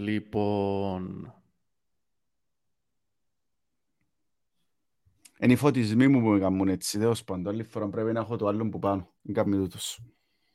Λοιπόν... 0.00 1.34
Είναι 5.38 5.52
οι 5.52 5.56
φωτισμοί 5.56 6.08
μου 6.08 6.20
που 6.20 6.28
με 6.28 6.38
κάνουν 6.38 6.68
έτσι, 6.68 6.98
τέλος 6.98 7.24
πάντων. 7.24 7.52
Άλλη 7.52 7.62
φορά 7.62 7.88
πρέπει 7.88 8.12
να 8.12 8.20
έχω 8.20 8.36
το 8.36 8.46
άλλο 8.46 8.68
που 8.68 8.78
πάνω. 8.78 9.12
Είναι 9.22 9.38
κάποιοι 9.38 9.54
τούτος. 9.54 10.02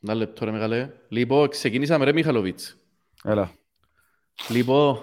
Ένα 0.02 0.14
λεπτό 0.14 0.44
ρε 0.44 0.50
μεγάλε. 0.50 0.92
Λοιπόν, 1.08 1.48
ξεκινήσαμε 1.48 2.04
ρε 2.04 2.12
Μιχαλοβίτς. 2.12 2.76
Έλα. 3.24 3.52
Λοιπόν, 4.48 4.98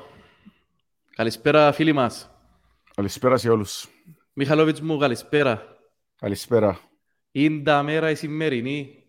καλησπέρα 1.15 1.71
φίλοι 1.71 1.93
μας. 1.93 2.31
Καλησπέρα 2.95 3.37
σε 3.37 3.49
όλους. 3.49 3.87
Μιχαλοβίτς 4.33 4.81
μου, 4.81 4.97
καλησπέρα. 4.97 5.77
Καλησπέρα. 6.15 6.79
Είναι 7.31 7.63
τα 7.63 7.83
μέρα 7.83 8.09
η 8.09 8.15
σημερινή. 8.15 9.03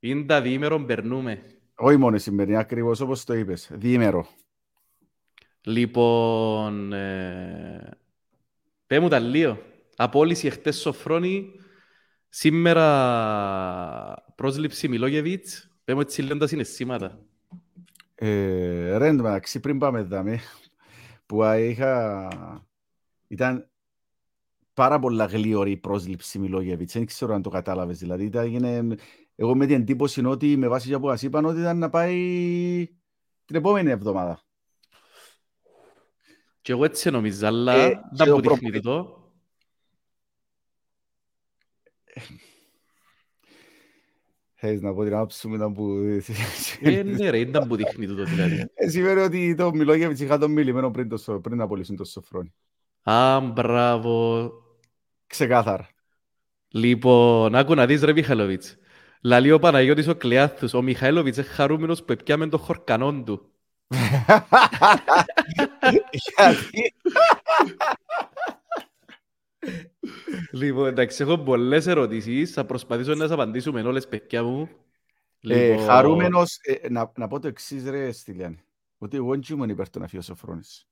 Είναι 0.00 0.24
τα 0.24 0.40
διήμερον 0.40 0.86
περνούμε. 0.86 1.42
Όχι 1.74 1.96
μόνο 1.96 2.16
η 2.16 2.18
σημερινή, 2.18 2.56
ακριβώς 2.56 3.00
όπως 3.00 3.24
το 3.24 3.34
είπες. 3.34 3.70
Διήμερο. 3.72 4.28
Λοιπόν, 5.60 6.92
ε... 6.92 7.98
πέ 8.86 9.00
μου 9.00 9.08
τα 9.08 9.18
λίγο. 9.18 9.58
Απόλυση 9.96 10.46
εχθές 10.46 10.76
Σοφρόνη. 10.76 11.50
Σήμερα 12.28 14.24
πρόσληψη 14.34 14.88
Μιλόγεβιτς. 14.88 15.70
Πέ 15.84 15.94
μου 15.94 16.00
έτσι 16.00 16.22
λέμε 16.22 16.38
τα 16.38 16.46
συναισθήματα. 16.46 17.18
Ε, 18.14 18.96
ρε, 18.96 19.12
μεταξύ 19.12 19.60
πριν 19.60 19.78
πάμε 19.78 20.02
δάμε, 20.02 20.40
που 21.26 21.42
είχα... 21.42 22.28
Ήταν 23.28 23.70
πάρα 24.74 24.98
πολλά 24.98 25.24
γλύωρη 25.24 25.70
η 25.70 25.76
πρόσληψη 25.76 26.38
Μιλόγεβιτς. 26.38 26.92
Δεν 26.92 27.06
ξέρω 27.06 27.34
αν 27.34 27.42
το 27.42 27.50
κατάλαβες. 27.50 27.98
Δηλαδή, 27.98 28.24
ήταν, 28.24 28.98
εγώ 29.34 29.56
με 29.56 29.66
την 29.66 29.74
εντύπωση 29.74 30.24
ότι 30.24 30.56
με 30.56 30.68
βάση 30.68 30.88
για 30.88 31.00
που 31.00 31.06
μας 31.06 31.22
είπαν 31.22 31.44
ότι 31.44 31.60
ήταν 31.60 31.78
να 31.78 31.90
πάει 31.90 32.16
την 33.44 33.56
επόμενη 33.56 33.90
εβδομάδα. 33.90 34.47
Και 36.60 36.72
εγώ 36.72 36.84
έτσι 36.84 37.10
νομίζω, 37.10 37.46
αλλά 37.46 37.74
Ε, 37.74 37.88
δεν 38.12 38.26
και 38.26 38.30
ο 38.30 38.34
μου 38.34 38.40
δείχνει 38.40 38.40
προπονητής- 38.40 38.82
το. 38.82 39.16
Θες 44.54 44.80
να 44.80 44.94
πω 44.94 45.04
την 45.04 45.14
άποψη 45.14 45.48
μου 45.48 45.54
ήταν 45.54 45.72
που... 45.72 45.92
Ε, 46.80 47.02
ναι 47.02 47.30
ρε, 47.30 47.44
δεν 47.44 47.64
μου 47.68 47.76
δείχνει 47.76 48.06
τούτο 48.06 48.24
δηλαδή. 48.24 48.64
Ε, 48.74 48.88
Σημαίνει 48.88 49.20
ότι 49.20 49.54
το 49.54 49.72
Μιλόγεβιτς 49.74 50.20
είχα 50.20 50.38
τον 50.38 50.50
μιλημένο 50.50 50.90
πριν, 50.90 51.08
το, 51.08 51.16
Σο- 51.16 51.40
πριν 51.40 51.56
να 51.56 51.64
απολύσουν 51.64 51.96
το 51.96 52.04
Σοφρόνη. 52.04 52.52
Α, 53.02 53.40
μπράβο. 53.40 54.52
Ξεκάθαρα. 55.26 55.88
Λοιπόν, 56.68 57.54
άκου 57.54 57.74
να 57.74 57.86
δεις 57.86 58.02
ρε 58.02 58.12
Μιχαηλοβίτς. 58.12 58.76
Λαλεί 59.22 59.50
ο 59.52 59.58
Παναγιώτης 59.58 60.08
ο 60.08 60.14
Κλεάθους, 60.14 60.74
ο 60.74 60.82
Μιχαήλοβιτς 60.82 61.36
είναι 61.36 61.46
χαρούμενος 61.46 62.04
που 62.04 62.12
έπιαμε 62.12 62.46
το 62.48 62.58
χορκανόν 62.58 63.24
του. 63.24 63.52
Γιατί... 66.12 66.94
Λοιπόν, 70.50 70.86
εντάξει, 70.86 71.22
έχω 71.22 71.38
πολλές 71.38 71.86
ερωτήσεις, 71.86 72.52
θα 72.52 72.64
προσπαθήσω 72.64 73.14
να 73.14 73.24
τις 73.24 73.32
απαντήσουμε 73.32 73.82
όλες, 73.82 74.08
παιδιά 74.08 74.42
μου. 74.42 74.68
Ε, 75.40 75.70
Λοιπόν, 75.70 75.86
χαρούμενος, 75.86 76.58
ε, 76.62 76.88
να, 76.88 77.12
να 77.16 77.26
πω 77.26 77.40
το 77.40 77.48
εξής 77.48 77.84
ρε 77.84 78.12
Στυλιάνη. 78.12 78.62
Ότι 78.98 79.16
εγώ 79.16 79.30
δεν 79.30 79.40
ήμουν 79.50 79.68
υπέρ 79.68 79.90
του 79.90 79.98
να 79.98 80.06
φύγει 80.06 80.18
ο 80.18 80.22
Σοφρόνης. 80.22 80.88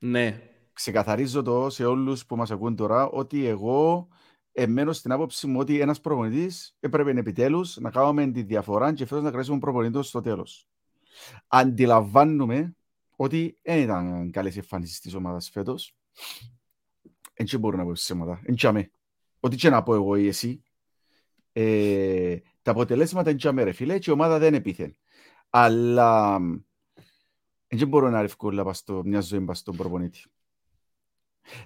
Ναι, 0.00 0.40
Ξεκαθαρίζω 0.76 1.42
το 1.42 1.70
σε 1.70 1.84
όλους 1.84 2.26
που 2.26 2.36
μας 2.36 2.50
ακούν 2.50 2.76
τώρα 2.76 3.08
ότι 3.08 3.46
εγώ 3.46 4.08
εμένω 4.52 4.92
στην 4.92 5.12
άποψη 5.12 5.46
μου 5.46 5.58
ότι 5.58 5.80
ένας 5.80 6.00
προπονητής 6.00 6.76
έπρεπε 6.80 7.10
επιτέλους 7.10 7.76
να 7.76 7.90
κάνουμε 7.90 8.26
τη 8.26 8.42
διαφορά 8.42 8.92
και 8.92 9.06
φέτος 9.06 9.24
να 9.24 9.30
κρατήσουμε 9.30 9.58
προπονητή 9.58 10.02
στο 10.02 10.20
τέλος. 10.20 10.68
Αντιλαμβάνουμε 11.46 12.76
ότι 13.16 13.58
δεν 13.62 13.78
ήταν 13.78 14.30
καλές 14.30 14.56
εμφανίσεις 14.56 15.00
της 15.00 15.14
ομάδας 15.14 15.50
φέτος. 15.50 15.96
Δεν 17.34 17.60
μπορώ 17.60 17.76
να 17.76 17.84
πω 17.84 17.92
ψέματα. 17.92 18.40
Δεν 18.44 18.54
τσάμε. 18.54 18.90
Ό,τι 19.40 19.56
και 19.56 19.70
να 19.70 19.82
πω 19.82 19.94
εγώ 19.94 20.16
ή 20.16 20.26
εσύ. 20.26 20.62
Ε, 21.52 22.36
τα 22.62 22.70
αποτελέσματα 22.70 23.30
είναι 23.30 23.38
τσάμε 23.38 23.62
ρε 23.62 23.72
φίλε 23.72 23.98
και 23.98 24.10
η 24.10 24.12
ομάδα 24.12 24.38
δεν 24.38 24.54
επίθεν. 24.54 24.96
Αλλά 25.50 26.38
δεν 27.68 27.88
μπορώ 27.88 28.10
να 28.10 28.20
εύκολα 28.20 28.64
πας 28.64 28.78
στο, 28.78 29.02
μια 29.04 29.20
ζωή 29.20 29.40
πας 29.40 29.58
στον 29.58 29.76
προπονήτη. 29.76 30.24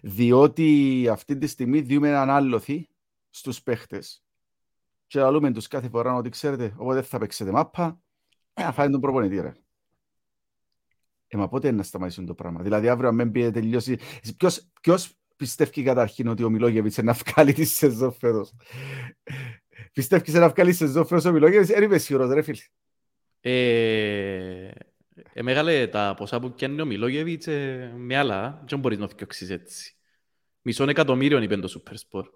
Διότι 0.02 1.08
αυτή 1.10 1.38
τη 1.38 1.46
στιγμή 1.46 1.80
διούμε 1.80 2.08
έναν 2.08 2.30
άλοθη 2.30 2.88
στους 3.30 3.62
παίχτες 3.62 4.24
και 5.06 5.20
λαλούμε 5.20 5.52
τους 5.52 5.68
κάθε 5.68 5.88
φορά 5.88 6.14
ότι 6.14 6.28
ξέρετε, 6.28 6.74
όποτε 6.76 6.94
δεν 6.94 7.04
θα 7.04 7.18
παίξετε 7.18 7.50
μάπα, 7.50 8.00
ε, 8.60 8.64
να 8.64 8.72
φάει 8.72 8.90
τον 8.90 9.00
προπονητή 9.00 9.40
ρε. 9.40 9.52
Ε, 11.26 11.36
μα 11.36 11.48
πότε 11.48 11.68
είναι 11.68 11.76
να 11.76 11.82
σταματήσουν 11.82 12.26
το 12.26 12.34
πράγμα. 12.34 12.62
Δηλαδή 12.62 12.88
αύριο 12.88 13.08
αν 13.08 13.14
μην 13.14 13.30
πει 13.32 13.50
τελειώσει... 13.50 13.98
Ποιος, 14.36 14.70
ποιος 14.80 15.14
πιστεύει 15.36 15.82
καταρχήν 15.82 16.28
ότι 16.28 16.42
ο 16.44 16.50
Μιλόγεβιτς 16.50 16.96
είναι 16.96 17.12
να 17.12 17.18
βγάλει 17.26 17.52
της 17.52 17.70
σεζόν 17.72 18.12
φέτος; 18.12 18.54
Πιστεύεις 19.92 20.34
να 20.34 20.48
βγάλει 20.48 20.70
της 20.70 20.78
σεζόν 20.78 21.06
φέτος 21.06 21.24
ο 21.24 21.32
Μιλόγεβιτς, 21.32 21.68
δεν 21.68 21.82
είμαι 21.82 21.98
σίγουρος 21.98 22.30
ρε 22.32 22.42
φίλε. 22.42 22.58
ε, 23.40 24.70
ε, 25.32 25.42
μεγάλε 25.42 25.86
τα 25.86 26.14
ποσά 26.16 26.40
που 26.40 26.52
πιάνει 26.52 26.80
ο 26.80 26.84
Μιλόγεβιτς 26.86 27.46
ε, 27.46 27.92
με 27.96 28.16
άλλα, 28.16 28.64
δεν 28.68 28.78
μπορείς 28.78 28.98
να 28.98 29.08
φτιάξεις 29.08 29.50
έτσι. 29.50 29.94
Μισόν 30.62 30.88
εκατομμύριο 30.88 31.42
είπε 31.42 31.56
το 31.56 31.82
Supersport. 31.82 32.30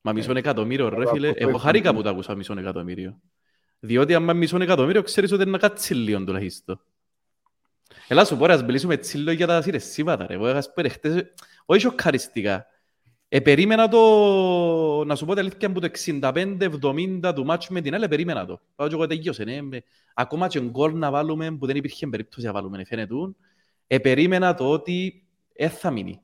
Μα 0.00 0.12
μισόν 0.12 0.36
εκατομμύριο 0.36 0.88
ρε 0.88 0.96
Καλά, 0.96 1.06
φίλε, 1.06 1.28
αυτό 1.28 1.42
το 1.42 1.48
εγώ 1.48 1.48
έχω 1.48 1.58
χαρήκα 1.58 1.90
δει. 1.90 1.96
που 1.96 2.02
τα 2.02 2.10
ακούσα 2.10 2.34
μισόν 2.34 2.58
εκατομμύριο. 2.58 3.20
Διότι 3.84 4.14
άμα 4.14 4.32
μισόν 4.32 4.60
εκατομμύριο 4.62 5.02
ξέρεις 5.02 5.32
ότι 5.32 5.42
είναι 5.42 5.50
να 5.50 5.58
κάτσει 5.58 5.94
λίγο 5.94 6.24
τουλάχιστον. 6.24 6.80
Έλα 8.08 8.24
σου 8.24 8.36
πω 8.36 8.46
ρε, 8.46 8.52
ας 8.52 8.62
μιλήσουμε 8.62 8.94
έτσι 8.94 9.16
λίγο 9.16 9.30
για 9.30 9.46
τα 9.46 9.62
συναισθήματα 9.62 10.26
ρε. 10.26 10.34
Εγώ 10.34 10.46
ας 10.46 10.72
πω 10.72 10.82
ρε, 10.82 10.88
χτες, 10.88 11.24
όχι 11.64 11.80
σοκαριστικά. 11.80 12.66
Ε, 13.28 13.40
περίμενα 13.40 13.88
το, 13.88 15.04
να 15.04 15.14
σου 15.14 15.24
πω 15.24 15.30
την 15.34 15.40
αλήθεια, 15.40 15.72
που 15.72 15.80
το 15.80 15.88
65-70 16.06 17.32
του 17.34 17.44
μάτσου 17.44 17.72
με 17.72 17.80
την 17.80 17.94
άλλη, 17.94 18.08
περίμενα 18.08 18.46
το. 18.46 18.60
Πάω 18.74 18.88
και 18.88 18.94
εγώ 18.94 19.06
τελείωσε, 19.06 19.44
ναι. 19.44 19.62
Με- 19.62 19.82
Ακόμα 20.14 20.46
και 20.48 20.60
γκολ 20.60 20.98
να 20.98 21.10
βάλουμε, 21.10 21.56
που 21.56 21.66
δεν 21.66 21.76
υπήρχε 21.76 22.06
περίπτωση 22.06 22.46
να 22.46 22.52
βάλουμε, 22.52 22.84
φαίνεται. 22.84 23.14
Ε, 23.86 23.98
περίμενα 23.98 24.54
το 24.54 24.70
ότι 24.70 25.26
δεν 25.56 25.70
θα 25.70 25.90
μείνει. 25.90 26.20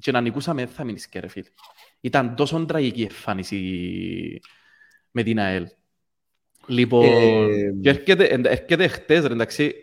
Και 0.00 0.12
να 0.12 0.20
νικούσαμε 0.20 0.64
δεν 0.64 0.74
θα 0.74 0.84
μείνεις 0.84 1.08
και 1.08 1.20
ρε 1.20 1.28
φίλε. 1.28 1.48
Ήταν 2.00 2.34
τόσο 2.34 2.64
τραγική 2.64 3.00
η 3.00 3.02
εμφάνιση 3.02 4.40
με 5.10 5.22
την 5.22 5.40
ΑΕΛ. 5.40 5.66
Λοιπόν, 6.66 7.04
Ε, 7.04 7.72
και 7.82 7.88
έρχεται, 7.88 8.24
εν- 8.24 8.44
έρχεται 8.44 8.86
χτες, 8.88 9.24
ρε, 9.24 9.32
εντάξει, 9.32 9.74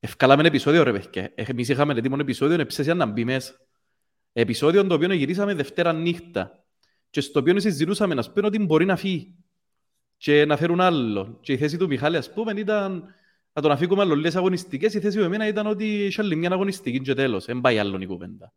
ευκάλαμε 0.00 0.40
ένα 0.40 0.48
επεισόδιο 0.48 0.82
ρε 0.82 0.92
παιδιά. 0.92 1.32
Εμείς 1.34 1.68
είχαμε 1.68 1.92
έτοιμο 1.92 2.16
επεισόδιο, 2.20 2.60
εψέσια 2.60 2.94
να 2.94 3.06
μπει 3.06 3.24
μέσα. 3.24 3.52
Επεισόδιο 4.32 4.86
το 4.86 4.94
οποίο 4.94 5.12
γυρίσαμε 5.12 5.54
Δευτέρα 5.54 5.92
νύχτα. 5.92 6.64
Και 7.10 7.20
στο 7.20 7.40
οποίο 7.40 7.60
συζητούσαμε 7.60 8.14
να 8.14 8.22
πούμε 8.22 8.46
ότι 8.46 8.58
μπορεί 8.58 8.84
να 8.84 8.96
φύγει. 8.96 9.34
Και 10.16 10.44
να 10.44 10.56
φέρουν 10.56 10.80
άλλο. 10.80 11.38
Και 11.42 11.52
η 11.52 11.56
θέση 11.56 11.76
του 11.76 11.86
Μιχάλη, 11.86 12.16
ας 12.16 12.32
πούμε, 12.32 12.52
ήταν 12.56 13.04
να 13.52 13.62
τον 13.62 13.70
αφήκουμε 13.70 14.02
άλλο 14.02 14.14
λίγες 14.14 14.36
αγωνιστικές. 14.36 14.94
Η 14.94 15.00
θέση 15.00 15.18
του 15.18 15.24
εμένα 15.24 15.46
ήταν 15.46 15.66
ότι 15.66 16.04
είχε 16.04 16.22
άλλη 16.22 16.36
μια 16.36 16.50
αγωνιστική 16.50 17.00
και 17.00 17.14
τέλος. 17.14 17.44
Δεν 17.44 17.60
πάει 17.60 17.78
άλλο 17.78 17.98
η 18.00 18.06
κουβέντα. 18.06 18.52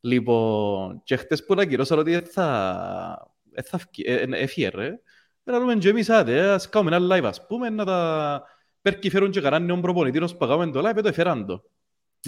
Λοιπόν, 0.00 1.00
και 1.04 1.16
χτες 1.16 1.44
που 1.44 1.52
ανακοινώσαν 1.52 1.98
ότι 1.98 2.10
δεν 2.10 2.24
θα... 2.24 3.32
δεν 3.50 3.64
θα 3.64 3.78
φκει- 3.78 4.08
ε, 4.08 4.14
ε, 4.14 4.26
Έφυγε 4.30 4.68
ρε. 4.68 5.00
Να 5.48 5.58
λέμε 5.58 5.74
και 5.74 5.88
εμείς 5.88 6.10
άντε, 6.10 6.36
ε, 6.36 6.50
ας 6.50 6.68
κάνουμε 6.68 6.96
ένα 6.96 7.16
live 7.16 7.24
ας 7.24 7.46
πούμε, 7.46 7.70
να 7.70 7.84
τα... 7.84 8.42
Πέρκει 8.82 9.10
φέρουν 9.10 9.30
και 9.30 9.40
κανέναν 9.40 9.66
νέο 9.66 9.80
προπονητή, 9.80 10.18
να 10.18 10.26
σπαγάμε 10.26 10.70
το 10.70 10.88
live, 10.88 11.02
το 11.02 11.08
έφεραν 11.08 11.46
το. 11.46 11.62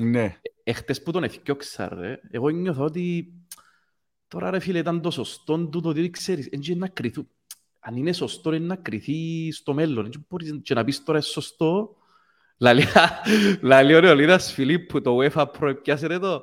Ναι. 0.00 0.36
Εχθές 0.62 1.02
που 1.02 1.10
τον 1.10 1.24
εθιώξα 1.24 1.88
ρε, 1.88 2.20
εγώ 2.30 2.48
νιώθω 2.48 2.84
ότι 2.84 3.32
τώρα 4.28 4.50
ρε 4.50 4.58
φίλε 4.58 4.78
ήταν 4.78 5.00
το 5.00 5.10
σωστό 5.10 5.68
του 5.68 5.80
το 5.80 5.88
ότι 5.88 6.10
ξέρεις, 6.10 6.46
έτσι 6.46 6.74
να 6.74 6.88
κριθού. 6.88 7.26
Αν 7.80 7.96
είναι 7.96 8.12
σωστό 8.12 8.52
είναι 8.54 8.66
να 8.66 8.76
κριθεί 8.76 9.52
στο 9.52 9.74
μέλλον. 9.74 10.06
Έτσι 10.06 10.26
μπορείς 10.28 10.60
και 10.62 10.74
να 10.74 10.84
πεις 10.84 11.04
τώρα 11.04 11.18
είναι 11.18 11.26
σωστό. 11.26 11.96
Λαλεί, 12.58 12.84
λαλεί 13.60 13.94
ο 13.94 13.98
Ρεολίδας 13.98 14.52
Φιλίππου, 14.52 15.00
το 15.00 15.18
UEFA 15.20 15.46
Pro 15.58 15.74
πιάσετε 15.82 16.18
το. 16.18 16.42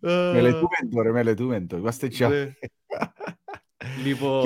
Μελετούμε 0.32 0.76
το 0.90 1.02
ρε, 1.02 1.10
μελετούμε 1.10 1.60
το. 1.60 1.76
Είμαστε 1.76 2.08
τσιά. 2.08 2.56
Ναι. 3.84 4.02
Λοιπόν, 4.02 4.42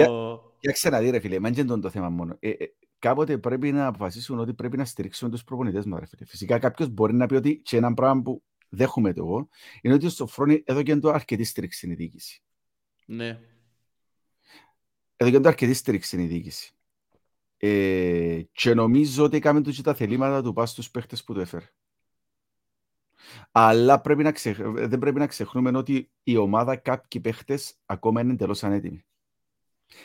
Για 0.60 0.72
ξαναδεί 0.72 1.10
ρε 1.10 1.20
φίλε, 1.20 1.38
μάντια 1.38 1.62
είναι 1.62 1.78
το 1.78 1.90
θέμα 1.90 2.08
μόνο. 2.08 2.36
Ε, 2.40 2.48
ε, 2.50 2.74
κάποτε 2.98 3.38
πρέπει 3.38 3.72
να 3.72 3.86
αποφασίσουν 3.86 4.38
ότι 4.38 4.54
πρέπει 4.54 4.76
να 4.76 4.84
στηρίξουν 4.84 5.30
τους 5.30 5.44
προπονητές 5.44 5.84
μας 5.84 6.00
ρε 6.00 6.06
φίλε. 6.06 6.24
Φυσικά 6.24 6.58
κάποιος 6.58 6.88
μπορεί 6.88 7.14
να 7.14 7.26
πει 7.26 7.34
ότι 7.34 7.56
και 7.58 7.76
ένα 7.76 7.94
πράγμα 7.94 8.22
που 8.22 8.42
δέχομαι 8.68 9.12
το 9.12 9.22
εγώ, 9.22 9.48
είναι 9.82 9.94
ότι 9.94 10.08
στο 10.08 10.26
φρόνι 10.26 10.62
εδώ 10.66 10.82
και 10.82 10.96
το 10.96 11.10
αρκετή 11.10 11.44
στήριξη 11.44 11.90
η 11.90 11.94
διοίκηση. 11.94 12.42
ναι. 13.06 13.40
Εδώ 15.16 15.30
και 15.30 15.40
το 15.40 15.48
αρκετή 15.48 15.74
στήριξη 15.74 16.22
η 16.22 16.26
διοίκηση. 16.26 16.74
Ε, 17.56 18.42
και 18.52 18.74
νομίζω 18.74 19.24
ότι 19.24 19.36
έκαμε 19.36 19.62
τους 19.62 19.76
και 19.76 19.82
τα 19.82 19.94
θελήματα 19.94 20.42
του 20.42 20.52
πας 20.52 20.70
στους 20.70 20.90
παίχτες 20.90 21.24
που 21.24 21.34
το 21.34 21.40
έφερε. 21.40 21.70
Αλλά 23.52 24.00
πρέπει 24.00 24.22
να 24.22 24.32
ξεχ... 24.32 24.58
δεν 24.62 24.98
πρέπει 24.98 25.18
να 25.18 25.26
ξεχνούμε 25.26 25.78
ότι 25.78 26.10
η 26.22 26.36
ομάδα 26.36 26.76
κάποιοι 26.76 27.20
παίχτες 27.20 27.74
ακόμα 27.86 28.20
είναι 28.20 28.32
εντελώς 28.32 28.64
ανέτοιμοι. 28.64 29.04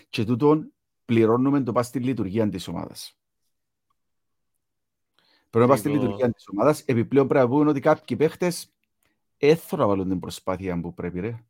Και 0.09 0.24
τούτον 0.25 0.74
πληρώνουμε 1.06 1.63
το 1.63 1.71
πας 1.71 1.88
στη 1.88 2.00
λειτουργία 2.00 2.50
της 2.50 2.68
ομάδας. 2.68 3.13
Πρέπει 5.50 5.65
να 5.65 5.71
πάει 5.71 5.77
στη 5.80 5.88
Λοιπόν. 5.89 6.03
λειτουργία 6.06 6.31
της 6.33 6.47
ομάδας. 6.51 6.81
Επιπλέον 6.81 7.27
πρέπει 7.27 7.44
να 7.45 7.51
πούμε 7.51 7.69
ότι 7.69 7.80
κάποιοι 7.80 8.18
παίχτες 8.18 8.71
έθω 9.38 9.77
να 9.77 9.88
βάλουν 9.88 10.09
την 10.09 10.19
προσπάθεια 10.19 10.80
που 10.81 10.94
πρέπει 10.94 11.19
ρε. 11.19 11.44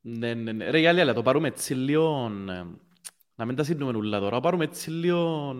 Ναι, 0.00 0.34
ναι, 0.34 0.52
ναι. 0.52 0.70
Ρε 0.70 0.78
Γιάννη, 0.78 1.00
αλλά 1.00 1.14
το 1.14 1.22
πάρουμε 1.22 1.48
έτσι 1.48 1.74
λίγο... 1.74 2.30
ε, 2.48 2.64
Να 3.34 3.44
μην 3.44 3.56
τα 3.56 3.62
σύντουμε 3.64 3.96
ούλα 3.98 4.20
τώρα. 4.20 4.40
Πάρουμε 4.40 4.64
έτσι 4.64 4.90
λίγο... 4.90 5.54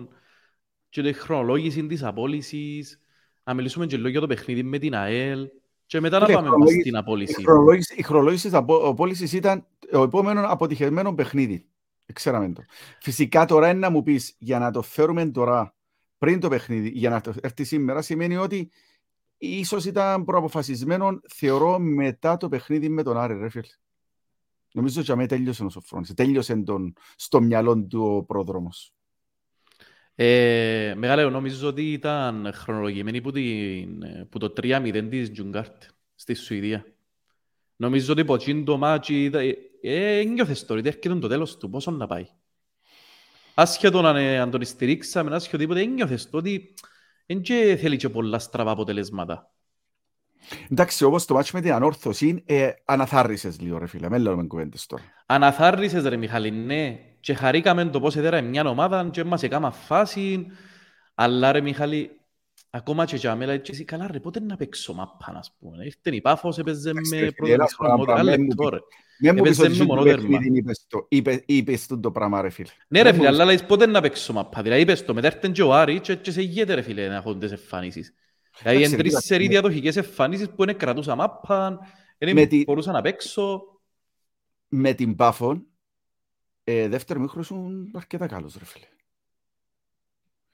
Και 0.89 1.01
τη 1.01 1.13
χρονολόγηση 1.13 1.87
της 1.87 2.03
απόλυσης. 2.03 2.99
Να 3.43 3.53
μιλήσουμε 3.53 3.85
και 3.85 3.97
λίγο 3.97 4.07
για 4.07 4.19
το 4.19 4.27
παιχνίδι 4.27 4.63
με 4.63 4.77
την 4.77 4.95
ΑΕΛ. 4.95 5.47
Και 5.85 5.99
μετά 5.99 6.19
να 6.19 6.25
Φίλε, 6.25 6.37
πάμε 6.37 6.47
χρονολόγηση- 6.47 6.81
στην 6.81 6.93
Η 6.93 6.97
απόλυση. 6.97 7.43
χρονολόγηση, 7.43 7.95
η 7.97 8.01
χρονολόγηση 8.01 8.43
της 8.47 8.53
απο- 8.57 8.87
απόλυσης 8.87 9.33
ήταν 9.33 9.65
ο 9.97 10.03
επόμενο 10.03 10.45
αποτυχημένο 10.47 11.13
παιχνίδι. 11.13 11.69
Ξέραμε 12.13 12.53
το. 12.53 12.63
Φυσικά 13.01 13.45
τώρα 13.45 13.69
είναι 13.69 13.79
να 13.79 13.89
μου 13.89 14.03
πεις 14.03 14.35
για 14.37 14.59
να 14.59 14.71
το 14.71 14.81
φέρουμε 14.81 15.25
τώρα 15.25 15.75
πριν 16.17 16.39
το 16.39 16.49
παιχνίδι, 16.49 16.89
για 16.89 17.09
να 17.09 17.21
το 17.21 17.33
έρθει 17.41 17.63
σήμερα, 17.63 18.01
σημαίνει 18.01 18.37
ότι 18.37 18.71
ίσως 19.37 19.85
ήταν 19.85 20.25
προαποφασισμένο, 20.25 21.19
θεωρώ, 21.27 21.79
μετά 21.79 22.37
το 22.37 22.49
παιχνίδι 22.49 22.89
με 22.89 23.03
τον 23.03 23.17
Άρη, 23.17 23.37
ρε 23.37 23.49
φίλε. 23.49 23.67
Νομίζω 24.73 25.01
ότι 25.01 25.11
αμέ 25.11 25.25
τέλειωσε 25.25 25.63
ο 25.63 25.69
Σοφρόνης. 25.69 26.13
Τέλειωσε 26.13 26.55
τον, 26.55 26.93
στο 27.15 27.41
μυαλό 27.41 27.85
του 27.85 28.03
ο 28.03 28.23
πρόδρομος. 28.23 28.93
Ε, 30.15 30.93
μεγάλε, 30.97 31.29
νομίζω 31.29 31.67
ότι 31.67 31.91
ήταν 31.91 32.51
χρονολογημένη 32.53 33.21
που, 33.21 33.31
την, 33.31 34.03
που 34.29 34.39
το 34.39 34.53
3-0 34.57 35.07
της 35.09 35.31
Τζουγκάρτ 35.31 35.83
στη 36.15 36.33
Σουηδία. 36.33 36.85
Νομίζω 37.75 38.11
ότι 38.11 38.21
από 38.21 38.33
εκείνο 38.35 38.63
το 38.63 38.77
μάτσι 38.77 39.23
ήταν- 39.23 39.55
ε, 39.87 40.23
νιώθες 40.23 40.65
τώρα 40.65 40.79
ότι 40.79 40.89
έρχεται 40.89 41.15
το 41.15 41.27
τέλος 41.27 41.57
του, 41.57 41.69
πόσο 41.69 41.91
να 41.91 42.07
πάει. 42.07 42.27
Άσχετο 43.53 43.99
αν, 43.99 44.15
ε, 44.15 44.39
αν 44.39 44.51
τον 44.51 44.65
στηρίξαμε, 44.65 45.35
άσχετο 45.35 45.57
τίποτε, 45.57 45.85
νιώθες 45.85 46.29
το 46.29 46.37
ότι 46.37 46.73
δεν 47.25 47.41
και 47.41 47.77
θέλει 47.81 47.97
και 47.97 48.09
πολλά 48.09 48.39
στραβά 48.39 48.71
αποτελέσματα. 48.71 49.49
Εντάξει, 50.71 51.03
όμως 51.03 51.25
το 51.25 51.33
μάτσο 51.33 51.51
με 51.55 51.61
την 51.61 51.73
ανόρθωση 51.73 52.43
ε, 52.45 52.69
αναθάρρυσες 52.85 53.59
λίγο, 53.59 53.77
ρε 53.77 53.87
φίλε. 53.87 54.09
Με 54.09 54.17
λέμε 54.17 54.43
κουβέντες 54.43 54.85
τώρα. 54.85 55.03
Αναθάρρυσες 55.25 56.03
ρε 56.03 56.17
Μιχάλη, 56.17 56.51
ναι. 56.51 56.99
Και 57.19 57.33
χαρήκαμε 57.33 57.85
το 57.85 57.99
πώς 57.99 58.15
έδερα 58.15 58.41
μια 58.41 58.69
ομάδα 58.69 59.09
και 59.11 59.23
μας 59.23 59.43
έκαμα 59.43 59.71
φάση. 59.71 60.45
Αλλά 61.15 61.51
ρε 61.51 61.61
Μιχάλη, 61.61 62.11
ακόμα 62.75 63.05
και 63.05 63.15
για 63.15 63.35
μένα 63.35 63.51
έτσι 63.51 63.71
εσύ 63.73 63.83
καλά 63.85 64.07
ρε, 64.11 64.19
πότε 64.19 64.39
να 64.39 64.55
παίξω 64.55 64.93
μάπα, 64.93 65.33
ας 65.35 65.55
πούμε. 65.59 65.83
Ήρθε 65.85 66.15
η 66.15 66.21
Πάφος, 66.21 66.57
έπαιζε 66.57 66.89
Εντάξει, 66.89 67.09
με 67.15 67.19
ρε 67.19 67.25
φίλε, 67.25 67.31
πρώτο 67.35 67.53
ένα 67.53 67.67
χρόνο, 67.67 68.03
πράγμα, 68.03 68.21
ένα 68.21 68.31
μην 68.31 68.41
μου 68.41 68.47
λεπτό 68.47 68.63
πεις. 68.63 68.71
ρε. 68.71 68.79
Δεν 69.19 69.35
μου 69.35 69.41
πεις 69.41 69.51
Έπαιζε 69.51 69.61
ότι 69.61 69.69
με 69.69 69.75
στο 69.75 69.85
μονόδερμα. 69.85 70.27
παιχνίδι 70.37 70.57
είπες 70.57 70.85
το, 70.87 71.05
είπες, 71.09 71.43
είπες 71.45 71.87
το, 71.87 71.99
το 71.99 72.11
πράγμα, 72.11 72.41
ρε 72.41 72.49
φίλε. 72.49 72.69
Ναι 72.87 73.01
ρε 73.01 73.03
Δεν 73.09 73.13
φίλε, 73.19 73.29
μου- 73.29 73.33
αλλά 73.35 73.45
λες 73.45 73.65
πότε 73.65 73.85
να 73.85 74.01
παίξω 74.01 74.33
μάπα. 74.33 74.61
Δηλαδή 74.61 74.81
είπες 74.81 75.05
το, 75.05 75.13
μετά 75.13 75.27
έρθεν 75.27 75.51
και 75.51 75.61
ο 75.63 75.73
Άρη 75.73 75.99
και, 75.99 76.15
και 76.15 76.31
σε 76.31 76.41
ηγέται 76.41 76.73
ρε 76.73 76.81
φίλε 76.81 77.07
να 77.07 77.15
έχουν 77.15 77.39
τις 77.39 77.51
εμφανίσεις. 77.51 78.13
Δηλαδή 78.57 78.77
Εντάξει, 78.77 78.91
εν 78.93 78.97
τρεις 78.99 79.09
κοίταξε, 79.09 79.27
σερί 79.27 79.43
με- 79.43 79.49
διαδοχικές 79.49 79.95
εμφανίσεις 79.95 80.49
που 80.49 80.63
είναι 80.63 80.73
κρατούσα 80.73 81.15
μάπα, 81.15 81.79
Με 82.19 82.33
δεν 82.33 82.49
τη- 82.49 82.63
μπορούσα 82.63 82.91
να 82.91 83.01
παίξω. 83.01 83.61
Με 84.67 84.93
την 84.93 85.15
Πάφον, 85.15 85.65
ε, 86.63 86.87
δεύτερο 86.87 87.19
μήχρονο 87.19 87.41
ήσουν 87.43 87.91
αρκετά 87.95 88.27
καλός, 88.27 88.55
ρε 88.59 88.65
φίλε. 88.65 88.85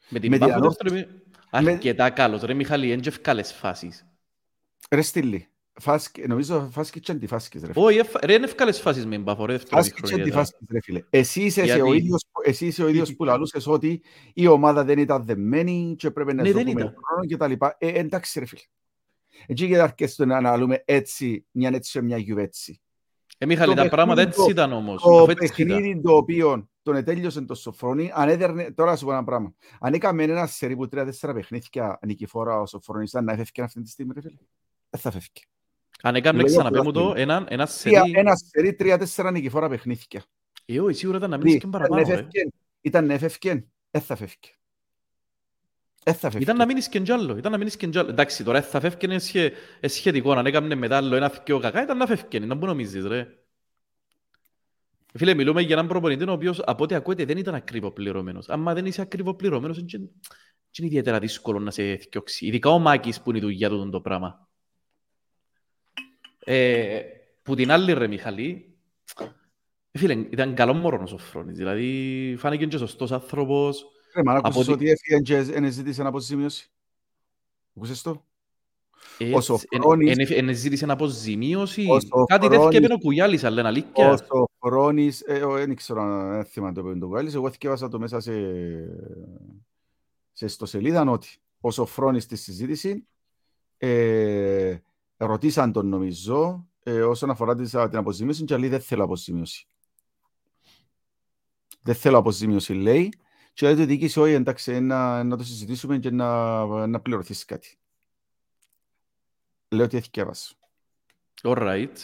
Με 0.10 0.20
την 0.20 0.30
Με 0.30 0.38
την 0.38 0.48
Πάφο 0.48 0.60
ανόρθωση- 0.60 0.90
δεύτερο 0.90 1.14
μη- 1.18 1.22
αρκετά 1.52 2.10
καλός 2.10 2.42
ρε 2.42 2.54
Μιχάλη, 2.54 2.92
έντια 2.92 3.12
ευκάλες 3.16 3.54
φάσεις. 3.54 4.06
Ρε 4.92 5.02
Στήλη, 5.02 5.48
φάσκ- 5.74 6.28
νομίζω 6.28 6.70
φάσκεις 6.72 7.02
και 7.02 7.12
αντιφάσκεις, 7.12 7.62
ρε 7.64 7.74
φίλε. 7.74 7.86
Όχι, 7.86 7.98
εφ- 7.98 8.24
ρε 8.26 8.34
είναι 8.34 8.46
ευκάλες 8.46 8.80
φάσεις 8.80 9.06
με 9.06 9.16
την 9.16 9.24
Πάφο 9.24 9.46
ρε 9.46 9.52
δεύτερο 9.54 9.76
Φάσκεις 9.82 9.94
και 9.94 10.02
μήχρονο 10.02 10.22
ιδιαίτερα. 10.22 10.42
αντιφάσκεις, 10.42 10.68
ρε 10.72 10.82
φίλε. 10.82 11.04
Εσύ 11.10 11.42
είσαι, 11.42 11.64
Γιατί; 11.64 11.82
ο 11.82 11.94
ίδιος, 11.94 12.26
που- 12.32 12.42
εσύ 12.46 12.66
είσαι 12.66 12.84
ο 12.84 12.88
ίδιος 12.88 13.16
που 13.16 13.24
λαλούσες 13.24 13.68
ότι 13.68 14.02
η 14.34 14.48
ομάδα 14.48 14.84
δεν 14.84 15.00
ήταν 15.00 15.26
δεμένη 15.26 15.96
και 15.98 16.12
πρέπει 16.12 16.34
να 16.34 16.42
Ναι, 16.44 16.52
δεν 16.52 16.68
ζούμε 16.68 16.82
ήταν. 16.82 16.96
χρόνο 17.06 17.26
και 17.28 17.38
τα 17.38 17.48
λοιπά. 17.48 17.76
Ε, 17.80 17.88
εντάξει, 17.88 18.40
ρε 18.40 18.46
φίλε. 18.46 18.62
Έτσι 19.48 19.68
και 19.68 19.80
αρκεστό 19.80 20.26
να 20.26 20.38
αναλούμε 20.38 20.82
έτσι, 20.86 21.46
μια 21.52 21.70
έτσι 21.74 21.92
και 21.92 22.02
μια 22.02 22.18
γιουβέτσι. 22.18 22.82
Ε, 23.38 23.46
Μιχάλη, 23.46 23.76
Το 23.76 23.82
τα 23.82 23.90
πράγματα 23.90 24.16
παιχνίδι 24.26 24.42
έτσι 24.42 24.54
το- 24.56 24.62
ήταν 24.62 24.78
όμως. 24.78 25.02
Το 25.02 25.18
αφού 25.22 25.32
έτσι 25.32 25.46
ήταν. 25.62 25.68
παιχνίδι 25.68 26.02
το 26.02 26.16
οποίο 26.16 26.70
τον 26.82 26.96
ετέλειωσε 26.96 27.42
το 27.42 27.56
Σοφρόνη, 27.56 28.12
αν 28.14 28.30
έδερνε, 28.30 28.72
τώρα 28.72 28.96
σου 28.96 29.06
πω 29.06 29.12
ένα 29.12 29.24
πράγμα. 29.24 29.54
Αν 29.80 29.94
έκαμε 29.94 30.24
ένα 30.24 30.46
σερί 30.46 30.76
που 30.76 30.88
τρία-τέσσερα 30.88 31.34
παιχνίδια 31.34 32.00
νικηφόρα 32.06 32.60
ο 32.62 32.66
Σοφρόνης, 32.66 33.10
ήταν 33.10 33.24
να 33.24 33.32
έφευκε 33.34 33.62
αυτή 33.62 33.82
τη 33.82 33.90
στιγμή, 33.90 34.14
ρε 34.16 34.22
φίλε; 34.22 34.36
Δεν 34.90 35.00
θα 35.02 35.12
φεύγει. 35.12 35.46
Αν 36.02 36.16
έκαμε 36.16 36.38
Λέω 36.38 36.46
ξαναπέ 36.48 36.82
μου 36.82 36.90
απλά 36.90 37.02
το, 37.02 37.14
ένα, 37.16 37.36
ένα 37.50 37.66
Τρία- 37.66 38.02
σερί... 38.04 38.12
Ένα 38.16 38.36
σερί 38.36 38.74
τρία-τέσσερα 38.74 39.32
νικηφόρα 39.32 39.70
παιχνίδια. 39.70 40.24
Ε, 40.66 40.80
όχι, 40.80 40.98
σίγουρα 40.98 41.18
ήταν 41.18 41.30
να 41.30 41.38
Δι, 41.38 41.44
μείνεις 41.44 41.62
και 41.62 41.68
ήταν 41.68 41.80
παραπάνω, 41.82 42.08
ρε. 42.08 42.14
έφευκε, 42.14 42.52
Ήταν 42.82 43.06
να 43.06 43.14
έφευκε, 43.14 43.66
δεν 43.92 44.02
θα 44.02 44.16
φεύγει. 44.16 44.36
Δεν 46.04 46.14
θα 46.14 46.30
φεύγει. 46.30 46.44
Ήταν 46.44 46.58
να 46.58 46.66
μείνεις 46.66 46.90
και 46.90 47.00
κι 47.00 47.12
άλλο, 47.12 47.38
ήταν 47.38 47.52
να 47.52 47.58
μείνεις 47.58 47.76
και 47.78 47.88
κι 47.88 47.98
άλλο. 47.98 48.10
Εντάξει, 48.10 48.44
τώρα 48.44 48.62
θα 48.62 48.80
φεύγαινε 48.80 49.20
σχε- 49.20 49.54
ε, 49.80 49.88
σχετικό, 49.88 50.32
αν 50.32 50.46
έκαμε 50.46 50.76
μετά 50.76 50.98
άλλο 50.98 51.16
ένα 51.16 51.30
θκιο 51.30 51.60
κακά, 51.60 51.84
ήταν 51.84 51.98
να 51.98 52.06
φεύγαινε, 52.06 52.46
να 52.46 52.58
που 52.58 52.66
νομίζεις, 52.66 53.06
ρε. 53.06 53.28
Φίλε, 55.14 55.34
μιλούμε 55.34 55.62
για 55.62 55.76
έναν 55.76 55.88
προπονητή 55.88 56.30
ο 56.30 56.32
οποίος 56.32 56.60
από 56.60 56.84
ό,τι 56.84 56.96
ακούετε 56.96 57.26
δεν 57.26 57.38
ήταν 57.38 57.56
ακριβοπληρωμένος. 57.56 58.50
Άμα 58.50 58.74
δεν 58.74 58.86
είσαι 58.86 59.02
ακριβοπληρωμένος, 59.02 59.76
δεν 59.76 59.86
είναι 59.94 60.10
είναι 60.78 60.88
ιδιαίτερα 60.88 61.20
δύσκολο 61.20 61.60
να 61.60 61.72
σε 61.72 61.98
θκιώξει. 61.98 62.46
Ειδικά 62.46 62.70
ο 62.70 62.80
Μάκης 62.80 63.22
που 63.22 63.30
είναι 63.30 63.40
η 63.40 63.42
δουλειά 63.42 63.70
του 63.70 63.90
το 63.90 64.02
πράγμα. 64.02 64.50
Ε, 66.40 67.02
που 67.42 67.56
την 67.56 67.72
άλλη 67.72 67.94
ρε 67.94 68.08
Μιχαλή, 68.08 68.78
ε, 69.92 70.00
φίλε, 70.00 70.14
ήταν 70.14 70.56
καλό 70.56 70.74
μωρόν 70.74 71.04
ο 71.04 71.06
Σοφρόνης. 71.06 71.58
Δηλαδή, 71.58 72.36
φάνηκε 72.38 72.66
και 72.66 72.78
σωστός 72.78 73.12
άνθρωπος. 73.12 73.86
Ρε, 74.16 74.24
μα 74.24 74.36
από 74.36 74.48
άκουσες 74.48 74.68
ότι- 74.68 74.84
ότι 74.84 74.90
έφυγε 74.92 75.20
και 75.20 75.42
δεν 75.42 75.72
ζήτησε 75.72 76.02
αποζημίωση. 76.02 76.72
Ακούσες 77.76 78.02
το; 78.02 78.26
Έτσι, 79.18 79.34
Ο 79.34 79.42
Σοφρόνης- 79.42 80.18
εν- 80.18 80.28
εν- 80.38 80.50
εν 80.50 80.56
ζήτησε 80.56 80.86
αποζημίωση. 80.90 81.86
Ο 81.90 81.94
Κάτι 81.96 82.06
Σοφρόνης- 82.06 82.50
τέτοιο 82.50 82.68
έπαιρνε 82.78 82.94
ο 82.94 82.98
Κουγιάλης, 82.98 83.44
αλλά 83.44 83.54
είναι 83.60 83.68
Ο 83.68 83.72
αλήθεια. 83.72 84.18
Σοφρόνης, 84.62 85.22
ε, 85.22 85.44
ο- 85.44 85.52
δεν 85.54 85.76
ξέρω 85.76 86.02
αν 86.02 86.46
θυμάμαι 86.46 86.74
το 86.74 86.84
πέντο 86.84 87.08
Κουάλης, 87.08 87.34
εγώ 87.34 87.50
θυκεύασα 87.52 87.88
το 87.88 88.00
μέσα 88.00 88.20
σε, 88.20 88.32
σε 90.32 90.46
ιστοσελίδα 90.46 91.02
ότι 91.12 91.28
ο 91.62 91.72
Σοφρόνης 91.72 92.24
στη 92.24 92.36
συζήτηση 92.36 93.08
ε, 93.78 94.78
ρωτήσαν 95.18 95.72
τον 95.72 95.88
νομίζω 95.88 96.68
ε, 96.84 97.02
όσον 97.02 97.30
αφορά 97.30 97.56
της- 97.56 97.70
την 97.90 97.98
αποζημίωση 97.98 98.44
και 98.44 98.58
λέει 98.58 98.70
δεν 98.70 98.82
θέλω 98.82 99.04
αποζημίωση. 99.04 99.66
Δεν 101.84 101.96
θέλω 101.96 102.18
αποζημίωση 102.18 102.74
λέει 102.74 103.14
και 103.54 103.66
λέει 103.66 103.76
το 103.76 103.86
διοίκηση 103.86 104.20
όχι 104.20 104.34
εντάξει 104.34 104.80
να, 104.80 105.24
να 105.24 105.38
το 105.38 105.44
συζητήσουμε 105.44 105.98
και 105.98 106.12
να, 106.12 106.66
να 106.88 107.00
πληρωθείς 107.00 107.46
κάτι. 107.46 107.76
Λέω 109.72 109.86
ότι 109.86 109.98
έθικεύασα. 109.98 110.54
Alright. 111.42 111.96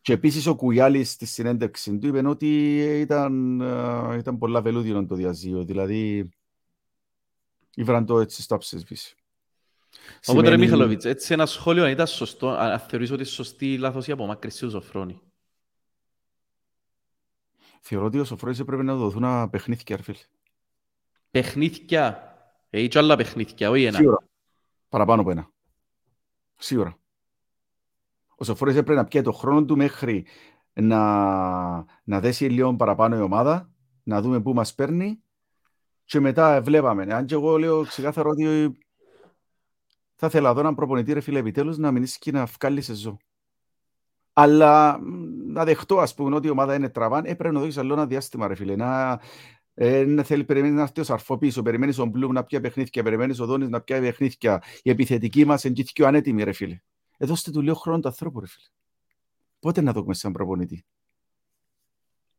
Και 0.00 0.12
επίσης 0.12 0.46
ο 0.46 0.54
Κουγιάλης 0.54 1.10
στη 1.10 1.26
συνέντευξη 1.26 1.98
του 1.98 2.06
είπε 2.06 2.28
ότι 2.28 2.78
ήταν, 3.00 3.60
ε, 3.60 4.16
ήταν 4.16 4.38
πολλά 4.38 4.62
βελούδινο 4.62 5.06
το 5.06 5.14
διαζύγιο. 5.14 5.64
Δηλαδή, 5.64 6.30
ήβραν 7.74 8.06
το 8.06 8.20
έτσι 8.20 8.42
στο 8.42 8.54
άψεσβηση. 8.54 9.16
Οπότε 10.26 10.48
ρε 10.48 10.56
Μιχαλοβίτς, 10.56 11.04
έτσι 11.04 11.32
ένα 11.32 11.46
σχόλιο 11.46 11.84
αν 11.84 11.90
ήταν 11.90 12.06
σωστό, 12.06 12.48
αν 12.48 12.70
αν 12.70 12.78
θεωρείς 12.78 13.10
ότι 13.10 13.20
είναι 13.20 13.28
σωστή 13.28 13.72
ή 13.72 13.78
λάθος 13.78 14.06
η 14.06 14.12
απομάκρυνση 14.12 14.60
του 14.60 14.70
Σοφρόνη. 14.70 15.20
Θεωρώ 17.80 18.06
ότι 18.06 18.18
ο 18.18 18.24
Σοφρόνης 18.24 18.58
έπρεπε 18.58 18.82
να 18.82 18.92
του 18.92 18.98
δοθούν 18.98 19.24
ένα 19.24 19.48
παιχνίδια, 19.48 19.96
ρε 19.96 20.02
φίλε. 20.02 20.18
Παιχνίδια. 21.30 22.30
Έχει 22.70 22.88
και 22.88 22.98
άλλα 22.98 23.16
παιχνίδια, 23.16 23.70
όχι 23.70 23.84
ένα. 23.84 23.96
Σίγουρα. 23.96 24.18
Παραπάνω 24.88 25.20
από 25.20 25.30
ένα. 25.30 25.50
Σίγουρα. 26.56 26.98
Ο 28.38 28.44
Σοφρόνης 28.44 28.76
έπρεπε 28.76 29.00
να 29.00 29.06
πιέει 29.06 29.22
το 29.22 29.32
χρόνο 29.32 29.64
του 29.64 29.76
μέχρι 29.76 30.26
να, 30.72 30.98
να 32.04 32.20
δέσει 32.20 32.44
λίγο 32.44 32.76
παραπάνω 32.76 33.16
η 33.16 33.20
ομάδα, 33.20 33.70
να 34.02 34.20
δούμε 34.20 34.40
πού 34.40 34.52
μας 34.54 34.74
παίρνει 34.74 35.22
και 36.04 36.20
μετά 36.20 36.62
βλέπαμε. 36.62 37.14
Αν 37.14 37.26
και 37.26 37.34
εγώ 37.34 37.58
λέω 37.58 37.84
ξεκάθαρα 37.84 38.28
ότι 38.28 38.78
θα 40.14 40.26
ήθελα 40.26 40.50
εδώ 40.50 40.60
έναν 40.60 40.74
προπονητή 40.74 41.12
ρε 41.12 41.20
φίλε 41.20 41.38
επιτέλους 41.38 41.78
να 41.78 41.90
μείνει 41.90 42.06
και 42.18 42.32
να 42.32 42.44
βγάλει 42.44 42.80
σε 42.80 42.94
ζω. 42.94 43.16
Αλλά 44.32 44.98
μ, 45.00 45.52
να 45.52 45.64
δεχτώ 45.64 45.98
ας 45.98 46.14
πούμε 46.14 46.36
ότι 46.36 46.46
η 46.46 46.50
ομάδα 46.50 46.74
είναι 46.74 46.88
τραβάν, 46.88 47.24
έπρεπε 47.24 47.54
να 47.54 47.60
δώσεις 47.60 47.78
άλλο 47.78 47.92
ένα 47.92 48.06
διάστημα 48.06 48.46
ρε 48.46 48.54
φίλε. 48.54 48.76
Να, 48.76 49.20
ε, 49.74 50.04
να 50.04 50.22
θέλει, 50.22 50.44
περιμένεις 50.44 50.76
να 50.76 50.82
έρθει 50.82 51.00
ο 51.00 51.04
Σαρφό 51.04 51.38
πίσω, 51.38 51.62
περιμένεις 51.62 51.98
ο 51.98 52.04
Μπλουμ 52.04 52.32
να 52.32 52.44
πιάει 52.44 52.60
παιχνίδια, 52.60 53.02
περιμένεις 53.02 53.40
ο 53.40 53.46
Δόνης 53.46 53.68
να 53.68 53.80
πιάει 53.80 54.00
παιχνίδια. 54.00 54.62
Η 54.82 54.90
επιθετική 54.90 55.44
μας 55.44 55.64
είναι 55.64 55.82
και 55.92 56.06
ανέτοιμη 56.06 56.42
ρε 56.42 56.52
φίλε. 56.52 56.80
Ε, 57.16 57.26
δώστε 57.26 57.50
του 57.50 57.60
λίγο 57.62 57.74
χρόνος 57.74 58.00
του 58.00 58.08
ανθρώπου 58.08 58.40
ρε 58.40 58.46
φίλε. 58.46 58.66
Πότε 59.60 59.80
να 59.80 59.92
δούμε 59.92 60.14
σαν 60.14 60.32
προπονητή; 60.32 60.84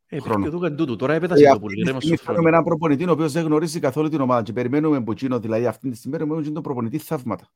Ε, 0.08 0.20
χρόνο. 0.20 0.50
πρέπει 0.50 0.70
και 0.70 0.76
τούτο. 0.76 0.96
Τώρα 0.96 1.14
Ε, 1.14 1.16
έπετασε 1.16 1.44
το 1.44 1.50
αυτή 1.50 1.62
πολύ. 1.62 1.76
τη 1.76 1.84
ρε, 1.88 1.94
με 1.94 2.00
στιγμή 2.00 2.18
Σοφρόνη. 2.18 2.38
φέρνουμε 2.38 2.50
έναν 2.50 2.64
προπονητή 2.64 3.08
ο 3.08 3.12
οποίος 3.12 3.32
δεν 3.32 3.46
γνωρίζει 3.46 3.80
καθόλου 3.80 4.10
την 4.10 4.22
ομάδα 4.22 4.44
και 4.44 4.54
περιμένουμε 4.54 4.98
από 4.98 5.12
εκείνο, 5.12 5.40
δηλαδή 5.40 5.66
αυτή 5.66 5.90
τη 5.90 5.96
στιγμή 5.98 6.18
περιμένουμε 6.18 6.50
τον 6.52 6.64
προπονητή 6.64 6.98
θαύματα. 6.98 7.52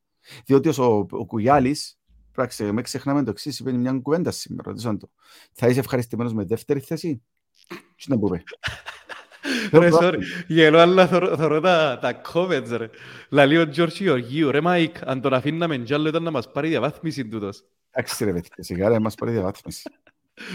Διότι 0.46 0.70
ο, 0.82 1.08
ο 1.12 1.25
Κουγιάλης, 1.25 2.00
πράξε, 2.32 2.72
με 2.72 2.82
ξεχνάμε 2.82 3.24
το 3.24 3.30
εξής, 3.30 3.60
είπε 3.60 3.72
μια 3.72 4.00
κουβέντα 4.01 4.32
σήμερα, 4.32 4.70
ρωτήσαν 4.70 4.98
το. 5.00 5.10
Θα 5.54 5.68
είσαι 5.68 5.80
ευχαριστημένος 5.80 6.34
με 6.34 6.44
δεύτερη 6.46 6.80
θέση; 6.80 7.22
Τι 7.96 8.10
να 8.10 8.20
πούμε. 8.20 8.44
Ρε, 9.80 9.90
sorry. 9.92 10.18
Γελώ, 10.48 10.80
αλλά 10.80 11.08
θωρώ 11.08 11.60
τα, 11.60 12.00
τα 12.01 12.22
comments, 12.34 12.68
ρε. 12.78 12.90
Λαλεί 13.30 13.58
ο 13.58 13.63
Γιώργη 13.63 14.04
Γεωργίου. 14.04 14.51
Ρε, 14.51 14.62
Μάικ, 14.62 14.96
αν 15.08 15.22
τον 15.22 15.34
αφήναμε 15.34 15.78
κι 15.78 15.94
άλλο 15.94 16.08
ήταν 16.08 16.24
να 16.24 16.32
μας 16.32 16.51
πάρει 16.51 16.68
διαβάθμιση 16.68 17.28
τούτος. 17.28 17.63
Εντάξει 17.92 18.25
ρε 18.25 18.34
παιδιά, 18.34 18.56
σιγά 18.58 18.90
ρε, 18.90 19.00
μας 19.00 19.16
πάρει 19.16 19.32
διαβάθμιση. 19.32 19.90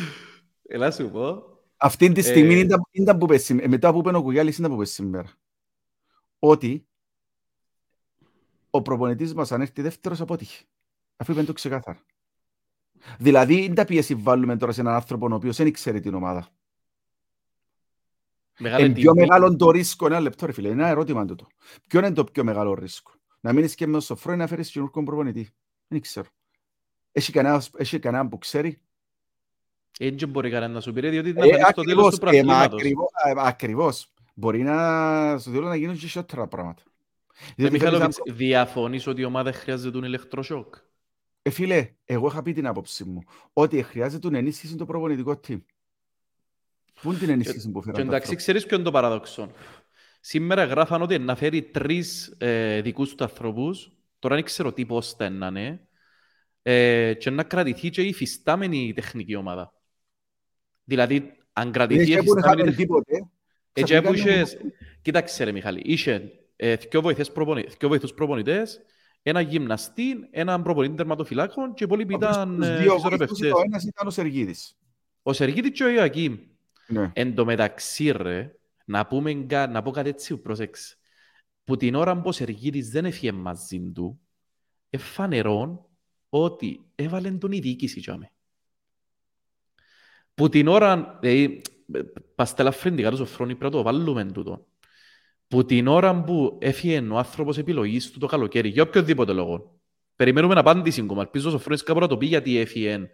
Έλα 0.69 0.91
σου 0.91 1.11
πω. 1.11 1.43
Αυτή 1.77 2.13
τη 2.13 2.23
στιγμή 2.23 2.55
ε... 2.55 2.59
ήταν, 2.59 2.81
ήταν 2.91 3.19
που 3.19 3.27
πες, 3.27 3.51
μετά 3.51 3.93
που 3.93 3.99
είπε 3.99 4.17
ο 4.17 4.23
Κουγιάλης 4.23 4.59
ήταν 4.59 4.71
που 4.71 4.77
πες 4.77 4.91
σήμερα. 4.91 5.29
Ότι 6.39 6.87
ο 8.71 8.83
προπονητής 8.83 9.35
μας 9.35 9.53
αν 9.53 9.61
έρθει 9.61 9.83
δεύτερος 9.83 10.21
αποτύχει. 10.21 10.65
Αφού 11.17 11.33
είπε 11.33 11.43
το 11.43 11.53
ξεκάθαρα. 11.53 11.99
Δηλαδή, 13.19 13.61
δεν 13.61 13.75
τα 13.75 13.85
πίεση 13.85 14.15
βάλουμε 14.15 14.57
τώρα 14.57 14.73
σε 14.73 14.81
έναν 14.81 14.95
άνθρωπο 14.95 15.29
ο 15.31 15.35
οποίος 15.35 15.57
δεν 15.57 15.73
ξέρει 15.73 16.01
την 16.01 16.15
ομάδα. 16.15 16.49
Είναι 18.61 18.89
πιο 18.89 19.15
μεγάλο 19.15 19.57
το 19.57 19.71
ρίσκο, 19.71 20.07
ένα 20.07 20.21
λεπτό 20.21 20.47
ρε 20.47 20.53
φίλε, 20.53 20.69
είναι 20.69 20.83
ένα 20.83 20.91
ερώτημα 20.91 21.25
τούτο. 21.25 21.47
Ποιο 21.89 21.99
είναι 21.99 22.13
το 22.13 22.25
πιο 22.25 22.45
μεγάλο 22.45 22.75
ρίσκο; 22.75 23.13
Να 23.41 23.53
μείνεις 23.53 23.75
και 23.75 23.87
με 23.87 23.93
το 23.93 24.01
σοφρό 24.01 24.33
ή 24.33 24.37
να 24.37 24.47
φέρεις 24.47 24.71
κοινωνικό 24.71 25.03
προπονητή. 25.03 25.49
Δεν 25.89 26.01
ξέρω. 26.01 26.27
Έχει 27.13 27.33
κανένα, 27.33 27.63
έχει 27.77 27.99
κανένα 27.99 28.29
που 28.29 28.39
ξέρει; 28.39 28.81
Έτσι 29.99 30.27
μπορεί 30.27 30.51
κανένας 30.51 30.75
να 30.75 30.81
σου 30.81 30.93
πει, 30.93 31.09
διότι 31.09 31.33
να 31.33 31.43
φέρεις 31.43 31.67
στο 31.71 31.83
τέλος 31.83 32.15
του 32.15 32.19
πραγμάτος. 32.21 32.83
Ακριβώς. 33.37 34.11
Μπορεί 34.35 34.63
να, 34.63 35.39
στο 35.39 35.51
τέλος 35.51 35.69
να 35.69 35.77
γίνουν 35.77 35.97
και 35.97 36.09
σιότερα 36.09 36.47
πράγματα. 36.47 36.83
Ε, 37.57 37.71
Μιχαλόβιτς, 37.71 38.19
διαφωνείς 38.27 39.07
ότι 39.07 39.21
η 39.21 39.25
ομάδα 39.25 39.53
χρειάζεται 39.53 39.91
τον 39.91 40.05
ηλεκτροσόκ; 40.05 40.75
Ε, 41.43 41.51
φίλε, 41.51 41.91
εγώ 42.05 42.27
είχα 42.27 42.43
πει 42.43 42.53
την 42.53 42.67
άποψη 42.67 43.05
μου 43.05 43.21
ότι 43.53 43.83
χρειάζεται 43.83 44.19
τον 44.19 44.35
ενίσχυση 44.35 44.77
το 44.77 44.85
προπονητικό 44.85 45.41
team. 45.49 45.61
Πού 47.03 47.11
είναι 47.11 47.19
την 47.19 47.31
ενίσχυση 47.31 47.71
που 47.71 47.83
φέραν. 47.83 48.01
Και 48.01 48.07
εντάξει, 48.07 48.37
ξέρεις 48.37 48.67
ποιο 48.67 48.77
είναι 48.77 48.85
το 48.85 48.91
παράδοξο. 48.91 49.51
Σήμερα 50.21 50.65
γράφαν 50.65 51.03
ότι 51.03 51.19
να 51.19 51.35
φέρει 51.35 51.63
τρεις 51.63 52.35
ε, 52.39 52.81
δικούς 52.81 53.15
τους 53.15 53.27
ανθρώπους, 53.27 53.93
τώρα 54.19 54.35
δεν 54.35 54.45
ξέρω 54.45 54.73
τι 54.73 54.87
πώς 54.87 55.13
θα 55.13 55.25
είναι, 55.25 55.87
ε, 56.63 57.15
και 57.15 57.31
να 57.31 57.43
κρατηθεί 57.43 57.91
και 57.91 58.03
η 58.03 58.13
φυστάμενη 58.13 58.93
τεχνική 58.93 59.35
ομάδα. 59.35 59.73
Δηλαδή, 60.85 61.33
αν 61.53 61.71
κρατηθεί 61.71 62.13
η 62.13 62.21
φυστάμενη 62.21 62.69
τεχνική... 62.69 62.93
Έτσι 63.73 64.03
που 64.03 64.15
είχες... 64.15 64.57
Κοίταξε 65.03 65.45
ρε 65.45 65.53
Μιχάλη, 65.53 65.81
είχε 65.85 66.33
ε, 66.57 66.77
δυο 66.77 67.03
βοηθούς 67.89 68.13
προπονητές, 68.15 68.81
ένα 69.23 69.41
γυμναστή, 69.41 70.29
έναν 70.31 70.63
προπονητή 70.63 70.95
τερματοφυλάκων 70.95 71.75
και 71.75 71.87
πολλοί 71.87 72.07
ήταν 72.09 72.63
ισορροπευτές. 72.97 73.53
Ο 73.53 73.61
ένας 73.65 73.85
ήταν 73.85 74.07
ο 74.07 74.11
Σεργίδης. 74.11 74.79
Ο 75.23 75.33
Σεργίδης 75.33 75.71
και 75.71 75.85
ο 75.85 75.89
Ιωακήμ. 75.89 76.37
Ναι. 76.89 77.11
Εν 77.15 77.35
τω 77.35 77.45
μεταξύ, 77.45 78.11
ρε, 78.11 78.55
να, 78.85 79.07
πούμε, 79.07 79.35
να 79.71 79.83
πω 79.83 79.91
κάτι 79.91 80.09
έτσι, 80.09 80.37
πρόσεξε. 80.37 80.97
Που 81.65 81.77
την 81.77 81.95
ώρα 81.95 82.21
που 82.21 82.29
ο 82.29 82.33
Σεργίδης 82.33 82.91
δεν 82.91 83.05
έφυγε 83.05 83.33
μαζί 83.33 83.91
του, 83.95 84.21
εφανερών 84.91 85.87
ότι 86.29 86.87
έβαλε 86.95 87.31
τον 87.31 87.53
η 87.53 87.59
διοίκηση 87.59 88.01
για 88.01 88.33
Που 90.35 90.49
την 90.49 90.69
ώρα, 90.69 91.19
δηλαδή, 91.21 91.63
παστέλα 92.35 92.71
φρέντικα 92.71 93.11
τόσο 93.11 93.25
φρόνι 93.25 93.55
πρέπει 93.55 93.75
να 93.75 93.83
το 93.83 93.83
βάλουμε 93.83 94.25
τούτο. 94.25 94.67
Που 95.49 95.65
την 95.65 95.87
ώρα 95.87 96.25
που 96.25 96.59
έφυγε 96.61 97.01
ο 97.01 97.19
άνθρωπος 97.19 97.59
επιλογής 97.59 98.11
του 98.11 98.19
το 98.19 98.27
καλοκαίρι, 98.27 98.69
για 98.69 98.83
οποιοδήποτε 98.83 99.33
λόγο, 99.33 99.81
περιμένουμε 100.17 100.55
να 100.55 100.61
απάντηση 100.61 101.01
ακόμα. 101.01 101.23
Ελπίζω 101.23 101.55
ο 101.55 101.59
Φρόνης 101.59 101.83
κάπου 101.83 102.01
να 102.01 102.07
το 102.07 102.17
πει 102.17 102.27
γιατί 102.27 102.59
έφυγε 102.59 103.11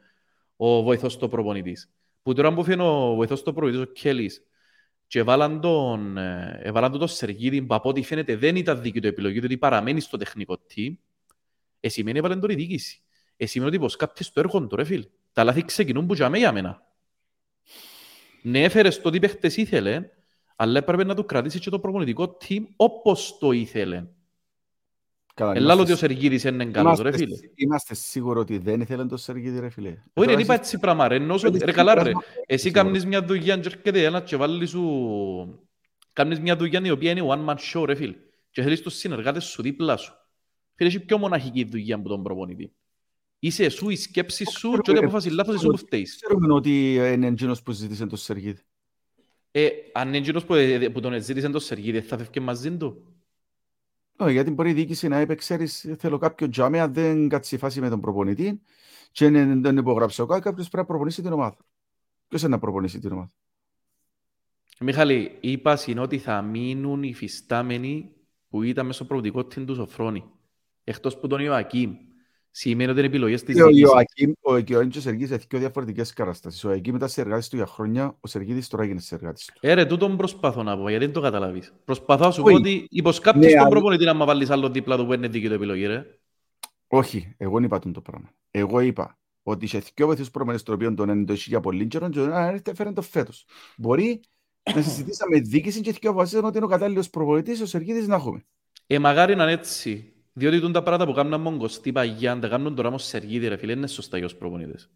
ο 0.57 0.83
βοηθός 0.83 1.17
του 1.17 1.29
προπονητής. 1.29 1.91
Που 2.23 2.33
τώρα 2.33 2.55
που 2.55 2.61
έφυγε 2.61 2.83
ο 2.83 3.15
βοηθός 3.15 3.43
του 3.43 3.53
προπονητής, 3.53 3.81
ο 3.81 3.93
Κέλλης, 3.93 4.47
και 5.07 5.23
βάλαν 5.23 5.61
τον, 5.61 6.17
ε, 6.17 6.71
βάλαν 6.73 6.99
τον 6.99 7.09
Σεργίδη 7.09 7.63
που 7.63 7.75
από 7.75 7.89
ό,τι 7.89 8.03
φαίνεται 8.03 8.37
δεν 8.37 8.57
ήταν 8.57 8.83
δίκη 8.83 9.01
του 9.01 9.07
επιλογή, 9.07 9.39
διότι 9.39 9.59
παραμένει 9.59 10.01
στο 10.01 10.17
τεχνικό 10.17 10.59
team, 10.75 10.95
ε, 11.81 11.89
σημαίνει 11.89 12.19
έβαλαν 12.19 12.41
τον 12.41 12.51
η 12.51 12.55
διοίκηση. 12.55 13.03
Ε, 13.37 13.47
σημαίνει 13.47 13.71
ότι 13.71 13.79
πως 13.79 13.97
κάποιος 13.97 14.33
το 14.33 14.41
έργο 14.41 14.67
του, 14.67 14.77
ρε 14.77 14.85
φίλ. 14.85 15.09
Τα 15.33 15.45
λάθη 15.45 15.65
ξεκινούν 15.65 16.07
που 16.07 16.15
για 16.15 16.29
μένα. 16.29 16.83
Ναι, 18.43 18.63
έφερες 18.63 19.01
το 19.01 19.11
τι 19.11 19.19
παίχτες 19.19 19.57
ήθελε, 19.57 20.11
αλλά 20.57 20.79
έπρεπε 20.79 21.05
να 21.05 21.15
του 21.15 21.25
κρατήσει 21.25 21.59
και 21.59 21.71
το 21.71 21.79
προπονητικό 21.79 22.37
team 22.49 22.63
όπως 22.77 23.39
το 23.39 23.51
ήθελε. 23.51 24.07
Ελά 25.55 25.75
ότι 25.75 25.93
ο 25.93 25.97
Σεργίδης 25.97 26.45
είναι 26.45 26.65
καλός, 26.65 27.01
ρε 27.01 27.13
φίλε. 27.13 27.37
Είμαστε 27.55 27.95
σίγουροι 27.95 28.39
ότι 28.39 28.59
δεν 28.59 28.81
ήθελε 28.81 29.05
το 29.05 29.17
Σεργίδη, 29.17 29.61
ρε 29.61 29.69
φίλε. 29.69 29.97
Όχι, 30.13 30.29
δεν 30.29 30.39
είπα 30.39 30.55
έτσι 30.55 30.79
πράγμα, 30.79 31.09
ρε. 31.09 31.15
Ενώ, 31.15 31.39
ρε 31.65 31.73
καλά, 31.73 32.03
ρε. 32.03 32.13
Εσύ 32.47 32.71
κάνεις 32.71 33.07
μια 33.07 33.25
δουλειά 33.25 33.57
και 33.57 33.69
έρχεται 33.69 34.05
ένα 34.05 34.21
και 34.21 34.37
βάλει 34.37 34.67
σου... 34.67 35.61
Κάνεις 36.13 36.41
μια 36.41 36.57
δουλειά 36.57 36.81
η 36.85 36.91
οποία 36.91 37.11
είναι 37.11 37.23
one 37.27 37.49
man 37.49 37.57
show, 37.73 37.85
ρε 37.87 37.95
φίλε. 37.95 38.15
Και 38.51 38.63
θέλεις 38.63 38.83
τους 38.83 38.95
συνεργάτες 38.95 39.45
σου 39.45 39.63
δίπλα 39.63 39.97
σου. 39.97 40.13
Φίλε, 40.75 40.89
έχει 40.89 41.01
πιο 41.01 41.19
μοναχική 41.19 41.65
δουλειά 41.65 41.95
από 41.95 42.09
τον 42.09 42.23
προπονητή. 42.23 42.73
Είσαι 43.39 43.65
εσύ, 43.65 43.87
η 43.89 43.97
σκέψη 43.97 44.45
σου 44.59 44.71
και 44.71 44.91
ό,τι 44.91 44.99
αποφάσεις 44.99 45.33
λάθος 45.33 45.55
εσύ 45.55 45.67
που 45.67 45.77
φταίεις. 45.77 46.17
Ξέρουμε 46.17 46.55
ότι 46.55 46.95
είναι 46.95 47.27
εκείνος 47.27 47.63
που 47.63 47.73
ζήτησε 47.73 48.07
το 48.07 48.17
Σεργίδη. 48.17 48.61
Ε, 49.51 49.69
αν 49.93 50.09
είναι 50.09 50.17
εκείνος 50.17 50.45
που, 50.45 50.55
που 50.93 51.01
τον 51.01 51.23
ζήτησε 51.23 51.49
το 51.49 51.59
Σεργίδη, 51.59 52.01
θα 52.01 52.19
φεύγει 52.19 52.41
μαζί 52.41 52.77
του; 52.77 53.12
Όχι, 54.17 54.33
γιατί 54.33 54.51
μπορεί 54.51 54.71
η 54.71 54.73
διοίκηση 54.73 55.09
να 55.09 55.21
είπε, 55.21 55.35
ξέρεις, 55.35 55.95
θέλω 55.99 56.19
κάποιο 56.19 56.49
τζάμι, 56.49 56.81
αν 56.81 56.95
δεν 56.95 57.29
κάτσει 57.29 57.57
φάση 57.57 57.81
με 57.81 57.89
τον 57.89 58.01
προπονητή 58.01 58.61
και 59.13 59.31
δεν 59.31 59.77
υπογράψει 59.77 60.21
ο 60.21 60.27
κάποιος 60.27 60.55
πρέπει 60.55 60.77
να 60.77 60.85
προπονήσει 60.85 61.23
την 61.23 61.33
ομάδα. 61.33 61.57
Ποιος 62.29 62.43
είναι 62.43 62.51
να 62.51 62.59
προπονήσει 62.59 62.99
την 62.99 63.13
ομάδα; 63.13 63.33
Μιχάλη, 64.81 65.39
είπα 65.41 65.79
είναι 65.87 66.01
ότι 66.01 66.19
θα 66.19 66.43
μείνουν 66.43 67.03
οι 67.03 67.15
φυστάμενοι 67.15 68.13
που 68.49 68.63
ήταν 68.63 68.87
μέσα 68.87 68.99
στο 68.99 69.05
προοδικό 69.05 69.41
team 69.41 69.65
του 69.67 69.75
Σοφρόνη. 69.75 70.25
Εκτός 70.85 71.19
που 71.19 71.27
τον 71.27 71.41
Ιωακήμ. 71.41 71.97
Σημαίνει 72.55 72.91
ότι 72.91 72.99
είναι 72.99 73.09
επιλογές 73.09 73.43
της 73.43 73.55
διοίκησης. 73.55 73.85
Ο 73.85 73.89
Ιωακήμ 73.89 74.33
ο 74.41 74.51
Ιωακήμ 74.51 74.89
και 74.89 74.99
ο 74.99 75.01
Σεργίδης 75.01 75.31
έχει 75.31 75.47
δύο 75.49 75.59
διαφορετικές 75.59 76.13
καταστάσεις. 76.13 76.65
Ο 76.65 76.69
Ιωακήμ 76.69 76.95
ήταν 76.95 77.09
συνεργάτης 77.09 77.49
του 77.49 77.57
για 77.57 77.67
χρόνια, 77.67 78.17
ο 78.21 78.29
Σεργίδης 78.29 78.69
τώρα 78.69 78.83
έγινε 78.83 79.01
συνεργάτης 79.01 79.45
του. 79.47 79.53
Ε, 79.61 79.73
ρε, 79.73 79.85
τούτον 79.85 80.17
προσπαθώ 80.17 80.63
να 80.63 80.77
πω, 80.77 80.89
γιατί 80.89 81.05
δεν 81.05 81.15
το 81.15 81.21
καταλάβεις. 81.21 81.73
Προσπαθώ 81.85 82.25
να 82.25 82.31
σου 82.31 82.43
πω 82.43 82.55
ότι 82.55 82.87
υποσκάπτεις 82.91 83.53
ναι, 83.53 83.61
τον 83.61 83.69
προπονητή 83.69 84.05
να 84.05 84.25
βάλεις 84.25 84.51
άλλο 84.51 84.69
δίπλα 84.69 84.97
του 84.97 85.07
που 85.07 85.13
είναι 85.13 85.29
δίκαιο 85.29 85.49
το 85.49 85.55
επιλογή, 85.55 85.87
ρε. 85.87 86.05
Όχι, 86.87 87.35
εγώ 87.37 87.55
δεν 87.55 87.65
είπα 87.65 87.79
τον 87.79 87.93
το 87.93 88.01
πράγμα. 88.01 88.31
Εγώ 88.51 88.81
είπα 88.81 89.19
ότι 89.43 89.67
σε 89.67 89.83
δύο 89.95 90.07
βοηθούς 90.07 90.31
προπονητές 90.31 90.63
των 90.63 90.75
οποίων 90.75 90.95
τον 90.95 91.09
είναι 91.09 91.25
το 91.25 91.33
για 91.33 91.61
πολύ 91.61 91.87
καιρό 91.87 92.09
και 92.09 92.71
έφεραν 92.71 92.95
το 92.95 93.03
φέτος. 93.03 93.45
Μπορεί 93.77 94.21
να 94.75 94.83
συζητήσαμε 94.89 95.39
διοίκηση 95.39 95.81
και 95.81 95.93
δύο 96.01 96.13
βασίσαμε 96.13 96.47
ότι 96.47 96.57
είναι 96.57 96.67
ο 96.67 96.69
κατάλληλος 96.69 97.11
προπονητής 97.11 97.61
ο 97.61 97.67
Σεργίδης 97.67 98.07
να 98.07 98.15
έχουμε. 98.15 98.45
Ε, 98.87 98.99
μαγάρι 98.99 99.35
να 99.35 99.43
είναι 99.43 99.53
έτσι. 99.53 100.12
Διότι 100.33 100.61
τούν 100.61 100.73
τα 100.73 100.83
πράγματα 100.83 101.11
που 101.11 101.17
κάνουν 101.17 101.41
μόγκος, 101.41 101.81
παγιά, 101.93 102.33
αν 102.33 102.41
τα 102.41 102.49
κάνουν 102.49 102.75
τώρα 102.75 102.89
όμως 102.89 103.05
Σεργίδη, 103.05 103.49
ρε 103.49 103.57
φίλε, 103.57 103.73
είναι 103.73 103.87
σωστά 103.87 104.19
για 104.19 104.27
τους 104.27 104.37
προπονητές. 104.37 104.91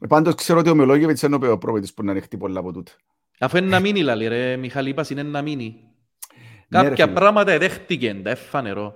Ε, 0.00 0.06
πάντως 0.06 0.34
ξέρω 0.34 0.58
ότι 0.58 0.70
ο 0.70 0.74
Μελόγεβιτς 0.74 1.22
είναι 1.22 1.34
ο 1.34 1.58
προπονητής 1.58 1.94
που 1.94 2.04
να 2.04 2.10
ανοιχτεί 2.10 2.36
πολλά 2.36 2.60
από 2.60 2.72
τούτα. 2.72 2.92
Αφού 3.38 3.56
είναι 3.56 3.66
να 3.66 3.80
μείνει, 3.80 4.02
λαλή, 4.02 4.26
ρε, 4.26 4.56
Μιχαλή, 4.56 4.88
είπας 4.88 5.10
είναι 5.10 5.22
να 5.22 5.42
μείνει. 5.42 5.80
Ναι, 6.68 6.82
Κάποια 6.82 7.12
πράγματα 7.12 7.52
εδέχτηκαν, 7.52 8.22
τα 8.22 8.30
έφανερό. 8.30 8.94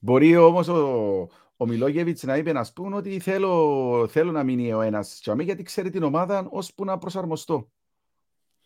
Μπορεί 0.00 0.36
όμως 0.36 0.68
ο, 0.68 1.28
ο 1.56 1.66
Μιλόγεβιτς 1.66 2.22
να 2.22 2.36
είπε 2.36 2.52
να 2.52 2.64
σπούν 2.64 2.92
ότι 2.92 3.18
θέλω, 3.18 4.06
θέλω 4.10 4.32
να 4.32 4.42
μείνει 4.42 4.72
ο 4.72 4.80
ένας 4.80 5.18
τσαμί 5.20 5.44
γιατί 5.44 5.62
ξέρει 5.62 5.90
την 5.90 6.02
ομάδα 6.02 6.48
ώσπου 6.50 6.84
να 6.84 6.98
προσαρμοστώ. 6.98 7.70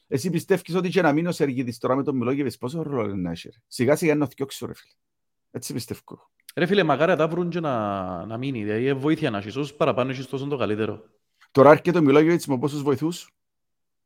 Εσύ 0.09 0.31
πιστεύεις 0.31 0.75
ότι 0.75 0.89
και 0.89 1.03
να 1.03 1.13
μείνει 1.13 1.29
ο 1.29 1.33
Σεργίδης 1.33 1.79
τώρα 1.79 1.97
με 1.97 2.03
τον 2.03 2.17
Μιλόγεβιτς 2.17 2.59
πόσο 2.59 2.83
ρόλο 2.83 3.05
είναι 3.05 3.21
να 3.23 3.31
έχει. 3.31 3.49
Σιγά 3.67 3.97
σιγά 3.97 4.13
είναι 4.13 4.25
ο 4.25 4.27
θκιόξου 4.27 4.67
ρε 4.67 4.75
φίλε. 4.75 4.93
Έτσι 5.57 5.73
πιστεύω. 5.73 6.31
Ρε 6.55 6.67
φίλε, 6.67 6.83
μακάρι 6.83 7.17
τα 7.17 7.29
βρουν 7.29 7.49
και 7.49 7.61
να, 7.61 8.27
να 8.27 8.37
μείνει. 8.37 8.65
Δηλαδή, 8.65 8.93
βοήθεια 8.93 9.31
να 9.31 9.39
έχεις. 9.39 9.57
Όσους 9.57 9.75
παραπάνω 9.75 10.11
έχεις 10.11 10.27
τόσο 10.27 10.47
το 10.47 10.57
καλύτερο. 10.57 11.05
Τώρα 11.51 11.71
έρχεται 11.71 11.99
ο 11.99 12.03
Μιλόγεβιτς 12.03 12.47
με 12.47 12.59
πόσους 12.59 12.83
βοηθούς; 12.83 13.35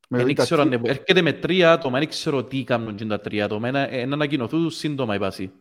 Δεν 0.08 0.34
ξέρω 0.34 0.62
αν 0.62 0.72
έρχεται 0.72 1.22
με 1.22 1.32
τρία 1.32 1.72
άτομα, 1.72 1.98
δεν 1.98 2.08
ξέρω 2.08 2.44
τι 2.44 2.64
κάνουν 2.64 2.96
και 2.96 3.04
τα 3.04 3.20
τρία 3.20 3.44
άτομα. 3.44 3.68
Ένα, 3.68 3.90
ένα 3.90 4.14
ανακοινωθούν 4.14 4.70
σύντομα 4.70 5.14
η 5.14 5.18
πάση. 5.18 5.52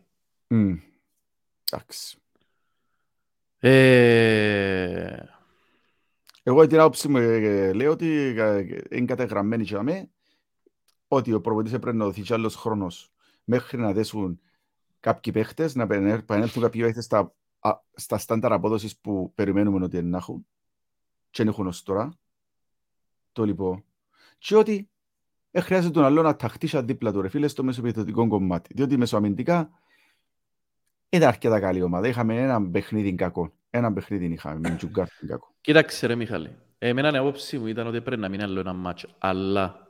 Mm. 0.50 0.78
Εντάξει. 1.72 2.18
Ε... 3.60 5.18
Εγώ 6.44 6.68
την 6.68 6.80
άποψη 6.80 7.08
μου 7.08 7.18
ε, 7.18 7.74
λέω 7.74 7.92
ότι 7.92 8.36
ε, 8.38 8.66
είναι 8.90 9.06
καταγραμμένη 9.06 9.64
για 9.64 9.84
μένα 9.84 10.08
ότι 11.08 11.34
ο 11.34 11.42
προπονητής 11.42 11.80
πρέπει 11.80 11.98
να 11.98 12.06
δοθεί 12.06 12.22
κι 12.22 12.34
άλλος 12.34 12.56
χρόνος 12.56 13.12
μέχρι 13.44 13.78
να 13.78 13.94
δέσουν 13.94 14.40
κάποιοι 15.08 15.34
παίχτες, 15.34 15.76
να 15.76 15.84
επανέλθουν 15.84 16.62
κάποιοι 16.62 16.82
παίχτες 16.82 17.04
στα, 17.04 17.34
στα 17.94 18.18
στάνταρ 18.18 18.54
απόδοσης 18.54 18.98
που 19.00 19.32
περιμένουμε 19.36 19.86
ότι 19.86 20.02
να 20.04 20.18
έχουν 20.18 20.48
και 21.30 21.44
δεν 21.44 21.48
έχουν 21.48 21.68
ως 21.68 21.84
τώρα. 21.84 22.14
Το 23.32 23.44
λοιπόν. 23.46 23.84
Και 24.38 24.56
ότι 24.56 24.90
ε, 25.52 25.60
χρειάζεται 25.60 25.94
τον 25.94 26.04
άλλο 26.04 26.22
να 26.22 26.36
ταχτήσει 26.36 26.82
δίπλα 26.82 27.12
του 27.12 27.22
ρε 27.22 27.30
φίλε 27.30 27.48
στο 27.48 27.64
μεσοπαιδευτικό 27.64 28.28
κομμάτι. 28.28 28.74
Διότι 28.74 28.98
μεσοαμυντικά 28.98 29.70
ήταν 31.10 31.28
αρκετά 31.28 31.60
καλή 31.60 31.82
ομάδα. 31.82 32.08
Είχαμε 32.08 32.42
έναν 32.42 32.72
παιχνίδι 32.72 33.16
κακό. 33.16 33.54
Έναν 33.70 33.94
παιχνίδι 33.94 34.26
είχαμε 34.26 34.70
με 34.70 34.76
τζουγκάρ 34.76 35.08
κακό. 35.28 35.56
Κοίταξε 35.62 36.08
ρε 36.08 36.16
Μιχάλη. 36.16 36.56
Εμένα 36.78 37.12
η 37.14 37.18
απόψη 37.18 37.58
μου 37.58 37.68
ήταν 37.68 37.88
ότι 37.88 38.02
πρέπει 38.02 38.22
να 38.22 38.30
μείνει 38.30 38.44
άλλο 38.44 38.60
ένα 38.60 38.74
μάτσο. 38.74 39.08
Αλλά 39.18 39.88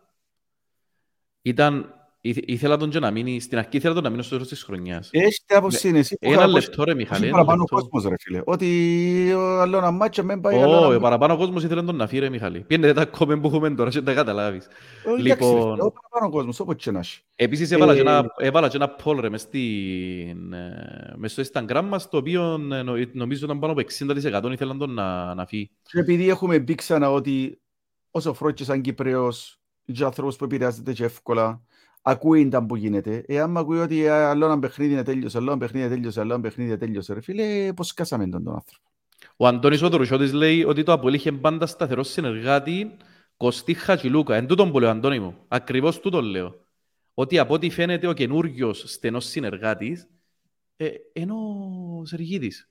ήταν 1.41 1.73
Ήθε- 1.75 2.06
Ήθελα 2.45 2.77
τον 2.77 2.89
και 2.89 2.99
να 2.99 3.11
μείνει, 3.11 3.39
στην 3.39 3.57
αρχή 3.57 3.77
ήθελα 3.77 3.93
τον 3.93 4.03
να 4.03 4.09
μείνει 4.09 4.21
στο 4.23 4.31
τέλος 4.35 4.47
της 4.47 4.63
χρονιάς. 4.63 5.09
Έχει 5.11 5.39
την 5.45 5.57
άποψη 5.57 5.87
είναι 5.89 5.99
εσύ 5.99 6.17
που 6.17 6.27
Ένα 6.27 6.33
είχα 6.35 6.43
ακούσει- 6.43 6.67
λεπτό 6.67 6.83
ρε 6.83 6.95
Μιχάλη, 6.95 7.19
έχει 7.19 7.27
ένα 7.27 7.33
παραπάνω 7.35 7.59
λεπτό. 7.71 7.75
κόσμος 7.75 8.03
ρε 8.11 8.15
φίλε. 8.19 8.41
Ότι 8.45 9.33
ο 9.33 9.59
άλλο 9.61 9.77
ένα 9.77 9.91
μάτσο 9.91 10.23
μην 10.23 10.41
πάει 10.41 10.61
άλλο 10.61 10.75
Ω, 10.75 10.85
ένα 10.85 10.95
ο 10.95 10.99
παραπάνω 10.99 11.37
κόσμος 11.37 11.63
ήθελε 11.63 11.81
τον 11.83 11.95
να 11.95 12.07
φύγει 12.07 12.21
ρε 12.21 12.29
Μιχάλη. 12.29 12.59
Πιένετε 12.59 12.93
τα 12.93 13.05
κόμμεν 13.05 13.41
που 13.41 13.47
έχουμε 13.47 13.69
τώρα 13.69 13.89
και 13.89 14.01
τα 14.01 14.13
καταλάβεις. 14.13 14.67
Όχι, 15.05 15.19
εντάξει, 15.27 15.43
ρε 15.45 15.49
Λοιπόν, 15.53 15.71
φίλε, 15.71 15.83
ο 15.83 15.91
παραπάνω 15.91 16.31
κόσμος, 16.31 16.59
όπως 16.59 16.75
και 16.75 16.91
να 16.91 16.99
έχει. 16.99 17.21
Επίσης 17.35 17.71
έβαλα 17.71 17.93
και 17.93 17.99
Ε, 17.99 18.01
ένα, 18.01 18.25
έβαλα 18.37 18.67
και 18.67 18.75
ένα 18.77 18.95
poll 19.03 19.17
ρε 19.19 19.29
μες, 19.29 19.41
στην, 19.41 20.53
ε, 20.53 21.13
μες 21.15 21.31
στο 21.31 21.43
Instagram 21.51 21.83
μας, 21.89 22.09
το 22.09 22.17
οποίο 22.17 22.53
ε, 22.73 22.81
νο- 22.81 22.93
νομίζω 23.11 23.45
ήταν 23.45 23.59
πάνω 23.59 23.71
από 23.73 23.81
60% 23.81 24.51
ήθελαν 24.51 24.77
τον 24.77 24.93
να, 24.93 25.33
να 25.33 25.45
φύγει. 25.45 25.69
Και 25.83 25.99
επειδή 25.99 26.29
έχουμε 26.29 26.59
μπει 26.59 26.75
ξανά 26.75 27.11
ότι 27.11 27.59
όσο 28.11 28.33
φρόκει 28.33 28.63
σαν 28.63 28.81
Κυπρέος 28.81 29.59
και 29.93 30.03
άνθρωπος 30.03 30.35
που 30.35 30.43
επηρεάζεται 30.43 30.93
και 30.93 31.03
εύκολα, 31.03 31.61
ακούει 32.09 32.47
τα 32.47 32.65
που 32.65 32.75
γίνεται. 32.75 33.23
Εάν 33.27 33.57
ακούει 33.57 33.79
ότι 33.79 34.03
ε, 34.03 34.11
άλλο 34.11 34.45
ένα 34.45 34.59
παιχνίδι 34.59 34.91
είναι 34.93 35.03
τέλειωσε, 35.03 35.37
άλλο 35.37 35.51
ένα 35.51 35.59
παιχνίδι 35.59 35.85
είναι 35.85 35.95
τέλειωσε, 35.95 36.19
άλλο 36.19 36.33
ένα 36.33 36.41
παιχνίδι 36.41 36.69
είναι 36.69 36.79
τέλειωσε, 36.79 37.13
ρε 37.13 37.21
φίλε, 37.21 37.73
πώς 37.73 37.87
σκάσαμε 37.87 38.27
τον 38.27 38.43
τον 38.43 38.53
άνθρωπο. 38.53 38.87
Ο 39.37 39.47
Αντώνης 39.47 39.81
ο 39.81 39.89
Δρουσιώτης 39.89 40.33
λέει 40.33 40.63
ότι 40.63 40.83
το 40.83 40.91
Αποέλ 40.91 41.13
είχε 41.13 41.31
πάντα 41.31 41.65
σταθερό 41.65 42.03
συνεργάτη 42.03 42.97
Κωστή 43.37 43.73
Χατζηλούκα. 43.73 44.35
Εν 44.35 44.47
τούτον 44.47 44.71
που 44.71 44.79
λέω, 44.79 44.89
Αντώνη 44.89 45.19
μου. 45.19 45.37
Ακριβώς 45.47 45.99
τούτον 45.99 46.23
λέω. 46.25 46.65
Ότι 47.13 47.39
από 47.39 47.53
ό,τι 47.53 47.69
φαίνεται 47.69 48.07
ο 48.07 48.13
καινούργιος 48.13 48.83
στενός 48.87 49.25
συνεργάτης 49.25 50.07
ε, 50.75 50.87
είναι 51.13 51.31
ο 51.33 52.05
Σεργίδης. 52.05 52.69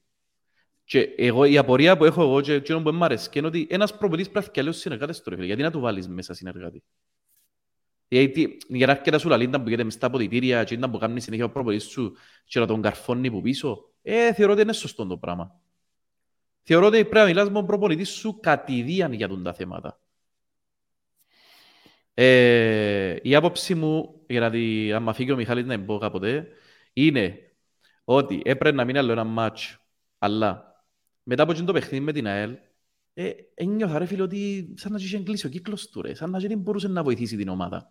Και 0.85 1.00
εγώ, 1.16 1.45
η 1.45 1.59
απορία 1.59 1.97
που 1.97 2.05
έχω 2.05 2.23
εγώ 2.23 2.40
και 2.40 2.52
εκείνο 2.52 2.83
που 2.83 2.93
μου 2.93 3.05
αρέσει 3.05 3.31
είναι 3.33 3.47
ότι 3.47 3.66
ένας 3.71 3.97
προπονητής 3.97 4.31
πρέπει 4.31 4.45
να 4.45 4.50
φτιάξει 4.50 4.61
άλλους 4.61 4.76
συνεργάτες 4.76 5.21
του 5.21 5.31
ρε 5.31 5.35
φίλε. 5.37 5.47
Γιατί 5.47 5.62
να 5.62 5.71
του 5.71 5.81
βάλεις 5.81 6.09
μέσα 6.09 6.35
συνεργάτη; 6.35 6.83
Γιατί 8.09 8.57
για 8.69 8.87
να 8.87 8.93
έρχεται 8.93 9.11
να 9.11 9.19
σου 9.19 9.29
λαλεί 9.29 9.45
ήταν 9.45 9.61
που 9.61 9.67
γίνεται 9.67 9.85
μες 9.85 9.95
στα 9.95 10.07
αποδητήρια 10.07 10.65
και 10.65 10.75
ήταν 10.75 10.91
που 10.91 10.99
κάνεις 10.99 11.25
συνέχεια 11.25 11.45
ο 11.45 11.51
προπονητής 11.51 11.89
σου 11.89 12.17
και 12.45 12.61
να 12.61 12.67
τον 12.67 12.83
καρφώνει 12.83 13.31
που 13.31 13.41
πίσω. 13.41 13.91
Ε, 14.03 14.33
θεωρώ 14.35 14.53
ότι 14.53 14.63
είναι 14.63 14.73
σωστό 14.73 15.07
το 15.07 15.17
πράγμα. 15.17 15.61
Θεωρώ 16.63 16.87
ότι 16.87 16.97
πρέπει 16.97 17.15
να 17.15 17.25
μιλάς 17.25 17.47
με 17.47 17.53
τον 17.53 17.67
προπονητή 17.67 18.05
σου 18.05 18.41
κατηδίαν 18.41 19.13
για 19.13 19.29
τον 19.29 19.43
τα 19.43 19.53
θέματα. 19.53 20.01
Ε, 22.15 23.17
η 23.23 23.35
άποψη 23.35 23.75
μου, 23.75 24.21
γιατί 24.27 24.93
άμα 24.93 25.13
φύγει 25.13 25.33
ο 25.33 25.37
Μιχάλης 25.37 25.65
να 25.65 25.81
πω 25.81 25.99
κάποτε, 25.99 26.49
είναι 26.93 27.39
ότι 28.05 28.43
έπρεπε 28.45 28.77
να 28.77 28.85
μείνει 28.85 28.99
άλλο 28.99 29.13
ένα 29.13 29.25
μάτς, 29.25 29.79
αλλά 30.19 30.83
μετά 31.23 31.43
από 31.43 31.53
εκείνο 31.53 31.67
το 31.67 31.73
παιχνίδι 31.73 32.05
με 32.05 32.13
την 32.13 32.27
ΑΕΛ, 32.27 32.57
ε, 33.19 33.31
ένιωθα 33.55 33.99
ρε 33.99 34.05
φίλε 34.07 34.23
ότι 34.23 34.73
σαν 34.77 34.93
να 34.93 34.99
είχε 34.99 35.19
κλείσει 35.19 35.47
ο 35.47 35.49
κύκλος 35.49 35.89
του 35.89 36.03
ρε, 36.03 36.15
σαν 36.15 36.31
να 36.31 36.39
δεν 36.39 36.59
μπορούσε 36.59 36.89
να 36.89 37.03
βοηθήσει 37.03 37.37
την 37.37 37.49
ομάδα. 37.49 37.89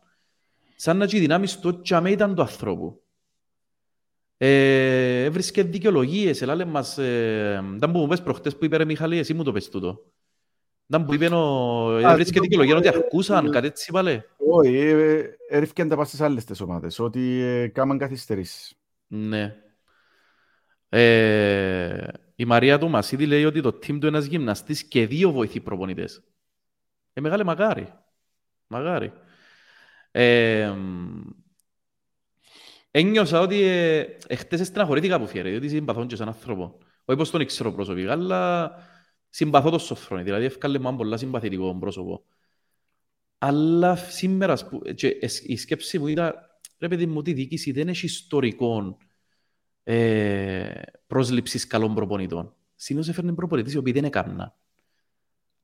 Σαν 0.76 0.98
να 0.98 1.06
και 1.06 1.18
οι 1.18 1.20
δυνάμεις 1.20 1.60
του 1.60 1.82
τσάμε 1.82 2.12
ήταν 2.12 2.36
του 2.36 2.42
ανθρώπου. 2.42 3.02
Ε, 4.38 5.24
έβρισκε 5.24 5.64
δικαιολογίες, 5.64 6.42
ελάλε 6.42 6.66
μας, 6.66 6.98
ε, 6.98 7.64
ήταν 7.76 7.92
που 7.92 8.00
μου 8.00 8.08
πες 8.08 8.22
προχτές 8.22 8.58
που 8.58 8.66
είπε 8.66 8.78
ρε 8.78 8.86
Μιχάλη, 8.86 9.18
εσύ 9.18 9.34
μου 9.34 9.44
το 9.44 9.52
πες 9.52 9.70
τούτο. 9.70 10.04
Ήταν 10.88 11.06
που 11.06 11.14
είπε 11.14 11.26
ο, 11.28 11.96
Α, 11.96 12.12
έβρισκε 12.12 12.40
τούτο 12.40 12.42
δικαιολογία 12.42 12.74
που, 12.74 12.80
ότι 12.80 12.88
ε, 12.88 13.00
αρκούσαν, 13.00 13.46
ε, 13.46 13.50
κάτι 13.50 13.68
έτσι 13.68 13.86
είπαλε. 13.90 14.24
Όχι, 14.38 14.78
ε, 14.78 15.24
έρευκαν 15.50 15.88
τα 15.88 15.96
πας 15.96 16.08
στις 16.08 16.22
άλλες 16.22 16.44
τις 16.46 16.62
ομάδες, 16.62 17.00
ότι 17.00 17.42
ε, 17.42 17.68
κάμαν 17.68 17.98
καθυστερήσεις. 17.98 18.74
Ναι. 19.08 19.56
Ε, 20.90 22.08
η 22.36 22.46
Μαρία 22.46 22.80
του 22.80 22.90
Μασίδη 22.90 23.26
λέει 23.26 23.46
ότι 23.46 23.62
το 23.62 23.70
team 23.70 23.82
του 23.82 23.94
είναι 23.94 24.08
ένας 24.08 24.26
γυμναστής 24.26 24.84
και 24.84 25.08
δύο 25.08 25.32
βοηθοί 25.32 25.60
προπονητές. 25.60 26.24
Ε, 27.14 27.22
μεγάλε 27.22 27.44
μαγάρι. 27.44 27.94
Μαγάρι. 28.68 29.14
Ε, 30.12 30.74
ένιωσα 32.92 33.40
ότι 33.40 33.62
ε, 33.62 34.18
εχθές 34.28 34.68
στεναχωρήθηκα 34.68 35.20
που 35.20 35.28
φιέρε, 35.28 35.50
διότι 35.50 35.70
συμπαθώ 35.70 36.06
και 36.06 36.16
σαν 36.16 36.28
άνθρωπο. 36.28 36.78
Όχι 37.06 37.18
πως 37.18 37.30
τον 37.30 37.46
ξέρω 37.46 37.72
προσωπικά, 37.72 38.12
αλλά 38.12 38.72
συμπαθώ 39.30 39.70
το 39.70 39.78
Σοφρόνη, 39.78 40.24
δηλαδή 40.24 40.46
έφκαλε 40.46 40.78
μου 40.78 40.86
έναν 40.88 40.98
πολλά 40.98 41.18
συμπαθητικό 41.18 41.78
πρόσωπο. 41.80 42.26
Αλλά 43.38 43.96
σήμερα, 43.96 44.54
ας 44.54 44.70
πού- 44.70 44.94
και 44.94 45.08
εσ- 45.08 45.50
η 45.50 45.58
σκέψη 45.58 46.00
μου 46.00 46.08
ήταν, 46.08 46.34
ρε 46.80 46.88
παιδί 46.88 47.06
μου, 47.06 47.18
ότι 47.18 47.30
η 47.30 47.34
διοίκηση 47.34 47.72
δεν 47.72 47.88
έχει 47.88 48.06
ιστορικό 48.06 48.98
ε, 49.88 50.82
πρόσληψης 51.08 51.68
καλών 51.68 51.96
προπονητών. 51.96 52.54
Συνήθως 52.76 53.10
έφερνε 53.10 53.34
προπονητές 53.34 53.74
οι 53.74 53.78
οποίοι 53.78 53.94
δεν 53.94 54.04
έκαναν. 54.04 54.54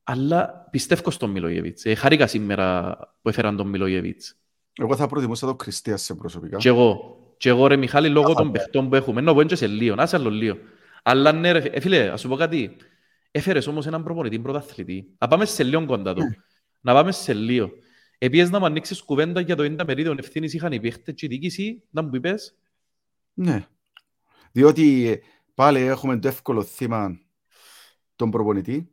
Αλλά 0.03 0.67
πιστεύω 0.71 1.11
στον 1.11 1.29
Μιλόγεβιτς. 1.29 1.85
Ε, 1.85 1.95
χάρηκα 1.95 2.27
σήμερα 2.27 2.97
που 3.21 3.29
έφεραν 3.29 3.55
τον 3.55 3.67
Μιλόγεβιτς. 3.67 4.35
Εγώ 4.73 4.95
θα 4.95 5.07
προτιμούσα 5.07 5.47
το 5.47 5.55
Κριστίας 5.55 6.01
σε 6.01 6.15
προσωπικά. 6.15 6.57
Και 6.57 6.67
εγώ. 6.67 7.15
Και 7.37 7.49
εγώ 7.49 7.67
ρε 7.67 7.75
Μιχάλη, 7.75 8.09
λόγω 8.09 8.25
των 8.25 8.35
Καθαρά. 8.35 8.51
παιχτών 8.51 8.89
που 8.89 8.95
έχουμε. 8.95 9.19
Ενώ 9.19 9.33
που 9.33 9.41
είναι 9.41 9.55
σε 9.55 9.67
λίγο, 9.67 9.95
άσε 9.97 10.15
άλλο 10.15 10.29
λίγο. 10.29 10.57
Αλλά 11.03 11.31
ναι 11.31 11.51
ρε, 11.51 11.59
ε, 11.59 11.79
φίλε, 11.79 12.09
ας 12.09 12.21
σου 12.21 12.27
πω 12.27 12.35
κάτι. 12.35 12.75
Έφερες 13.31 13.67
όμως 13.67 13.87
έναν 13.87 14.03
προπονητή 14.03 14.39
πρωταθλητή. 14.39 15.15
Να 15.17 15.27
πάμε 15.27 15.45
σε 15.45 15.63
λίγο 15.63 15.85
κοντά 15.85 16.13
του. 16.13 16.21
Να 16.81 16.93
πάμε 16.93 17.11
σε 17.11 17.33
λίγο. 17.33 17.71
Επίσης 18.17 18.49
να 18.49 18.59
μου 18.59 18.65
ανοίξεις 18.65 19.01
κουβέντα 19.01 19.41
για 19.41 19.55
το 19.55 19.63
90 19.63 19.83
μερίδιο 19.85 20.15
ευθύνης 20.17 20.53
είχαν 20.53 20.71
οι 20.71 20.79
παίχτες 20.79 21.13
και 21.13 21.25
η 21.25 21.29
διοίκηση. 21.29 21.83
Να 21.89 22.01
μου 22.01 22.15
είπες. 22.15 22.55
Ναι. 23.33 23.65
Διότι 24.51 25.07
ε, 25.07 25.19
πάλι 25.53 25.79
έχουμε 25.79 26.19
το 26.19 26.27
εύκολο 26.27 26.63
θύμα 26.63 27.19
τον 28.15 28.31
προπονητή 28.31 28.91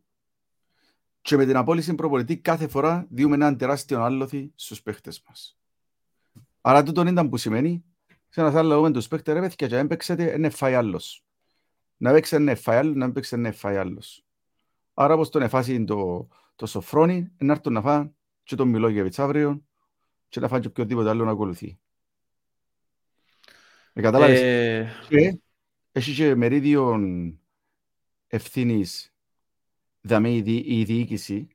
και 1.21 1.37
με 1.37 1.47
την 1.47 1.57
απόλυση 1.57 1.95
προπονητή 1.95 2.39
κάθε 2.39 2.69
φορά 2.69 3.07
διούμε 3.11 3.35
έναν 3.35 3.57
τεράστιο 3.57 4.03
άλοθη 4.03 4.53
στους 4.55 4.83
παίχτες 4.83 5.23
μας. 5.27 5.59
Άρα 6.61 6.83
τούτον 6.83 7.07
ήταν 7.07 7.29
που 7.29 7.37
σημαίνει 7.37 7.85
σε 8.29 8.41
ένα 8.41 8.59
άλλο 8.59 8.81
με 8.81 8.91
τους 8.91 9.09
παίχτες 9.09 9.35
ρε 9.35 9.41
παιδιά 9.41 9.69
και 9.69 9.77
αν 9.77 9.87
παίξετε 9.87 10.33
είναι 10.33 10.51
φάει 10.51 10.75
άλλος. 10.75 11.25
Να 11.97 12.13
παίξει 12.13 12.37
είναι 12.37 12.55
φάει 12.55 12.77
άλλος, 12.79 12.95
να 12.95 13.05
μην 13.05 13.15
παίξει 13.15 13.35
είναι 13.35 13.51
φάει 13.51 13.77
άλλος. 13.77 14.25
Άρα 14.95 15.15
όπως 15.15 15.29
τον 15.29 15.43
εφάσει 15.43 15.85
το, 15.85 16.29
το 16.57 16.67
Σοφρόνι, 16.67 17.33
να 17.39 17.53
έρθουν 17.53 17.73
να 17.73 17.81
φάνε 17.81 18.13
και 18.43 18.57
τον 18.57 18.69
Μιλόγεβιτς 18.69 19.19
αύριο 19.19 19.63
και 20.29 20.41
να 20.41 20.49
φάνε 20.49 20.61
και 20.61 20.69
οποιοδήποτε 20.69 21.09
άλλο 21.09 21.25
να 21.25 21.31
ακολουθεί. 21.31 21.79
Με 23.93 24.03
κατάλαβες; 24.03 24.41
Ε, 24.41 24.93
Και 25.09 25.39
έχει 25.99 26.15
και 26.15 26.35
μερίδιο 26.35 27.01
ευθύνης 28.27 29.15
δαμε 30.01 30.35
η, 30.35 30.43
δι- 30.43 30.67
η 30.67 30.85
διοίκηση, 30.85 31.49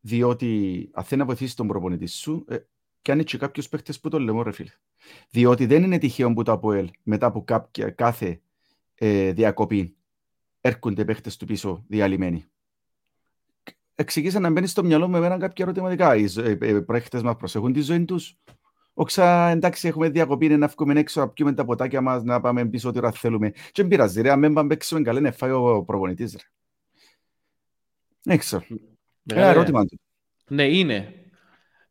διότι 0.00 0.90
αν 0.92 1.04
θέλει 1.04 1.20
να 1.20 1.26
βοηθήσει 1.26 1.56
τον 1.56 1.66
προπονητή 1.66 2.06
σου, 2.06 2.44
ε, 2.48 2.56
κάνει 3.02 3.24
και 3.24 3.38
κάποιους 3.38 3.68
παίχτες 3.68 4.00
που 4.00 4.08
το 4.08 4.18
λέμε, 4.20 4.42
ρε 4.42 4.52
φίλε. 4.52 4.70
Διότι 5.30 5.66
δεν 5.66 5.82
είναι 5.82 5.98
τυχαίο 5.98 6.32
που 6.32 6.42
το 6.42 6.52
ΑΠΟΕΛ 6.52 6.90
μετά 7.02 7.26
από 7.26 7.44
κάποια, 7.44 7.90
κάθε 7.90 8.40
ε, 8.94 9.32
διακοπή 9.32 9.96
έρχονται 10.60 11.04
παίχτες 11.04 11.36
του 11.36 11.46
πίσω 11.46 11.84
διαλυμένοι. 11.88 12.44
Εξηγήσα 13.94 14.40
να 14.40 14.50
μπαίνεις 14.50 14.70
στο 14.70 14.84
μυαλό 14.84 15.04
μου 15.06 15.10
με 15.12 15.18
εμένα 15.18 15.38
κάποια 15.38 15.64
ερωτηματικά. 15.64 16.16
Οι 16.16 16.26
ζω- 16.26 16.44
ε, 16.44 16.58
ε, 16.60 16.80
παίχτες 16.80 17.22
μας 17.22 17.36
προσέχουν 17.36 17.72
τη 17.72 17.80
ζωή 17.80 18.04
τους. 18.04 18.38
Όξα, 18.98 19.48
εντάξει, 19.48 19.88
έχουμε 19.88 20.08
διακοπή, 20.08 20.44
είναι 20.44 20.56
να 20.56 20.66
βγούμε 20.66 21.00
έξω, 21.00 21.20
να 21.20 21.28
πιούμε 21.28 21.52
τα 21.54 21.64
ποτάκια 21.64 22.00
μας, 22.00 22.22
να 22.22 22.40
πάμε 22.40 22.66
πίσω 22.68 22.88
ό,τι 22.88 22.98
ώρα 22.98 23.12
θέλουμε. 23.12 23.50
Και 23.50 23.70
δεν 23.74 23.88
πειράζει, 23.88 24.20
ρε, 24.20 24.30
αν 24.30 24.40
δεν 24.40 24.52
πάμε 24.52 24.68
παίξουμε 24.68 25.02
καλά, 25.02 25.20
να 25.20 25.32
φάει 25.32 25.50
ο 25.50 25.82
προπονητής, 25.86 26.32
ρε. 26.32 26.42
Δεν 28.22 28.38
ξέρω. 28.38 28.62
Ένα 28.68 28.78
μεγάλε- 29.24 29.56
ερώτημα 29.56 29.84
του. 29.84 30.00
Ναι, 30.48 30.64
είναι. 30.64 31.14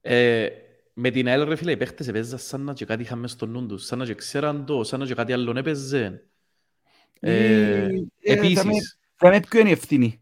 Ε, 0.01 0.47
με 0.93 1.09
την 1.09 1.27
ΑΕΛ, 1.27 1.43
ρε 1.43 1.55
φίλε, 1.55 1.71
οι 1.71 1.77
παίχτες 1.77 2.07
έπαιζαν 2.07 2.39
σαν 2.39 2.61
να 2.61 2.73
και 2.73 2.85
κάτι 2.85 3.01
είχαν 3.01 3.19
μες 3.19 3.31
στο 3.31 3.45
νου 3.45 3.65
τους, 3.65 3.85
σαν 3.85 3.97
να 3.99 4.05
και 4.05 4.13
ξέραν 4.15 4.65
το, 4.65 4.83
σαν 4.83 4.99
να 4.99 5.05
και 5.05 5.13
κάτι 5.13 5.33
άλλον 5.33 5.57
έπαιζε. 5.57 6.25
Ε, 7.19 7.31
Ε, 7.75 7.83
ε, 7.85 8.33
επίσης, 8.33 8.57
θα 8.59 8.65
με- 8.65 8.73
Θα 9.15 9.29
με 9.29 9.39
ποιο 9.39 9.59
είναι 9.59 9.69
η 9.69 9.71
ευθύνη. 9.71 10.21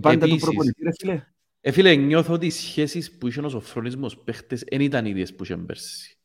Πάντα 0.00 0.18
του 0.18 0.24
Επίσης. 0.24 0.42
προπονητή, 0.42 0.82
ρε 0.82 0.90
φίλε. 0.98 1.24
ε, 1.60 1.70
φίλε, 1.72 1.94
νιώθω 1.94 2.32
ότι 2.32 2.46
οι 2.46 2.50
σχέσεις 2.50 3.18
που 3.18 3.26
είχε 3.28 3.40
ο 3.40 3.48
Σοφρόνισμος 3.48 4.16
παίχτες 4.18 4.64
δεν 4.70 4.80
ήταν 4.80 5.06
οι 5.06 5.10
ίδιες 5.10 5.34
που 5.34 5.42
είχε 5.44 5.56
πέρσι. 5.56 6.18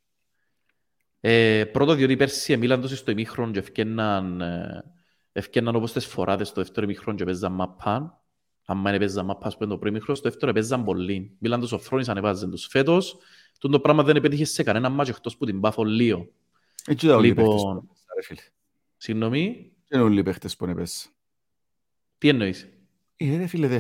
Ε, 1.28 1.66
πρώτο, 1.66 1.94
διότι 1.94 2.16
πέρσι 2.16 2.54
εμίλαν 2.54 2.82
τόσο 2.82 2.96
στο 2.96 3.12
ημίχρον 3.12 3.52
και 3.52 3.60
ευκέναν, 3.60 4.42
ε, 4.42 4.84
ευκέναν 5.32 5.76
όπως 5.76 5.92
τις 5.92 6.06
φοράδες 6.06 6.48
στο 6.48 6.62
δεύτερο 6.62 6.86
ημίχρον 6.86 7.16
και 7.16 7.24
παίζαν 7.24 7.52
μαπάν. 7.52 8.18
Αν 8.66 8.84
δεν 8.84 8.98
παίζαν 9.00 9.26
μαπά 9.26 9.50
στο 9.50 9.68
πρώτο 9.68 9.88
ημίχρον, 9.88 10.16
στο 10.16 10.30
δεύτερο 10.30 10.52
παίζαν 10.52 10.84
πολύ. 10.84 11.36
Μίλαν 11.40 11.60
το 11.60 11.68
Σοφρόνης 11.68 12.10
ανεβάζαν 12.10 12.50
τους. 12.52 12.68
Φέτος, 12.70 13.18
τούτο 13.60 13.74
το 13.74 13.80
πράγμα 13.80 14.04
δεν 14.04 14.16
επέτυχε 14.16 14.46
σε 14.46 14.64
κανένα 14.64 14.90
μάτσο 14.90 15.14
εκτός 15.16 15.38
που 15.38 15.46
την 15.46 15.60
Πάφο 15.60 15.84
Λίο. 15.84 16.30
Έτσι 16.88 17.06
ήταν 17.06 17.18
όλοι 17.18 17.28
οι 17.28 17.30
Λοιπόν. 17.30 17.46
παίχτες 17.46 17.64
που 17.64 17.70
έπαιζαν, 17.78 18.16
ρε 18.16 18.22
φίλε. 18.22 18.42
Συγγνώμη, 18.98 19.72
Δεν 19.88 20.00
είναι 20.00 20.10
όλοι 20.10 20.20
οι 20.20 20.24
παίχτες 20.24 20.56
που 20.56 20.66
έπαιζαν. 20.66 21.12
τι 22.18 22.30
εννοείς; 22.30 22.68
Ε, 23.16 23.38
ρε 23.38 23.48
φίλε, 23.48 23.68
δε. 23.68 23.80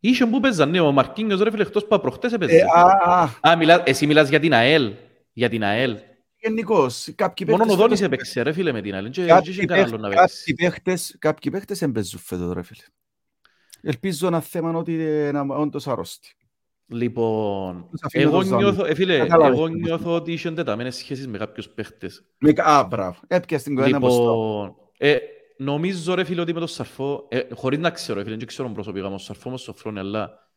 Είχε 0.00 0.26
που 0.26 0.40
παίζαν, 0.40 0.70
ναι, 0.70 0.80
ο 0.80 0.92
Μαρκίνιος 0.92 1.40
ρε 1.40 1.50
φίλε, 1.50 1.62
εκτός 1.62 1.86
που 1.86 2.00
προχτές 2.00 2.32
έπαιζε. 2.32 2.56
Ε, 2.56 2.62
α, 2.74 2.82
α, 3.42 3.50
Α, 3.50 3.56
μιλάς, 3.56 3.82
εσύ 3.84 4.06
μιλάς 4.06 4.28
για 4.28 4.40
την 4.40 4.52
ΑΕΛ. 4.54 4.92
Για 5.32 5.48
την 5.48 5.64
ΑΕΛ. 5.64 5.96
Γενικώς, 6.46 7.08
κάποιοι 7.14 7.46
Μόνο 7.50 7.62
ο 7.62 7.66
παίχτες 7.66 7.82
Δόνης 7.82 7.98
φέτος- 8.00 8.12
έπαιξε 8.14 8.42
ρε 8.42 8.52
φίλε 8.52 8.72
με 8.72 8.82
την 8.82 8.94
ΑΕΛ. 8.94 9.10
Και 9.10 9.24
Κάποιοι 9.24 9.52
είχε 9.52 9.64
κανένα 9.64 9.86
άλλο 9.88 9.96
να 9.96 10.08
παίχτες- 10.08 10.26
παίξει. 10.44 10.54
κάποιοι 10.54 10.68
παίχτες- 10.70 11.16
Κάποιοι 11.18 11.50
παίχτες 11.52 11.78
δεν 11.78 11.92
παίζουν 11.92 12.20
φέτος, 12.20 12.52
ρε 12.52 12.62
φίλε. 12.62 12.82
Ελπίζω 13.82 14.26
ένα 14.26 14.40
θέμα 14.40 14.70
ότι 14.72 14.92
είναι 14.94 15.40
όντως 15.48 15.86
αρρώστοι. 15.86 16.34
Λοιπόν, 16.88 17.88
Τους 17.90 18.00
αφήνω 18.02 18.28
εγώ 18.28 18.38
το 18.38 18.44
ζάμι. 18.46 18.62
νιώθω, 18.62 18.84
ε, 18.84 18.94
φίλε, 18.94 19.18
Κατάλαβες 19.18 19.58
εγώ 19.58 19.66
τι 19.66 19.72
εννοώ. 19.72 19.86
νιώθω 19.88 20.14
ότι 20.14 20.32
είχε 20.32 20.48
εντεταμένες 20.48 20.96
σχέσεις 20.96 21.26
με 21.28 21.38
κάποιους 21.38 21.68
παίχτες. 21.68 22.24
Με... 22.38 22.52
Α, 22.56 22.84
μπράβο. 22.84 23.18
Έπιασες 23.26 23.66
την 23.66 23.76
κουβέντα 23.76 23.98
μπροστά. 23.98 24.20
Λοιπόν, 24.20 24.74
ε, 24.98 25.16
νομίζω 25.56 26.14
ρε 26.14 26.24
φίλε 26.24 26.40
ότι 26.40 26.52
με 26.52 26.58
τον 26.58 26.68
Σαρφό, 26.68 27.26
ε, 27.30 27.40
χωρίς 27.54 27.78
να 27.78 27.90
ξέρω, 27.90 28.18
ρε 28.18 28.24
φίλε, 28.24 28.36
δεν 28.36 28.46
ξέρω 28.46 28.68
προσωπικά 28.70 29.04
με 29.04 29.10
τον 29.10 29.18
Σαρφό, 29.18 29.50
με 29.50 29.56
τον 29.56 29.64
Σοφρόνη, 29.64 29.98
αλλά 29.98 30.48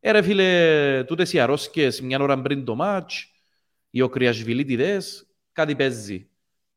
ε, 0.00 0.10
ρε 0.10 0.22
φίλε, 0.22 1.04
τούτες 1.04 1.32
οι 1.32 1.40
αρρώσκες 1.40 2.00
μια 2.00 2.18
ώρα 2.20 2.42
πριν 2.42 2.64
το 2.64 2.74
μάτς, 2.74 3.32
οι 3.90 4.00
οκριασβιλίτιδες, 4.00 5.26
κάτι 5.56 5.76
παίζει, 5.76 6.28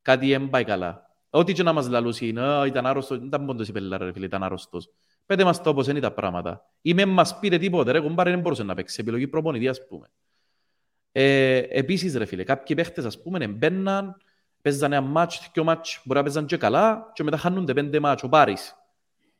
κάτι 0.01 0.29
δεν 0.29 0.49
πάει 0.49 0.63
καλά. 0.63 1.09
Ό,τι 1.29 1.53
και 1.53 1.63
να 1.63 1.73
μας 1.73 1.87
λαλούσει, 1.87 2.33
«Α, 2.37 2.65
ήταν 2.65 2.85
άρρωστος, 2.85 3.17
δεν 3.17 3.27
ήταν 3.27 3.45
πόντος 3.45 3.67
η 3.67 3.71
πελάρα 3.71 4.05
ρε 4.05 4.11
φίλε, 4.11 4.25
ήταν 4.25 4.43
άρρωστος. 4.43 4.89
Πέτε 5.25 5.43
μας 5.43 5.61
το 5.61 5.69
όπως 5.69 5.87
είναι 5.87 5.99
τα 5.99 6.11
πράγματα. 6.11 6.65
Ή 6.81 6.93
με 6.93 7.05
μας 7.05 7.39
πείτε 7.39 7.57
τίποτε, 7.57 7.91
ρε 7.91 7.99
κουμπάρε 7.99 8.29
δεν 8.29 8.39
μπορούσε 8.39 8.63
να 8.63 8.73
παίξει, 8.73 8.97
επιλογή 9.01 9.27
προπονητής 9.27 9.69
ας 9.69 9.87
πούμε. 9.87 10.11
Ε, 11.11 11.57
επίσης 11.57 12.15
ρε 12.15 12.25
φίλε, 12.25 12.43
κάποιοι 12.43 12.75
παίχτες 12.75 13.05
ας 13.05 13.21
πούμε 13.21 13.47
μπαίναν, 13.47 14.15
παίζανε 14.61 14.95
ένα 14.95 15.05
μάτς, 15.05 15.49
δυο 15.53 15.63
μάτς, 15.63 16.01
μπορεί 16.05 16.19
να 16.19 16.25
παίζαν 16.25 16.45
και 16.45 16.57
καλά 16.57 17.11
και 17.13 17.23
μετά 17.23 17.37
χάνονται 17.37 17.73
πέντε 17.73 17.99
μάτς, 17.99 18.23
ο 18.23 18.29
Πάρης. 18.29 18.73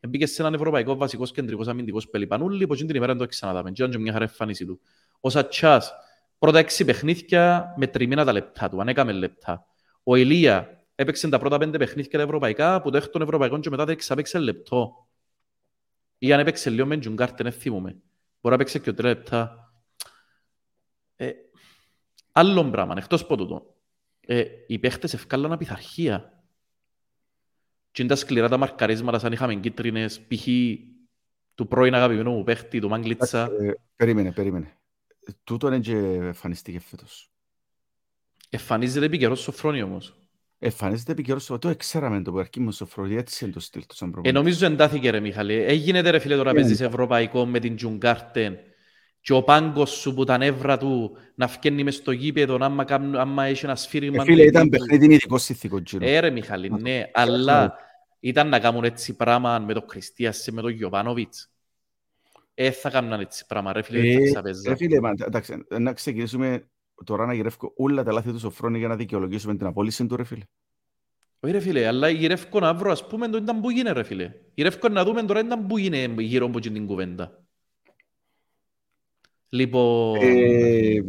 Μπήκε 0.08 0.26
σε 0.26 0.42
έναν 0.42 0.54
ευρωπαϊκό 0.54 0.96
βασικός 0.96 1.32
κεντρικός 1.32 1.68
αμυντικός 1.68 2.10
πελιπανούλη, 2.10 2.68
που 2.68 2.74
εκείνη 2.74 2.88
την 2.88 2.98
ημέρα 2.98 3.14
δεν 3.14 3.22
το 3.22 3.28
ξαναδάμε, 3.28 3.72
και 3.72 3.82
ήταν 3.82 3.94
και 3.94 4.02
μια 4.02 4.12
χαρά 4.12 4.24
εμφάνιση 4.24 4.66
του. 4.66 4.80
Ο 5.20 5.30
Σατσάς, 5.30 5.94
πρώτα 6.40 6.60
έξι 6.60 6.86
παιχνίδια 6.86 7.74
με 7.78 7.88
τριμμένα 7.88 8.26
τα 8.26 8.34
λεπτά 8.34 8.70
του, 8.70 8.82
αν 8.82 8.88
έκαμε 8.88 9.12
λεπτά. 9.12 9.66
Ο 10.04 10.16
Ηλία 10.16 10.84
έπαιξε 10.96 11.30
τα 11.30 11.40
πρώτα 11.40 11.58
πέντε 11.58 11.78
παιχνίδια 11.78 12.20
τα 12.20 12.24
ευρωπαϊκά, 12.24 12.82
που 12.82 12.92
το 12.92 12.98
έκτον 12.98 13.22
ευρωπαϊκό 13.22 13.60
και 13.60 13.70
μετά 13.70 13.86
δεν 13.86 13.98
ξαπαίξε 13.98 14.40
λεπτό. 14.40 15.08
Ή 16.18 16.34
αν 16.34 16.40
έπαιξε 16.40 16.70
λίγο 16.70 16.88
με 16.88 16.98
Τζουγκάρτεν, 16.98 17.50
δεν 17.50 17.60
θυμούμαι. 17.60 17.90
Μπορεί 18.42 18.56
να 18.56 18.58
παίξει 18.58 18.80
και 18.80 18.94
τρία 18.94 19.10
λεπτά. 19.10 19.72
Ε, 21.16 21.32
άλλον 22.32 22.72
πράγμα, 22.72 22.94
εκτός 22.98 23.22
από 23.22 23.38
τούτο. 23.38 23.76
Ε, 24.22 24.44
οι 24.68 24.80
παίχτες 24.80 25.14
ευκάλλαν 25.14 25.52
απειθαρχία. 25.52 26.44
Και 27.92 28.02
είναι 28.02 28.12
τα 28.12 28.18
σκληρά 28.18 28.50
τα 28.50 28.58
μαρκαρίσματα, 28.58 29.20
σαν 29.20 29.32
είχαμε 29.32 29.56
κίτρινες, 29.56 30.22
π.χ. 30.22 30.48
του 31.56 31.68
πρώην 31.68 31.94
αγαπημένου 31.94 32.32
μου 32.32 32.44
παίχτη, 32.44 32.80
του 32.80 32.90
Μάγκλιτσα. 32.90 33.50
Ε, 33.60 33.74
Περίμενε, 33.96 34.32
περίμενε. 34.32 34.79
Τούτο 35.44 35.68
είναι 35.68 35.80
και 35.80 35.96
εμφανιστήκε 35.96 36.80
φέτος. 36.80 37.32
Εμφανίζεται 38.50 39.06
επικαιρός 39.06 39.40
σοφρόνι 39.42 39.82
όμως. 39.82 40.14
Εμφανίζεται 40.60 41.12
επικαιρός, 41.12 41.46
το 41.46 41.76
ξέραμε 41.78 42.22
το 42.22 42.32
που 42.32 42.38
αρχή 42.40 42.60
μου 42.60 42.72
στο 42.72 42.86
Φροντί, 42.86 43.16
έτσι 43.16 43.44
είναι 43.44 43.54
το 43.54 43.60
στυλ 43.60 43.86
του 43.86 43.96
σαν 43.96 44.08
Ε, 44.08 44.12
προπονητής. 44.12 44.42
νομίζω 44.42 44.66
εντάθηκε 44.66 45.10
ρε 45.10 45.20
Μιχαλή. 45.20 45.54
Έγινε 45.54 46.00
ρε 46.02 46.20
φίλε 46.20 46.36
τώρα 46.36 46.50
Ε. 46.50 46.54
παίζεις 46.54 46.80
ευρωπαϊκό 46.82 47.46
με 47.46 47.60
την 47.60 47.76
Τζουγκάρτεν 47.76 48.58
και 49.22 49.34
ο 49.34 49.44
πάγκος 49.44 49.90
σου 49.92 50.14
που 50.14 50.24
τα 50.24 50.38
νεύρα 50.38 50.78
του 50.78 51.18
να 51.36 51.48
φκένει 51.48 51.84
μες 51.84 51.96
στο 51.96 52.12
γήπεδο 52.12 52.58
άμα, 52.62 52.84
κάνουν- 52.84 53.16
άμα 53.16 53.44
έχει 53.44 53.66
ένα 53.66 53.76
σφύριγμα 53.76 54.22
Ε, 54.22 54.26
Φίλε, 54.26 54.44
ήταν 54.44 54.70
τύπου. 54.70 54.78
παιχνίδι 54.86 55.14
ειδικό 55.14 55.38
συνθήκο 55.38 55.78
εκείνο. 55.78 56.06
Ε, 56.06 56.20
ρε 56.20 56.30
Μιχαλή, 56.30 56.70
Να 56.70 56.80
ναι, 56.80 57.02
το 57.04 57.10
αλλά 57.14 57.74
ήταν 58.20 58.50
να 58.50 58.60
κάνουν 58.60 58.84
έτσι 58.84 59.16
πράγμα 59.16 59.60
με 59.60 59.74
τον 59.74 59.86
Κριστίας 59.88 60.42
και 60.44 60.52
με 60.52 60.62
τον 60.62 60.72
Γιωβάνοβιτς. 60.72 61.50
Ε, 62.62 62.72
θα 62.72 62.90
κάνουν 62.90 63.20
έτσι 63.20 63.46
πράγμα, 63.46 63.74
ρε 63.74 63.82
φίλε, 63.82 64.02
δεν 64.02 64.18
θα 64.18 64.24
Ε, 64.24 64.30
ξαπέζα. 64.32 64.70
ρε 64.70 64.76
φίλε, 64.76 65.00
μα, 65.00 65.14
εντάξει, 65.18 65.64
να 65.70 65.94
ξεκινήσουμε 65.94 66.70
τώρα 67.06 67.26
να 67.26 67.34
γυρεύω 67.34 67.74
όλα 67.76 68.04
τα 68.04 68.12
λάθη 68.12 68.32
του 68.32 68.40
Σοφρόνη 68.40 68.78
για 68.78 68.88
να 68.88 68.96
δικαιολογήσουμε 68.96 69.56
την 69.58 69.66
απόλυση 69.66 70.06
του, 70.08 70.16
ρε 70.16 70.24
φίλε. 70.24 70.44
Όχι 71.40 71.54
ρε 71.54 71.60
φίλε, 71.60 71.88
αλλά 71.88 72.10
γυρεύκω 72.10 72.60
να 72.60 72.74
βρω, 72.74 72.92
ας 72.92 73.08
πούμε, 73.08 73.28
το 73.28 73.38
ήταν 73.38 73.62
που 73.62 73.70
γίνε 73.70 73.92
ρε 73.92 74.04
φίλε. 74.04 74.34
Γυρεύκω 74.54 74.90
να 74.90 75.04
δούμε 75.04 75.24
τώρα 75.24 75.40
ήταν 75.40 75.68
που 75.68 75.78
γίνε 75.78 76.14
γύρω 76.18 76.46
από 76.46 76.60
την 76.60 76.86
κουβέντα. 76.88 77.44
Λοιπόν, 79.50 80.18
Ε, 80.22 81.00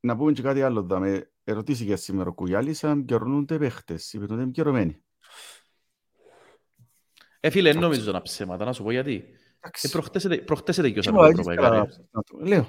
να 0.00 0.16
πούμε 0.16 0.32
και 0.32 0.42
κάτι 0.42 0.62
άλλο. 0.62 0.82
Δάμε. 0.82 1.30
Ερωτήθηκε 1.44 1.96
σήμερα 1.96 2.28
ο 2.28 2.32
Κουγιάλης 2.32 2.84
αν 2.84 3.04
πιερώνονται 3.04 3.58
παίχτες. 3.58 4.12
Είπε 4.12 4.24
ότι 4.24 4.32
είναι 4.32 4.46
πιερωμένοι. 4.46 5.02
ε, 7.40 7.50
φίλε, 7.50 7.72
δεν 7.72 7.80
νομίζω 7.80 8.12
να 8.12 8.22
ψέματα, 8.22 8.64
να 8.64 8.72
σου 8.72 8.82
πω 8.82 8.90
γιατί. 8.90 9.24
Ε, 9.60 9.66
Εντάξει. 9.68 9.90
προχτές, 9.90 10.22
τε- 10.22 10.44
προχτές 10.44 10.76
Τι 10.76 10.82
τελειώσαμε 10.82 11.16
μου 11.16 11.22
τα 11.22 11.28
έχεις 11.28 11.38
ευρωπαϊκά. 11.38 11.68
καλά 11.68 11.84
ρε. 11.84 11.90
να 12.10 12.22
το- 12.22 12.38
Λέω. 12.40 12.68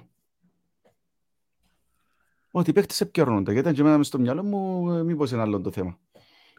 Ότι 2.51 2.69
οι 2.69 2.73
παίχτες 2.73 3.01
επικαιρώνονται. 3.01 3.43
Γιατί 3.51 3.59
ήταν 3.59 3.73
και 3.73 3.81
εμένα 3.81 3.97
μες 3.97 4.07
στο 4.07 4.19
μυαλό 4.19 4.43
μου 4.43 4.91
ε, 4.93 5.03
μήπως 5.03 5.31
είναι 5.31 5.41
άλλο 5.41 5.61
το 5.61 5.71
θέμα. 5.71 5.99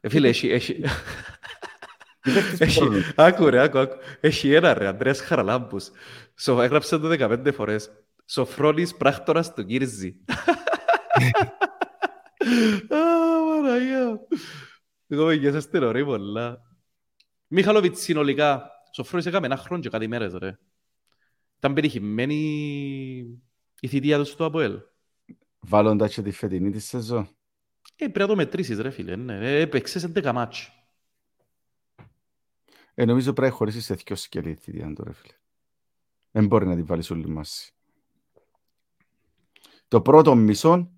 Ε, 0.01 0.09
φίλε, 0.09 0.29
έχει, 0.29 0.49
έχει, 0.51 0.73
Οι 0.73 2.33
παίχτες 2.33 2.61
έχει, 2.61 2.79
επικαιρώνονται. 2.79 3.13
άκου 3.17 3.51
ρε, 3.51 3.63
άκου, 3.63 3.79
άκου. 3.79 3.95
Έχει 4.21 4.53
ένα 4.55 4.75
ρε, 4.75 4.87
Ανδρέας 4.87 5.21
Χαραλάμπους. 5.21 5.91
Σο, 6.35 6.63
έγραψε 6.63 6.99
το 6.99 7.09
15 7.09 7.53
φορές. 7.55 7.91
Σοφρόνης 8.27 8.97
πράκτορας 8.97 9.55
του 9.55 9.65
Κύρζη. 9.65 10.17
Α, 12.89 12.97
Παναγία. 13.63 14.21
Εγώ 15.09 15.25
με 15.25 15.35
γέσαι 15.35 15.69
ωραία 15.87 16.05
πολλά. 16.05 16.59
Μιχαλόβιτς 17.47 18.01
συνολικά, 18.01 18.71
Σοφρόνης 18.91 19.27
έκαμε 19.27 19.47
ένα 19.47 19.57
χρόνο 19.57 19.83
και 19.83 19.89
κάτι 19.89 20.09
μέρες 20.09 20.33
ρε. 20.33 20.59
Ήταν 21.57 21.75
πετυχημένη 21.75 22.35
η 23.81 23.89
θητεία 23.89 24.19
τους 24.19 24.29
στο 24.29 24.45
ΑΠΟΕΛ. 24.45 24.81
Βάλλοντας 25.61 26.15
και 26.15 26.23
τη 26.23 26.31
φετινή 26.31 26.71
της 26.71 26.85
σεζόν. 26.85 27.29
Ε, 27.97 28.05
πρέπει 28.05 28.19
να 28.19 28.27
το 28.27 28.37
μετρήσεις 28.37 28.79
ρε 28.79 28.91
φίλε. 28.91 29.17
Ναι. 29.17 29.35
Ε, 29.35 29.61
Έπαιξες 29.61 30.05
11 30.05 30.33
μάτς. 30.33 30.71
Ε, 32.95 33.05
νομίζω 33.05 33.33
πρέπει 33.33 33.51
να 33.51 33.57
χωρίσεις 33.57 33.85
σε 33.85 33.95
δυο 33.95 34.17
σκελή 34.17 34.55
τη 34.55 34.63
θητεία 34.63 34.93
του, 34.93 35.05
ρε 35.05 35.13
φίλε. 35.13 35.35
Δεν 36.31 36.47
μπορεί 36.47 36.67
να 36.67 36.75
την 36.75 36.87
βάλεις 36.87 37.11
όλη 37.11 37.29
μάση. 37.29 37.75
Το 39.89 40.01
πρώτο 40.01 40.35
μισό 40.35 40.91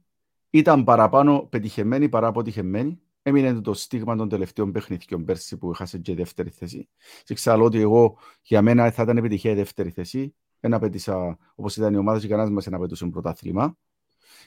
ήταν 0.51 0.85
παραπάνω 0.85 1.47
πετυχεμένη 1.51 2.09
παρά 2.09 2.27
αποτυχεμένη. 2.27 3.02
Έμεινε 3.23 3.61
το 3.61 3.75
στίγμα 3.75 4.17
των 4.17 4.29
τελευταίων 4.29 4.73
παιχνιδιών 4.73 5.25
πέρσι 5.25 5.57
που 5.57 5.71
έχασε 5.71 5.99
και 5.99 6.15
δεύτερη 6.15 6.51
θέση. 6.51 6.89
Και 7.25 7.35
ξέρω 7.35 7.65
ότι 7.65 7.81
εγώ 7.81 8.19
για 8.43 8.63
μένα 8.63 8.91
θα 8.91 9.03
ήταν 9.03 9.17
επιτυχία 9.17 9.51
η 9.51 9.55
δεύτερη 9.55 9.91
θέση. 9.91 10.35
Δεν 10.61 10.75
απέτησα 10.75 11.39
όπως 11.55 11.77
ήταν 11.77 11.95
η 11.95 11.97
ομάδα 11.97 12.21
και 12.21 12.29
κανένας 12.29 12.51
μας 12.51 12.65
δεν 12.65 12.75
απαιτούσε 12.75 13.07
πρωτάθλημα. 13.07 13.77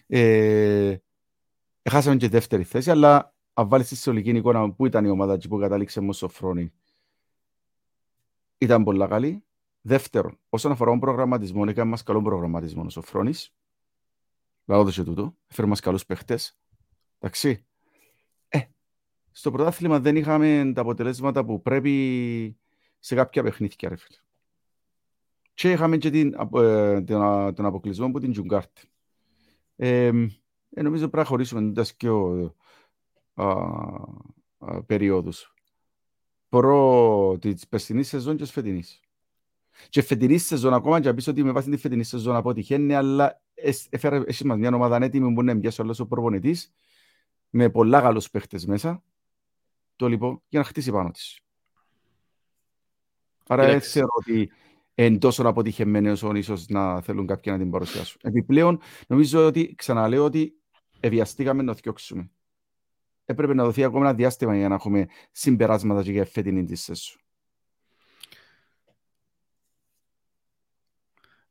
Ε, 0.08 0.96
έχασαμε 1.82 2.16
και 2.16 2.30
δεύτερη 2.30 2.64
θέση, 2.64 2.92
αλλά 2.92 3.36
αν 3.54 3.68
βάλεις 3.68 3.88
τη 3.88 3.96
συνολική 3.96 4.30
εικόνα 4.30 4.72
που 4.72 4.86
ήταν 4.86 5.06
η 5.06 5.10
ομάδα 5.10 5.38
και 5.38 5.48
που 5.48 5.58
κατάληξε 5.58 6.02
με 6.02 6.14
Σοφρόνη, 6.14 6.72
ήταν 8.58 8.84
πολύ 8.84 9.08
καλή. 9.08 9.44
Δεύτερον, 9.82 10.40
όσον 10.50 10.72
αφορά 10.72 10.90
τον 10.90 11.00
προγραμματισμό, 11.00 11.66
έκανε 11.68 11.90
μας 11.90 12.04
καλό 12.04 12.22
προγραμματισμό 12.22 12.84
ο 12.86 12.90
Σοφρόνης. 12.90 13.54
Λάω 14.66 14.84
το 14.84 14.92
και 14.92 15.04
τούτο. 15.04 15.36
Έφερε 15.48 15.68
μας 15.68 15.80
καλούς 15.80 16.06
παίχτες. 16.06 16.58
Εντάξει. 17.20 17.66
Ε, 19.36 19.38
στο 19.38 19.52
πρωτάθλημα 19.52 20.00
δεν 20.00 20.16
είχαμε 20.16 20.72
τα 20.76 20.82
αποτελέσματα 20.82 21.46
που 21.46 21.62
πρέπει 21.62 22.58
σε 23.00 23.16
κάποια 23.16 23.44
παιχνίδια, 23.44 23.90
ρε 23.90 23.96
φίλε. 23.96 24.18
Και 25.54 25.72
είχαμε 25.72 25.98
και 25.98 26.10
την, 26.10 26.34
απο- 26.38 26.62
ε, 26.62 27.02
τον, 27.02 27.22
α- 27.22 27.54
τον 27.54 27.66
αποκλεισμό 27.66 28.06
από 28.06 28.20
την 28.20 28.32
Τζουγκάρτη. 28.32 28.90
Ε, 29.76 30.12
ε, 30.70 30.82
νομίζω 30.82 31.04
πρέπει 31.08 31.18
να 31.18 31.24
χωρίσουμε 31.26 31.62
τούτας 31.62 31.94
και 31.96 32.10
ο, 32.10 32.56
α, 33.34 33.46
α, 34.58 34.84
περιόδους. 34.86 35.54
Προ 36.50 37.38
της 37.42 37.68
περσινής 37.68 38.08
σεζόν 38.08 38.36
και 38.36 38.44
της 38.44 38.52
φετινής. 38.52 39.00
Και 39.90 40.02
φετινής 40.02 40.46
σεζόν 40.46 40.74
ακόμα 40.74 41.00
και 41.00 41.08
να 41.08 41.14
πεις 41.14 41.28
ότι 41.28 41.44
με 41.44 41.52
βάση 41.52 41.70
τη 41.70 41.78
φετινή 41.78 42.04
σεζόν 42.04 42.36
αποτυχαίνει, 42.36 42.96
αλλά 42.96 43.42
εσ- 43.54 43.88
έφερε 43.94 44.22
έχει 44.26 44.46
μας 44.46 44.58
μια 44.58 44.74
ομάδα 44.74 45.04
έτοιμη 45.04 45.34
που 45.34 45.42
είναι 45.42 45.56
πιάσει 45.56 45.82
όλος 45.82 46.00
ο 46.00 46.08
προπονητής 46.08 46.74
με 47.50 47.70
πολλά 47.70 48.02
καλούς 48.02 48.30
παίχτες 48.30 48.66
μέσα 48.66 49.04
το 49.96 50.08
λοιπόν 50.08 50.42
για 50.48 50.60
να 50.60 50.66
χτίσει 50.66 50.92
πάνω 50.92 51.12
της. 51.12 51.40
Άρα 53.48 53.62
δεν 53.62 53.72
Κοίταξε. 53.72 53.92
θεωρώ 53.92 54.14
ότι 54.16 54.52
είναι 54.96 55.18
τόσο 55.18 55.48
αποτυχημένη 55.48 56.10
όσο 56.10 56.36
ίσως 56.36 56.68
να 56.68 57.02
θέλουν 57.02 57.28
κάποιοι 57.28 57.54
να 57.56 57.62
την 57.62 57.72
παρουσιάσουν. 57.72 58.22
Επιπλέον, 58.24 58.80
νομίζω 59.08 59.46
ότι, 59.46 59.76
ξαναλέω 59.76 60.24
ότι 60.24 60.54
ευιαστήκαμε 61.00 61.64
να 61.64 61.74
διώξουμε. 61.74 62.30
Έπρεπε 63.26 63.54
να 63.54 63.64
δοθεί 63.64 63.84
ακόμα 63.84 64.06
ένα 64.06 64.16
διάστημα 64.16 64.58
για 64.58 64.68
να 64.68 64.76
έχουμε 64.76 65.08
συμπεράσματα 65.32 66.04
και 66.04 66.12
για 66.12 66.26
φετινή 66.26 66.64
της 66.64 66.82
σεζόν. 66.82 67.20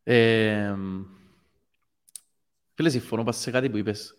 Ε, 0.02 0.74
φίλε, 2.74 2.88
συμφωνώ 2.88 3.22
πας 3.22 3.36
σε 3.36 3.50
κάτι 3.50 3.70
που 3.70 3.76
είπες, 3.76 4.16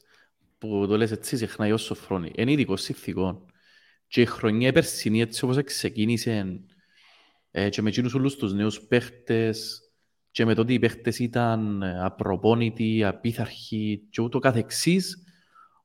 που 0.57 0.85
το 0.88 0.97
λες 0.97 1.11
έτσι 1.11 1.38
συχνά 1.38 1.73
ο 1.73 1.77
Σοφρόνη. 1.77 2.31
Είναι 2.35 2.51
ειδικό 2.51 2.77
συνθηκών. 2.77 3.45
Και 4.07 4.21
η 4.21 4.25
χρονιά 4.25 4.71
περσινή, 4.71 5.21
έτσι 5.21 5.43
όπως 5.43 5.63
ξεκίνησε, 5.63 6.59
ε, 7.51 7.69
και 7.69 7.81
με 7.81 7.89
εκείνους 7.89 8.13
όλους 8.13 8.35
τους 8.35 8.53
νέους 8.53 8.81
παίχτες, 8.81 9.79
και 10.31 10.45
με 10.45 10.53
το 10.53 10.61
ότι 10.61 10.73
οι 10.73 10.79
παίχτες 10.79 11.19
ήταν 11.19 11.81
ε, 11.81 12.03
απροπόνητοι, 12.03 13.03
απίθαρχοι 13.03 14.07
και 14.09 14.21
ούτω 14.21 14.39
καθεξής, 14.39 15.23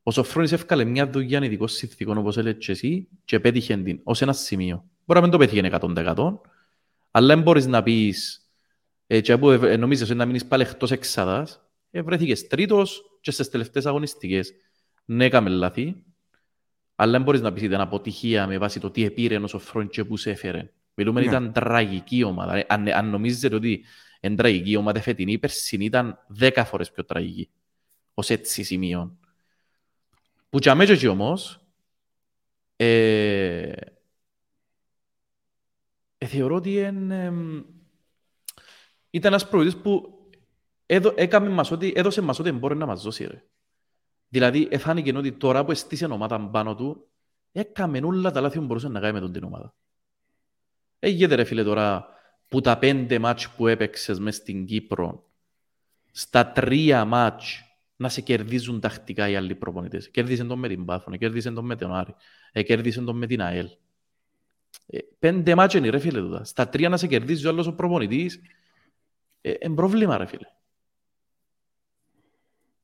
ο 0.02 0.11
Σοφρόνης 0.11 0.52
έφκαλε 0.52 0.85
μια 0.85 1.11
δουλειά 1.11 1.44
ειδικό 1.44 1.66
συνθηκών, 1.66 2.16
όπως 2.18 2.37
έλεγες 2.37 2.66
και 2.66 2.72
εσύ, 2.72 3.09
και 3.24 3.40
πέτυχε 3.40 3.76
την 3.76 4.00
ως 4.02 4.22
ένα 4.22 4.33
σημείο. 4.33 4.85
Μπορεί 5.04 5.20
να 5.20 5.20
μην 5.20 5.30
το 5.30 5.38
πέτυχε 5.38 5.78
100%, 5.80 6.40
αλλά 7.11 7.35
δεν 7.35 7.42
μπορείς 7.42 7.66
να 7.66 7.83
πεις 7.83 8.44
Ε, 9.06 9.20
και 9.20 9.38
που 9.38 9.50
ε, 9.50 9.76
νομίζεις 9.76 10.09
να 10.09 10.26
μείνεις 10.26 10.46
πάλι 10.46 10.62
εκτός 10.62 10.90
εξάδας, 10.90 11.61
ε, 11.90 12.02
βρέθηκες 12.02 12.46
τρίτος 12.46 13.02
και 13.20 13.30
στις 13.30 13.48
τελευταίες 13.48 13.87
αγωνιστικές. 13.87 14.52
Ναι, 15.04 15.24
έκαμε 15.24 15.50
λάθη, 15.50 16.04
αλλά 17.01 17.13
δεν 17.13 17.23
μπορείς 17.23 17.41
να 17.41 17.53
πεις 17.53 17.63
ήταν 17.63 17.81
αποτυχία 17.81 18.47
με 18.47 18.59
βάση 18.59 18.81
το 18.81 18.91
τι 18.91 19.05
επήρε 19.05 19.37
ο 19.37 19.47
Σοφρόν 19.47 19.89
και 19.89 20.05
που 20.05 20.17
σε 20.17 20.31
έφερε. 20.31 20.71
Μιλούμε, 20.95 21.21
ναι. 21.21 21.27
ήταν 21.27 21.53
τραγική 21.53 22.23
ομάδα. 22.23 22.55
Ε, 22.55 22.65
αν, 22.69 22.89
αν 22.89 23.11
νομίζετε 23.11 23.55
ότι 23.55 23.85
είναι 24.21 24.35
τραγική 24.35 24.77
ομάδα 24.77 25.01
φετινή, 25.01 25.33
η 25.33 25.39
περσινή 25.39 25.85
ήταν 25.85 26.25
δέκα 26.27 26.65
φορές 26.65 26.91
πιο 26.91 27.05
τραγική. 27.05 27.51
Ως 28.15 28.31
έτσι 28.31 28.63
σημείων. 28.63 29.19
Που 30.51 30.59
και 30.59 30.71
αμέσως 30.71 31.05
όμως, 31.05 31.67
ε, 32.77 33.73
ε, 36.19 36.27
θεωρώ 36.27 36.55
ότι 36.55 36.75
είναι, 36.75 37.25
ε, 37.25 37.33
ήταν 39.11 39.33
ένας 39.33 39.49
προηγητής 39.49 39.81
που 39.81 40.19
έδω, 40.87 41.15
έκαμε 41.17 41.49
μας 41.49 41.71
ότι, 41.71 41.93
έδωσε 41.97 42.21
μας 42.21 42.39
ότι 42.39 42.53
μπορεί 42.53 42.77
να 42.77 42.87
μας 42.87 43.03
δώσει. 43.03 43.25
Ρε. 43.25 43.45
Δηλαδή, 44.33 44.69
εφάνηκε 44.71 45.16
ότι 45.16 45.33
τώρα 45.33 45.64
που 45.64 45.71
εστίσε 45.71 46.07
ομάδα 46.07 46.40
πάνω 46.40 46.75
του, 46.75 47.09
έκαμε 47.53 48.01
όλα 48.05 48.31
τα 48.31 48.40
λάθη 48.40 48.59
που 48.59 48.64
μπορούσε 48.64 48.88
να 48.88 49.01
κάνει 49.01 49.12
με 49.12 49.21
τον 49.21 49.33
την 49.33 49.45
ομάδα. 49.45 49.75
Έγινε 50.99 51.35
ρε 51.35 51.45
φίλε 51.45 51.64
τώρα 51.64 52.07
που 52.49 52.61
τα 52.61 52.79
πέντε 52.79 53.19
μάτς 53.19 53.51
που 53.51 53.66
έπαιξες 53.66 54.19
μες 54.19 54.37
στην 54.37 54.66
Κύπρο, 54.66 55.25
στα 56.12 56.47
τρία 56.47 57.05
μάτς 57.05 57.64
να 57.97 58.09
σε 58.09 58.21
κερδίζουν 58.21 58.81
τακτικά 58.81 59.29
οι 59.29 59.37
άλλοι 59.37 59.55
προπονητές. 59.55 60.11
Κέρδισαν 60.11 60.49
τον 60.49 60.59
με 60.59 60.69
την 60.69 60.85
Πάφωνο, 60.85 61.16
κέρδισαν 61.16 61.55
τον 61.55 61.64
με 61.64 61.77
τον 61.77 61.95
Άρη, 61.95 62.14
ε, 62.53 62.62
κέρδισαν 62.62 63.05
τον 63.05 63.16
με 63.16 63.27
την 63.27 63.43
ΑΕΛ. 63.43 63.69
Ε, 64.87 64.99
πέντε 65.19 65.55
μάτς 65.55 65.75
είναι 65.75 65.88
ρε 65.88 65.99
φίλε 65.99 66.21
τούτα. 66.21 66.45
Στα 66.45 66.69
τρία 66.69 66.88
να 66.88 66.97
σε 66.97 67.07
κερδίζει 67.07 67.47
ο 67.47 67.49
άλλος 67.51 67.66
ο 67.66 67.75
προπονητής, 67.75 68.40
ε, 69.40 69.53
είναι 69.61 69.75
πρόβλημα 69.75 70.16
ρε 70.16 70.27
φίλε. 70.27 70.47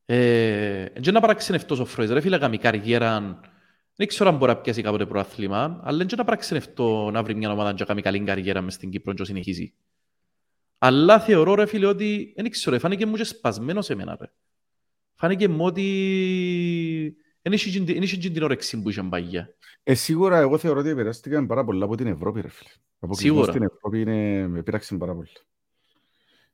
Ε, 0.07 0.87
δεν 0.95 1.13
να 1.15 1.21
παραξενευτός 1.21 1.81
ο 1.81 1.85
Φρόιζ, 1.85 2.11
ρε 2.11 2.21
φίλε, 2.21 2.39
καμή 2.39 2.59
καριέρα, 2.59 3.41
δεν 3.97 4.07
ξέρω 4.07 4.31
αν 4.31 4.37
μπορεί 4.37 4.53
να 4.53 4.59
πιάσει 4.59 4.83
κάποτε 4.83 5.07
προάθλημα, 5.07 5.81
αλλά 5.85 5.99
δεν 5.99 6.09
να 6.17 6.25
παραξενευτώ 6.25 7.11
να 7.11 7.23
βρει 7.23 7.35
μια 7.35 7.53
ομάδα 7.53 7.73
και 7.73 7.77
να 7.79 7.85
κάνει 7.85 8.03
καλή 8.03 8.21
καριέρα 8.21 8.61
μες 8.61 8.75
στην 8.75 8.91
Κύπρο 8.91 9.13
και 9.13 9.25
συνεχίζει. 9.25 9.75
Αλλά 10.79 11.21
θεωρώ 11.21 11.55
ρε 11.55 11.67
φίλε 11.67 11.87
ότι, 11.87 12.33
δεν 12.37 12.51
ξέρω, 12.51 12.79
φάνηκε 12.79 13.07
μου 13.07 13.17
και 13.17 13.25
σπασμένος 13.25 13.85
σε 13.85 13.95
μένα 13.95 14.17
ρε. 14.21 14.33
Φάνηκε 15.15 15.49
μου 15.49 15.65
ότι 15.65 17.17
δεν 17.43 17.53
είχε 18.03 18.17
την 18.17 18.43
όρεξη 18.43 18.83
που 18.83 18.91
είχε 18.91 19.03
παγιά. 19.03 19.55
Ε, 19.83 19.95
σίγουρα 19.95 20.39
εγώ 20.39 20.59
θεωρώ 20.59 20.81
ότι 20.81 20.89
επηρεάστηκαν 20.89 21.47
πάρα 21.47 21.65
πολλά 21.65 21.85
από 21.85 21.97
την 21.97 22.07
Ευρώπη 22.07 22.41
ρε 22.41 22.49
φίλε. 22.49 22.71
Από 22.99 23.15
Σίγουρα. 23.15 23.51
στην 23.51 23.63
Ευρώπη 23.63 24.01
είναι, 24.01 24.59
επήραξαν 24.59 24.99
πάρα 24.99 25.15
πολλά. 25.15 25.29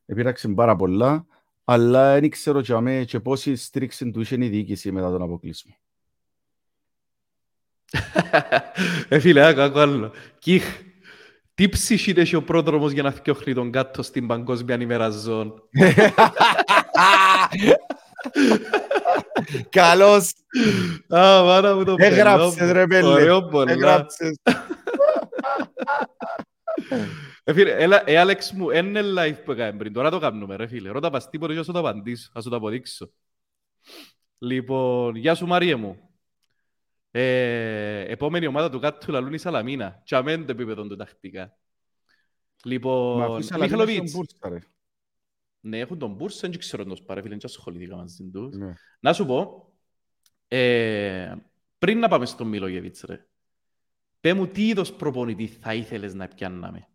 Επήραξαν 0.06 0.54
πάρα 0.54 0.76
πολλά, 0.76 1.26
αλλά 1.64 2.20
δεν 2.20 2.30
ξέρω 2.30 2.60
και, 2.60 2.72
αμέ, 2.72 3.04
και 3.04 3.20
πόση 3.20 3.56
στήριξη 3.56 4.10
του 4.10 4.20
είχε 4.20 4.34
η 4.34 4.48
διοίκηση 4.48 4.92
μετά 4.92 5.10
τον 5.10 5.22
αποκλεισμό. 5.22 5.76
ε, 9.08 9.18
φίλε, 9.18 9.46
άκου, 9.46 9.60
άκου 9.60 9.78
άλλο. 9.78 10.12
Κιχ, 10.38 10.64
τι 11.54 11.68
ψυχή 11.68 12.14
έχει 12.16 12.36
ο 12.36 12.42
πρόδρομος 12.42 12.92
για 12.92 13.02
να 13.02 13.12
φτιάχνει 13.12 13.54
τον 13.54 13.70
κάτω 13.70 14.02
στην 14.02 14.26
παγκόσμια 14.26 14.80
ημέρα 14.80 15.10
ζών. 15.10 15.54
Καλώς. 19.68 20.32
Α, 21.08 21.42
μάνα 21.42 21.74
μου 21.74 21.84
το 21.84 21.94
πέλο. 21.94 22.14
Έγραψες 22.14 22.70
ρε 22.70 22.86
πέλε. 22.86 23.08
Ωραίο 23.08 23.44
πολλά. 23.44 23.72
Έγραψες. 23.72 24.40
Ε, 27.44 27.52
φίλε, 27.52 27.70
έλα, 27.70 28.10
ε, 28.10 28.16
Άλεξ 28.16 28.52
μου, 28.52 28.70
είναι 28.70 29.00
live 29.02 29.44
που 29.44 29.52
έκαμε 29.52 29.78
πριν. 29.78 29.92
Τώρα 29.92 30.10
το 30.10 30.18
κάνουμε, 30.18 30.56
ρε 30.56 30.66
φίλε. 30.66 30.90
Ρώτα 30.90 31.10
πας 31.10 31.30
τίποτα 31.30 31.52
και 31.52 31.58
θα 31.58 31.64
σου 31.64 31.72
το 31.72 31.78
απαντήσω. 31.78 32.30
Θα 32.32 32.40
σου 32.40 32.48
το 32.48 32.56
αποδείξω. 32.56 33.12
Λοιπόν, 34.38 35.14
γεια 35.16 35.34
σου 35.34 35.46
Μαρία 35.46 35.76
μου. 35.76 36.10
Ε, 37.10 38.00
επόμενη 38.00 38.46
ομάδα 38.46 38.70
του 38.70 38.78
κάτω 38.78 39.06
του 39.06 39.12
λαλούν 39.12 39.32
η 39.32 39.38
Σαλαμίνα. 39.38 40.02
Τι 40.04 40.16
αμέν 40.16 40.46
το 40.46 40.52
επίπεδο 40.52 40.86
του 40.86 40.96
τακτικά. 40.96 41.56
Λοιπόν, 42.64 43.42
Μιχαλοβίτς. 43.58 44.16
Ναι, 45.64 45.78
έχουν 45.78 45.98
τον 45.98 46.12
Μπούρς, 46.12 46.40
δεν 46.40 46.58
ξέρω 46.58 46.84
τον 46.84 46.96
σπάρε, 46.96 47.20
φίλε, 47.22 47.34
δεν 47.34 47.44
ασχολήθηκα 47.44 47.96
μαζί 47.96 48.30
τους. 48.32 48.56
Ναι. 48.56 48.74
Να 49.00 49.12
σου 49.12 49.26
πω, 49.26 49.72
ε, 50.48 51.34
πριν 51.78 51.98
να 51.98 52.08
πάμε 52.08 52.26
στον 52.26 52.46
Μιλόγεβιτς, 52.46 53.02
ρε, 53.02 53.26
πέ 54.22 54.34
μου 54.34 54.46
τι 54.46 54.68
είδος 54.68 54.92
προπονητή 54.92 55.46
θα 55.46 55.74
ήθελες 55.74 56.14
να 56.14 56.28
πιάνναμε. 56.28 56.88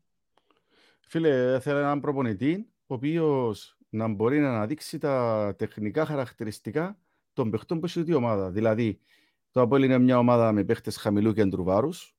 Φίλε, 1.00 1.60
θέλω 1.60 1.78
έναν 1.78 2.00
προπονητή, 2.00 2.70
ο 2.88 2.94
οποίος 2.94 3.78
να 3.90 4.08
μπορεί 4.08 4.40
να 4.40 4.50
αναδείξει 4.50 4.98
τα 4.98 5.56
τεχνικά 5.58 6.06
χαρακτηριστικά 6.06 7.00
των 7.34 7.50
παιχτών 7.50 7.80
που 7.80 7.86
έχει 7.86 8.04
η 8.08 8.14
ομάδα. 8.14 8.52
Δηλαδή, 8.52 9.00
το 9.52 9.62
Απόελ 9.62 9.84
είναι 9.84 9.98
μια 9.98 10.18
ομάδα 10.18 10.52
με 10.52 10.64
παίχτες 10.64 10.98
χαμηλού 10.98 11.34
κέντρου 11.34 11.64
βάρους, 11.64 12.16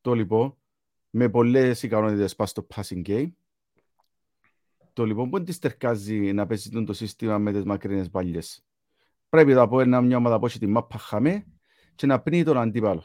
το 0.00 0.14
λοιπόν, 0.14 0.56
με 1.10 1.28
πολλές 1.28 1.82
ικανότητες 1.82 2.36
πας 2.36 2.50
στο 2.50 2.66
passing 2.74 3.02
game, 3.06 3.32
το 4.92 5.04
λοιπόν 5.04 5.30
που 5.30 5.42
τη 5.42 5.52
στερκάζει 5.52 6.32
να 6.32 6.46
παίζει 6.46 6.84
το 6.84 6.92
σύστημα 6.92 7.38
με 7.38 7.52
τις 7.52 7.64
μακρινές 7.64 8.10
παλιές. 8.10 8.64
Πρέπει 9.28 9.52
να 9.52 9.68
πω 9.68 9.84
μια 9.84 10.16
ομάδα 10.16 10.38
που 10.38 10.46
έχει 10.46 10.58
τη 10.58 10.66
μάπα 10.66 10.98
χαμέ 10.98 11.46
και 11.94 12.06
να 12.06 12.20
πνίγει 12.20 12.42
τον 12.42 12.58
αντίπαλο. 12.58 13.04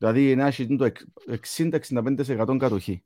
Δηλαδή 0.00 0.36
να 0.36 0.46
έχεις 0.46 0.66
το 0.66 0.90
60-65% 1.56 2.56
κατοχή. 2.58 3.02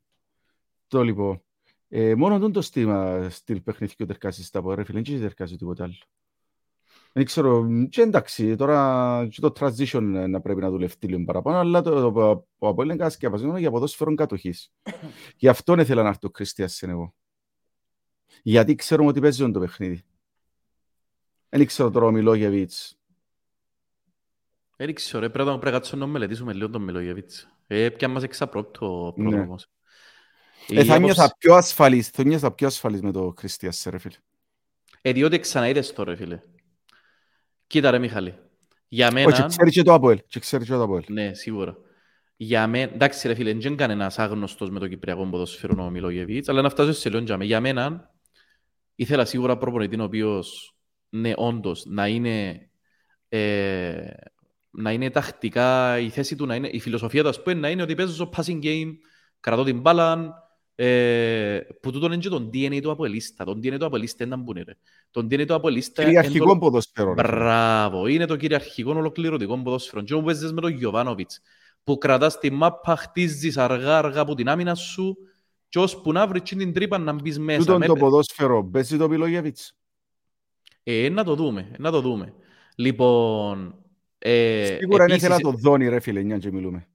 Το 0.86 1.02
λοιπόν. 1.02 1.42
Ε, 1.88 2.14
μόνο 2.14 2.50
το 2.50 2.60
στήμα 2.60 3.28
στυλ 3.30 3.60
παιχνιδιού 3.60 4.06
τερκάζει 4.06 4.44
στα 4.44 4.62
πόδια, 4.62 4.84
φίλε, 4.84 5.00
δεν 5.00 5.20
τερκάζει 5.20 5.56
τίποτα 5.56 5.84
άλλο. 5.84 5.94
Δεν 7.12 7.24
ξέρω, 7.24 7.66
και 7.88 8.02
εντάξει, 8.02 8.56
τώρα 8.56 9.26
και 9.30 9.40
το 9.40 9.52
transition 9.60 10.26
να 10.28 10.40
πρέπει 10.40 10.60
να 10.60 10.70
δουλευτεί 10.70 11.06
λίγο 11.06 11.24
παραπάνω, 11.24 11.58
αλλά 11.58 11.82
το, 11.82 11.90
το, 11.90 12.12
το, 12.12 12.46
το 12.58 12.68
Αποέλεγκα 12.68 13.10
σκεπαζόμενο 13.10 13.58
για 13.58 13.70
ποδόσφαιρο 13.70 14.14
κατοχής. 14.14 14.72
Γι' 15.36 15.48
αυτό 15.48 15.80
ήθελα 15.80 16.02
να 16.02 16.08
έρθω 16.08 16.28
ο 16.28 16.30
Χριστιασεν 16.34 16.90
εγώ. 16.90 17.14
Γιατί 18.42 18.74
ξέρουμε 18.74 19.08
ότι 19.08 19.20
παίζει 19.20 19.50
το 19.50 19.60
παιχνίδι. 19.60 20.04
Δεν 21.48 21.66
ξέρω 21.66 21.90
τώρα 21.90 22.06
ο 22.06 22.10
Μιλόγεβιτς. 22.10 22.98
Δεν 24.76 24.94
ξέρω, 24.94 25.30
πρέπει 25.30 25.48
να 25.48 25.58
πρέπει 25.58 25.96
να 25.96 26.06
μελετήσουμε 26.06 26.52
λίγο 26.52 26.70
τον 26.70 26.82
Μιλόγεβιτς. 26.82 27.48
Ε, 27.66 27.88
πια 27.88 28.08
μας 28.08 28.22
εξαπρόπτω 28.22 29.06
ο 29.06 29.12
πρόδρομος. 29.12 29.68
Ναι. 30.68 30.80
Ε, 30.80 30.84
θα 30.84 30.98
νιώθα 30.98 31.34
πιο 31.38 31.54
ασφαλής, 31.54 32.08
θα 32.08 32.24
νιώθα 32.24 32.52
πιο 32.52 32.66
ασφαλής 32.66 33.00
με 33.00 33.12
το 33.12 33.34
Χριστιας, 33.38 33.86
ρε 33.90 33.98
φίλε. 33.98 34.16
Ε, 35.02 35.12
διότι 35.12 35.38
ξαναείδες 35.38 35.92
το, 35.92 36.02
ρε 36.04 36.16
φίλε. 36.16 36.40
Κοίτα 37.66 37.90
ρε 37.90 37.98
Μιχάλη. 37.98 38.34
Για 38.88 39.12
μένα... 39.12 39.26
Όχι, 39.26 39.46
ξέρει 39.46 39.70
και 39.70 39.82
το 39.82 39.92
Αποέλ. 39.92 40.22
Και 40.26 40.40
ξέρει 40.40 40.64
και 40.64 40.70
το 40.70 40.82
Αποέλ. 40.82 41.04
Ναι, 41.08 41.34
σίγουρα. 41.34 41.76
Για 42.36 42.66
μένα, 42.66 42.92
εντάξει 42.92 43.28
ρε 43.28 43.34
φίλε, 43.34 43.52
δεν 43.52 43.60
είναι 43.60 43.74
κανένας 43.74 44.18
άγνωστος 44.18 44.70
με 44.70 44.78
το 44.78 44.88
Κυπριακό 44.88 45.26
ποδοσφαίρο 45.26 45.84
ο 45.84 45.90
Μιλόγεβιτς, 45.90 46.48
αλλά 46.48 46.62
να 46.62 46.68
φτάσω 46.68 46.92
σε 46.92 47.08
λίγο 47.08 47.44
για 47.44 47.60
μένα, 47.60 48.10
ήθελα 48.94 49.24
σίγουρα 49.24 49.58
προπονητή 49.58 50.00
ο 50.00 50.04
οποίος, 50.04 50.76
ναι, 51.08 51.32
όντως, 51.36 51.84
να 51.86 52.06
είναι, 52.06 52.68
ε, 53.28 54.10
να 54.76 54.92
είναι 54.92 55.10
τακτικά 55.10 55.98
η 55.98 56.08
θέση 56.08 56.36
του, 56.36 56.46
να 56.46 56.54
είναι, 56.54 56.68
η 56.68 56.80
φιλοσοφία 56.80 57.22
του, 57.22 57.28
ας 57.28 57.42
πούμε, 57.42 57.54
να 57.54 57.70
είναι 57.70 57.82
ότι 57.82 57.94
παίζω 57.94 58.12
στο 58.12 58.30
passing 58.36 58.64
game, 58.64 58.92
κρατώ 59.40 59.64
την 59.64 59.80
μπάλα, 59.80 60.34
ε, 60.74 61.58
που 61.80 61.92
τούτον 61.92 62.12
είναι 62.12 62.20
και 62.20 62.28
τον 62.28 62.50
DNA 62.52 62.78
του 62.82 62.90
Αποελίστα. 62.90 63.44
Τον 63.44 63.58
DNA 63.58 63.78
του 63.78 63.84
Αποελίστα 63.84 64.24
είναι 64.24 64.36
να 64.36 64.42
μπουν, 64.42 64.54
ρε. 64.66 64.76
Τον 65.10 65.26
DNA 65.26 65.46
του 65.46 65.54
Αποελίστα... 65.54 66.04
Κυριαρχικό 66.04 66.46
το... 66.46 66.58
ποδοσφαίρο. 66.58 67.12
Μπράβο, 67.12 68.06
είναι 68.06 68.26
το 68.26 68.36
κυριαρχικό 68.36 68.92
ολοκληρωτικό 68.94 69.58
ποδοσφαίρο. 69.62 70.02
Και 70.02 70.14
όπου 70.14 70.24
παίζεις 70.24 70.52
με 70.52 70.60
τον 70.60 70.70
Γιωβάνοβιτς, 70.70 71.40
που 71.84 71.98
κρατάς 71.98 72.38
τη 72.38 72.50
μάπα, 72.50 72.96
χτίζεις 72.96 73.56
αργά-αργά 73.56 74.20
από 74.20 74.34
την 74.34 74.48
άμυνα 74.48 74.74
σου, 74.74 75.16
και 75.68 75.78
ώσπου 75.78 76.12
να 76.12 76.26
βρεις 76.26 76.42
την 76.42 76.72
τρύπα 76.72 76.98
να 76.98 77.12
μπεις 77.12 77.38
μέσα. 77.38 77.58
Τούτον 77.58 77.80
το 77.80 77.94
ποδόσφαιρο, 77.94 78.64
παίζει 78.64 78.96
το 78.96 79.08
Μιλόγεβιτς. 79.08 79.76
Ε, 80.82 81.08
να 81.08 81.24
το 81.24 81.34
δούμε, 81.34 81.70
να 81.78 81.90
το 81.90 82.00
δούμε. 82.00 82.34
Λοιπόν... 82.76 83.83
Ε, 84.26 84.76
Σίγουρα 84.78 85.04
επίσης... 85.04 85.22
είναι 85.22 85.34
θέλω 85.34 85.50
να 85.50 85.52
το 85.52 85.58
δώνει 85.68 85.88
ρε 85.88 86.00
φίλε, 86.00 86.22
νιάν 86.22 86.38
και 86.38 86.52
μιλούμε. 86.52 86.88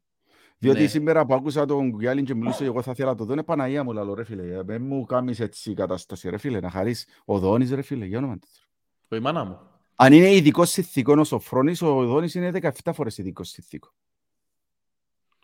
Διότι 0.57 0.81
ναι. 0.81 0.87
σήμερα 0.87 1.25
που 1.25 1.33
άκουσα 1.33 1.65
τον 1.65 1.91
Κουγιάλιν 1.91 2.25
και 2.25 2.35
μιλούσε, 2.35 2.65
εγώ 2.65 2.81
θα 2.81 2.91
ήθελα 2.91 3.09
να 3.09 3.15
το 3.15 3.25
δω, 3.25 3.33
είναι 3.33 3.43
Παναγία 3.43 3.83
μου, 3.83 3.93
λαλό, 3.93 4.13
ρε 4.13 4.23
φίλε. 4.23 4.63
Δεν 4.63 4.81
μου 4.81 5.05
κάνεις 5.05 5.39
έτσι 5.39 5.73
κατάσταση, 5.73 6.29
ρε 6.29 6.37
φίλε, 6.37 6.59
να 6.59 6.69
χαρείς. 6.69 7.05
Ο 7.25 7.39
Δόνης, 7.39 7.71
ρε 7.71 7.81
φίλε, 7.81 8.05
για 8.05 8.17
όνομα 8.17 8.37
της. 8.37 8.67
Ο 9.07 9.15
η 9.15 9.19
μάνα 9.19 9.43
μου. 9.43 9.59
Αν 9.95 10.13
είναι 10.13 10.33
ειδικός 10.33 10.69
συνθήκο 10.69 11.19
ο 11.19 11.23
Σοφρόνης, 11.23 11.81
ο 11.81 12.05
Δόνης 12.05 12.35
είναι 12.35 12.51
17 12.53 12.69
φορές 12.93 13.17
ειδικός 13.17 13.49
συνθήκο. 13.49 13.93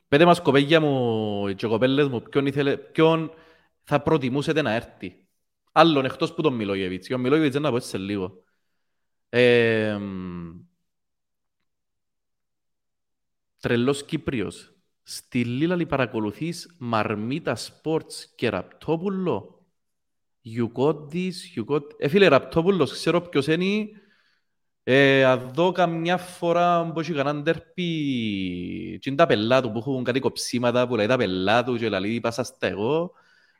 Πέτε 0.08 0.26
μας 0.26 0.41
κοπέγια 0.41 0.82
μου 0.82 1.54
και 1.56 1.67
κοπέλες 1.67 2.08
μου 2.08 2.21
ποιον, 2.21 2.45
ήθελε, 2.45 2.78
ποιον 2.78 3.32
θα 3.84 4.02
προτιμούσετε 4.02 4.62
να 4.62 4.74
έρθει; 4.74 5.26
Άλλον 5.71 6.06
εκτός 6.06 6.34
που 6.34 6.41
τον 6.41 6.54
Μιλόγεβιτς. 6.54 7.12
Ο 7.12 7.17
Μιλόγεβιτς 7.17 7.54
δεν 7.54 7.62
να 7.62 7.69
πω 7.69 7.76
έτσι 7.76 7.89
σε 7.89 7.98
λίγο. 7.98 8.43
Ε, 9.30 10.00
τρελός 13.65 14.04
Κύπριος. 14.04 14.73
Στη 15.04 15.43
Λίλαλη 15.43 15.86
παρακολουθείς 15.86 16.75
Μαρμίτα 16.78 17.58
Sports 17.58 18.13
και 18.36 18.49
Ραπτόπουλο; 18.49 19.65
Ιουκόντις, 20.41 21.56
Ιουκόντις. 21.56 21.95
Ε, 21.99 22.08
φίλε, 22.08 22.28
Ραπτόπουλος, 22.28 22.91
ξέρω 22.91 23.21
ποιος 23.21 23.47
είναι. 23.47 23.88
Ε, 24.84 25.23
αδώ 25.23 25.71
καμιά 25.71 26.17
φορά 26.17 26.91
που 26.91 26.99
έχει 26.99 27.13
κανέναν 27.13 27.43
τέρπι 27.43 27.84
και 29.01 29.10
είναι 29.10 29.17
τα 29.17 29.25
πελά 29.25 29.62
του 29.62 29.71
που 29.71 29.78
έχουν 29.78 30.04
κάτι 30.04 30.19
κοψίματα 30.19 30.88
που 30.88 30.95
λέει 30.95 31.08
τα 31.08 31.17
πελά 31.17 31.63
του 31.63 31.78
και 31.78 31.89
λέει 31.89 32.19
πάσα 32.19 32.43
στα 32.43 32.67
εγώ. 32.67 33.12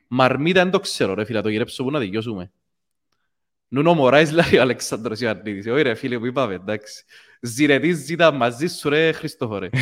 Μαρμίτα 0.08 0.62
δεν 0.62 0.70
το 0.72 0.80
ξέρω 0.80 1.14
ρε 1.14 1.24
φίλε, 1.24 1.40
το 1.40 1.48
γυρέψω 1.48 1.84
που 1.84 1.90
να 1.90 1.98
δικαιώσουμε. 1.98 2.52
Νούνο 3.68 3.94
Μωράης 3.94 4.32
λέει 4.32 4.56
ο 4.58 4.60
Αλεξάνδρος 4.60 5.20
Ιωαννίδης. 5.20 5.66
Όχι 5.66 5.82
ρε 5.82 5.94
φίλε 5.94 6.18
που 6.18 6.26
είπαμε, 6.26 6.54
εντάξει. 6.54 7.04
Ζηρετής 7.46 7.96
ζήτα 7.96 8.32
μαζί 8.32 8.66
σου 8.66 8.88
ρε 8.88 9.12
Χριστόφορε. 9.12 9.68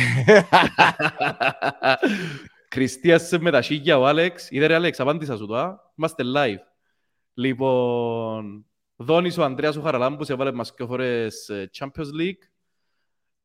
Χριστίασε 2.73 3.39
με 3.39 3.51
τα 3.51 3.61
σίγια 3.61 3.97
ο 3.97 4.05
Άλεξ. 4.05 4.51
Είδε 4.51 4.65
ρε 4.65 4.75
Άλεξ, 4.75 4.99
απάντησα 4.99 5.37
σου 5.37 5.45
το, 5.45 5.79
Είμαστε 5.95 6.23
live. 6.35 6.63
Λοιπόν, 7.33 8.65
Δόνης 8.95 9.37
ο 9.37 9.43
Ανδρέας 9.43 9.75
ο 9.75 9.81
Χαραλάμπους 9.81 10.29
έβαλε 10.29 10.51
μας 10.51 10.73
και 10.73 10.85
φορές 10.85 11.49
ε, 11.49 11.69
Champions 11.77 12.21
League. 12.21 12.47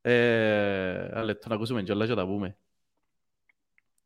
Ε, 0.01 1.09
αλλά 1.13 1.39
να 1.49 1.55
ακούσουμε 1.55 1.83
και 1.83 1.93
όλα 1.93 2.07
και 2.07 2.15
τα 2.15 2.27
πούμε. 2.27 2.57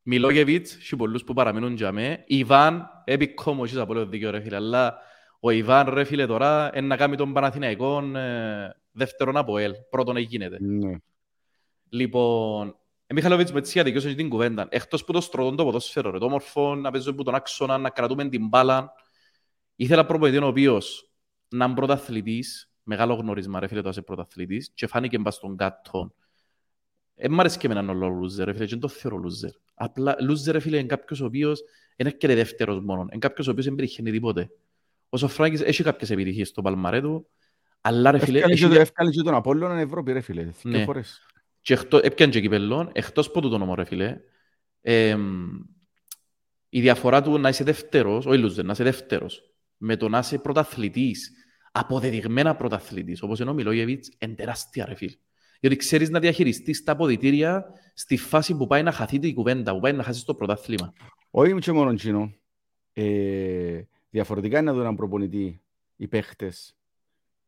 Μιλόγεβιτς, 0.03 0.77
και 0.77 0.97
πολλούς 0.97 1.25
που 1.25 1.35
παραμείνουν 1.35 1.75
για 1.75 1.93
με. 1.93 2.25
Ιβάν, 2.27 2.89
έπικο 3.05 3.55
μου, 3.55 3.65
έχεις 3.65 3.77
απόλυτο 3.77 4.07
δίκαιο 4.07 4.31
ρε 4.31 4.41
φίλε, 4.41 4.57
αλλά 4.57 4.99
ο 5.47 5.51
Ιβάν 5.51 5.89
ρε 5.89 6.05
φίλε 6.05 6.27
τώρα 6.27 6.71
είναι 6.75 6.87
να 6.87 6.97
κάνει 6.97 7.17
τον 7.17 7.33
Παναθηναϊκό 7.33 8.17
ε, 8.17 8.77
δεύτερον 8.93 9.37
από 9.37 9.59
ελ. 9.59 9.73
Πρώτον 9.91 10.17
έγινε. 10.17 10.49
Ναι. 10.61 10.97
Λοιπόν, 11.89 12.69
ο 13.11 13.15
Μιχαλοβίτς 13.15 13.53
με 13.53 13.59
έτσι 13.59 13.81
αδικιώσαν 13.81 14.15
την 14.15 14.29
κουβέντα. 14.29 14.67
Εκτός 14.71 15.05
που 15.05 15.13
το 15.13 15.21
στρωτών 15.21 15.57
το 15.57 15.65
ποδόσφαιρο, 15.65 16.11
ρε, 16.11 16.19
το 16.19 16.25
όμορφο, 16.25 16.75
να 16.75 16.91
παίζουμε 16.91 17.23
τον 17.23 17.35
άξονα, 17.35 17.79
να 17.79 17.91
κρατούμε 17.91 18.29
την 18.29 18.49
μπάλα. 18.49 18.93
Ήθελα 19.77 20.07
προπονητή 20.07 20.39
ο 20.39 20.47
οποίος 20.47 21.11
να 21.49 21.65
είναι 21.65 21.75
πρωταθλητής, 21.75 22.71
μεγάλο 22.83 23.15
γνώρισμα 23.15 23.61
ρε 23.61 23.67
φίλε 23.67 23.81
το 23.83 23.89
είσαι 23.89 24.03
πρωταθλητής 24.03 24.71
και 24.75 24.87
φάνηκε 24.87 25.19
μπας 25.19 25.35
στον 25.35 25.57
κάτω. 25.57 26.15
Ε, 27.15 27.29
μ' 27.29 27.41
αρέσει 27.41 27.59
και 27.59 27.67
εμένα 27.67 27.93
ο 27.93 28.09
λούζερ, 28.09 28.45
ρε 28.45 28.53
φίλε, 28.53 28.65
και 28.65 28.71
δεν 28.71 28.81
το 28.81 28.89
θεωρώ 28.89 29.17
λούζερ. 29.17 29.51
Απλά 29.75 30.17
λούζερ, 30.21 30.55
ρε 30.55 30.61
φίλε, 30.61 30.79
είναι 30.79 30.87
κάποιος 30.87 31.21
ο 31.21 31.25
οποίος 31.25 31.63
είναι 31.97 32.11
και 32.11 32.27
δεύτερος 32.27 32.81
μόνο. 32.81 33.01
Είναι 33.01 33.19
κάποιος 33.19 33.49
ο 33.49 33.51
οποίος 33.51 33.67
δεν 33.67 33.75
πετυχαίνει 33.75 34.11
τίποτε. 34.11 34.51
Ο 35.15 35.17
Σοφράκης 35.17 35.61
έχει 35.61 35.83
κάποιες 35.83 36.11
επιτυχίες 36.11 36.49
στο 36.49 36.63
παλμαρέ 36.63 37.01
του, 37.01 37.27
αλλά 37.81 38.11
ρε 38.11 38.19
φίλε... 38.19 38.41
Εύκαλε 38.73 39.11
και 39.11 39.23
τον 39.23 39.35
Απόλλωνα 39.35 39.81
Ευρώπη, 39.81 40.13
ρε 40.13 40.21
φίλε, 40.21 40.49
ναι. 40.63 40.85
φορές. 40.85 41.27
Και 41.61 41.73
εκτός, 41.73 42.01
έπιαν 42.01 42.31
και 42.31 42.41
κυπελόν, 42.41 42.91
εκτός 42.93 43.27
από 43.27 43.41
τον 43.41 43.59
νόμο, 43.59 43.75
ρε 43.75 43.85
φίλε, 43.85 44.17
ε, 44.81 45.17
η 46.69 46.81
διαφορά 46.81 47.23
του 47.23 47.39
να 47.39 47.49
είσαι 47.49 47.65
δεύτερος, 47.65 48.27
όχι 48.27 48.39
λούζερ, 48.39 48.65
να 48.65 48.73
είσαι 48.73 48.85
δεύτερος, 48.85 49.43
με 49.77 49.97
το 49.97 50.09
να 50.09 50.19
είσαι 50.19 50.39
πρωταθλητής, 50.39 51.31
αποδεδειγμένα 51.73 52.57
πρωταθλητής, 52.57 53.23
όπως 53.23 53.41
είναι 53.41 53.51
ο 53.51 53.53
Μιλόγεβιτς, 53.53 54.11
είναι 54.19 54.35
τεράστια 54.35 54.85
ρε 54.85 54.95
φίλε. 54.95 55.15
Διότι 55.61 55.77
ξέρεις 55.77 56.11
να 56.11 56.19
διαχειριστείς 56.19 56.83
τα 56.83 56.93
αποδητήρια 56.93 57.65
στη 57.95 58.17
φάση 58.17 58.57
που 58.57 58.67
πάει 58.67 58.83
να 58.83 58.93
χαθεί 58.93 59.19
την 59.19 59.35
κουβέντα, 59.35 59.73
που 59.73 59.81
πάει 59.81 59.93
να 59.93 60.03
χάσεις 60.03 60.25
το 60.25 60.35
πρωτάθλημα. 60.35 60.93
Όχι 61.31 61.55
και 61.55 61.73
μόνο 61.73 61.95
τσίνο. 61.95 62.35
Ε, 62.93 63.83
διαφορετικά 64.15 64.59
είναι 64.59 64.67
να 64.67 64.73
δουν 64.73 64.83
έναν 64.83 64.97
προπονητή 64.97 65.63
οι 65.97 66.09
παίχτες 66.09 66.77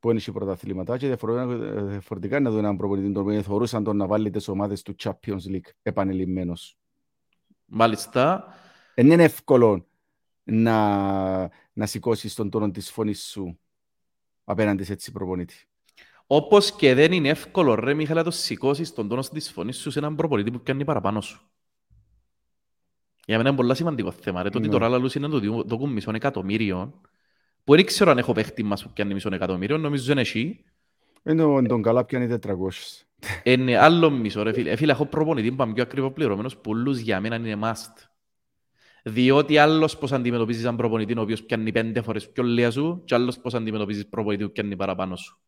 που 0.00 0.11
είναι 0.11 0.20
οι 0.26 0.31
πρωταθλήματα 0.31 0.96
και 0.96 1.07
διαφορετικά 1.07 2.37
είναι 2.37 2.48
να 2.48 2.50
δουν 2.50 2.59
έναν 2.59 2.76
προπονητή 2.76 3.12
τον 3.12 3.22
οποίο 3.22 3.42
θεωρούσαν 3.42 3.85
τον 3.85 3.96
να 3.96 4.07
βάλει 4.07 4.31
τις 4.31 4.48
ομάδες 4.48 4.83
του 4.83 4.94
Champions 5.02 5.46
League 5.50 5.70
επανελειμμένος. 5.83 6.79
Μάλιστα. 7.64 8.44
Δεν 8.94 9.11
είναι 9.11 9.22
εύκολο 9.22 9.87
να, 10.44 11.50
να 11.72 11.87
σηκώσεις 11.87 12.35
τον 12.35 12.50
τόνο 12.50 12.70
της 12.70 12.90
φωνής 12.90 13.29
σου 13.31 13.59
απέναντι 14.44 14.85
σε 14.85 14.92
έτσι 14.92 15.12
προπονητή. 15.12 15.55
Όπως 16.26 16.72
και 16.72 16.94
δεν 16.94 17.12
είναι 17.12 17.29
εύκολο, 17.29 17.74
ρε 17.74 17.94
Μιχαλά, 17.94 18.22
το 18.22 18.31
σηκώσεις 18.31 18.92
τον 18.92 19.09
τόνο 19.09 19.22
της 19.22 19.50
φωνής 19.50 19.79
σου 19.79 19.90
σε 19.90 19.98
έναν 19.98 20.14
προπονητή 20.14 20.50
που 20.50 20.61
κάνει 20.62 20.85
παραπάνω 20.85 21.20
σου. 21.20 21.50
Για 23.26 23.36
μένα 23.36 23.48
είναι 23.48 23.58
πολύ 23.58 23.76
σημαντικό 23.76 24.10
θέμα. 24.10 24.42
Ρε. 24.42 24.48
Το 24.48 24.58
ότι 24.58 24.66
ναι. 24.66 24.72
τώρα 24.72 24.88
λαλούς 24.88 25.14
είναι 25.14 25.28
το 25.28 25.62
δοκούν 25.66 25.92
μισό 25.92 26.10
εκατομμύριο, 26.14 27.00
που 27.64 27.74
δεν 27.74 27.84
ξέρω 27.84 28.10
αν 28.10 28.18
έχω 28.18 28.32
παίχτη 28.32 28.62
μας 28.62 28.82
που 28.82 28.90
πιάνει 28.92 29.14
μισό 29.14 29.34
εκατομμύριο, 29.34 29.78
νομίζω 29.78 30.12
είναι 30.12 30.20
εσύ. 30.20 30.64
Είναι 31.22 31.66
τον 31.66 31.82
καλά 31.82 32.04
πιάνει 32.04 32.38
400. 32.46 32.70
Είναι 33.42 33.78
άλλο 33.78 34.10
μισό, 34.10 34.42
ρε 34.42 34.52
φίλε. 34.52 34.70
Ε, 34.70 34.76
φίλε, 34.76 34.92
έχω 34.92 35.06
προπονητή 35.06 35.50
που 35.50 35.56
πάμε 35.56 35.72
πιο 35.72 35.82
ακριβό 35.82 36.10
πληρωμένος, 36.10 36.56
πολλούς 36.56 36.98
για 36.98 37.20
μένα 37.20 37.36
είναι 37.36 37.58
must. 37.62 38.08
Διότι 39.02 39.58
άλλος 39.58 39.98
πώς 39.98 40.12
αντιμετωπίζεις 40.12 40.62
έναν 40.62 40.76
προπονητή 40.76 41.18
ο 41.18 41.20
οποίος 41.20 41.42
πιάνει 41.42 41.72
πέντε 41.72 42.02
φορές 42.02 42.30
πιο 42.30 42.42
λίγα 42.42 42.70
σου 42.70 43.02
και 43.04 43.14
άλλος 43.14 43.38
πώς 43.38 43.54
αντιμετωπίζεις 43.54 44.06
προπονητή 44.06 44.44
που 44.44 44.52
πιάνει 44.52 44.76
παραπάνω 44.76 45.16
σου. 45.16 45.38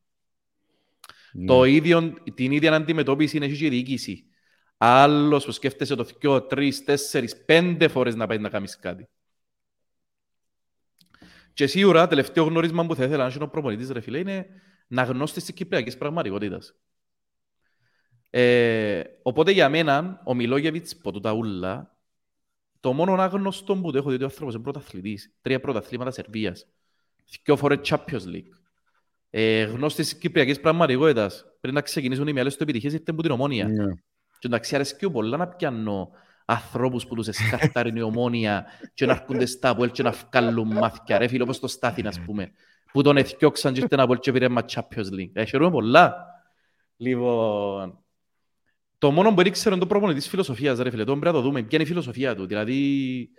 Ναι. 1.32 1.46
Το 1.46 1.64
ίδιο, 1.64 2.14
την 2.34 2.52
ίδια 2.52 2.74
αντιμετώπιση 2.74 3.36
είναι 3.36 3.48
και 3.48 3.66
η 3.66 3.68
διοίκηση. 3.68 4.27
Άλλος 4.78 5.44
που 5.44 5.52
σκέφτεσαι 5.52 5.94
το 5.94 6.06
2, 6.22 6.46
3, 6.48 6.70
4, 6.84 7.28
5 7.46 7.88
φορές 7.88 8.14
να 8.14 8.26
πάει 8.26 8.38
να 8.38 8.48
κάνεις 8.48 8.78
κάτι. 8.78 9.08
Και 11.52 11.66
σίγουρα, 11.66 12.06
τελευταίο 12.06 12.44
γνώρισμα 12.44 12.86
που 12.86 12.94
θα 12.94 13.04
ήθελα 13.04 13.26
να 13.26 13.32
είναι 13.34 13.44
ο 13.44 13.48
προπονητής, 13.48 13.90
ρε 13.90 14.00
φίλε, 14.00 14.18
είναι 14.18 14.46
να 14.88 15.02
γνώστης 15.02 15.44
της 15.44 15.54
κυπριακής 15.54 15.96
πραγματικότητας. 15.96 16.74
Ε, 18.30 19.02
οπότε 19.22 19.50
για 19.50 19.68
μένα, 19.68 20.22
ο 20.24 20.34
Μιλόγεβιτς, 20.34 20.96
ποτέ 20.96 21.20
τα 21.20 21.32
ούλα, 21.32 21.96
το 22.80 22.92
μόνο 22.92 23.14
άγνωστο 23.14 23.76
που 23.76 23.90
το 23.90 23.98
έχω 23.98 24.08
δει 24.08 24.14
ότι 24.14 24.22
ο 24.22 24.26
άνθρωπος 24.26 24.54
είναι 24.54 24.62
πρωταθλητής. 24.62 25.36
Τρία 25.40 25.60
πρωταθλήματα 25.60 26.10
Σερβίας. 26.10 26.66
Δυο 27.44 27.56
φορές 27.56 27.78
Champions 27.82 28.34
League. 28.34 28.50
Ε, 29.30 29.62
γνώστης 29.62 30.08
της 30.08 30.18
Κυπριακής 30.18 30.60
πραγματικότητας. 30.60 31.44
Πριν 31.60 31.74
να 31.74 31.80
ξεκινήσουν 31.80 32.28
οι 32.28 32.32
μυαλές 32.32 32.56
του 32.56 32.62
επιτυχίες 32.62 32.92
ήρθαν 32.92 33.14
από 33.14 33.22
την 33.22 33.30
ομόνια. 33.30 33.66
Yeah. 33.66 34.07
Και 34.38 34.46
εντάξει 34.46 34.74
αρέσκει 34.74 35.10
πολλά 35.10 35.36
να 35.36 35.48
πιάνω 35.48 36.10
ανθρώπους 36.44 37.06
που 37.06 37.14
τους 37.14 37.28
εσκαρτάρουν 37.28 37.96
η 37.96 38.02
ομόνια 38.02 38.66
και 38.94 39.06
να 39.06 39.12
έρχονται 39.12 39.46
στα 39.46 39.74
πόλ 39.74 39.90
και 39.90 40.02
να 40.02 40.10
βγάλουν 40.10 40.72
μάθηκια. 40.72 41.18
Ρε 41.18 41.26
φίλο, 41.26 41.42
όπως 41.42 41.58
το 41.58 41.66
Στάθιν, 41.66 42.06
ας 42.06 42.20
πούμε. 42.20 42.52
Που 42.92 43.02
τον 43.02 43.16
εθιώξαν 43.16 43.72
και 43.72 43.80
ήρθαν 43.80 44.00
από 44.00 44.08
πόλ 44.08 44.18
και 44.18 44.32
πήρε 44.32 44.48
μα 44.48 44.64
Champions 44.74 45.12
League. 45.18 45.30
Ε, 45.32 45.44
χαιρούμε 45.44 45.70
πολλά. 45.70 46.26
Λοιπόν, 46.96 47.98
το 48.98 49.10
μόνο 49.10 49.34
που 49.34 49.40
ήξερε 49.40 49.74
είναι 49.74 49.84
το 49.84 49.88
προπονητής 49.88 50.22
της 50.22 50.30
φιλοσοφίας, 50.30 50.78
ρε 50.78 50.90
φίλε. 50.90 51.04
Το 51.04 51.10
πρέπει 51.10 51.26
να 51.26 51.32
το 51.32 51.40
δούμε. 51.40 51.60
Ποια 51.60 51.68
είναι 51.72 51.82
η 51.82 51.86
φιλοσοφία 51.86 52.34
του. 52.34 52.46
Δηλαδή, 52.46 53.30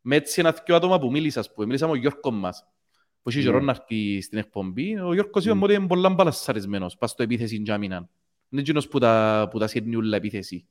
με 0.00 0.16
έτσι 0.16 0.40
ένα 0.40 0.56
δυο 0.64 0.76
άτομα 0.76 0.98
που 0.98 1.10
μίλησα, 1.10 1.44
που 1.54 1.62
μίλησα 1.62 1.86
με 1.86 1.92
ο 1.92 1.94
Γιώργος 1.94 2.34
μας, 2.34 2.66
που 3.22 3.30
είχε 3.30 3.40
καιρό 3.40 3.60
να 3.60 3.70
έρθει 3.70 4.20
στην 4.20 4.38
εκπομπή, 4.38 4.98
ο 4.98 5.14
Γιώργος 5.14 5.44
είπε 5.44 5.58
ότι 5.64 5.74
είναι 5.74 5.86
πολλά 5.86 6.10
μπαλασσαρισμένος, 6.10 6.96
πας 6.96 7.10
στο 7.10 7.22
επίθεση 7.22 7.62
τζάμιναν. 7.62 8.08
Είναι 8.48 8.60
εκείνος 8.60 8.88
που 8.88 8.98
τα, 8.98 9.48
που 9.50 9.58
τα 9.58 9.66
σύρνει 9.66 9.96
ούλα 9.96 10.16
επίθεση. 10.16 10.66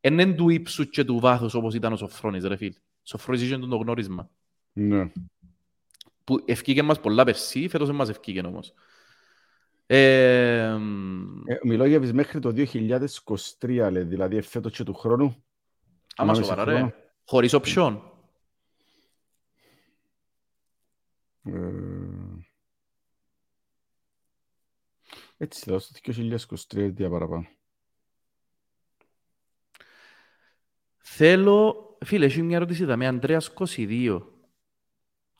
Είναι 0.00 0.34
του 0.34 0.48
ύψου 0.48 0.88
και 0.88 1.04
του 1.04 1.18
βάθους 1.18 1.54
όπως 1.54 1.74
ήταν 1.74 1.92
ο 1.92 1.96
Σοφρόνης, 1.96 2.44
ρε 2.44 2.56
φίλ. 2.56 2.74
Σοφρόνης 3.02 3.42
είχε 3.42 3.58
το 3.58 3.76
γνώρισμα. 3.76 4.30
Ναι. 4.72 5.12
Που 6.24 6.42
ευκήκε 6.44 6.82
μας 6.82 7.00
πολλά 7.00 7.24
περσί, 7.24 7.68
φέτος 7.68 7.86
δεν 7.86 7.96
μας 7.96 8.08
ευκήκε 8.08 8.40
όμως. 8.40 8.74
Ε, 9.86 10.76
Μιλώ 11.62 11.84
για 11.84 12.00
μέχρι 12.12 12.40
το 12.40 12.52
2023, 12.56 13.88
λέει, 13.90 14.02
δηλαδή 14.02 14.40
φέτος 14.40 14.72
και 14.72 14.84
του 14.84 14.94
χρόνου. 14.94 15.44
Άμα 16.16 16.34
σοβαρά, 16.34 16.64
ρε. 16.64 16.94
Χωρίς 17.24 17.52
οψιόν. 17.52 18.02
Ε, 21.42 21.70
έτσι 25.36 25.70
θα 25.70 25.78
στο 25.78 25.98
2023 26.76 26.92
τι 26.96 27.08
παραπάνω. 27.08 27.46
Θέλω, 30.96 31.96
φίλε, 32.04 32.24
έχει 32.24 32.42
μια 32.42 32.56
ερώτηση 32.56 32.82
εδώ 32.82 32.96
με 32.96 33.06
Αντρέας 33.06 33.52
22. 33.76 34.20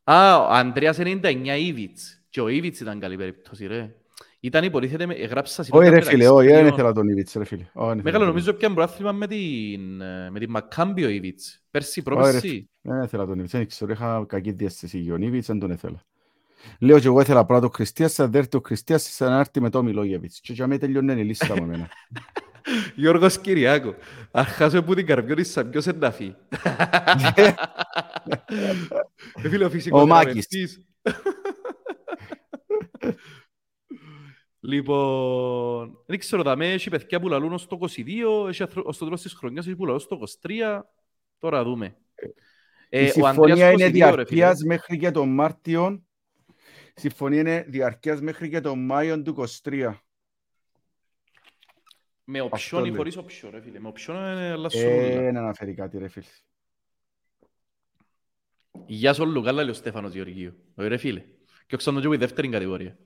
Α, 0.04 0.38
ο 0.38 0.48
Αντρέας 0.48 0.98
99 0.98 1.56
Ήβιτς. 1.58 2.20
Και 2.28 2.40
ο 2.40 2.48
Ήβιτς 2.48 2.80
ήταν 2.80 3.00
καλή 3.00 3.16
περίπτωση, 3.16 3.66
ρε. 3.66 3.94
Ήταν 4.40 4.64
υποτίθεται, 4.64 5.04
γράψα 5.04 5.64
Όχι 5.70 5.88
ρε 5.88 6.00
φίλε, 6.00 6.28
όχι, 6.28 6.48
δεν 6.48 6.66
ήθελα 6.66 6.92
τον 6.92 7.08
Ήβιτς 7.08 7.32
ρε 7.32 7.44
φίλε. 7.44 7.66
Μεγάλο 8.02 8.24
νομίζω 8.24 8.52
πια 8.52 8.74
προάθλημα 8.74 9.12
με 9.12 9.26
την, 9.26 9.96
με 10.30 10.38
την 10.38 10.50
Μακάμπιο 10.50 11.08
Ήβιτς. 11.08 11.62
Πέρσι, 11.70 12.02
πρόπερσι. 12.02 12.70
Δεν 12.80 13.02
ήθελα 13.02 13.26
τον 13.26 13.38
Ήβιτς, 13.38 13.52
δεν 13.52 13.66
ξέρω, 13.66 13.92
είχα 13.92 14.24
κακή 14.28 14.50
διάστηση 14.50 14.98
για 14.98 15.12
τον 15.12 15.22
Ήβιτς, 15.22 15.46
δεν 15.46 15.58
τον 15.58 15.70
ήθελα. 15.70 16.04
Λέω 16.80 16.98
και 16.98 17.06
εγώ 17.06 17.20
ήθελα 17.20 17.44
πρώτο 17.44 17.68
Χριστίας, 17.68 18.12
θα 18.12 18.28
δέρθει 18.28 18.56
ο 18.56 18.60
Χριστίας 18.64 19.02
σαν 19.02 19.30
να 19.30 19.38
έρθει 19.38 19.60
με 19.60 19.70
το 19.70 19.82
Μιλόγεβιτς. 19.82 20.40
Και 20.40 20.52
για 20.52 20.66
μένα 20.66 20.80
τελειώνει 20.80 21.20
η 21.20 21.24
λίστα 21.24 21.56
μου 21.56 21.62
εμένα. 21.62 21.88
Γιώργος 22.94 23.38
Κυριάκο, 23.40 23.94
αρχάζω 24.30 24.82
που 24.82 24.94
την 24.94 25.06
καρπιόνι 25.06 25.44
σαν 25.44 25.70
ποιος 25.70 25.86
ενταφεί. 25.86 26.34
Ο 29.90 30.06
Μάκης. 30.06 30.46
Λοιπόν, 34.60 35.98
δεν 36.06 36.18
ξέρω, 36.18 36.42
δαμέ, 36.42 36.72
έχει 36.72 36.90
παιδιά 36.90 37.20
που 37.20 37.28
λαλούν 37.28 37.52
ως 37.52 37.66
το 37.66 37.78
22, 37.80 38.48
έχει 38.48 38.62
αθρο- 38.62 38.86
ως 38.86 38.98
το 38.98 39.04
τέλος 39.04 39.22
της 39.22 39.32
χρονιάς 39.34 39.66
έχει 39.66 39.76
που 39.76 39.84
λαλούν 39.86 40.00
στο 40.00 40.18
23. 40.42 40.80
Τώρα 41.38 41.64
δούμε. 41.64 41.96
Η 42.88 42.98
Ε, 42.98 43.04
ο 43.04 43.10
συμφωνία 43.10 43.68
Ανδρέας 43.68 43.72
είναι 43.72 43.86
22, 43.86 43.90
ρε 43.90 43.90
φίλε. 43.90 44.12
διαρκείας 44.14 44.62
μέχρι 44.62 44.98
και 44.98 45.10
τον 45.10 45.28
Μάρτιο. 45.34 46.02
Η 46.96 47.00
συμφωνία 47.00 47.40
είναι 47.40 47.64
διαρκείας 47.68 48.20
μέχρι 48.20 48.48
και 48.48 48.60
τον 48.60 48.84
Μάιο 48.84 49.22
του 49.22 49.34
23. 49.62 49.94
Με 52.24 52.38
Αυτό 52.38 52.50
οψιόν 52.54 52.84
ή 52.84 52.86
λέει. 52.88 52.96
χωρίς 52.96 53.16
οψιόν, 53.16 53.52
ρε 53.52 53.60
φίλε. 53.60 53.78
Με 53.80 53.88
οψιόν 53.88 54.16
είναι 54.16 54.50
αλλάσσον 54.50 54.82
Ε, 54.82 55.04
όλα. 55.14 55.22
Δεν 55.22 55.36
αναφέρει 55.36 55.74
κάτι 55.74 55.98
ρε 55.98 56.08
φίλε. 56.08 56.26
Γεια 58.86 59.12
σου 59.12 59.22
όλου, 59.22 59.42
καλά 59.42 59.62
λέει 59.62 59.70
ο 59.70 59.74
Στέφανος 59.74 60.12
Γεωργίου. 60.12 60.54
Ωραία 60.74 60.90
ρε 60.90 60.96
φίλε. 60.96 61.24
Και 61.66 61.74
ο 61.74 61.78
Ξαντοτζόγου 61.78 62.14
η 62.14 62.16
δεύτερη 62.16 62.48
κατηγορία. 62.48 62.98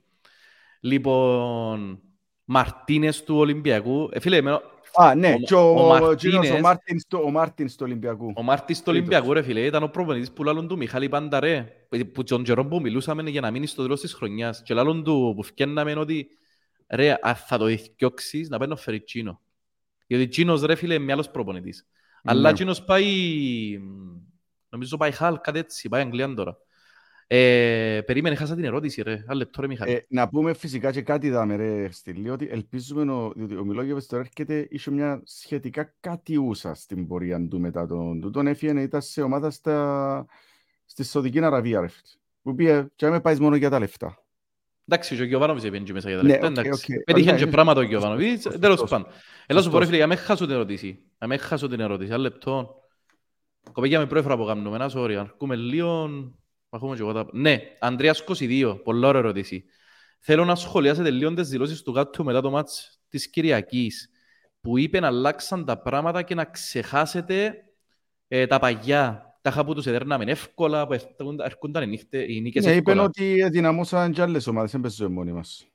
Λοιπόν, 0.79 2.01
Μαρτίνες 2.45 3.23
του 3.23 3.35
Ολυμπιακού. 3.37 4.09
Ε, 4.11 4.19
φίλε, 4.19 4.35
εμένα- 4.37 4.61
Α, 4.95 5.15
ναι, 5.15 5.33
Ο- 5.33 5.37
και 5.37 5.53
ο 5.53 5.59
ο, 5.69 5.87
Μαρτίνες- 5.87 6.33
Μαρτίνες... 6.33 6.49
ο, 6.51 6.59
Μάρτινς, 6.61 7.05
του- 7.07 7.21
ο 7.25 7.31
Μάρτινς 7.31 7.75
του 7.75 7.83
Ολυμπιακού. 7.85 8.33
ο 8.35 8.41
Μάρτης 8.43 8.77
του 8.77 8.83
Τρίτος. 8.83 8.99
Ολυμπιακού, 9.01 9.33
ρε 9.33 9.41
φίλε, 9.41 9.59
ήταν 9.65 9.83
ο 9.83 9.87
προπονητής 9.87 10.31
που 10.31 10.43
λάλλον 10.43 10.67
του 10.67 10.77
Μιχάλη 10.77 11.09
Πάντα, 11.09 11.39
ρε. 11.39 11.67
Που 12.13 12.23
τον 12.23 12.43
καιρό 12.43 12.65
που 12.65 12.81
μιλούσαμε 12.81 13.29
για 13.29 13.41
να 13.41 13.51
μείνει 13.51 13.65
στο 13.67 13.81
τέλος 13.81 14.01
της 14.01 14.13
χρονιάς. 14.13 14.61
Και 14.63 14.73
λάλλον 14.73 15.03
του 15.03 15.33
που 15.35 15.43
φκέναμε 15.43 15.93
ότι, 15.93 16.27
ρε, 16.89 17.17
α, 17.21 17.35
θα 17.35 17.57
το 17.57 17.65
διώξεις 17.97 18.49
να 18.49 18.57
παίρνω 18.57 18.75
φέρει 18.75 19.01
Τσίνο. 19.01 19.41
Γιατί 20.07 20.27
Τσίνος, 20.27 20.61
ρε 20.61 20.75
φίλε, 20.75 20.93
είναι 20.93 21.11
άλλος 21.11 21.29
προπονητής. 21.29 21.87
Αλλά 22.23 22.47
Ναι. 22.49 22.53
Τσίνος 22.53 22.83
πάει, 22.83 23.07
νομίζω 24.69 24.97
πάει 24.97 25.11
Χαλ, 25.11 25.37
κάτι 25.41 25.59
έτσι, 25.59 25.89
πάει 25.89 26.01
Αγγλία 26.01 26.33
τώρα. 26.33 26.57
Ε, 27.33 28.01
περίμενε, 28.05 28.35
χάσα 28.35 28.55
την 28.55 28.63
ερώτηση, 28.63 29.01
ρε. 29.01 29.23
Άλλο 29.27 29.37
λεπτό, 29.37 29.61
ρε, 29.61 29.67
Μιχάλη. 29.67 29.91
Ε, 29.91 30.05
να 30.09 30.29
πούμε 30.29 30.53
φυσικά 30.53 30.91
και 30.91 31.01
κάτι 31.01 31.29
δάμε 31.29 31.55
ρε 31.55 31.91
Στυλί, 31.91 32.29
ότι 32.29 32.47
ελπίζουμε 32.51 33.13
ο, 33.13 33.31
διότι 33.35 33.55
ο 33.55 33.63
Μιλόγεβες 33.63 34.05
τώρα 34.07 34.23
έρχεται, 34.23 34.67
είχε 34.69 34.91
μια 34.91 35.21
σχετικά 35.25 35.93
κατιούσα 35.99 36.73
στην 36.73 37.07
πορεία 37.07 37.47
του 37.47 37.59
μετά 37.59 37.87
τον 37.87 38.21
του. 38.21 38.29
Τον 38.29 38.47
έφυγε, 38.47 38.81
ήταν 38.81 39.01
σε 39.01 39.21
ομάδα 39.21 39.49
στα, 39.49 40.25
στη 40.85 41.03
Σαουδική 41.03 41.43
Αραβία, 41.43 41.79
ρε 41.81 41.87
φίλε. 41.87 42.09
Που 42.41 42.55
πήγε, 42.55 42.85
και 42.95 43.09
με 43.09 43.19
πάει 43.21 43.39
μόνο 43.39 43.55
για 43.55 43.69
τα 43.69 43.79
λεφτά. 43.79 44.23
Εντάξει, 44.87 45.15
και 45.15 45.21
ο 45.21 45.25
Γιωβάνοβιτς 45.25 45.65
έπαιρνε 45.65 45.85
και 45.85 45.93
μέσα 45.93 46.09
για 46.09 46.17
τα 46.17 46.23
Ναι, 46.23 46.29
λεπτά, 46.31 46.47
οκ, 46.47 46.57
εντάξει. 46.57 46.93
οκ. 46.97 47.03
Πέτυχε 47.03 47.31
Ναι, 47.31 47.37
και 47.37 47.43
είναι- 47.43 47.51
πράγματα 47.51 47.79
ο 47.79 47.83
Γιωβάνοβιτς, 47.83 48.41
σωστός, 48.41 48.61
τέλος 48.61 48.79
σωστός. 48.79 48.99
πάντων. 49.01 49.13
Έλα 49.45 49.61
σου 49.61 49.69
πω 49.69 49.77
ρε 49.77 49.83
Σωστός. 49.83 49.85
φίλε, 49.85 49.97
για 49.97 50.07
με 50.07 50.15
χάσω 50.15 50.45
την 50.45 50.53
ερώτηση. 50.55 50.99
Για 51.17 51.27
με 51.27 51.37
χάσω 51.37 51.67
την 51.67 51.79
ερώτηση, 51.79 52.11
άλλο 52.13 52.21
λεπτό. 52.21 52.75
Κοπέγια 53.71 53.99
με 53.99 54.05
πρόεδρα 54.05 54.37
που 54.37 54.45
κάνουμε, 54.45 54.75
ένα 54.75 54.91
sorry, 54.95 55.13
αρκούμε 55.13 55.55
λίγο... 55.55 56.09
Έχουμε 56.73 56.95
και 56.95 57.01
εγώ 57.01 57.13
τα... 57.13 57.25
Ναι, 57.31 57.57
Ανδρέας 57.79 58.23
22, 58.27 58.79
πολλά 58.83 59.07
ωραία 59.07 59.21
ερώτηση. 59.21 59.63
Θέλω 60.19 60.45
να 60.45 60.55
σχολιάσετε 60.55 61.09
λίγο 61.09 61.33
τις 61.33 61.49
δηλώσεις 61.49 61.81
του 61.81 61.91
Γάτου 61.91 62.23
μετά 62.23 62.41
το 62.41 62.49
μάτς 62.51 62.99
της 63.09 63.29
Κυριακής, 63.29 64.09
που 64.61 64.77
είπε 64.77 64.99
να 64.99 65.07
αλλάξαν 65.07 65.65
τα 65.65 65.81
πράγματα 65.81 66.21
και 66.21 66.35
να 66.35 66.45
ξεχάσετε 66.45 67.55
ε, 68.27 68.47
τα 68.47 68.59
παγιά. 68.59 69.25
Τα 69.41 69.49
είχα 69.49 69.65
που 69.65 69.73
τους 69.73 69.85
εδέρναμε 69.85 70.23
εύκολα, 70.31 70.87
που 70.87 70.93
έρχονταν- 70.93 71.45
έρχονταν 71.45 71.83
οι, 71.83 71.87
νύχτε, 71.87 72.31
οι 72.33 72.41
νίκες 72.41 72.65
Ναι, 72.65 72.71
είπαν 72.71 72.77
εύκολα. 72.97 73.03
ότι 73.03 73.49
δυναμώσαν 73.49 74.11
και 74.11 74.21
άλλες 74.21 74.47
ομάδες, 74.47 74.71
δεν 74.71 74.81
παίζουμε 74.81 75.09
μόνοι 75.09 75.31
μας. 75.31 75.67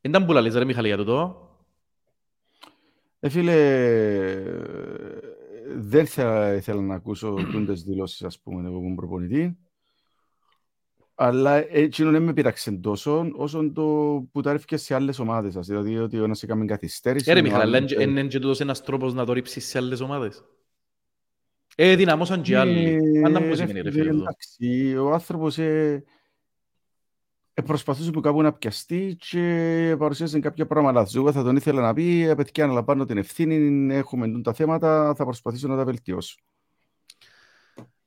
Δεν 0.00 0.10
ήταν 0.10 0.26
που 0.26 0.32
λαλείς 0.32 0.54
ρε 0.54 0.64
Μιχαλή 0.64 0.86
για 0.86 0.96
τούτο. 0.96 1.40
Ε, 3.20 3.28
φίλε, 3.28 3.54
δεν 5.76 6.06
θα 6.06 6.52
ήθελα 6.54 6.80
να 6.80 6.94
ακούσω 6.94 7.34
τούντες 7.50 7.82
δηλώσεις, 7.82 8.22
ας 8.22 8.40
πούμε, 8.40 8.68
εγώ 8.68 8.78
που 8.78 8.84
είμαι 8.84 8.94
προπονητή. 8.94 9.56
Αλλά 11.18 11.74
έτσι 11.74 12.04
δεν 12.04 12.22
με 12.22 12.32
πειράξε 12.32 12.70
τόσο, 12.70 13.30
όσο 13.36 13.72
το 13.72 13.82
που 14.32 14.40
τα 14.40 14.52
ρίφηκε 14.52 14.76
σε 14.76 14.94
άλλες 14.94 15.18
ομάδες 15.18 15.52
σας. 15.52 15.66
Δηλαδή 15.66 15.98
ότι 15.98 16.20
ο 16.20 16.24
ένας 16.24 16.42
έκαμε 16.42 16.64
καθυστέρηση. 16.64 17.30
Ε, 17.30 17.34
ρε 17.34 17.40
ο 17.40 17.42
Μιχαλή, 17.42 17.62
αλλά 17.62 17.76
άλλος, 17.76 17.92
ε, 17.92 18.02
είναι 18.02 18.24
και 18.24 18.38
τούτος 18.38 18.60
ένας 18.60 18.82
τρόπος 18.82 19.14
να 19.14 19.24
το 19.24 19.32
ρίψεις 19.32 19.66
σε 19.66 19.78
άλλες 19.78 20.00
ομάδες. 20.00 20.44
Ε, 21.76 21.96
δυναμώσαν 21.96 22.42
και 22.42 22.56
άλλοι. 22.56 22.98
Ε, 23.14 23.22
Αν 23.24 23.32
να 23.32 23.40
μου 23.40 23.48
ρε 23.48 23.56
σημαίνει 23.56 23.80
ρε 23.80 23.90
φίλε, 23.90 24.02
φίλε 24.02 24.10
αυτό. 24.10 24.22
Εντάξει, 24.22 24.96
ο 24.96 25.12
άνθρωπος 25.12 25.58
ε, 25.58 26.04
ε, 27.54 27.62
προσπαθούσε 27.62 28.10
που 28.10 28.20
κάπου 28.20 28.42
να 28.42 28.52
πιαστεί 28.52 29.16
και 29.30 29.94
παρουσίασε 29.98 30.40
κάποια 30.40 30.66
πράγματα 30.66 30.92
λάθος. 30.92 31.14
Εγώ 31.14 31.32
θα 31.32 31.42
τον 31.42 31.56
ήθελα 31.56 31.80
να 31.80 31.94
πει, 31.94 32.22
ε, 32.22 32.34
παιδιά, 32.34 32.64
αναλαμβάνω 32.64 33.04
την 33.04 33.16
ευθύνη, 33.16 33.94
έχουμε 33.94 34.28
τούν 34.28 34.42
τα 34.42 34.52
θέματα, 34.52 35.14
θα 35.16 35.24
προσπαθήσω 35.24 35.68
να 35.68 35.76
τα 35.76 35.84
βελτιώσω. 35.84 36.36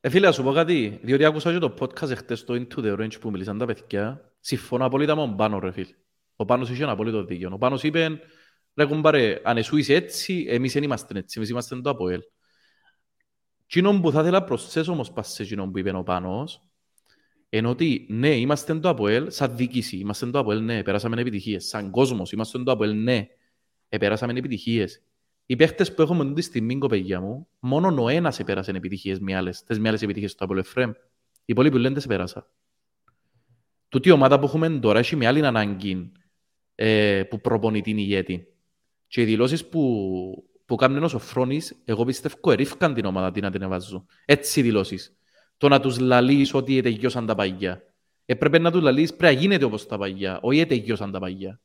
Ε, 0.02 0.08
φίλε, 0.08 0.26
να 0.26 0.32
σου 0.32 0.42
πω 0.42 0.52
κάτι, 0.52 1.00
διότι 1.02 1.24
άκουσα 1.24 1.52
και 1.52 1.58
το 1.58 1.74
podcast 1.78 2.10
εχθές 2.10 2.38
στο 2.38 2.54
Into 2.54 2.84
the 2.84 2.98
Range 2.98 3.20
που 3.20 3.30
μιλήσαν 3.30 3.58
τα 3.58 3.66
παιδιά. 3.66 4.32
Συμφωνώ 4.40 4.84
απόλυτα 4.84 5.14
με 5.14 5.20
τον 5.20 5.36
Πάνο, 5.36 5.58
ρε 5.58 5.70
φίλε. 5.70 5.94
Ο 6.36 6.44
Πάνος 6.44 6.70
είχε 6.70 6.82
ένα 6.82 6.92
απόλυτο 6.92 7.24
δίκιο. 7.24 7.50
Ο 7.52 7.58
Πάνος 7.58 7.82
είπε, 7.82 8.20
ρε 8.74 8.84
κουμπάρε, 8.84 9.40
αν 9.44 9.56
εσύ 9.56 9.78
είσαι 9.78 9.94
έτσι, 9.94 10.46
εμείς 10.48 10.72
δεν 10.72 10.82
είμαστε 10.82 11.18
έτσι, 11.18 11.38
εμείς 11.38 11.50
είμαστε 11.50 11.80
το 11.80 11.90
ΑΠΟΕΛ. 11.90 12.20
Κοινό 13.66 14.00
που 14.00 14.10
θα 14.10 14.20
ήθελα 14.20 14.38
να 14.38 14.44
προσθέσω 14.44 14.92
όμως 14.92 15.12
πας 15.12 15.32
σε 15.32 15.44
κοινό 15.44 15.70
που 15.70 15.78
είπε 15.78 15.90
ο 15.90 16.02
Πάνος, 16.02 16.60
είναι 17.48 17.68
ότι 17.68 18.06
ναι, 18.10 18.36
είμαστε 18.36 18.78
το 18.78 18.88
ΑΠΟΕΛ 18.88 19.30
σαν 19.30 19.56
διοίκηση, 19.56 19.96
είμαστε 19.96 20.30
το 20.30 20.38
ΑΠΟΕΛ, 20.38 20.64
ναι, 20.64 20.82
περάσαμε 20.82 21.20
επιτυχίες. 21.20 21.66
Σαν 21.66 21.90
κόσμος, 21.90 22.32
είμαστε 22.32 22.62
το 22.62 22.72
ΑΠΟΕΛ, 22.72 23.02
ναι, 23.02 23.26
επέρασαμε 23.88 24.32
επιτυχίες. 24.38 25.02
Οι 25.50 25.56
παίχτες 25.56 25.94
που 25.94 26.02
έχουμε 26.02 26.32
τη 26.32 26.42
στιγμή, 26.42 26.78
κοπέγια 26.78 27.20
μου, 27.20 27.48
μόνο 27.58 28.02
ο 28.02 28.08
ένας 28.08 28.38
επέρασε 28.38 28.70
επιτυχίες 28.70 29.18
με 29.18 29.36
άλλες, 29.36 29.62
τις 29.62 29.78
με 29.78 29.88
άλλες 29.88 30.02
επιτυχίες 30.02 30.34
του 30.34 30.44
ΑΠΟΕΛ 30.44 30.58
Εφραίμ. 30.58 30.90
Οι 30.90 31.44
υπόλοιποι 31.44 31.78
λένε 31.78 31.94
τις 31.94 32.04
επέρασα. 32.04 32.50
Τούτη 33.88 34.08
η 34.08 34.12
ομάδα 34.12 34.38
που 34.38 34.44
έχουμε 34.44 34.68
τώρα 34.68 34.98
έχει 34.98 35.16
με 35.16 35.26
άλλη 35.26 35.46
ανάγκη 35.46 36.12
ε, 36.74 37.22
που 37.22 37.40
προπονεί 37.40 37.80
την 37.80 37.98
ηγέτη. 37.98 38.46
Και 39.06 39.20
οι 39.20 39.24
δηλώσεις 39.24 39.66
που, 39.66 40.44
που 40.64 40.76
κάνουν 40.76 41.02
ο 41.02 41.08
Σοφρόνης, 41.08 41.82
εγώ 41.84 42.04
πιστεύω 42.04 42.50
ερίφκαν 42.50 42.94
την 42.94 43.04
ομάδα 43.04 43.30
την 43.30 43.42
να 43.42 43.50
την 43.50 43.62
εβάζουν. 43.62 44.06
Έτσι 44.24 44.60
οι 44.60 44.62
δηλώσεις. 44.62 45.16
Το 45.56 45.68
να 45.68 45.80
τους 45.80 45.98
λαλείς 45.98 46.54
ότι 46.54 46.80
τελειώσαν 46.80 47.26
τα 47.26 47.34
παγιά. 47.34 47.82
Έπρεπε 48.24 48.58
να 48.58 48.70
τους 48.70 48.82
λαλείς 48.82 49.14
πρέπει 49.14 49.34
να 49.34 49.40
γίνεται 49.40 49.64
όπως 49.64 49.86
τα 49.86 49.98
παγιά, 49.98 50.38
όχι 50.42 50.66
τελειώσαν 50.66 51.10
τα 51.10 51.18
παγιά. 51.18 51.60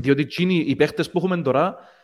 Διότι 0.00 0.22
εκείνοι, 0.22 0.54
οι 0.54 0.76
παίχτες 0.76 1.10
που 1.10 1.18
έχουμε 1.18 1.42
τώρα, 1.42 1.94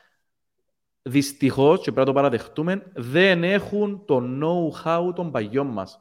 δυστυχώς, 1.02 1.76
και 1.78 1.92
πρέπει 1.92 1.98
να 1.98 2.04
το 2.04 2.12
παραδεχτούμε, 2.12 2.90
δεν 2.94 3.44
έχουν 3.44 4.04
το 4.04 4.22
know-how 4.42 5.12
των 5.14 5.30
παγιών 5.30 5.66
μας. 5.66 6.00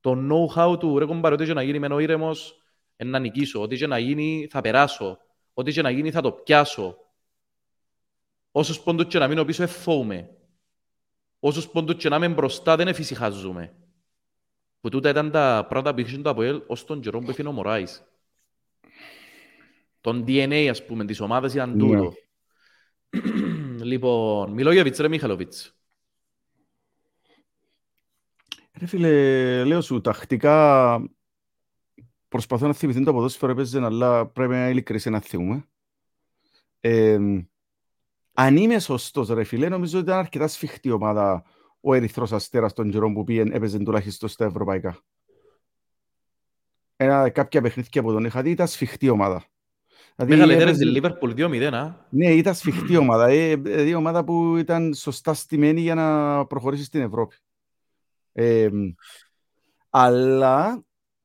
Το 0.00 0.16
know-how 0.30 0.78
του 0.78 0.98
ρε 0.98 1.04
κομπάρε, 1.04 1.34
ό,τι 1.34 1.44
και 1.44 1.52
να 1.52 1.62
γίνει 1.62 1.78
μένω 1.78 1.98
ήρεμος, 1.98 2.62
ε, 2.96 3.04
να 3.04 3.18
νικήσω. 3.18 3.62
Ό,τι 3.62 3.76
και 3.76 3.86
να 3.86 3.98
γίνει 3.98 4.46
θα 4.50 4.60
περάσω. 4.60 5.18
Ό,τι 5.54 5.72
και 5.72 5.82
να 5.82 5.90
γίνει 5.90 6.10
θα 6.10 6.20
το 6.20 6.32
πιάσω. 6.32 6.96
Όσους 8.50 8.80
πόντους 8.80 9.06
και 9.06 9.18
να 9.18 9.28
μείνω 9.28 9.44
πίσω 9.44 9.62
εφόουμε. 9.62 10.30
Όσους 11.40 11.68
πόντους 11.68 11.94
και 11.96 12.08
να 12.08 12.16
είμαι 12.16 12.28
μπροστά 12.28 12.76
δεν 12.76 12.88
εφησυχάζουμε. 12.88 13.74
Που 14.80 14.88
τούτα 14.88 15.08
ήταν 15.08 15.30
τα 15.30 15.66
πράγματα 15.68 15.94
που 15.94 16.00
είχε 16.00 16.18
το 16.18 16.30
ΑΠΟΕΛ 16.30 16.62
ως 16.66 16.84
τον 16.84 17.00
καιρό 17.00 17.18
που 17.18 17.30
έφυγε 17.30 17.48
ο 17.48 17.52
Μωράης. 17.52 18.04
Τον 20.00 20.24
DNA, 20.26 20.66
ας 20.70 20.84
πούμε, 20.84 21.04
της 21.04 21.20
ομάδας 21.20 21.54
ήταν 21.54 21.70
Ναι. 21.70 21.76
τούτο. 21.76 22.12
λοιπόν, 23.90 24.52
Μιλόγεβιτς 24.52 24.98
ρε 24.98 25.08
Μιχαλοβιτς. 25.08 25.76
Ρε 28.78 28.86
φίλε, 28.86 29.64
λέω 29.64 29.80
σου, 29.80 30.00
τακτικά 30.00 30.98
προσπαθώ 32.28 32.66
να 32.66 32.72
θυμηθούν 32.72 33.04
το 33.04 33.12
ποδόσφαιρο 33.12 33.52
έπαιζε, 33.52 33.84
αλλά 33.84 34.26
πρέπει 34.26 34.52
να 34.52 34.68
ειλικρινείς 34.68 35.06
να 35.06 35.20
θυμούμε. 35.20 35.64
Ε, 36.80 37.18
αν 38.32 38.56
είμαι 38.56 38.78
σωστός 38.78 39.28
ρε 39.28 39.44
φίλε, 39.44 39.68
νομίζω 39.68 39.98
ότι 39.98 40.06
ήταν 40.06 40.18
αρκετά 40.18 40.48
σφιχτή 40.48 40.90
ομάδα 40.90 41.44
ο 41.80 41.94
Ερυθρός 41.94 42.32
Αστέρας 42.32 42.72
των 42.72 42.90
καιρών 42.90 43.14
που 43.14 43.24
πήγαινε, 43.24 43.54
έπαιζε 43.54 43.78
τουλάχιστον 43.78 44.28
στα 44.28 44.44
ευρωπαϊκά. 44.44 44.98
Ένα, 46.96 47.30
κάποια 47.30 47.62
παιχνίδια 47.62 48.02
που 48.02 48.12
τον 48.12 48.24
είχα 48.24 48.42
δει 48.42 48.50
ήταν 48.50 48.68
σφιχτή 48.68 49.08
ομάδα. 49.08 49.44
Δηλαδή, 50.16 50.34
Μεγαλύτερες 50.34 50.62
έπαιζε- 50.62 50.86
τη 50.86 50.92
Λίβερπουλ 50.92 51.32
2-0, 51.36 51.74
α. 51.74 52.06
ναι, 52.10 52.32
ήταν 52.34 52.54
σφιχτή 52.54 52.96
ομάδα. 52.96 53.26
Ε, 53.28 53.56
δηλαδή 53.56 53.94
ομάδα 53.94 54.24
που 54.24 54.56
ήταν 54.56 54.94
σωστά 54.94 55.34
στημένη 55.34 55.80
για 55.80 55.94
να 55.94 56.46
προχωρήσει 56.46 56.84
στην 56.84 57.00
Ευρώπη. 57.00 57.36
Ε, 58.32 58.68
αλλά 59.90 60.84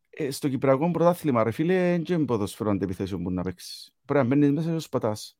ε, 0.10 0.32
στο 0.32 0.50
Κυπριακό 0.50 0.92
πρωτάθλημα, 0.92 1.44
ρε 1.44 1.52
φίλε, 1.52 1.74
δεν 2.04 2.04
είναι 2.18 2.26
ποδόσφαιρο 2.26 2.70
αντεπιθέσεων 2.72 3.24
που 3.24 3.32
να 3.32 3.42
παίξεις. 3.42 3.94
Πρέπει 4.06 4.28
να 4.28 4.36
μπαίνεις 4.36 4.52
μέσα 4.52 4.68
και 4.68 4.74
να 4.74 4.80
σπατάς. 4.80 5.38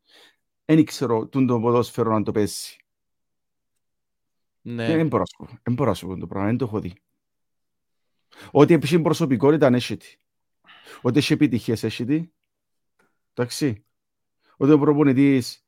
Δεν 0.66 0.86
ξέρω 0.86 1.28
τούν 1.28 1.48
το 1.48 1.60
ποδόσφαιρο 1.60 2.12
να 2.12 2.24
το 2.24 2.32
πέσει. 2.32 2.76
Ναι. 4.62 4.96
Δεν 4.96 5.08
μπορώ 5.08 5.24
να 5.24 5.26
σου 5.26 5.36
πω. 5.38 5.60
Δεν 5.64 5.74
μπορώ 5.74 5.90
να 5.90 5.96
σου 5.96 6.08
πω 6.08 6.18
το 6.18 6.28
πράγμα, 6.28 6.48
δεν 6.48 6.58
το 6.58 6.66
έχω 6.66 6.80
δει. 6.80 6.94
Ό,τι 8.52 8.74
έχει 8.74 9.00
προσωπικότητα 9.00 9.68
έχει 9.68 9.98
τι. 9.98 10.16
Ό,τι 11.02 11.18
έχει 11.18 11.34
επιτυχίες 11.34 11.84
έχει 11.84 12.06
τι. 12.06 12.30
Εντάξει. 13.34 13.86
Ότι 14.58 14.72
ο 14.72 14.80
προπονητής 14.80 15.66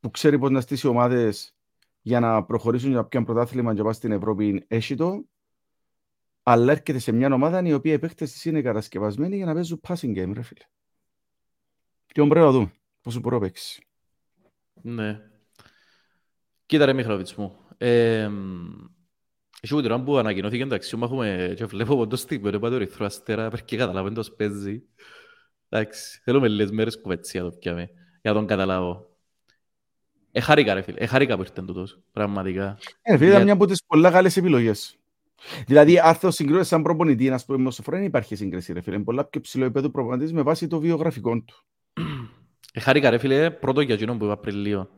που 0.00 0.10
ξέρει 0.10 0.38
πώς 0.38 0.50
να 0.50 0.60
στήσει 0.60 0.86
ομάδες 0.86 1.56
για 2.02 2.20
να 2.20 2.44
προχωρήσουν 2.44 2.88
για 2.88 2.98
να 2.98 3.04
πιάνουν 3.04 3.28
πρωτάθλημα 3.28 3.70
και 3.70 3.76
να 3.76 3.82
πάνε 3.82 3.94
στην 3.94 4.12
Ευρώπη 4.12 4.64
έχει 4.68 4.94
το. 4.94 5.24
Αλλά 6.42 6.72
έρχεται 6.72 6.98
σε 6.98 7.12
μια 7.12 7.32
ομάδα 7.32 7.62
η 7.66 7.72
οποία 7.72 7.92
οι 7.92 7.98
παίχτες 7.98 8.32
της 8.32 8.44
είναι 8.44 8.62
κατασκευασμένοι 8.62 9.36
για 9.36 9.46
να 9.46 9.54
παίζουν 9.54 9.80
passing 9.88 10.16
game, 10.16 10.30
ρε 10.34 10.42
φίλε. 10.42 10.64
Και 12.06 12.22
πρέπει 12.22 12.34
να 12.34 12.50
δούμε 12.50 12.72
πόσο 13.00 13.20
μπορώ 13.20 13.36
να 13.36 13.42
παίξει. 13.42 13.86
Ναι. 14.82 15.20
Κοίτα 16.66 16.84
ρε 16.84 16.92
Μιχαλοβιτς 16.92 17.34
μου. 17.34 17.56
Ε, 17.76 18.30
έχει 19.60 19.74
ούτε 19.74 19.86
ώρα 19.92 20.02
που 20.02 20.16
ανακοινώθηκε 20.16 20.62
εντάξει, 20.62 20.98
έχουμε 21.02 21.54
και 21.56 21.64
βλέπω 21.64 21.92
από 21.92 22.06
το 22.06 22.16
στιγμή 22.16 22.50
που 22.50 22.68
το 22.68 22.76
ρηθρό 22.76 23.06
αστέρα, 23.06 23.50
perquè 23.50 23.76
καταλάβω 23.76 24.08
εντός 24.08 24.32
παίζει. 24.32 24.82
Εντάξει, 25.68 26.20
θέλουμε 26.24 26.48
λίγες 26.48 26.70
μέρες 26.70 27.00
κουβετσία 27.00 27.42
το 27.42 27.50
πιάμε, 27.50 27.90
για 28.22 28.32
τον 28.32 28.46
καταλάβω. 28.46 29.10
Εχάρηκα 30.32 30.74
ρε 30.74 30.82
φίλε, 30.82 30.98
εχάρηκα 31.00 31.36
που 31.36 31.42
ήρθαν 31.42 31.66
τούτος, 31.66 32.00
πραγματικά. 32.12 32.78
Ε, 33.02 33.16
φίλε, 33.16 33.30
ήταν 33.30 33.42
μια 33.42 33.52
από 33.52 33.66
τις 33.66 33.84
πολλά 33.86 34.10
καλές 34.10 34.36
επιλογές. 34.36 34.98
Δηλαδή, 35.66 35.98
αν 35.98 36.18
το 36.18 36.30
συγκρίνεις 36.30 36.66
σαν 36.66 36.82
προπονητή, 36.82 37.28
να 37.28 37.40
πούμε, 37.46 37.70
στο 37.70 37.82
δεν 37.86 38.02
υπάρχει 38.02 38.36
σύγκριση, 38.36 38.72
ρε 38.72 38.80
φίλε. 38.80 38.94
Είναι 38.94 39.04
πολλά 39.04 39.24
πιο 39.24 39.40
ψηλό 39.40 39.64
επίπεδο 39.64 39.90
προπονητής 39.90 40.32
με 40.32 40.42
βάση 40.42 40.66
το 40.66 40.80
βιογραφικό 40.80 41.42
του. 41.42 41.64
Εχάρηκα 42.72 43.10
ρε 43.10 43.18
φίλε, 43.18 43.50
πρώτο 43.50 43.80
για 43.80 43.94
εκείνον 43.94 44.18
που 44.18 44.24
είπα 44.24 44.38
πριν 44.38 44.56
λίγο. 44.56 44.88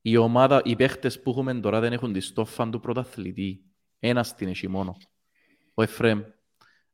Η 0.00 0.16
ομάδα, 0.16 0.62
οι 0.64 0.76
παίχτες 0.76 1.22
που 1.22 1.30
έχουμε 1.30 1.54
τώρα 1.54 1.80
δεν 1.80 1.92
έχουν 1.92 2.12
τη 2.12 2.20
στόφα 2.20 2.68
του 2.68 2.80
πρωταθλητή. 2.80 3.60
Ένας 3.98 4.34
την 4.34 4.48
έχει 4.48 4.68
μόνο. 4.68 4.96
Ο 5.74 5.82
Εφρέμ. 5.82 6.20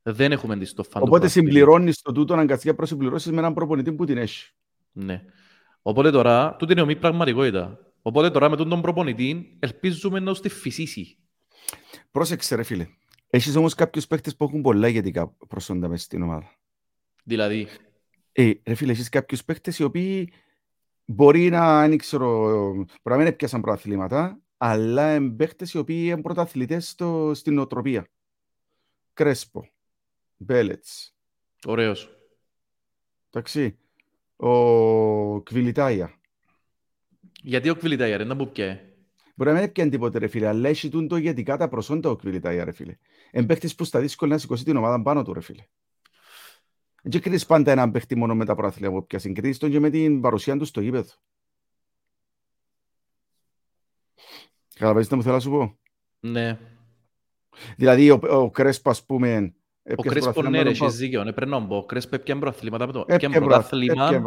Δεν 0.06 0.32
έχουμε 0.32 0.58
τη 0.58 0.64
στόφα 0.64 0.98
του 0.98 1.04
Οπότε 1.06 1.28
συμπληρώνεις 1.28 2.02
το 2.02 2.12
τούτο 2.12 2.34
αγκαστικά 2.34 2.74
προς 2.74 2.88
συμπληρώσεις 2.88 3.32
με 3.32 3.38
έναν 3.38 3.54
προπονητή 3.54 3.92
που 3.92 4.04
την 4.04 4.16
έχει. 4.16 4.52
Ναι. 4.92 5.22
Οπότε 5.82 6.10
τώρα, 6.10 6.56
τούτη 6.56 6.72
είναι 6.72 6.80
ομή 6.80 6.96
πραγματικότητα. 6.96 7.78
Οπότε 8.02 8.30
τώρα 8.30 8.48
με 8.48 8.56
τον 8.56 8.80
προπονητή 8.80 9.56
ελπίζουμε 9.58 10.20
να 10.20 10.34
στη 10.34 10.48
φυσήσει. 10.48 11.18
Πρόσεξε 12.10 12.54
ρε 12.54 12.62
φίλε. 12.62 12.86
Έχεις 13.30 13.56
όμως 13.56 13.74
κάποιους 13.74 14.06
παίχτες 14.06 14.36
που 14.36 14.44
έχουν 14.44 14.60
πολλά 14.60 14.88
ηγετικά 14.88 15.36
προσόντα 15.48 15.88
μέσα 15.88 16.04
στην 16.04 16.22
ομάδα. 16.22 16.50
Δηλαδή. 17.24 17.68
Ε, 18.32 18.52
ρε 18.64 18.74
φίλε, 18.74 18.92
έχεις 18.92 19.08
κάποιους 19.08 19.44
παίχτες 19.44 19.78
οι 19.78 19.82
οποίοι 19.82 20.32
μπορεί 21.04 21.48
να, 21.48 21.88
δεν 21.88 21.98
ξέρω, 21.98 22.48
μπορεί 22.74 22.86
να 23.04 23.16
μην 23.16 23.26
έπιασαν 23.26 23.60
πρωταθλήματα, 23.60 24.40
αλλά 24.56 25.14
είναι 25.14 25.30
παίχτες 25.30 25.72
οι 25.72 25.78
οποίοι 25.78 26.04
είναι 26.06 26.22
πρωταθλητές 26.22 26.88
στο, 26.88 27.30
στην 27.34 27.58
οτροπία. 27.58 28.06
Κρέσπο, 29.12 29.68
Μπέλετς. 30.44 31.14
Ωραίος. 31.66 32.16
Εντάξει. 33.30 33.78
Ο 34.36 35.42
Κβιλιτάια. 35.42 36.14
Γιατί 37.42 37.68
ο 37.68 37.74
Κβιλιτάια, 37.74 38.16
ρε, 38.16 38.24
να 38.24 38.34
μου 38.34 38.50
πιέ. 38.50 38.88
Μπορεί 39.34 39.50
να 39.50 39.56
μην 39.56 39.64
έπιαν 39.64 39.90
τίποτε 39.90 40.18
ρε 40.18 40.28
φίλε, 40.28 40.46
αλλά 40.46 40.68
έχει 40.68 41.06
το 41.06 41.16
ηγετικά 41.16 41.56
τα 41.56 41.68
προσόντα 41.68 42.10
ο 42.10 42.16
Κβιλιτάια 42.16 42.64
ρε 42.64 42.72
φίλε. 42.72 42.96
Είναι 43.32 43.46
παίχτης 43.46 43.74
που 43.74 43.84
στα 43.84 44.00
δύσκολα 44.00 44.32
να 44.32 44.38
σηκώσει 44.38 44.64
την 44.64 44.76
ομάδα 44.76 45.02
πάνω 45.02 45.24
του 45.24 45.32
ρε 45.32 45.40
φίλε. 45.40 45.66
Δεν 47.02 47.20
κρίνεις 47.20 47.46
πάντα 47.46 47.72
έναν 47.72 47.90
παίχτη 47.90 48.16
μόνο 48.16 48.34
με 48.34 48.44
τα 48.44 48.54
προάθλια 48.54 48.90
που 48.90 49.06
πιάσει. 49.06 49.32
Κρίνεις 49.32 49.58
τον 49.58 49.70
και 49.70 49.80
με 49.80 49.90
την 49.90 50.20
παρουσία 50.20 50.56
του 50.56 50.64
στο 50.64 50.80
γήπεδο. 50.80 51.12
Καταλαβαίνεις 54.74 55.08
τι 55.08 55.14
μου 55.14 55.22
θέλω 55.22 55.34
να 55.34 55.40
σου 55.40 55.50
πω; 55.50 55.78
Ναι. 56.20 56.58
Δηλαδή 57.76 58.10
ο, 58.10 58.20
ο 58.22 58.50
Κρέσπα, 58.50 58.90
ας 58.90 59.04
πούμε... 59.04 59.54
Ο 59.96 60.02
Κρέσπο 60.02 60.42
ναι 60.42 60.62
ρε, 60.62 60.70
έχεις 60.70 60.96
δίκιο. 60.96 61.24
Ναι, 61.24 61.32
πρέπει 61.32 61.50
να 61.50 61.66
πω. 61.66 61.76
Ο 61.76 61.84
Κρέσπο 61.84 62.14
έπιαν 62.14 62.38
προαθλήματα 62.38 62.86
με 62.86 62.92
το... 62.92 63.04
Έπιαν 63.08 63.32
προαθλήμα 63.32 64.22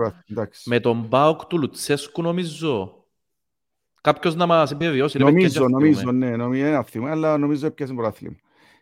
με 0.65 0.79
τον 0.79 1.05
Μπάουκ 1.07 1.45
του 1.45 1.57
Λουτσέσκου 1.57 2.21
νομίζω. 2.21 3.05
Κάποιος 4.01 4.35
να 4.35 4.45
μας 4.45 4.71
επιβεβαιώσει. 4.71 5.17
Νομίζω, 5.17 5.67
νομίζω, 5.67 6.11
ναι, 6.11 6.35
νομίζω, 6.35 6.65
είναι 6.65 6.75
αθήμα, 6.75 7.11
αλλά 7.11 7.37
νομίζω 7.37 7.65
έπιασε 7.65 7.93
προαθλήμα. 7.93 8.35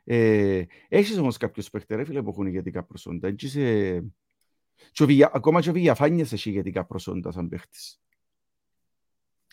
Ε, 0.04 0.64
έχεις 0.88 1.18
όμως 1.18 1.38
κάποιους 1.38 1.70
παίχτε, 1.70 1.96
ρε 1.96 2.04
φίλε, 2.04 2.22
που 2.22 2.30
έχουν 2.30 2.46
ηγετικά 2.46 2.84
προσόντα. 2.84 3.36
Είσαι... 3.38 4.04
Και 4.92 5.30
ακόμα 5.34 5.62
και 5.62 5.70
ο 5.70 5.74
Βηγιαφάνιες 5.74 6.34
έχει 6.34 6.50
ηγετικά 6.50 6.86
προσόντα 6.86 7.32
σαν 7.32 7.50
παίχτης. 7.50 8.00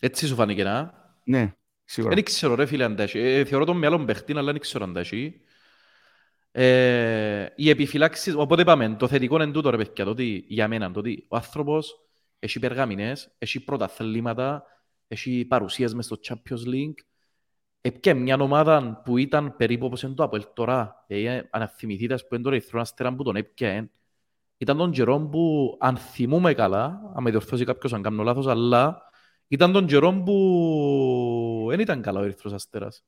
Έτσι 0.01 0.27
σου 0.27 0.35
φάνηκε 0.35 0.63
να. 0.63 0.95
Ναι, 1.25 1.55
σίγουρα. 1.85 2.15
Δεν 2.15 2.25
ξέρω 2.25 2.55
ρε 2.55 2.67
φίλε 2.67 2.85
αν 2.85 2.97
τα 2.97 3.03
έχει. 3.03 3.19
Ε, 3.19 3.45
θεωρώ 3.45 3.65
τον 3.65 3.77
μυαλό 3.77 4.05
παίχτη, 4.05 4.33
αλλά 4.33 4.53
δεν 4.53 4.61
ξέρω 4.61 4.85
αν 4.85 4.93
τα 4.93 5.01
έχει. 5.01 5.41
Ε, 6.53 7.47
οι 7.57 7.71
επιφυλάξεις, 7.71 8.35
οπότε 8.35 8.63
είπαμε, 8.63 8.97
το 8.99 9.09
θετικό 9.09 9.43
είναι 9.43 9.53
τούτο 9.53 9.71
ρε 9.71 9.77
παιδιά, 9.77 10.05
το 10.05 10.11
ότι 10.11 10.45
για 10.49 10.69
μένα, 10.69 10.91
το 10.91 10.99
ότι 10.99 11.27
ο 11.29 11.37
άνθρωπος 11.37 12.01
έχει 12.39 12.59
περγαμινές, 12.59 13.35
έχει 13.39 13.65
πρωταθλήματα, 13.65 14.65
έχει 15.09 15.45
παρουσίες 15.45 15.95
μες 15.95 16.05
στο 16.05 16.19
Champions 16.29 16.69
League, 16.69 16.95
Έπια 17.85 18.15
μια 18.15 18.37
ομάδα 18.41 19.01
που 19.05 19.17
ήταν 19.17 19.57
περίπου 19.57 19.87
όπως 19.87 20.03
είναι 20.03 20.15
το 20.15 20.23
Αποέλ 20.23 20.45
τώρα, 20.55 21.05
ε, 21.07 21.41
αν 21.51 21.69
θυμηθείτε 21.69 22.17
που 22.17 22.35
είναι 22.35 22.43
τώρα 22.43 22.57
η 22.57 22.61
Θρόνα 22.61 23.15
που 23.17 23.23
τον 23.23 23.37
έπια, 23.37 23.91
ήταν 24.57 24.77
τον 24.77 24.91
καιρό 24.91 25.21
που, 25.21 25.77
αν 25.81 25.97
θυμούμε 25.97 26.55
καλά, 26.55 27.13
αν 27.15 27.23
με 27.23 27.31
διορθώσει 27.31 27.65
κάποιος 27.65 27.93
αν 27.93 28.03
κάνω 28.03 28.23
λάθος, 28.23 28.47
αλλά 28.47 29.03
ήταν 29.49 29.73
τον 29.73 29.87
καιρό 29.87 30.23
που 30.25 31.67
δεν 31.69 31.81
ήταν 31.81 32.03
καλά 32.03 32.21
ο 32.21 32.23
Ερυθρός 32.23 32.53
Αστέρας. 32.53 33.05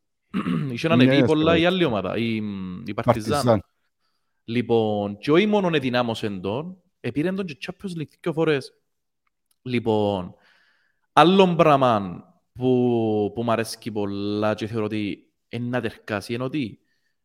Είχε 0.71 0.89
να 0.89 0.95
ανεβεί 0.95 1.25
πολλά 1.25 1.57
η 1.57 1.67
άλλη 1.67 1.85
ομάδα, 1.85 2.17
η, 2.17 2.43
η 2.85 2.95
Παρτιζάν. 2.95 3.63
Λοιπόν, 4.45 5.19
και 5.19 5.33
όχι 5.33 5.47
μόνο 5.47 5.71
εδυνάμωσε 5.73 6.29
τον, 6.29 6.77
επήρε 7.01 7.33
τον 7.33 7.47
και 7.47 7.59
Champions 7.61 8.01
League 8.01 8.13
δύο 8.21 8.33
φορές. 8.33 8.73
Λοιπόν, 9.63 10.35
άλλον 11.13 11.57
πράγμα 11.57 12.23
που, 12.53 13.33
που 13.35 13.43
μου 13.43 13.53
αρέσει 13.53 13.91
πολλά 13.91 14.55
και 14.55 14.67
θεωρώ 14.67 14.85
ότι 14.85 15.33
είναι 15.49 15.69
να 15.69 15.81
τερκάσει 15.81 16.35
είναι 16.35 16.45
ότι 16.45 16.79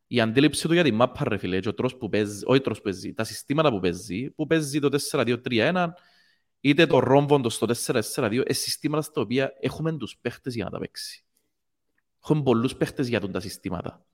η 0.08 0.20
αντίληψη 0.22 0.68
του 0.68 0.74
για 0.74 0.84
τη 0.84 0.92
μάπα 0.92 1.24
ρε 1.24 1.38
φίλε 1.38 1.60
και 1.60 1.70
ο 1.70 1.74
τρόπος 1.74 1.98
που 1.98 2.10
παίζει, 2.10 2.42
όχι 2.46 2.62
τρόπος 2.62 2.78
που 2.78 2.90
παίζει, 2.90 3.14
τα 3.14 3.24
συστήματα 3.24 3.70
που 3.70 3.80
παίζει, 3.80 4.30
που 4.30 4.48
παίζει 4.48 4.80
το 4.80 5.00
4-2-3-1 5.12 5.88
είτε 6.60 6.86
το 6.86 7.00
ρόμβο 7.00 7.50
στο 7.50 7.68
4-4-2, 7.86 8.32
είναι 8.32 8.44
συστήματα 8.48 9.02
στα 9.02 9.22
οποία 9.22 9.54
έχουμε 9.60 9.98
τους 9.98 10.18
παίχτες 10.22 10.56
για 10.56 10.64
να 10.64 10.70
τα 10.70 10.80
παίξει. 10.80 11.24
Έχουμε 12.24 12.44
πολλούς 12.44 12.76
παίχτες 12.76 13.08
για 13.08 13.20
τα 13.20 13.40
συστήματα. 13.40 14.06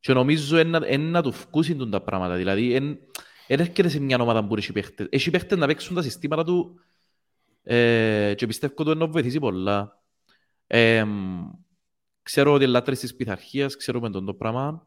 Και 0.00 0.12
νομίζω 0.12 0.58
είναι 0.58 0.96
να 0.96 1.22
του 1.22 1.32
φκούσουν 1.32 1.90
τα 1.90 2.00
πράγματα. 2.00 2.34
Δηλαδή, 2.34 2.72
δεν 2.72 2.98
έρχεται 3.46 3.88
σε 3.88 4.00
μια 4.00 4.18
ομάδα 4.20 4.46
που 4.46 4.56
έχει 4.56 4.72
παίχτες. 4.72 5.06
Έχει 5.10 5.30
παίχτες 5.30 5.58
να 5.58 5.66
παίξουν 5.66 5.94
τα 5.94 6.02
συστήματα 6.02 6.44
του 6.44 6.80
ε, 7.62 8.34
και 8.36 8.46
πιστεύω 8.46 8.74
ότι 8.76 8.98
να 8.98 9.06
βοηθήσει 9.06 9.38
πολλά. 9.38 10.02
Ε, 10.66 11.04
ξέρω 12.22 12.52
ότι 12.52 12.66
λάτρες 12.66 12.98
της 12.98 13.14
πειθαρχίας, 13.16 13.76
ξέρουμε 13.76 14.10
τον 14.10 14.24
το 14.24 14.34
πράγμα 14.34 14.86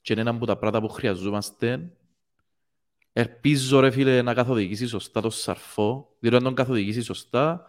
και 0.00 0.12
είναι 0.12 0.22
ένα 0.22 0.30
από 0.30 0.46
τα 0.46 0.56
πράγματα 0.56 0.86
που 0.86 0.92
χρειαζόμαστε. 0.92 1.92
Ελπίζω 3.12 3.80
ρε 3.80 3.90
φίλε 3.90 4.22
να 4.22 4.34
καθοδηγήσει 4.34 4.86
σωστά 4.86 5.20
το 5.20 5.30
Σαρφό, 5.30 6.16
διότι 6.18 6.36
αν 6.36 6.42
τον 6.42 6.54
καθοδηγήσει 6.54 7.02
σωστά, 7.02 7.66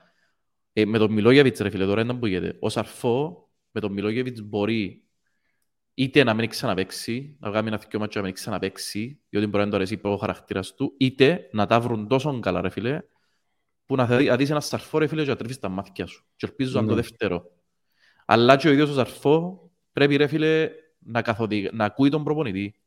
ε, 0.74 0.86
με 0.86 0.98
τον 0.98 1.12
Μιλόγεβιτς 1.12 1.60
ρε 1.60 1.70
φίλε 1.70 1.86
τώρα 1.86 2.02
είναι 2.02 2.14
που 2.14 2.26
γίνεται. 2.26 2.58
Ο 2.60 2.70
Σαρφό 2.70 3.45
με 3.76 3.82
τον 3.82 3.92
Μιλόγεβιτς 3.92 4.42
μπορεί 4.42 5.04
είτε 5.94 6.24
να 6.24 6.34
μην 6.34 6.50
ξαναπαίξει, 6.50 7.38
να 7.40 7.50
βγάλει 7.50 7.68
ένα 7.68 7.78
θεκιό 7.78 8.00
μάτσο 8.00 8.20
να 8.20 8.26
μην 8.26 8.34
ξαναπαίξει, 8.34 9.20
διότι 9.30 9.48
μπορεί 9.48 9.64
να 9.64 9.70
το 9.70 9.76
αρέσει 9.76 10.00
ο 10.02 10.16
χαρακτήρας 10.16 10.74
του, 10.74 10.94
είτε 10.98 11.50
να 11.52 11.66
τα 11.66 11.80
βρουν 11.80 12.08
τόσο 12.08 12.40
καλά 12.40 12.62
ρε 12.62 12.70
φίλε, 12.70 13.02
που 13.86 13.96
να 13.96 14.06
δεις 14.36 14.50
ένα 14.50 14.60
σαρφό 14.60 14.98
ρε 14.98 15.08
φίλε 15.08 15.24
και 15.24 15.30
να 15.30 15.36
τρέφεις 15.36 15.60
τα 15.60 15.70
μάτια 15.70 16.06
σου. 16.06 16.26
Και 16.36 16.46
ελπίζω 16.46 16.80
mm. 16.80 16.88
το 16.88 16.96
δεύτερο. 16.96 17.52
Αλλά 18.26 18.56
και 18.56 18.68
ο 18.68 18.72
ίδιος 18.72 18.90
ο 18.90 18.94
σαρφό 18.94 19.70
πρέπει 19.92 20.16
ρε 20.16 20.28
φίλε 20.28 20.70
να, 21.00 21.22
καθοδι... 21.22 21.70
να 21.74 21.86
ακούει 21.86 22.10
τον 22.10 22.24
προπονητή. 22.24 22.80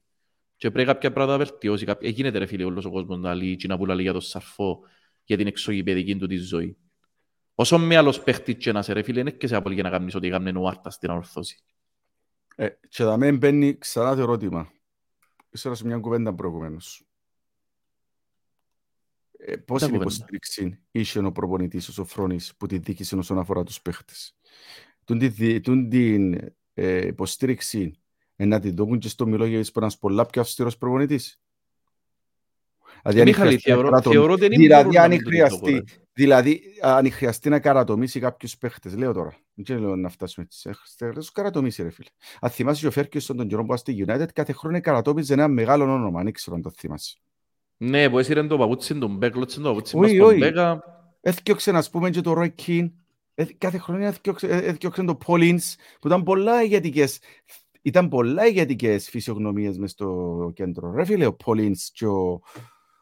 Και 0.57 0.70
πρέπει 0.70 0.89
κάποια 0.89 1.12
πράγματα 1.12 1.39
να 1.39 1.45
βελτιώσει. 1.45 1.84
Κάποια... 1.84 2.09
Γίνεται 2.09 2.39
ρε 2.39 2.47
φίλε 2.47 2.64
όλος 2.64 2.84
ο 2.84 2.91
κόσμος 2.91 3.18
να 3.18 3.34
λέει, 3.34 3.61
να 3.68 3.78
πουλά 3.78 4.01
για 4.01 4.12
τον 4.12 4.20
σαρφό 4.20 4.80
για 5.24 5.36
την 5.36 5.47
εξωγηπαιδική 5.47 6.16
του 6.16 6.26
τη 6.26 6.36
ζωή. 6.36 6.76
Όσο 7.61 7.79
με 7.79 7.97
άλλος 7.97 8.23
παίχτης 8.23 8.57
και 8.57 8.73
να 8.73 8.83
σε 8.83 8.93
ρε 8.93 9.03
φίλε, 9.03 9.21
είναι 9.21 9.31
και 9.31 9.47
σε 9.47 9.57
απολύ 9.57 9.75
για 9.75 9.83
να 9.83 9.91
κάνεις 9.91 10.15
ότι 10.15 10.29
κάνουν 10.29 10.55
νουάρτα 10.55 10.91
στην 10.91 11.11
ορθώση. 11.11 11.59
Ε, 12.57 12.69
και 12.89 13.03
θα 13.03 13.17
με 13.17 13.33
μπαίνει 13.33 13.79
ξανά 13.79 14.15
το 14.15 14.21
ερώτημα. 14.21 14.73
Ήσερα 15.51 15.75
σε 15.75 15.87
μια 15.87 15.99
κουβέντα 15.99 16.35
προηγουμένως. 16.35 17.07
Ε, 19.39 19.57
πώς 19.57 19.83
είναι 19.83 19.97
υποστήριξη 19.97 20.81
είχε 20.91 21.19
ο 21.19 21.33
προπονητής 21.33 21.89
ο 21.89 21.93
Σοφρόνης 21.93 22.57
που 22.57 22.67
τη 22.67 22.79
δίκησε 22.79 23.17
όσον 23.17 23.39
αφορά 23.39 23.63
τους 23.63 23.83
παίχτες; 23.83 24.37
Τούν 25.05 25.89
την 25.89 26.35
ε, 26.75 27.07
υποστήριξη 27.07 28.01
ε, 28.37 28.45
να 28.45 28.61
την 28.61 28.75
δούμε 28.75 28.99
και 28.99 29.09
στο 29.09 29.27
Μιλόγεβιτς 29.27 29.73
που 29.73 29.79
είναι 29.79 29.87
ένας 29.87 29.99
πολλά 29.99 30.27
πιο 30.27 30.41
αυστηρός 30.41 30.79
προπονητής; 30.79 31.41
Δηλαδή, 33.05 33.57
δηλαδή, 34.49 34.99
αν 34.99 35.19
χρειαστεί, 35.27 35.85
δηλαδή, 36.13 36.61
αν 36.81 37.13
χρειαστεί 37.13 37.49
να 37.49 37.61
καρατομήσει 37.61 38.21
κάποιους 38.21 38.57
παίχτες, 38.57 38.97
λέω 38.97 39.13
τώρα, 39.13 39.37
δεν 39.55 39.79
λέω 39.79 39.97
να 39.97 40.09
φτάσουμε 40.09 40.47
έτσι, 40.51 40.71
χρειάζεται 40.97 41.27
καρατομήσει 41.33 41.83
ρε 41.83 41.91
φίλε. 41.91 42.09
Αν 42.41 42.51
θυμάσαι 42.51 42.87
ο 42.87 42.91
Φέρκιος 42.91 43.27
τον 43.27 43.49
καιρό 43.49 43.65
που 43.65 43.77
στη 43.77 44.05
United, 44.07 44.27
κάθε 44.33 44.53
χρόνο 44.53 44.81
καρατόμιζε 44.81 45.33
ένα 45.33 45.49
μεγάλο 45.49 45.85
όνομα, 45.85 46.21
αν 46.21 46.27
ήξερα 46.27 46.57
αν 46.57 46.63
το 46.63 46.71
θυμάσαι. 46.77 47.19
Ναι, 47.77 48.11
που 48.11 48.19
έσυρε 48.19 48.43
το 48.47 48.59
παπούτσι 48.59 48.99
τον 48.99 49.17
Μπέκ, 49.17 49.33
κλώτσιν 49.33 49.63
το 49.63 49.69
παπούτσι 49.69 49.97
μας 49.97 50.13
τον 50.13 50.37
Μπέκα. 50.37 50.83
Έθκιωξε 51.21 51.73
να 51.73 51.85
πούμε 51.91 52.11
και 52.11 52.21
το 52.21 52.33
Ρόι 52.33 52.51
Κιν. 52.51 52.93
Κάθε 53.59 53.79
χρονιά 53.79 54.15
έθκιωξε 54.41 55.03
το 55.03 55.15
Πολ 55.14 55.41
Ινς, 55.41 55.77
που 56.01 56.07
ήταν 56.07 56.23
πολλά 56.23 56.63
ηγετικές. 56.63 57.19
Ήταν 57.83 58.09
πολλά 58.09 58.47
ηγετικές 58.47 59.09
φυσιογνωμίες 59.09 59.79
μες 59.79 59.91
στο 59.91 60.51
κέντρο. 60.55 60.93
Ρε 60.93 61.05
φίλε, 61.05 61.27
ο 61.27 61.35
Πολ 61.35 61.62
Ινς 61.62 61.91
και 61.91 62.07
ο, 62.07 62.41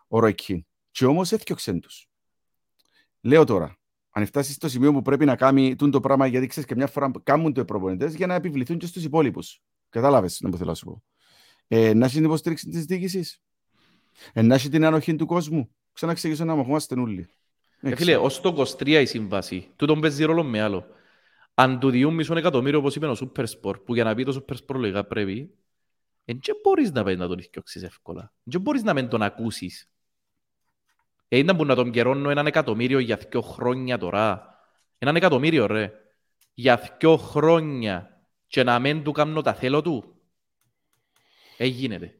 ο 0.08 0.18
Ρόι 0.18 0.34
Κιν. 0.34 0.66
Και 0.90 1.04
όμως 1.04 1.32
έθκιωξε 1.32 1.72
τους. 1.72 2.08
Λέω 3.20 3.44
τώρα, 3.44 3.76
αν 4.10 4.26
φτάσεις 4.26 4.54
στο 4.54 4.68
σημείο 4.68 4.92
που 4.92 5.02
πρέπει 5.02 5.24
να 5.24 5.36
κάνει 5.36 5.76
το 5.76 6.00
πράγμα, 6.00 6.26
γιατί 6.26 6.46
ξέρεις 6.46 6.68
και 6.68 6.74
μια 6.74 6.86
φορά 6.86 7.10
κάνουν 7.22 7.52
το 7.52 7.60
οι 7.60 7.64
προπονητές 7.64 8.14
για 8.14 8.26
να 8.26 8.34
επιβληθούν 8.34 8.78
και 8.78 8.86
στους 8.86 9.04
υπόλοιπους. 9.04 9.62
Κατάλαβες 9.88 10.40
να 10.40 10.50
που 10.50 10.56
θέλω 10.56 10.68
να 10.68 10.74
σου 10.74 10.84
πω. 10.84 11.02
Ε, 11.68 11.94
να 11.94 12.04
έχει 12.04 12.14
την 12.14 12.24
υποστήριξη 12.24 12.68
τη 12.68 12.78
διοίκηση. 12.78 13.40
Ε, 14.32 14.42
να 14.42 14.54
έχει 14.54 14.68
την 14.68 14.84
ανοχή 14.84 15.14
του 15.14 15.26
κόσμου; 15.26 15.70
Ξαναξεγήσω 15.92 16.44
να 16.44 16.54
μαχόμαστε 16.54 17.00
όλοι. 17.00 17.28
Ε, 17.80 17.96
φίλε, 17.96 18.16
ως 18.16 18.40
το 18.40 18.66
23 18.78 18.86
η 18.86 19.04
σύμβαση, 19.04 19.70
τούτον 19.76 20.00
παίζει 20.00 20.24
ρόλο 20.24 20.44
με 20.44 20.60
άλλο. 20.60 20.86
Αν 21.54 21.78
του 21.78 21.90
διούν 21.90 22.14
μισό 22.14 22.36
εκατομμύριο, 22.36 22.78
όπως 22.78 22.96
είπε 22.96 23.06
ο 23.06 23.16
Super 23.20 23.44
Sport, 23.44 23.84
που 23.84 23.94
για 23.94 24.04
να 24.04 24.14
πει 24.14 24.24
το 24.24 24.44
Super 24.48 24.54
Sport 24.54 24.78
λογικά 24.78 25.04
πρέπει, 25.04 25.54
δεν 26.24 26.56
μπορείς 26.62 26.92
να 26.92 27.04
πάει 27.04 27.16
να 27.16 27.28
τον 27.28 27.38
ηθιώξεις 27.38 27.82
εύκολα. 27.82 28.32
Δεν 28.42 28.60
μπορείς 28.60 28.82
να 28.82 28.94
μην 28.94 29.08
τον 29.08 29.22
ακούσεις. 29.22 29.90
Ε, 31.28 31.38
ήταν 31.38 31.56
που 31.56 31.64
να 31.64 31.74
τον 31.74 31.90
καιρώνω 31.90 32.30
έναν 32.30 32.46
εκατομμύριο 32.46 32.98
για 32.98 33.16
δύο 33.16 33.40
χρόνια 33.40 33.98
τώρα. 33.98 34.54
Έναν 34.98 35.16
εκατομμύριο, 35.16 35.66
ρε. 35.66 35.92
Για 36.54 36.96
δύο 36.98 37.16
χρόνια. 37.16 38.20
Και 38.46 38.62
να 38.62 38.78
μην 38.78 39.02
του 39.02 39.12
κάνω 39.12 39.42
τα 39.42 39.54
θέλω 39.54 39.82
του. 39.82 40.20
Ε, 41.56 41.66
γίνεται. 41.66 42.18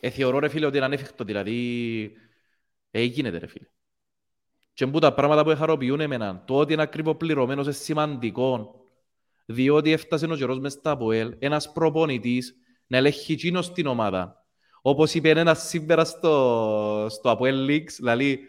Ε, 0.00 0.10
θεωρώ, 0.10 0.38
ρε 0.38 0.48
φίλε, 0.48 0.66
ότι 0.66 0.76
είναι 0.76 0.86
ανέφικτο. 0.86 1.24
Δηλαδή, 1.24 2.12
ε, 2.90 3.02
γίνεται, 3.02 3.38
ρε 3.38 3.46
φίλε. 3.46 3.66
Και 4.72 4.86
που 4.86 4.98
τα 4.98 5.14
πράγματα 5.14 5.42
που 5.44 5.50
εχαροποιούν 5.50 6.00
εμένα, 6.00 6.44
το 6.44 6.58
ότι 6.58 6.72
είναι 6.72 6.82
ακριβό 6.82 7.14
πληρωμένος 7.14 7.64
είναι 7.64 7.74
σημαντικό. 7.74 8.76
Διότι 9.46 9.92
έφτασε 9.92 10.26
ο 10.26 10.36
καιρός 10.36 10.58
μες 10.58 10.72
στα 10.72 10.90
ΑΠΟΕΛ, 10.90 11.36
ένας 11.38 11.72
προπονητής 11.72 12.54
να 12.86 12.96
ελέγχει 12.96 13.32
εκείνος 13.32 13.64
στην 13.64 13.86
ομάδα. 13.86 14.41
Όπως 14.82 15.14
είπε 15.14 15.30
ένας 15.30 15.68
σήμερα 15.68 16.04
στο, 16.04 17.06
στο 17.10 17.30
ΑΠΟΕΛ 17.30 17.66
Leaks, 17.68 17.92
δηλαδή, 17.96 18.48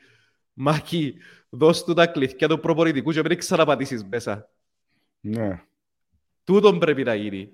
Μάκη, 0.54 1.16
δώσ' 1.50 1.84
του 1.84 1.94
τα 1.94 2.08
κλειθιά 2.08 2.48
του 2.48 2.60
προπονητικού 2.60 3.12
και 3.12 3.22
μην 3.22 3.38
ξαναπατήσεις 3.38 4.04
μέσα. 4.04 4.50
Ναι. 5.20 5.64
Τούτον 6.44 6.80
πρέπει 6.80 7.04
να 7.04 7.16
γίνει. 7.16 7.52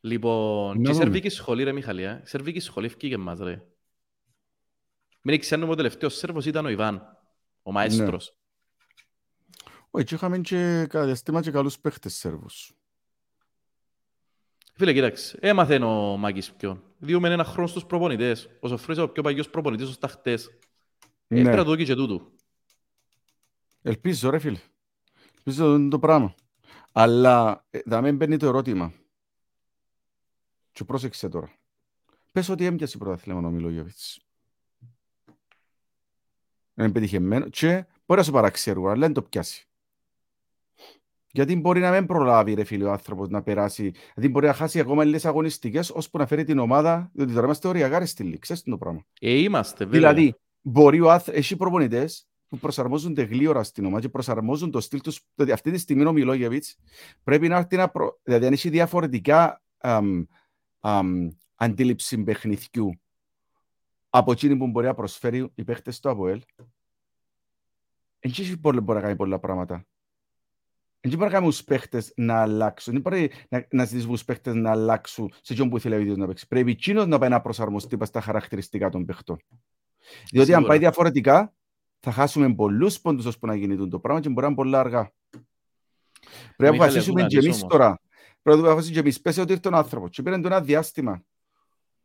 Λοιπόν, 0.00 0.82
και 0.82 0.90
η 0.90 0.94
Σερβίκη 0.94 1.28
σχολή 1.28 1.62
ρε 1.62 1.72
Μιχαλία, 1.72 2.20
η 2.24 2.28
Σερβίκη 2.28 2.60
σχολή 2.60 2.86
ευκήγε 2.86 3.16
μας 3.16 3.38
ρε. 3.38 3.62
Μην 5.22 5.40
ξέρουμε 5.40 5.72
ο 5.72 5.74
τελευταίος 5.74 6.16
Σέρβος 6.16 6.46
ήταν 6.46 6.64
ο 6.64 6.68
Ιβάν, 6.68 7.18
ο 7.62 7.72
μαέστρος. 7.72 8.36
Ναι. 8.36 8.44
Όχι, 9.90 10.14
είχαμε 10.14 10.38
και 10.38 10.86
κατά 10.88 11.04
διαστήμα 11.04 11.40
και 11.40 11.50
καλούς 11.50 11.78
παίχτες 11.78 12.14
Σέρβους. 12.14 12.75
Φίλε, 14.76 14.92
κοίταξε, 14.92 15.38
έμαθε 15.40 15.76
ο 15.84 16.16
Μάκης 16.16 16.52
ποιον. 16.52 16.82
Διούμε 16.98 17.28
ένα 17.28 17.44
χρόνο 17.44 17.68
στους 17.68 17.86
προπονητές. 17.86 18.48
Ο 18.60 18.68
Σοφρής 18.68 18.98
ο 18.98 19.08
πιο 19.08 19.22
παγιός 19.22 19.50
προπονητής 19.50 19.88
ως 19.88 19.98
τα 19.98 20.08
χτες. 20.08 20.50
Ναι. 21.26 21.40
Έφερα 21.40 21.64
το 21.64 21.76
και 21.76 21.94
τούτου. 21.94 22.32
Ελπίζω 23.82 24.30
ρε 24.30 24.38
φίλε. 24.38 24.58
Ελπίζω 25.36 25.74
είναι 25.74 25.88
το 25.88 25.98
πράγμα. 25.98 26.34
Αλλά 26.92 27.66
ε, 27.70 27.78
θα 27.88 28.00
μην 28.00 28.16
μπαίνει 28.16 28.36
το 28.36 28.46
ερώτημα. 28.46 28.92
Και 30.72 30.84
πρόσεξε 30.84 31.28
τώρα. 31.28 31.50
Πες 32.32 32.48
ότι 32.48 32.64
έμπιασε 32.64 32.98
πρωταθλήμα 32.98 33.48
ο 33.48 33.50
Μιλόγεβιτς 33.50 34.26
είναι 36.76 36.92
πετυχημένο 36.92 37.48
και 37.48 37.86
μπορεί 38.06 38.20
να 38.20 38.22
σου 38.22 38.32
παραξέρουν, 38.32 38.86
αλλά 38.86 39.00
δεν 39.00 39.12
το 39.12 39.22
πιάσει. 39.22 39.65
Γιατί 41.36 41.56
μπορεί 41.56 41.80
να 41.80 41.90
μην 41.90 42.06
προλάβει 42.06 42.54
ρε 42.54 42.64
φίλε 42.64 42.84
ο 42.84 42.90
άνθρωπος 42.90 43.28
να 43.28 43.42
περάσει, 43.42 43.92
δηλαδή 44.14 44.32
μπορεί 44.32 44.46
να 44.46 44.52
χάσει 44.52 44.80
ακόμα 44.80 45.04
λίγες 45.04 45.24
αγωνιστικές 45.24 45.90
ώσπου 45.90 46.18
να 46.18 46.26
φέρει 46.26 46.44
την 46.44 46.58
ομάδα, 46.58 47.10
διότι 47.12 47.32
τώρα 47.32 47.44
είμαστε 47.44 47.68
οριακάρες 47.68 48.10
στη 48.10 48.22
λήξη, 48.22 48.38
ξέρεις 48.40 48.62
το 48.62 48.78
πράγμα. 48.78 49.04
Ε, 49.20 49.30
είμαστε 49.32 49.84
βέβαια. 49.84 50.00
Δηλαδή, 50.00 50.34
μπορεί 50.60 51.00
ο 51.00 51.10
άνθρωπος, 51.10 51.40
έχει 51.40 51.56
προπονητές 51.56 52.26
που 52.48 52.58
προσαρμόζονται 52.58 53.22
γλύωρα 53.22 53.62
στην 53.62 53.84
ομάδα 53.84 54.00
και 54.00 54.08
προσαρμόζουν 54.08 54.70
το 54.70 54.80
στυλ 54.80 55.00
τους, 55.00 55.20
δηλαδή 55.34 55.52
αυτή 55.52 55.70
τη 55.70 55.78
στιγμή 55.78 56.04
ο 56.04 56.12
Μιλόγεβιτς 56.12 56.76
πρέπει 57.22 57.48
να 57.48 57.56
έρθει 57.56 57.76
να 57.76 57.88
προ... 57.88 58.20
δηλαδή 58.22 58.46
αν 58.46 58.52
έχει 58.52 58.68
διαφορετικά 58.68 59.62
αμ, 59.78 60.24
αμ, 60.80 61.28
αντίληψη 61.54 62.22
παιχνιδιού 62.22 63.00
από 64.10 64.32
εκείνη 64.32 64.56
που 64.56 64.66
μπορεί 64.66 64.86
να 64.86 64.94
προσφέρει 64.94 65.50
οι 65.54 65.64
παίχτες 65.64 66.00
του 66.00 66.10
ΑΠΟΕΛ. 66.10 66.42
Δεν 68.20 68.58
μπορεί 68.58 68.82
να 68.84 69.00
κάνει 69.00 69.16
πολλά 69.16 69.38
πράγματα. 69.38 69.86
Δεν 71.00 71.18
μπορεί 71.18 71.30
να 71.30 71.36
κάνει 71.36 71.46
τους 71.46 71.64
παίχτες 71.64 72.12
να 72.16 72.40
αλλάξουν. 72.40 72.92
Δεν 72.92 73.02
μπορεί 73.02 73.30
να, 73.48 73.66
να 73.70 73.84
ζητήσεις 73.84 74.06
τους 74.06 74.24
παίχτες 74.24 74.54
να 74.54 74.70
αλλάξουν 74.70 75.32
σε 75.40 75.54
ποιον 75.54 75.68
που 75.68 75.80
θέλει 75.80 75.94
ο 75.94 75.98
ίδιος 75.98 76.16
να 76.16 76.26
παίξει. 76.26 76.46
Πρέπει 76.46 76.70
εκείνος 76.70 77.06
να 77.06 77.18
πάει 77.18 77.28
να 77.28 77.40
προσαρμοστεί 77.40 77.98
στα 78.02 78.20
χαρακτηριστικά 78.20 78.88
των 78.88 79.04
παίχτων. 79.04 79.36
Διότι 80.30 80.54
αν 80.54 80.64
πάει 80.64 80.78
διαφορετικά, 80.78 81.54
θα 82.00 82.12
χάσουμε 82.12 82.54
πολλούς 82.54 83.00
πόντους 83.00 83.24
ώσπου 83.24 83.46
να 83.46 83.54
γίνει 83.54 83.88
το 83.88 83.98
πράγμα 83.98 84.20
και 84.20 84.28
μπορεί 84.28 84.40
να 84.40 84.46
είναι 84.46 84.56
πολλά 84.56 84.80
αργά. 84.80 85.12
Πρέπει 86.56 86.76
να 86.76 86.84
αποφασίσουμε 86.84 87.26
και 87.26 87.38
εμείς 87.38 87.60
τώρα. 87.60 88.00
Πρέπει 88.42 88.60
να 88.60 88.66
αποφασίσουμε 88.66 88.94
και 88.94 89.00
εμείς. 89.00 89.20
Πες 89.20 89.38
ότι 89.38 89.52
ήρθε 89.52 89.68
ο 89.68 89.76
άνθρωπος 89.76 90.10
και 90.10 90.22
πήραν 90.22 90.42
το 90.42 90.48
ένα 90.48 90.60
διάστημα 90.60 91.22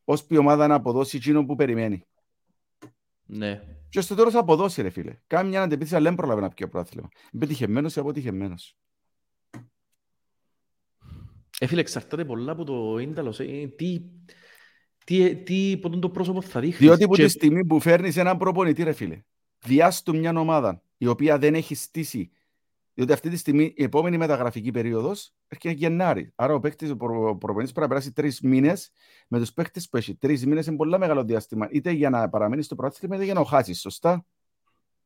ώσπου 0.04 0.34
η 0.34 0.38
ομάδα 0.38 0.68
να 0.68 0.76
αποδώσει 0.76 1.18
εκείνο 1.18 1.46
που 1.46 1.56
περιμένει. 1.56 2.06
Ναι. 3.26 3.62
Και 3.92 4.02
στο 4.02 4.16
τέλος 4.16 4.34
θα 4.34 4.40
αποδώσει 4.40 4.82
ρε 4.82 4.90
φίλε. 4.90 5.18
Κάνει 5.28 5.50
μια 5.50 5.62
αντεπίθεση 5.62 5.96
αλλά 5.96 6.04
δεν 6.04 6.16
προλαβαίνει 6.16 6.48
να 6.48 6.54
πιει 6.54 6.68
πρόθυλμα. 6.68 7.10
Είναι 7.32 7.46
πετυχεμένος 7.46 7.96
ή 7.96 8.00
αποτυχεμένος. 8.00 8.78
Ε, 11.60 11.68
φίλε, 11.68 11.82
εξαρτάται 11.82 12.26
πολλά 12.26 12.52
από 12.52 12.64
το 12.64 12.98
ίνταλος. 12.98 13.40
Ε, 13.40 13.74
τι, 13.76 14.02
τι, 15.06 15.36
τι, 15.36 15.80
τι 15.80 16.00
το 16.00 16.10
πρόσωπο 16.10 16.42
θα 16.42 16.60
δείχνεις. 16.60 16.80
Διότι 16.80 17.04
από 17.04 17.16
και... 17.16 17.24
τη 17.24 17.30
στιγμή 17.30 17.66
που 17.66 17.80
φέρνεις 17.80 18.18
έναν 18.18 18.38
προπονητή, 18.38 18.84
ρε 18.84 18.92
φίλε, 18.92 19.22
διάστου 19.60 20.18
μια 20.18 20.40
ομάδα 20.40 20.84
η 20.98 21.08
οποία 21.08 21.38
δεν 21.38 21.56
έχει 21.56 21.76
στήσει 21.76 22.32
διότι 22.94 23.14
αυτή 23.14 23.30
τη 23.30 23.38
στιγμή 23.38 23.74
η 23.76 23.84
επόμενη 23.84 24.18
μεταγραφική 24.18 24.72
περίοδος 24.72 25.34
έρχεται 25.48 25.74
Γενάρη. 25.74 26.32
Άρα 26.36 26.54
ο 26.54 26.60
παίκτης, 26.60 26.90
ο 26.90 26.96
προπονητής 26.96 27.72
πρέπει 27.72 27.80
να 27.80 27.88
περάσει 27.88 28.12
τρεις 28.12 28.42
μήνες 28.42 28.92
με 29.28 29.40
τους 29.40 29.54
παίκτες 29.54 29.90
που 29.90 29.98
έχει. 29.98 30.16
Τρεις 30.16 30.46
μήνες 30.46 30.66
είναι 30.66 30.76
πολύ 30.76 30.98
μεγάλο 30.98 31.24
διάστημα. 31.24 31.68
Είτε 31.72 31.92
για 31.92 32.10
να 32.10 32.30
παραμείνει 32.30 32.64
στο 32.64 32.76
πρωτάθλημα, 32.76 33.16
είτε 33.16 33.24
για 33.24 33.34
να 33.34 33.46
χάσει. 33.46 33.74
Σωστά; 33.74 34.26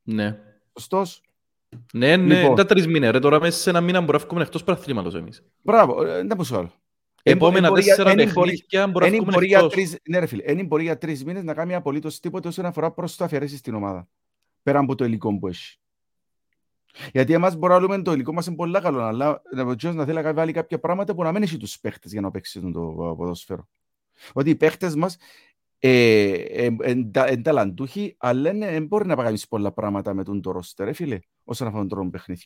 Ναι. 0.03 0.39
Σωστός; 0.79 1.21
Ναι, 1.93 2.17
ναι, 2.17 2.41
λοιπόν. 2.41 2.55
τα 2.55 2.65
τρεις 2.65 2.87
μήνες. 2.87 3.11
Ρε, 3.11 3.19
τώρα 3.19 3.39
μέσα 3.39 3.59
σε 3.59 3.69
ένα 3.69 3.81
μήνα 3.81 3.99
μπορούμε 3.99 4.17
να 4.17 4.25
βγούμε 4.27 4.41
εκτός 4.41 4.63
πρωταθλήματο 4.63 5.17
εμείς. 5.17 5.43
Μπράβο, 5.61 6.05
ε, 6.05 6.23
δεν 6.23 6.37
πω 6.37 6.55
άλλο. 6.55 6.71
Επόμενα 7.23 7.71
τέσσερα 7.71 8.13
παιχνίδια 8.13 8.87
μπορούμε 8.87 9.17
να 9.17 9.23
βγούμε 9.23 9.45
εκτός. 9.45 9.95
Ναι 10.09 10.19
ρε 10.19 10.25
φίλε, 10.25 10.53
δεν 10.53 10.65
μπορεί 10.65 10.83
για 10.83 10.97
τρεις 10.97 11.25
μήνες 11.25 11.43
να 11.43 11.53
κάνει 11.53 11.75
απολύτως 11.75 12.19
τίποτα 12.19 12.49
όσον 12.49 12.65
αφορά 12.65 12.91
προς 12.91 13.15
το 13.15 13.23
αφαιρέσεις 13.23 13.59
στην 13.59 13.73
ομάδα. 13.73 14.07
Πέρα 14.63 14.79
από 14.79 14.95
το 14.95 15.05
υλικό 15.05 15.37
που 15.37 15.47
έχει. 15.47 15.79
Γιατί 17.11 17.33
εμάς 17.33 17.55
μπορούμε 17.55 17.97
να 17.97 18.03
το 18.03 18.13
υλικό 18.13 18.33
μας 18.33 18.45
είναι 18.45 18.55
πολύ 18.55 18.79
καλό, 18.81 19.01
αλλά 19.01 19.41
να 19.51 20.05
θέλει 20.05 20.21
να 20.21 20.33
βάλει 20.33 20.51
κάποια 20.51 20.79
πράγματα 20.79 21.15
που 21.15 21.23
να 21.23 21.31
μην 21.31 21.43
έχει 21.43 21.57
τους 21.57 21.79
παίχτες 21.79 22.11
για 22.11 22.21
να 22.21 22.31
παίξει 22.31 22.71
το 22.71 23.15
ποδόσφαιρο. 23.17 23.67
Ότι 24.33 24.49
οι 24.49 24.55
παίχτες 24.55 24.95
μας 24.95 25.17
είναι 25.79 26.75
ε, 26.79 27.37
ταλαντούχοι, 27.41 28.15
αλλά 28.17 28.51
δεν 28.51 28.85
μπορεί 28.85 29.05
να 29.07 29.15
παγαμίσει 29.15 29.47
πολλά 29.47 29.71
πράγματα 29.71 30.13
με 30.13 30.23
τον 30.23 30.41
το 30.41 30.51
ρόστερ, 30.51 30.93
φίλε, 30.93 31.19
όσον 31.43 31.67
αφορά 31.67 31.85
τον 31.85 32.09
παιχνίδι. 32.09 32.45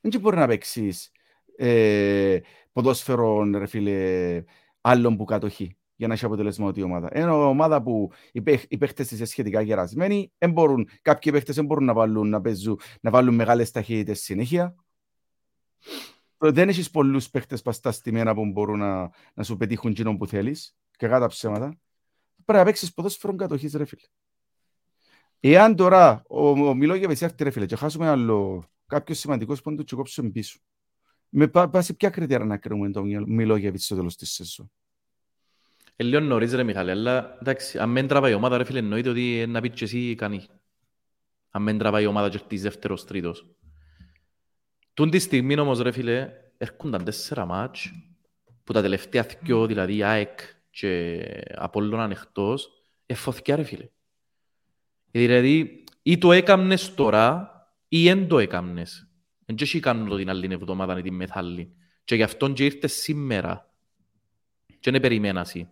Δεν 0.00 0.20
μπορεί 0.20 0.36
να 0.36 0.46
παίξεις 0.46 1.10
ε, 1.56 2.38
ποδόσφαιρο, 2.72 3.44
ρε 3.44 3.66
φίλε, 3.66 4.44
άλλων 4.80 5.16
που 5.16 5.24
κατοχεί 5.24 5.76
για 6.00 6.08
να 6.08 6.14
έχει 6.14 6.24
αποτελεσματική 6.24 6.82
ομάδα. 6.82 7.08
Ένα 7.12 7.34
ομάδα 7.34 7.82
που 7.82 8.10
οι, 8.32 8.42
παίχ, 8.42 8.64
οι 8.68 8.78
παίχτες 8.78 9.10
είναι 9.10 9.24
σχετικά 9.24 9.60
γερασμένοι, 9.60 10.32
δεν 10.38 10.52
μπορούν, 10.52 10.88
κάποιοι 11.02 11.32
παίχτες 11.32 11.54
δεν 11.54 11.64
μπορούν 11.64 11.84
να 11.84 11.92
βάλουν, 11.92 12.28
να 12.28 12.40
παίζουν, 12.40 12.80
να 13.00 13.10
βάλουν 13.10 13.34
μεγάλες 13.34 13.70
ταχύτητες 13.70 14.20
συνέχεια. 14.20 14.74
Δεν 16.38 16.68
έχεις 16.68 16.90
πολλούς 16.90 17.30
παίχτες 17.30 17.62
παστά 17.62 17.92
στη 17.92 18.12
μέρα 18.12 18.34
που 18.34 18.46
μπορούν 18.46 18.78
να, 18.78 19.10
να 19.34 19.42
σου 19.42 19.56
πετύχουν 19.56 19.92
κοινό 19.92 20.16
που 20.16 20.26
θέλεις 20.26 20.76
και 20.96 21.08
κάτω 21.08 21.26
ψέματα. 21.26 21.78
Πρέπει 22.44 22.58
να 22.58 22.64
παίξεις 22.64 22.94
ποδόσφαιρο 22.94 23.34
κατοχής 23.34 23.72
ρε 23.74 23.84
φίλε. 23.84 24.02
Εάν 25.40 25.76
τώρα 25.76 26.22
ο, 26.28 26.48
ο 26.48 26.74
Μιλόγεβιτς 26.74 27.22
έρθει 27.22 27.44
ρε 27.44 27.50
φίλε 27.50 27.66
και 27.66 27.76
χάσουμε 27.76 28.08
άλλο 28.08 28.64
κάποιος 28.86 29.18
σημαντικός 29.18 29.60
πόντο 29.60 29.82
και 29.82 29.96
κόψουμε 29.96 30.30
πίσω. 30.30 30.58
Με 31.28 31.48
πάση 31.48 31.94
ποια 31.94 32.10
κριτήρα 32.10 32.44
να 32.44 32.56
κρίνουμε 32.56 32.90
τον 32.90 33.32
Μιλόγεβιτς 33.32 33.84
στο 33.84 33.96
τέλος 33.96 34.16
της 34.16 34.30
σεζόν; 34.30 34.70
Ε, 36.00 36.02
λίγο 36.02 36.20
νωρίς 36.20 36.52
ρε 36.52 36.62
Μιχάλη, 36.62 36.90
αλλά 36.90 37.36
εντάξει, 37.40 37.78
αν 37.78 37.94
δεν 37.94 38.06
τραβάει 38.06 38.30
η 38.30 38.34
ομάδα 38.34 38.56
ρε 38.56 38.64
φίλε 38.64 38.78
εννοείται 38.78 39.08
ότι 39.08 39.44
να 39.48 39.60
πεις 39.60 39.70
και 39.74 39.84
εσύ 39.84 40.14
κάνει. 40.14 40.46
Αν 41.50 41.64
δεν 41.64 41.78
τραβάει 41.78 42.02
η 42.02 42.06
ομάδα 42.06 42.28
και 42.28 42.38
χτίζει 42.38 42.62
δεύτερος, 42.62 43.04
τρίτος. 43.04 43.46
Τούν 44.94 45.10
τη 45.10 45.18
στιγμή 45.18 45.58
όμως 45.58 45.80
ρε 45.80 45.90
φίλε, 45.90 46.30
έρχονταν 46.56 47.04
τέσσερα 47.04 47.44
μάτς 47.44 47.90
που 48.64 48.72
τα 48.72 48.82
τελευταία 48.82 49.26
δυο, 49.42 49.66
δηλαδή 49.66 50.02
ΑΕΚ 50.02 50.38
και 50.70 51.22
Απόλλωνα 51.54 52.02
ανοιχτός, 52.02 52.70
εφωθηκιά 53.06 53.56
ρε 53.56 53.62
φίλε. 53.62 53.88
Δηλαδή, 55.10 55.84
ή 56.02 56.18
το 56.18 56.32
έκαμνες 56.32 56.94
τώρα, 56.94 57.50
ή 57.88 58.04
δεν 58.04 58.28
το 58.28 58.38
έκαμνες. 58.38 59.08
Δεν 59.46 59.56
και 59.56 59.80
κάνω 59.80 60.08
το 60.08 60.16
την 60.16 60.30
άλλη 60.30 60.48
εβδομάδα 60.52 60.98
ή 60.98 61.02
την 61.02 61.14
μεθάλλη. 61.14 61.74
Και 62.04 62.14
γι' 62.14 62.22
αυτόν 62.22 62.54
και 62.54 62.64
ήρθες 62.64 62.92
σήμερα. 62.92 63.74
Και 64.80 64.90
δεν 64.90 65.00
περιμένα 65.00 65.40
εσύ. 65.40 65.70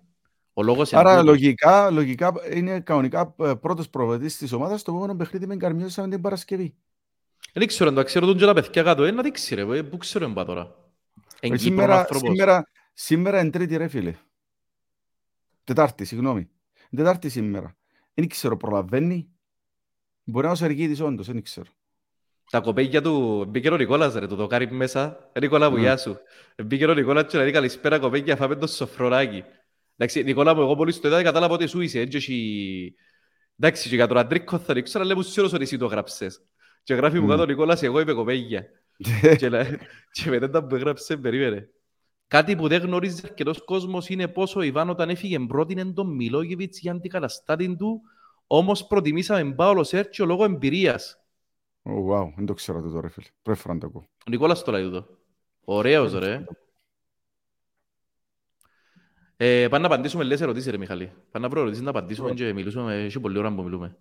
Ο 0.58 0.62
λόγος 0.62 0.92
Άρα 0.92 1.10
εντούτος. 1.12 1.26
λογικά, 1.30 1.90
λογικά 1.90 2.32
είναι 2.54 2.80
κανονικά 2.80 3.34
ε, 3.38 3.52
πρώτος 3.54 3.88
προπονητής 3.88 4.36
της 4.36 4.52
ομάδας 4.52 4.82
το 4.82 4.92
επόμενο 4.92 5.16
παιχνίδι 5.16 5.46
με 5.46 5.56
Καρμιώσαμε 5.56 6.08
την 6.08 6.20
Παρασκευή. 6.20 6.74
Δεν 7.52 7.66
ξέρω, 7.66 7.92
το 7.92 8.02
ξέρω 8.02 8.26
τον 8.26 8.36
και 8.36 8.44
τα 8.44 8.52
παιδιά 8.52 8.82
κάτω. 8.82 9.04
Ε, 9.04 9.10
να 9.10 9.22
δείξει 9.22 9.54
ρε, 9.54 9.60
ε, 9.76 9.82
πού 9.82 9.96
ξέρω 9.96 10.24
εμπά 10.24 10.44
τώρα. 10.44 10.74
Εν 11.40 11.52
Ε, 11.52 11.56
Κύπρος 11.56 11.60
ο 11.60 11.64
Σήμερα, 11.64 11.98
άνθρωπος. 11.98 12.28
σήμερα, 12.28 12.68
σήμερα 12.92 13.40
είναι 13.40 13.50
τρίτη 13.50 13.76
ρε 13.76 13.88
φίλε. 13.88 14.14
Τετάρτη, 15.64 16.04
συγγνώμη. 16.04 16.48
Τετάρτη 16.96 17.28
σήμερα. 17.28 17.76
Δεν 18.14 18.28
ξέρω, 18.28 18.56
προλαβαίνει. 18.56 19.28
Μπορεί 20.24 20.46
να 20.46 20.52
είναι 20.52 20.62
ο 20.62 20.64
Σεργίδης 20.64 21.00
όντως, 21.00 21.26
δεν 21.26 21.42
ξέρω. 21.42 21.70
Τα 22.50 22.60
κοπέγια 22.60 23.02
του, 23.02 23.44
μπήκε 23.48 23.70
ο 23.70 23.76
Νικόλας 23.76 24.14
ρε, 24.14 24.26
το 24.26 24.34
δοκάρι 24.36 24.70
μέσα. 24.72 25.30
Ε, 25.32 25.40
Νικόλα 25.40 25.70
μου, 25.70 25.74
Ναι. 25.76 25.80
γεια 25.82 25.96
σου. 25.96 26.16
Μπήκε 26.64 26.86
ο 26.86 26.94
Νικόλας 26.94 27.24
και 27.30 27.36
να 27.36 27.42
λέει 27.42 27.52
καλησπέρα 27.52 27.98
κοπέγια, 27.98 28.36
φάμε 28.36 28.54
το 28.56 28.66
σοφρονάκι. 28.66 29.44
Εντάξει, 30.00 30.22
Νικόλα 30.22 30.54
μου, 30.54 30.60
εγώ 30.60 30.76
πολύ 30.76 30.92
στο 30.92 31.08
είδα, 31.08 31.22
κατάλαβα 31.22 31.54
ότι 31.54 31.66
σου 31.66 31.80
είσαι. 31.80 32.00
Έτσι, 32.00 32.16
έχει- 32.16 32.94
Εντάξει, 33.60 33.88
και 33.88 33.94
για 33.94 34.06
τον 34.06 34.16
Αντρίκο 34.18 34.58
θα 34.58 34.72
ρίξω, 34.72 34.98
αλλά 34.98 35.06
λέμε 35.06 35.22
σίγουρος 35.22 35.52
ότι 35.54 35.62
εσύ 35.62 35.76
το 35.76 35.86
γράψες. 35.86 36.42
Και 36.82 36.94
γράφει 36.94 37.18
μου 37.18 37.24
Μμ. 37.24 37.28
κάτω 37.28 37.42
ο 37.42 37.46
Νικόλας, 37.46 37.82
εγώ 37.82 38.00
είμαι 38.00 38.12
κοπέγια. 38.12 38.64
και, 39.38 39.48
λέ- 39.48 39.80
και 40.12 40.30
μετά 40.30 40.50
τα 40.50 40.64
που 40.64 40.74
έγραψε, 40.74 41.16
περίμενε. 41.16 41.70
Κάτι 42.26 42.56
που 42.56 42.68
δεν 42.68 42.80
γνωρίζει 42.82 43.20
αρκετός 43.24 43.64
κόσμος 43.64 44.08
είναι 44.08 44.28
πόσο 44.28 44.58
ο 44.60 44.62
Ιβάν 44.62 44.88
όταν 44.90 45.08
έφυγε 45.08 45.38
πρότεινε 45.38 45.84
τον 45.92 46.14
Μιλόγεβιτς 46.14 46.78
για 46.78 46.92
αντικαταστάτη 46.92 47.76
του, 47.76 48.00
όμως 48.46 48.86
προτιμήσαμε 48.86 49.54
Πάολο 49.54 49.84
Σέρτσιο 49.84 50.26
λόγω 50.26 50.44
εμπειρίας. 50.44 51.18
Ω, 51.82 51.90
wow, 52.12 52.32
δεν 52.36 52.46
το 52.46 52.54
ξέρω 52.54 52.80
τούτο 52.82 53.00
ρε 53.00 53.08
φίλε. 53.08 53.26
Πρώτη 53.42 53.60
φορά 53.60 53.74
να 53.74 53.80
το 53.80 53.86
ακούω. 53.86 54.08
Ο 54.26 54.30
Νικόλας 54.30 54.64
το 54.64 54.72
λέει 54.72 54.82
τούτο. 54.82 55.06
Ωραίος 55.64 56.12
ρε. 56.12 56.44
Ε, 59.40 59.68
πάμε 59.68 59.88
να 59.88 59.94
απαντήσουμε 59.94 60.22
λίγες 60.24 60.40
ερωτήσεις 60.40 60.70
ρε 60.70 60.76
Μιχαλή. 60.76 61.12
Πάμε 61.30 61.46
να 61.46 61.48
βρω 61.48 61.60
ερωτήσεις 61.60 61.84
να 61.84 61.90
απαντήσουμε 61.90 62.34
και 62.34 62.52
μιλήσουμε, 62.52 63.04
έχει 63.04 63.20
πολλή 63.20 63.38
ώρα 63.38 63.54
που 63.54 63.62
μιλούμε. 63.62 63.96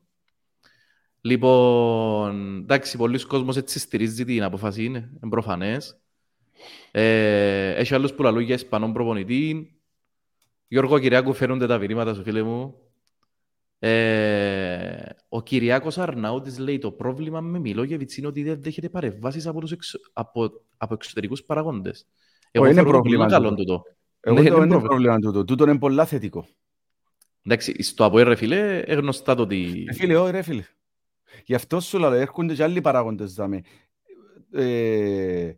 Λοιπόν, 1.22 2.58
εντάξει, 2.58 2.98
πολλοί 2.98 3.26
κόσμος 3.26 3.58
έτσι 3.58 3.80
στηρίζει 3.80 4.26
την 4.26 4.44
απόφαση, 4.44 4.84
είναι 4.84 4.98
είναι 4.98 5.30
προφανές. 5.30 6.00
Ε, 6.92 7.74
έχει 7.74 7.94
άλλους 7.94 8.14
που 8.14 8.24
λαλούν 8.24 8.42
για 8.42 8.56
Ισπανόν 8.56 8.94
προπονητή. 8.94 9.72
Γιώργο 10.68 11.00
Κυριάκου 11.00 11.34
φαίνονται 11.34 11.68
τα 11.68 11.80
βηρήματα 11.80 12.14
σου, 12.14 12.24
φίλε 12.24 12.44
μου. 12.44 12.76
Ε, 13.80 15.10
ο 15.30 15.42
Κυριάκος 15.42 15.98
Αρνάουτης 15.98 16.60
λέει 16.60 16.78
το 16.78 16.92
πρόβλημα 16.92 17.42
με 17.42 17.60
Μιλόγεβιτς 17.60 18.18
είναι 18.18 18.28
ότι 18.28 18.44
δεν 18.44 18.62
δέχεται 18.62 18.90
παρεμβάσεις 18.90 19.48
από, 19.48 19.60
τους 19.60 19.72
εξω... 19.72 20.00
από, 20.14 20.52
από 20.78 20.94
εξωτερικούς 20.94 21.44
παραγόντες. 21.44 22.08
Εγώ 22.52 22.66
είναι 22.66 22.74
θεωρώ 22.74 22.90
πρόβλημα 22.90 23.26
πολύ 23.26 23.32
καλό 23.32 23.56
τούτο. 23.56 23.84
Τούτο. 24.28 24.42
Εγώ 24.42 24.42
Ναι, 24.42 24.50
το 24.50 24.56
είναι 24.56 24.66
είναι 24.66 24.68
πρόβλημα. 24.68 24.82
πρόβλημα 24.88 25.18
τούτο. 25.20 25.44
Τούτο 25.46 25.64
είναι 25.64 25.78
πολλά 25.78 26.06
θετικό. 26.06 26.48
Εντάξει, 27.44 27.84
στο 27.84 28.06
από 28.06 28.18
ρε 28.20 28.36
φίλε, 28.36 28.84
είναι 28.88 28.96
γνωστά 28.96 29.36
το 29.36 29.42
ότι... 29.42 29.86
Ε, 29.88 29.94
Φίλε, 29.94 30.18
όχι 30.18 30.32
ρε 30.32 30.42
φίλε. 30.42 30.64
Γι' 31.46 31.56
αυτό 31.56 31.80
σου 31.80 32.00
λέω, 32.00 32.12
έρχονται 32.12 32.54
και 32.54 32.64
άλλοι 32.64 32.82
παράγοντες 32.82 33.34
δάμε. 33.34 33.62
Ε, 34.52 35.52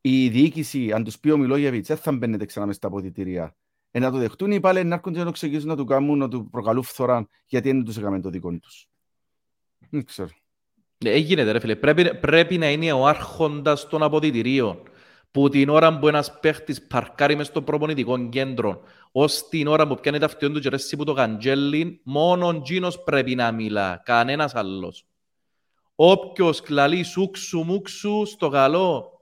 η 0.00 0.28
διοίκηση, 0.28 0.92
αν 0.92 1.04
τους 1.04 1.18
πει 1.18 1.30
ο 1.30 1.36
Μιλόγεβιτς, 1.36 1.88
δεν 1.88 1.96
θα 1.96 2.12
μπαίνετε 2.12 2.44
ξανά 2.44 2.66
μες 2.66 2.76
στα 2.76 2.86
αποδητήρια. 2.86 3.56
Ε, 3.90 3.98
να 3.98 4.10
το 4.10 4.18
δεχτούν 4.18 4.50
οι 4.52 4.60
πάλι 4.60 4.84
να 4.84 4.94
έρχονται 4.94 5.18
να 5.18 5.24
το 5.24 5.30
ξεκινήσουν 5.30 5.68
να 5.68 5.76
του 5.76 5.84
κάνουν, 5.84 6.18
να 6.18 6.28
του 6.28 6.48
προκαλούν 6.50 6.82
φθορά, 6.82 7.28
γιατί 7.46 7.68
δεν 7.72 7.84
τους 7.84 7.96
έκαμε 7.96 8.20
το 8.20 8.30
δικό 8.30 8.58
τους. 8.58 8.86
Δεν 9.90 10.04
ξέρω. 10.04 10.28
Ναι, 11.04 11.10
ε, 11.10 11.16
γίνεται 11.16 11.52
ρε 11.52 11.60
φίλε. 11.60 11.76
Πρέπει, 11.76 12.14
πρέπει 12.16 12.58
να 12.58 12.70
είναι 12.70 12.92
ο 12.92 13.06
άρχοντας 13.06 13.88
των 13.88 14.02
αποδητηρίων. 14.02 14.82
Που 15.32 15.48
την 15.48 15.68
ώρα 15.68 15.98
που 15.98 16.08
ένας 16.08 16.38
παίχτης 16.40 16.86
παρκάρει 16.86 17.36
μες 17.36 17.46
στο 17.46 17.62
προπονητικό 17.62 18.28
κέντρο, 18.28 18.82
ως 19.12 19.48
την 19.48 19.66
ώρα 19.66 19.86
που 19.86 19.94
πιάνει 19.94 20.18
τα 20.18 20.26
αυτιόν 20.26 20.52
του 20.52 20.60
και 20.60 20.68
ρέσεις 20.68 20.96
που 20.96 21.04
το 21.04 21.12
καντζέλιν, 21.12 21.98
μόνο 22.02 22.46
ο 22.46 22.62
Τζίνος 22.62 23.02
πρέπει 23.02 23.34
να 23.34 23.52
μιλά, 23.52 24.02
κανένας 24.04 24.54
άλλος. 24.54 25.06
Όποιος 25.94 26.60
κλαλεί 26.60 27.02
σούξου 27.02 27.62
μουξου 27.62 28.26
στο 28.26 28.48
καλό, 28.48 29.12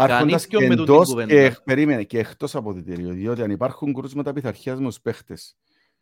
Άρχοντας 0.00 0.46
και 0.46 0.56
Κανείς 0.56 0.68
και 0.68 0.74
με 0.74 0.76
τούτη 0.76 0.92
εντός 0.92 1.08
κουβέντα. 1.08 1.48
και, 1.48 1.56
περίμενε, 1.64 2.04
και 2.04 2.18
εκτός 2.18 2.54
αποδητήριο, 2.54 3.10
διότι 3.12 3.42
αν 3.42 3.50
υπάρχουν 3.50 3.94
κρούσματα 3.94 4.32
πειθαρχίας 4.32 4.78
με 4.78 4.84
τους 4.84 5.00
παίχτες, 5.00 5.56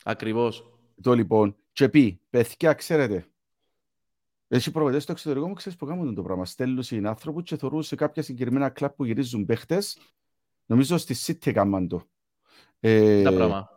ακριβώς. 0.05 0.71
το 1.03 1.13
λοιπόν, 1.13 1.57
και 1.73 1.89
πει, 1.89 2.21
παιδιά, 2.31 2.73
ξέρετε, 2.73 3.27
έχει 4.49 4.71
προβετές 4.71 5.03
στο 5.03 5.13
εξωτερικό 5.13 5.49
μου, 5.49 5.55
ξέρεις 5.55 5.79
που 5.79 5.87
κάνουν 5.87 6.15
το 6.15 6.23
πράγμα. 6.23 6.45
Στέλνουν 6.45 6.85
είναι 6.91 7.09
άνθρωποι 7.09 7.43
και 7.43 7.57
θεωρούν 7.57 7.83
σε 7.83 7.95
κάποια 7.95 8.23
συγκεκριμένα 8.23 8.69
κλαπ 8.69 8.95
που 8.95 9.05
γυρίζουν 9.05 9.45
παίχτες. 9.45 9.99
Νομίζω 10.67 10.97
στη 10.97 11.15
City 11.27 11.47
έκαναν 11.47 11.89
το. 11.89 12.03
Ε, 12.81 13.23
Τα 13.23 13.33
πράγμα. 13.33 13.71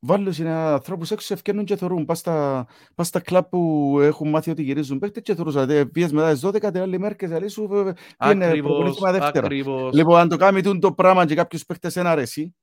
Βάλουν 0.00 0.34
είναι 0.38 0.50
ανθρώπους 0.50 1.10
έξω, 1.10 1.34
ευκαιρνούν 1.34 1.64
και 1.64 1.76
θεωρούν. 1.76 2.04
Πας 2.04 2.18
στα, 2.18 2.66
πας 2.94 3.06
στα 3.06 3.20
κλαπ 3.20 3.48
που 3.48 3.96
έχουν 4.00 4.28
μάθει 4.28 4.50
ότι 4.50 4.62
γυρίζουν 4.62 4.98
παίχτες 4.98 5.22
και 5.22 5.34
θεωρούν. 5.34 5.52
Δηλαδή, 5.52 5.86
πήγες 5.86 6.12
μετά 6.12 6.32
τις 6.32 6.40
12, 6.44 6.60
την 6.72 6.80
άλλη 6.80 6.98
μέρα 6.98 7.14
και 7.14 7.26
ζαλί 7.26 7.48
σου, 7.48 7.62
ε, 7.62 7.92
πήγαινε 8.18 8.46
Ακριβώς, 8.46 8.70
προπονήσουμε 8.70 9.12
Δευτέρα. 9.12 9.46
ακριβώς. 9.46 9.94
Λοιπόν, 9.94 10.18
αν 10.18 10.28
το 10.28 10.36
κάνει 10.36 10.62
τούτο 10.62 10.78
το 10.78 10.92
πράγμα 10.92 11.26
και 11.26 11.34
κάποιους 11.34 11.64
παίχτες 11.64 11.94
δεν 11.94 12.06
αρέσει, 12.06 12.54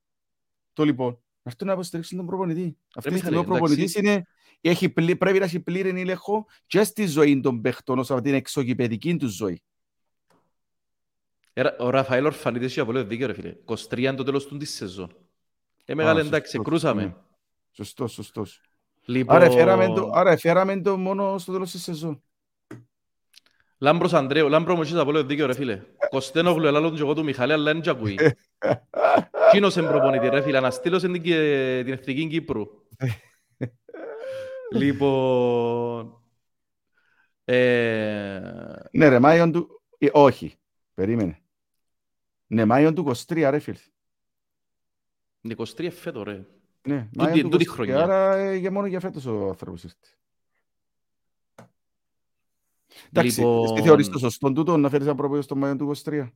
το 0.72 0.84
λοιπόν, 0.84 1.18
να 1.46 1.52
έρθουν 1.52 1.66
να 1.66 1.72
υποστηρίξουν 1.72 2.16
τον 2.16 2.26
προπονητή. 2.26 2.76
Αυτή 2.96 3.08
τη 3.08 3.14
Μιχαλή, 3.14 3.18
στιγμή 3.18 3.36
ο 3.36 3.40
εντάξει. 3.40 3.58
προπονητής 3.58 3.94
είναι, 3.94 4.26
έχει, 4.60 4.88
πλη- 4.88 5.16
πρέπει 5.16 5.38
να 5.38 5.44
έχει 5.44 5.60
πλήρη 5.60 6.00
έλεγχο 6.00 6.46
και 6.66 6.84
στη 6.84 7.06
ζωή 7.06 7.40
των 7.40 7.60
παίχτων 7.60 7.98
όσο 7.98 8.20
την 8.20 8.34
εξωγηπαιδική 8.34 9.16
του 9.16 9.28
ζωή. 9.28 9.62
Ε, 11.52 11.62
Ο 11.78 11.90
Ραφαήλ 11.90 12.24
Ορφανίτης 12.24 12.70
είχε 12.70 12.84
πολύ 12.84 13.02
δίκαιο 13.02 13.26
ρε 13.26 13.32
φίλε. 13.32 13.54
23 13.64 13.98
είναι 13.98 14.14
το 14.14 14.22
τέλος 14.22 14.46
του 14.46 14.56
της 14.56 14.74
σεζόν. 14.74 15.16
Ε, 15.84 15.94
μεγάλη 15.94 16.20
Α, 16.20 16.24
εντάξει, 16.26 16.50
σωστός, 16.50 16.66
κρούσαμε. 16.66 17.02
ναι. 17.04 17.14
Σωστός, 17.72 18.12
σωστός. 18.12 18.60
Λοιπόν, 19.04 19.36
Άρα 19.36 19.44
εφέραμε 19.44 19.86
το, 19.86 20.10
άρα 20.14 20.30
εφέραμε 20.30 20.80
το 20.80 20.96
μόνο 20.96 21.38
στο 21.38 21.52
τέλος 21.52 21.70
της 21.70 21.82
σεζόν. 21.82 22.22
Λάμπρος 23.78 24.12
Ανδρέου, 24.14 24.48
Λάμπρος 24.48 24.76
μου 24.76 24.82
έχεις 24.82 25.02
πολύ 25.04 25.22
δίκαιο 25.22 25.46
ρε 25.46 25.54
φίλε. 25.54 25.82
Κωστένογλου, 26.08 26.66
ελάλλον 26.66 26.94
και 26.94 27.00
εγώ 27.00 27.14
του 27.14 27.24
Μιχαλή, 27.24 27.52
αλλά 27.52 27.72
δεν 27.72 27.80
τζακούει. 27.80 28.18
Κίνος 29.50 29.76
είναι 29.76 29.88
προπονητή 29.88 30.28
ρε 30.28 30.42
φίλε, 30.42 30.56
αναστήλωσε 30.56 31.06
την, 31.08 31.22
Κι- 31.22 31.82
την 31.84 31.92
Εθνική 31.92 32.26
Κύπρου. 32.28 32.66
λοιπόν... 34.72 36.20
Ε, 37.44 38.40
Ναι 38.92 39.08
ρε, 39.08 39.18
Μάιον 39.18 39.52
του, 39.52 39.82
ε, 39.98 40.06
όχι, 40.12 40.54
περίμενε. 40.94 41.38
Ναι, 42.46 42.64
Μάιον 42.64 42.94
του 42.94 43.12
23 43.26 43.48
ρε 43.50 43.58
φίλε. 43.58 43.78
είναι 45.40 45.54
23 45.58 45.88
φέτο 45.92 46.22
ρε. 46.22 46.46
Ναι, 46.88 47.08
Μάιον 47.16 47.40
του 47.42 47.48
τούτη 47.48 47.64
23, 47.68 47.72
χρονιά. 47.72 48.02
άρα 48.02 48.36
ε, 48.36 48.54
για 48.54 48.70
μόνο 48.70 48.86
για 48.86 49.00
φέτος 49.00 49.26
ο 49.26 49.48
άνθρωπος 49.48 49.84
ήρθε. 49.84 49.96
Εντάξει, 53.12 53.40
Λοιπόν- 53.40 53.64
εσύ 53.64 53.82
θεωρείς 53.82 54.08
το 54.08 54.18
σωστό 54.18 54.52
τούτο 54.52 54.76
να 54.76 54.88
φέρεις 54.88 55.06
ένα 55.06 55.14
προπονητή 55.14 55.44
στο 55.44 55.56
Μάιον 55.56 55.78
του 55.78 55.92
23. 56.04 56.32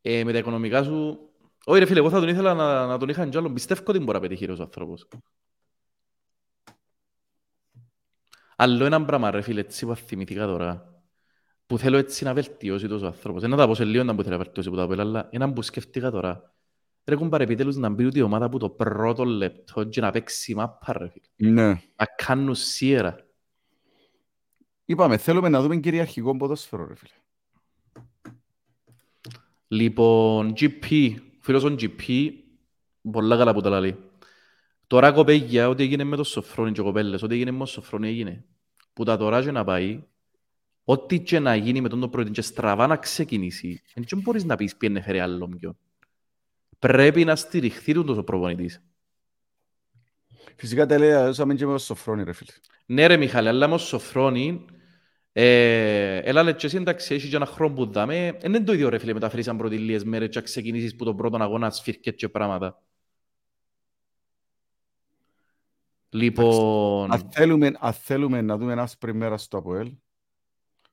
Ε, 0.00 0.24
με 0.24 0.32
τα 0.32 0.38
οικονομικά 0.38 0.82
σου... 0.82 1.18
Όχι 1.64 1.78
ρε 1.78 1.86
φίλε, 1.86 1.98
εγώ 1.98 2.10
θα 2.10 2.20
τον 2.20 2.28
ήθελα 2.28 2.54
να, 2.54 2.86
να 2.86 2.98
τον 2.98 3.08
είχαν 3.08 3.30
κι 3.30 3.36
άλλον. 3.36 3.52
Πιστεύω 3.52 3.82
ότι 3.86 3.98
μπορεί 3.98 4.12
να 4.12 4.20
πετύχει 4.20 4.50
ο 4.50 4.56
άνθρωπος. 4.60 5.08
Άλλο 8.56 8.84
ένα 8.84 9.04
πράγμα 9.04 9.30
ρε 9.30 9.40
φίλε, 9.40 9.60
έτσι 9.60 9.86
που 9.86 9.94
θυμηθήκα 9.94 10.46
τώρα, 10.46 11.02
που 11.66 11.78
θέλω 11.78 11.96
έτσι 11.96 12.24
να 12.24 12.34
βελτιώσει 12.34 12.88
τόσο 12.88 13.04
ο 13.04 13.08
άνθρωπος. 13.08 13.40
Δεν 13.40 13.50
θα 13.50 13.56
τα 13.56 13.66
πω 13.66 13.74
σε 13.74 13.84
λίγο 13.84 14.04
να 14.04 14.14
που 14.14 14.22
θέλει 14.22 14.36
να 14.36 14.42
βελτιώσει 14.42 14.70
που 14.70 14.76
τα 14.76 14.86
πω, 14.86 15.00
αλλά 15.00 15.28
ένα 15.30 15.52
που 15.52 15.62
σκέφτηκα 15.62 16.10
τώρα. 16.10 16.54
Ρε 17.04 17.16
κουμπάρε 17.16 17.44
επιτέλους 17.44 17.76
να 17.76 17.88
μπει 17.88 18.04
ούτε 18.04 18.18
η 18.18 18.22
ομάδα 18.22 18.48
που 18.48 18.58
το 18.58 18.70
πρώτο 18.70 19.24
λεπτό 19.24 19.84
και 19.84 20.00
να 20.00 20.10
παίξει 20.10 20.54
μάπα 20.54 20.92
ρε 20.92 21.08
φίλε. 21.08 21.50
Ναι. 21.52 21.68
Να 21.96 22.06
κάνουν 22.16 22.54
σιέρα. 22.54 23.23
Είπαμε, 24.84 25.16
θέλουμε 25.16 25.48
να 25.48 25.62
δούμε 25.62 25.76
κυριαρχικό 25.76 26.36
ποδόσφαιρο, 26.36 26.86
ρε 26.86 26.94
φίλε. 26.94 27.12
Λοιπόν, 29.68 30.52
GP, 30.56 31.14
φίλος 31.40 31.64
ο 31.64 31.74
GP, 31.78 32.30
πολλά 33.10 33.36
καλά 33.36 33.54
που 33.54 33.60
τα 33.60 33.80
λέει. 33.80 33.96
Τώρα 34.86 35.12
κοπέγια, 35.12 35.68
ό,τι 35.68 35.82
έγινε 35.82 36.04
με 36.04 36.16
το 36.16 36.24
Σοφρόνι 36.24 36.72
και 36.72 36.82
κοπέλες, 36.82 37.22
ό,τι 37.22 37.34
έγινε 37.34 37.50
με 37.50 37.58
το 37.58 37.66
Σοφρόνι 37.66 38.08
έγινε. 38.08 38.44
Που 38.92 39.04
τα 39.04 39.16
τώρα 39.16 39.42
και 39.42 39.50
να 39.50 39.64
πάει, 39.64 40.04
ό,τι 40.84 41.20
και 41.20 41.38
να 41.38 41.54
γίνει 41.54 41.80
με 41.80 41.88
τον 41.88 42.00
το 42.00 42.08
πρώτο 42.08 42.30
και 42.30 42.42
στραβά 42.42 42.86
να 42.86 42.96
ξεκινήσει, 42.96 43.82
δεν 43.94 44.20
μπορείς 44.20 44.44
να 44.44 44.56
πεις 44.56 44.76
πιένε 44.76 45.00
φέρει 45.00 45.20
άλλο 45.20 45.48
ποιον. 45.58 45.78
Πρέπει 46.78 47.24
να 47.24 47.36
στηριχθεί 47.36 47.94
τον 47.94 48.06
τόσο 48.06 48.22
προπονητής. 48.22 48.82
Φυσικά 50.56 50.86
τα 50.86 50.98
λέει, 50.98 51.08
έδωσαμε 51.08 51.54
και 51.54 51.66
με 51.66 51.72
το 51.72 51.78
Σοφρόνι, 51.78 52.22
ρε 52.22 52.32
φίλε. 52.32 52.52
Ναι 52.86 53.06
ρε 53.06 53.16
Μιχάλη, 53.16 53.48
αλλά 53.48 53.68
με 53.68 53.76
το 53.76 53.82
Σοφρόνι, 53.82 54.64
ε, 55.36 56.16
έλα 56.16 56.42
λες 56.42 56.54
και 56.56 56.66
εσύ 56.66 56.76
εντάξει, 56.76 57.14
έχει 57.14 57.28
και 57.28 57.36
ένα 57.36 57.46
χρόνο 57.46 57.74
που 57.74 57.86
δάμε, 57.86 58.36
δεν 58.40 58.54
είναι 58.54 58.64
το 58.64 58.72
ίδιο 58.72 58.88
ρε 58.88 58.98
φίλε, 58.98 59.12
μεταφέρεις 59.12 59.50
πρώτη 59.56 59.78
λίγες 59.78 60.04
μέρες 60.04 60.28
και 60.28 60.38
να 60.38 60.44
ξεκινήσεις 60.44 60.96
που 60.96 61.04
τον 61.04 61.16
πρώτον 61.16 61.42
αγώνα 61.42 61.70
σφυρκές 61.70 62.14
και 62.14 62.28
πράγματα. 62.28 62.82
Λοιπόν, 66.08 67.12
Αν 67.12 67.28
θέλουμε, 67.30 67.72
αν 67.78 67.92
θέλουμε 67.92 68.40
να 68.42 68.56
δούμε 68.56 68.72
ένα 68.72 68.82
άσπρη 68.82 69.14
μέρα 69.14 69.36
στο 69.36 69.58
ΑΠΟΕΛ, 69.58 69.92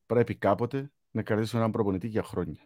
πρέπει 0.05 0.35
κάποτε 0.35 0.91
να 1.11 1.21
κρατήσουμε 1.21 1.59
έναν 1.59 1.71
προπονητή 1.71 2.07
για 2.07 2.23
χρόνια. 2.23 2.61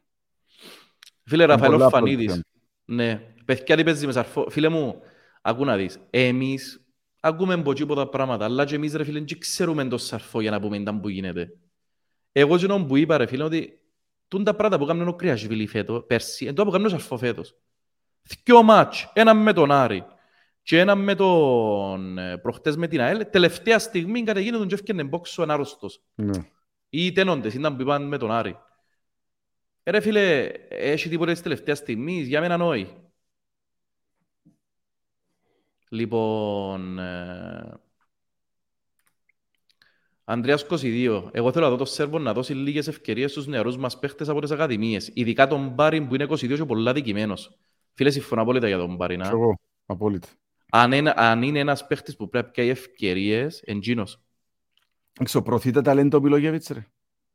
φίλε 1.24 1.46
Ραφαήλ 1.46 1.72
πολλά 1.72 1.86
Οφανίδης, 1.86 2.26
πρόβλημα. 2.26 2.46
ναι, 2.86 3.16
παιδιά 3.46 3.76
τι 3.76 3.84
παίζει 3.84 4.06
με 4.06 4.12
σαρφό, 4.12 4.50
φίλε 4.50 4.70
μου, 4.70 5.02
Ακού 5.42 5.66
να 5.66 5.76
δεις, 5.76 6.00
εμείς 6.10 6.86
ακούμε 7.20 7.54
από 7.54 7.74
τίποτα 7.74 8.10
πράγματα, 8.10 8.46
αλλά 8.46 8.66
και 8.66 8.76
εμείς 8.76 8.94
ρε 8.94 9.04
φίλε 9.04 9.20
δεν 9.20 9.40
ξέρουμε 9.40 9.88
το 9.88 9.98
σαρφό 9.98 10.42
για 10.42 10.52
να 10.52 10.60
πούμε 10.60 10.78
ήταν 10.78 11.02
που 11.02 11.10
γίνεται. 11.10 11.58
Εγώ 12.38 12.58
και 12.58 12.68
που 12.68 12.96
είπα 12.96 13.18
ρε 13.18 13.26
φίλε 13.26 13.44
ότι 13.44 13.80
τούν 14.28 14.44
τα 14.44 14.56
πράγματα 14.56 14.78
που 14.78 14.84
έκαναν 14.84 15.08
ο 15.08 15.14
Κρυασβίλη 15.14 15.68
φέτος, 15.68 16.06
πέρσι, 16.08 16.46
εν 16.46 16.56
το 16.56 16.64
που 16.64 16.70
έκαναν 16.70 16.86
ο 16.86 16.90
σαρφό 16.90 17.18
φέτος. 17.18 17.56
Δυο 18.44 18.64
μάτς, 18.64 19.12
ένα 19.14 19.34
με 19.34 19.54
τον 19.54 19.72
Άρη 19.72 20.06
και 20.62 20.80
ένα 20.80 20.96
με 20.96 21.16
τον 21.16 22.18
ε, 22.18 22.38
προχτές 22.38 22.76
με 22.76 22.88
την 22.88 23.02
ΑΕΛ, 23.02 23.26
τελευταία 23.30 23.80
στιγμή 23.80 24.24
καταγίνει 24.24 24.58
τον 24.58 24.68
Τζεφκεν 24.68 25.00
Εμπόξο 25.00 25.42
ανάρρωστος. 25.42 26.04
Ναι. 26.16 26.50
Ή 26.90 27.12
τένοντες, 27.12 27.54
ήταν 27.54 27.76
που 27.76 27.82
είπαν 27.82 28.08
με 28.08 28.18
τον 28.18 28.32
Άρη. 28.32 28.58
Ε, 29.84 29.92
ρε 29.92 30.00
φίλε, 30.00 30.52
έχει 30.70 31.10
τίποτε 31.10 31.32
της 31.32 31.42
τελευταίας 31.42 31.78
στιγμής, 31.78 32.28
για 32.28 32.42
μένα 32.42 32.58
νόη. 32.58 32.90
Λοιπόν, 35.90 37.00
ε... 37.00 37.80
Ανδρέας 40.28 40.66
22. 40.70 41.30
Εγώ 41.32 41.52
θέλω 41.52 41.66
να 41.66 41.72
δω 41.72 41.78
το 41.78 41.86
Σέρβο 41.86 42.20
να 42.20 42.34
δώσει 42.34 42.54
λίγες 42.54 42.88
ευκαιρίες 42.88 43.32
στους 43.32 43.48
νεαρούς 43.48 43.78
μας 43.78 44.00
παίχτες 44.00 44.30
από 44.30 44.42
τις 44.42 44.52
ακαδημίες. 44.52 45.12
Ειδικά 45.14 45.48
τον 45.48 45.70
Μπάριν 45.70 46.08
που 46.08 46.16
είναι 46.16 46.24
22 46.24 46.56
και 46.56 46.66
πολλά 46.66 46.94
δικημένος. 46.94 47.58
Φίλε, 47.94 48.10
συμφωνώ 48.10 48.42
απόλυτα 48.42 48.68
για 48.68 48.78
τον 48.78 48.96
Μπάριν. 48.96 49.22
Εγώ, 49.22 49.60
απόλυτα. 49.86 50.28
Αν 50.72 50.92
είναι, 50.92 51.14
αν 51.16 51.42
είναι 51.42 51.60
ένας 51.60 51.88
παίχτης 51.88 52.16
που 52.16 52.30
πρέπει 52.30 52.52
και 52.52 52.62
έχει 52.62 52.70
ευκαιρίες, 52.70 53.62
εντζίνος. 53.66 54.20
Εξωπροωθεί 55.20 55.72
τα 55.72 55.82
ταλέντο 55.82 56.22
Μιλόγεβιτς, 56.22 56.70
ρε. 56.70 56.88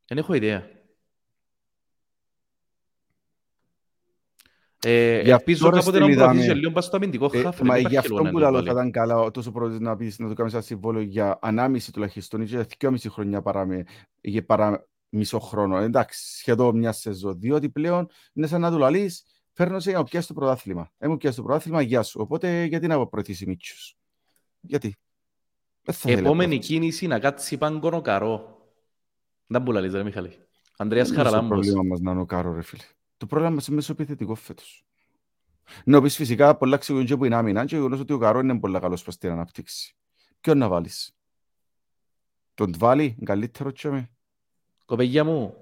Δεν 0.07 0.19
έχω 0.19 0.35
ιδέα. 0.35 0.69
Ε, 4.83 5.19
ελπίζω 5.19 5.71
κάποτε 5.71 5.99
να 5.99 6.09
προωθήσει 6.09 6.51
λίγο 6.51 6.73
πας 6.73 6.85
στο 6.85 6.97
αμυντικό 6.97 7.29
χάφρε. 7.29 7.65
Μα 7.65 7.79
γι' 7.79 7.97
αυτό 7.97 8.23
που 8.31 8.39
λέω 8.39 8.63
θα 8.63 8.71
ήταν 8.71 8.91
καλά 8.91 9.31
τόσο 9.31 9.51
πρώτος 9.53 9.79
να 9.79 9.97
πεις 9.97 10.19
να 10.19 10.29
το 10.29 10.35
κάνεις 10.35 10.53
ένα 10.53 10.63
συμβόλαιο 10.63 11.03
για 11.03 11.39
ανάμιση 11.43 11.93
τουλάχιστον 11.93 12.41
ή 12.41 12.45
δυόμιση 12.45 13.09
χρονιά 13.09 13.43
παρά, 13.43 13.67
με, 13.67 13.85
για 14.21 14.45
παρά 14.45 14.87
μισό 15.09 15.39
χρόνο. 15.39 15.77
Εντάξει, 15.77 16.39
σχεδόν 16.39 16.79
μια 16.79 16.93
σεζόν. 16.93 17.41
Διότι 17.41 17.69
πλέον 17.69 18.09
είναι 18.33 18.47
σαν 18.47 18.61
να 18.61 18.71
του 18.71 18.79
λαλείς 18.79 19.25
φέρνω 19.53 19.81
σε 19.81 19.91
να 19.91 20.05
πιάσει 20.05 20.29
το 20.29 20.35
πρωτάθλημα. 20.35 20.93
Έμουν 20.99 21.17
πιάσει 21.17 21.37
το 21.37 21.43
πρωτάθλημα, 21.43 21.81
γεια 21.81 22.03
σου. 22.03 22.21
Οπότε 22.21 22.65
γιατί 22.65 22.87
να 22.87 23.07
προωθήσει 23.07 23.47
Μίτσους. 23.47 23.97
Γιατί; 24.61 24.97
Επόμενη 26.05 26.59
κίνηση 26.59 27.07
να 27.07 27.19
κάτσει 27.19 27.59
πάγκονο 27.59 28.01
καρό. 28.01 28.59
Δεν 29.47 29.63
που 29.63 29.73
λαλείς 29.73 29.93
ρε 29.93 30.03
Μιχαλή. 30.03 30.33
Ανδρέας 30.77 31.11
Χαραλάμπος. 31.11 31.49
Το 31.49 31.55
πρόβλημα 31.55 31.83
μας 31.83 32.01
να 32.01 32.11
είναι 32.11 32.21
ο 32.21 32.27
καρό 32.27 32.55
ρε 32.55 32.63
φίλε. 32.63 32.83
Το 33.21 33.27
πρόβλημα 33.27 33.55
μας 33.55 33.67
είναι 33.67 33.77
μέσω 33.77 33.93
επιθετικό 33.93 34.35
φέτος. 34.35 34.85
Να 35.85 36.03
πεις 36.03 36.17
φυσικά 36.17 36.57
πολλά 36.57 36.77
ξεγονεί 36.77 37.05
και 37.05 37.17
που 37.17 37.25
είναι 37.25 37.37
άμυνα 37.37 37.65
και 37.65 37.77
γνωρίζω 37.77 38.03
ότι 38.03 38.13
ο 38.13 38.19
Καρό 38.19 38.39
είναι 38.39 38.59
πολύ 38.59 38.81
καλός 38.81 39.03
προς 39.03 39.17
την 39.17 39.31
αναπτύξη. 39.31 39.97
Ποιον 40.41 40.59
να 40.59 40.69
βάλεις; 40.69 41.17
Τον 42.55 42.75
βάλει, 42.79 43.17
καλύτερο 43.25 43.71
και 43.71 43.89
με. 43.89 44.11
Κοπέγια 44.85 45.25
μου, 45.25 45.55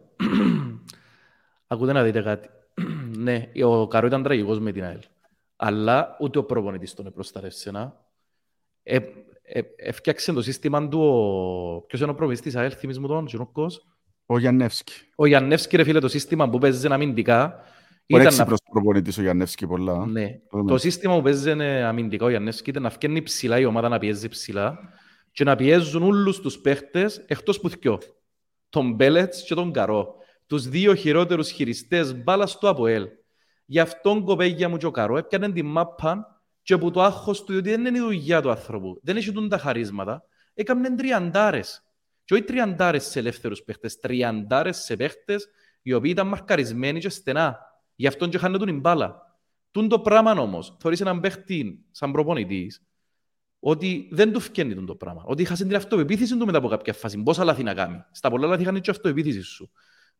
ακούτε 1.67 1.93
να 1.93 2.03
δείτε 2.03 2.23
κάτι. 2.23 2.49
ναι, 3.25 3.51
ο 3.65 3.87
Καρό 3.87 4.07
ήταν 4.07 4.23
τραγικός 4.23 4.59
με 4.59 4.73
την 4.73 4.85
ΑΕΛ. 4.85 5.03
Αλλά 5.57 6.17
ούτε 6.21 6.39
ο 6.39 6.45
προπονητής 6.45 6.95
τον 6.95 7.13
προστατεύσε 7.13 7.71
να. 7.71 8.05
Ε, 8.83 8.99
ε, 9.43 9.61
έφτιαξε 9.77 10.33
το 10.33 10.43
σύστημα 10.43 10.89
του, 10.89 11.01
ο... 11.01 11.81
ποιος 11.87 12.01
είναι 12.01 12.11
ο 12.11 12.15
προπονητής 12.15 12.45
της 12.45 12.57
ΑΕΛ, 12.57 12.75
θυμίζεις 12.77 13.01
μου 13.01 13.09
τον, 13.09 13.27
Τζινόκος. 13.27 13.87
Ο 14.31 14.39
Γιαννεύσκη. 14.39 14.93
Ο 15.15 15.27
Γιαννεύσκη, 15.27 15.77
ρε 15.77 15.85
φίλε, 15.85 15.99
το 15.99 16.09
σύστημα 16.09 16.49
που 16.49 16.59
παίζει 16.59 16.87
αμυντικά... 16.87 17.61
Ο 18.11 18.19
έξυπνος 18.19 18.59
να... 18.65 18.71
προπονητής 18.71 19.19
ο 19.19 19.23
Γιαννεύσκη 19.23 19.67
πολλά. 19.67 20.07
Ναι. 20.07 20.41
Το, 20.51 20.65
το 20.65 20.79
σύστημα 20.79 21.17
που 21.17 21.23
παίζει 21.23 21.51
αμυντικά 21.85 22.25
ο 22.25 22.29
Γιαννεύσκη 22.29 22.71
ήταν 22.71 22.83
να 22.83 22.91
φτιάχνει 22.91 23.23
ψηλά 23.23 23.59
η 23.59 23.65
ομάδα 23.65 23.89
να 23.89 23.99
πιέζει 23.99 24.29
ψηλά 24.29 24.79
και 25.33 25.45
να 25.45 25.57
πιέζουν 25.57 26.03
όλους 26.03 26.41
τους 26.41 26.59
παίχτες 26.59 27.25
εκτός 27.27 27.61
που 27.61 27.69
θυκιώ. 27.69 27.99
Τον 28.69 28.95
Μπέλετς 28.95 29.43
και 29.43 29.55
τον 29.55 29.73
Καρό. 29.73 30.15
Τους 30.47 30.69
δύο 30.69 30.95
χειρότερους 30.95 31.51
χειριστές 31.51 32.23
μπάλα 32.23 32.47
στο 32.47 32.69
ΑΠΟΕΛ. 32.69 33.07
Γι' 33.65 33.81
αυτόν 33.81 34.25
κοπέγια 34.25 34.69
μου 34.69 34.77
και 34.77 34.87
ο 34.87 34.91
Καρό 34.91 35.17
έπιανε 35.17 35.53
την 35.53 35.67
μάπα 35.67 36.43
και 36.63 36.75
από 36.75 36.91
το 36.91 37.03
άγχος 37.03 37.45
του, 37.45 37.53
διότι 37.53 37.71
δεν 37.71 37.85
είναι 37.85 37.99
η 37.99 38.01
δουλειά 38.01 38.43
του 38.43 38.51
άνθρωπου. 38.51 39.01
Δεν 39.03 39.17
έχει 39.17 39.49
τα 39.49 39.59
χαρίσματα. 39.59 40.23
Έκαμε 40.55 40.95
τριαντάρες. 40.95 41.83
Και 42.29 42.35
όχι 42.35 42.43
τριαντάρες 42.43 43.05
σε 43.05 43.19
ελεύθερους 43.19 43.63
παίχτες, 43.63 43.99
τριαντάρες 43.99 44.77
σε 44.77 44.97
παίχτες 44.97 45.49
οι 45.83 45.93
οποίοι 45.93 46.11
ήταν 46.15 46.27
μαρκαρισμένοι 46.27 47.01
και 47.01 47.09
στενά. 47.09 47.59
Γι' 47.95 48.07
αυτόν 48.07 48.31
και 48.31 48.39
χάνε 48.39 48.59
τον 48.59 48.79
μπάλα. 48.79 49.39
Τούν 49.71 49.89
το 49.89 50.01
πράγμα 50.01 50.33
όμως, 50.33 50.77
θεωρείς 50.81 51.01
έναν 51.01 51.21
παίχτη 51.21 51.85
σαν 51.91 52.13
προπονητής, 52.13 52.83
ότι 53.59 54.09
δεν 54.11 54.33
του 54.33 54.41
φκένει 54.41 54.85
το 54.85 54.95
πράγμα. 54.95 55.23
Ότι 55.27 55.43
είχα 55.43 55.55
την 55.55 55.77
αυτοπεποίθηση 55.77 56.37
του 56.37 56.47
μετά 56.47 56.59
από 56.59 56.69
κάποια 56.69 56.93
φάση. 56.93 57.23
Πόσα 57.23 57.45
λάθη 57.45 57.63
να 57.63 57.75
κάνει. 57.75 58.05
Στα 58.11 58.31
πολλά 58.31 58.47
λάθη 58.47 58.63
είχαν 58.63 58.81
και 58.81 58.91
αυτοπεποίθησης 58.91 59.47
σου. 59.47 59.71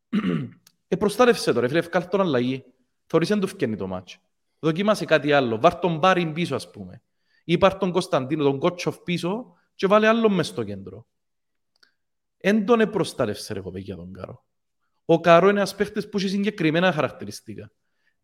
ε, 0.89 0.97
προστάτευσε 0.97 1.53
τώρα, 1.53 1.67
φίλε, 1.67 1.79
ευκάλ 1.79 2.09
τον 2.09 2.21
αλλαγή. 2.21 2.65
Θεωρείς 3.07 3.29
δεν 3.29 3.41
του 3.41 3.47
φκένει 3.47 3.77
το 3.77 3.87
μάτσο. 3.87 4.19
Δοκίμασε 4.59 5.05
κάτι 5.05 5.33
άλλο. 5.33 5.59
Βάρ 5.59 5.75
τον 5.75 5.99
Μπάριν 5.99 6.33
πίσω, 6.33 6.55
ας 6.55 6.71
πούμε. 6.71 7.03
Ή 7.45 7.59
πάρ 7.59 7.75
τον 7.75 7.93
Κωνσταντίνο, 7.93 8.45
τον 8.45 8.59
Κότσοφ 8.59 8.99
πίσω 8.99 9.53
και 9.75 9.87
βάλε 9.87 10.07
άλλο 10.07 10.29
μες 10.29 10.47
στο 10.47 10.65
κέντρο. 10.65 11.07
Εν 12.41 12.67
τον 12.67 12.81
επροστάτευσε 12.81 13.53
ρε 13.53 13.61
κοπέκια 13.61 13.97
τον 13.97 14.13
Καρό. 14.13 14.45
Ο 15.05 15.21
Καρό 15.21 15.49
είναι 15.49 15.59
ένας 15.59 15.75
παίχτης 15.75 16.09
που 16.09 16.19
έχει 16.19 16.29
συγκεκριμένα 16.29 16.93
χαρακτηριστικά. 16.93 17.71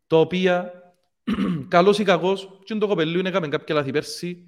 Τα 0.07 0.17
οποία, 0.17 0.71
καλός 1.67 1.99
ή 1.99 2.03
κακός, 2.03 2.59
και 2.63 2.75
το 2.75 2.87
κοπελού 2.87 3.19
είναι 3.19 3.29
έκαμε 3.29 3.47
κάποια 3.47 3.75
λάθη 3.75 3.91
πέρσι, 3.91 4.45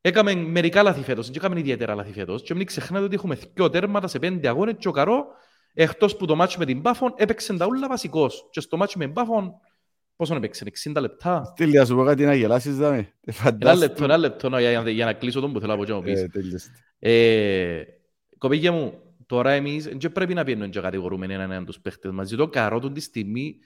έκαμε 0.00 0.34
μερικά 0.34 0.82
λάθη 0.82 1.02
φέτος, 1.02 1.30
και 1.30 1.38
έκαμε 1.38 1.58
ιδιαίτερα 1.58 1.94
λάθη 1.94 2.12
φέτος. 2.12 2.42
Και 2.42 2.54
μην 2.54 2.66
ξεχνάτε 2.66 3.04
ότι 3.04 3.14
έχουμε 3.14 3.38
δυο 3.54 3.70
τέρματα 3.70 4.08
σε 4.08 4.18
πέντε 4.18 4.48
αγώνες 4.48 4.74
και 4.78 4.88
ο 4.88 4.90
Καρό, 4.90 5.24
εκτός 5.74 6.16
που 6.16 6.26
το 6.26 6.34
μάτσο 6.34 6.58
με 6.58 6.64
την 6.64 6.82
Πάφον, 6.82 7.12
έπαιξε 7.16 7.56
τα 7.56 7.66
ούλα 7.66 7.88
βασικός. 7.88 8.48
Και 8.50 8.60
στο 8.60 8.76
μάτσο 8.76 8.98
με 8.98 9.04
την 9.04 9.14
Πάφον, 9.14 9.52
πόσο 10.16 10.34
έπαιξε, 10.34 10.64
60 10.92 11.00
λεπτά. 11.00 11.44
Στήλια, 11.44 11.80
να 11.80 11.86
σου 11.86 11.94
πω 11.94 12.04
κάτι 12.04 12.24
να 12.24 12.34
γελάσεις, 12.34 12.76
δάμε. 12.76 13.12
Ένα 13.58 13.74
λεπτό, 13.74 14.04
ένα 14.04 14.16
λεπτό, 14.16 14.58
για, 14.58 14.90
για 14.90 15.04
να 15.04 15.12
κλείσω 15.12 15.40
τον 15.40 15.52
που 15.52 15.60
θέλω 15.60 15.76
να 15.76 15.84
πω 15.84 16.02
και 16.02 16.28
ε, 16.98 17.82
Κοπήγια 18.42 18.72
μου, 18.72 18.98
τώρα 19.26 19.50
εμείς 19.50 19.84
δεν 19.84 20.12
πρέπει 20.12 20.34
να 20.34 20.44
πιένουν 20.44 20.70
και 20.70 20.80
κατηγορούμε 20.80 21.24
έναν 21.24 21.50
έναν 21.50 21.64
τους 21.64 21.80
παίχτες 21.80 22.10
μας. 22.10 22.30
Το 22.30 22.48
καρό 22.48 22.78
του 22.78 22.92
τη 22.92 23.00
στιγμή 23.00 23.56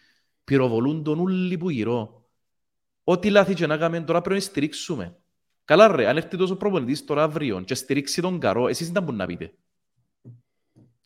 πυροβολούν 0.44 1.02
τον 1.02 1.18
ούλοι 1.18 1.58
που 1.58 1.70
γυρώ. 1.70 2.28
Ό,τι 3.04 3.30
λάθη 3.30 3.54
και 3.54 3.66
να 3.66 3.76
κάνουμε 3.76 4.00
τώρα 4.00 4.20
πρέπει 4.20 4.40
να 4.40 4.46
στηρίξουμε. 4.46 5.16
Καλά 5.64 5.96
ρε, 5.96 6.08
αν 6.08 6.16
έρθει 6.16 6.36
τόσο 6.36 6.56
προπονητής 6.56 7.04
τώρα 7.04 7.22
αύριο 7.22 7.60
και 7.60 7.74
στηρίξει 7.74 8.20
τον 8.20 8.38
καρό, 8.38 8.68
εσείς 8.68 8.90
δεν 8.90 9.02
μπορούν 9.02 9.18
να 9.18 9.26
πείτε; 9.26 9.54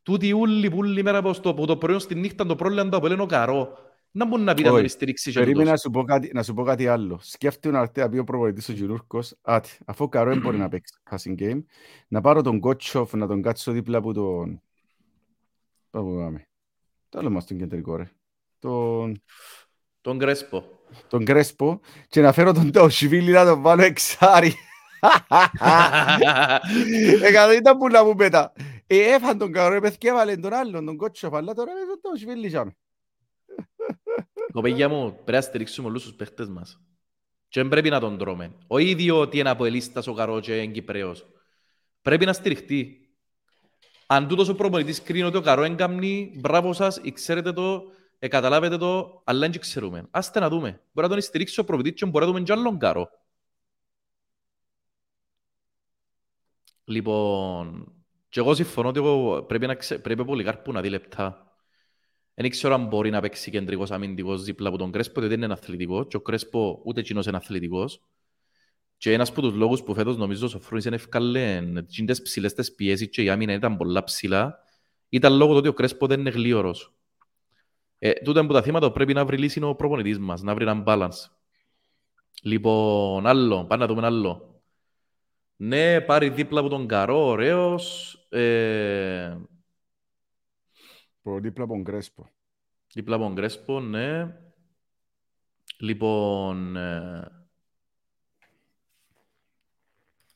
Τούτοι 0.02 0.32
ούλοι 0.32 0.70
που 0.70 0.76
ούλοι 0.76 1.02
μέρα 1.02 1.18
από 1.18 1.40
το, 1.40 1.54
το 1.54 1.76
πρωί 1.76 1.98
στη 1.98 2.14
νύχτα 2.14 2.46
το 2.46 2.56
πρόβλημα 2.56 2.88
το 2.88 2.96
απολένω 2.96 3.26
καρό. 3.26 3.78
Να 4.12 4.26
μπορεί 4.26 4.42
να 4.42 4.54
πει 4.54 4.62
να 4.62 4.70
τον 4.70 4.88
στηρίξει. 4.88 5.32
Περίμενα 5.32 5.70
να 5.70 5.76
σου, 5.76 5.90
πω 5.90 6.02
κάτι, 6.02 6.30
να 6.34 6.42
σου 6.42 6.54
πω 6.54 6.62
κάτι 6.62 6.86
άλλο. 6.86 7.18
Σκέφτομαι 7.22 7.76
να 7.76 7.82
έρθει 7.82 8.00
να 8.00 8.08
πει 8.08 8.18
ο 8.18 8.24
προπονητής 8.24 8.68
ο 8.68 8.72
Γιουρούρκος, 8.72 9.36
άτι, 9.42 9.78
αφού 9.84 10.04
ο 10.04 10.08
Καρό 10.08 10.36
μπορεί 10.36 10.58
να 10.58 10.68
παίξει 10.68 10.94
passing 11.10 11.40
game, 11.40 11.62
να 12.08 12.20
πάρω 12.20 12.42
τον 12.42 12.60
Κότσοφ, 12.60 13.12
να 13.12 13.26
τον 13.26 13.42
κάτσω 13.42 13.72
δίπλα 13.72 13.98
από 13.98 14.12
τον... 14.12 14.62
Πάμε, 15.90 16.22
πάμε. 16.22 16.48
Το 17.08 17.18
άλλο 17.18 17.30
μας 17.30 17.46
τον 17.46 17.58
κεντρικό, 17.58 17.96
ρε. 17.96 18.10
Τον... 18.58 19.22
Τον 20.00 20.18
Κρέσπο. 20.18 20.64
Τον 21.08 21.24
Κρέσπο 21.24 21.80
και 22.08 22.20
να 22.20 22.32
φέρω 22.32 22.52
τον 22.52 22.72
Τόσιβίλη 22.72 23.30
να 23.30 23.44
τον 23.44 23.62
βάλω 23.62 23.82
εξάρι. 23.82 24.54
Εκατό 27.28 27.52
ήταν 27.52 27.78
που 27.78 27.88
να 27.88 28.04
μου 28.04 28.14
πέτα. 28.14 28.52
Ε, 28.86 28.98
έφαν 28.98 29.38
τον 29.38 29.52
Καρό, 29.52 29.74
επεθκέβαλε 29.74 30.36
τον 30.36 30.52
άλλον, 30.52 30.84
τον 30.84 30.96
Κότσοφ, 30.96 31.34
αλλά 31.34 31.54
τώρα 31.54 31.72
τον 31.72 32.00
Τόσιβίλη 32.00 32.48
Κοπέγια 34.52 34.88
μου, 34.88 35.12
πρέπει 35.12 35.32
να 35.32 35.40
στηρίξουμε 35.40 35.88
όλους 35.88 36.02
τους 36.02 36.14
παίχτες 36.14 36.48
μας. 36.48 36.80
Και 37.48 37.60
δεν 37.60 37.68
πρέπει 37.68 37.90
να 37.90 38.00
τον 38.00 38.18
τρώμε. 38.18 38.56
Ο 38.66 38.78
ίδιο 38.78 39.20
ότι 39.20 39.38
είναι 39.38 39.50
από 39.50 39.64
ελίστας 39.64 40.06
ο 40.06 40.12
Καρό 40.12 40.40
και 40.40 40.56
είναι 40.62 40.72
Κυπρέος. 40.72 41.26
Πρέπει 42.02 42.24
να 42.24 42.32
στηριχτεί. 42.32 43.08
Αν 44.06 44.28
τούτος 44.28 44.48
ο 44.48 44.54
προπονητής 44.54 45.02
κρίνει 45.02 45.22
ότι 45.22 45.36
ο 45.36 45.40
Καρό 45.40 45.62
έγκαμνει, 45.62 46.32
μπράβο 46.36 46.72
σας, 46.72 47.00
ξέρετε 47.12 47.52
το, 47.52 47.82
ε, 48.18 48.28
καταλάβετε 48.28 48.76
το, 48.76 49.22
αλλά 49.24 49.38
δεν 49.38 49.60
ξέρουμε. 49.60 50.06
Άστε 50.10 50.40
να 50.40 50.48
δούμε. 50.48 50.80
Μπορεί 50.92 51.08
να 51.08 51.12
τον 51.14 51.22
στηρίξει 51.22 51.60
ο 51.60 51.64
προπονητής 51.64 52.00
και 52.00 52.06
μπορεί 52.06 52.24
να 52.24 52.30
δούμε 52.30 52.44
και 52.44 52.52
άλλον 52.52 52.78
Καρό. 52.78 53.08
Λοιπόν, 56.84 57.92
και 58.28 58.40
εγώ 58.40 58.54
συμφωνώ 58.54 58.88
ότι 58.88 59.00
πρέπει, 59.46 59.66
να 59.66 59.74
ξε... 59.74 59.98
πρέπει 59.98 60.24
πολύ 60.24 60.44
κάρπου 60.44 60.72
να 60.72 60.80
δει 60.80 60.88
λεπτά. 60.88 61.49
Δεν 62.40 62.50
ξέρω 62.50 62.74
αν 62.74 62.86
μπορεί 62.86 63.10
να 63.10 63.20
παίξει 63.20 63.50
κεντρικός 63.50 63.90
αμυντικός 63.90 64.42
δίπλα 64.44 64.68
από 64.68 64.78
τον 64.78 64.90
Κρέσπο, 64.90 65.20
διότι 65.20 65.34
δεν 65.34 65.44
είναι 65.44 65.52
αθλητικός. 65.52 66.06
Και 66.08 66.16
ο 66.16 66.20
Κρέσπο 66.20 66.80
ούτε 66.84 67.00
εκείνος 67.00 67.26
είναι 67.26 67.36
αθλητικός. 67.36 68.02
Και 68.96 69.12
ένας 69.12 69.30
από 69.30 69.40
τους 69.40 69.54
λόγους 69.54 69.82
που 69.82 69.94
φέτος 69.94 70.16
νομίζω 70.16 70.46
ο 70.46 70.48
Σοφρούνης 70.48 70.84
είναι 70.84 70.94
ευκαλέν 70.94 71.86
τις 72.06 72.22
ψηλές 72.22 72.54
τις 72.54 72.74
πιέσεις 72.74 73.08
και 73.08 73.22
η 73.22 73.28
άμυνα 73.28 73.52
ήταν 73.52 73.76
πολλά 73.76 74.04
ψηλά, 74.04 74.58
ήταν 75.08 75.36
λόγω 75.36 75.50
του 75.52 75.58
ότι 75.58 75.68
ο 75.68 75.72
Κρέσπο 75.72 76.06
δεν 76.06 76.20
είναι 76.20 76.30
γλίωρος. 76.30 76.94
Ε, 77.98 78.12
τούτο 78.12 78.40
από 78.40 78.52
τα 78.52 78.62
θύματα 78.62 78.92
πρέπει 78.92 79.12
να 79.12 79.24
βρει 79.24 79.38
λύση 79.38 79.62
ο 79.62 79.74
προπονητής 79.74 80.18
μας, 80.18 80.42
να 80.42 80.54
βρει 80.54 80.62
έναν 80.62 80.84
balance. 80.86 81.30
Λοιπόν, 82.42 83.26
άλλο, 83.26 83.64
πάμε 83.64 83.86
να 83.86 83.94
δούμε 83.94 84.06
άλλο. 84.06 84.62
Ναι, 85.56 86.00
πάρει 86.00 86.28
δίπλα 86.28 86.60
από 86.60 86.68
τον 86.68 86.86
Καρό, 86.86 87.26
ωραίος. 87.26 88.14
Ε, 88.28 89.36
Προ 91.30 91.40
δίπλα 91.40 91.64
από 91.64 91.72
τον 91.72 91.84
Κρέσπο. 91.84 92.28
δίπλα 92.92 93.14
από 93.16 93.24
τον 93.24 93.34
Κρέσπο, 93.34 93.80
ναι. 93.80 94.36
Λοιπόν, 95.78 96.76
ε, 96.76 97.28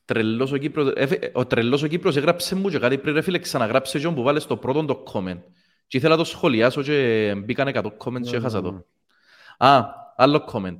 τρελός 0.05 0.51
ο 0.51 0.57
Κύπρος, 0.57 0.91
έφε- 0.95 1.31
ο 1.33 1.45
τρελός 1.45 1.83
ο 1.83 1.87
Κύπρος 1.87 2.15
έγραψε 2.15 2.55
μου 2.55 2.69
και 2.69 2.79
κάτι 2.79 2.97
πριν 2.97 3.13
ρε 3.13 3.21
φίλε 3.21 3.39
ξαναγράψε 3.39 3.99
και 3.99 4.09
που 4.09 4.23
βάλες 4.23 4.43
στο 4.43 4.57
πρώτο 4.57 4.85
το 4.85 5.03
comment. 5.13 5.39
Και 5.87 5.97
ήθελα 5.97 6.11
να 6.15 6.17
το 6.17 6.23
σχολιάσω 6.23 6.81
και 6.83 7.33
μπήκαν 7.43 7.67
100 7.67 7.97
comments 7.97 8.21
και 8.21 8.29
Ναι, 8.31 8.37
έχασα 8.37 8.61
ναι, 8.61 8.67
το. 8.67 8.71
ναι. 8.71 8.79
Α, 9.57 9.85
άλλο 10.15 10.49
comment. 10.51 10.77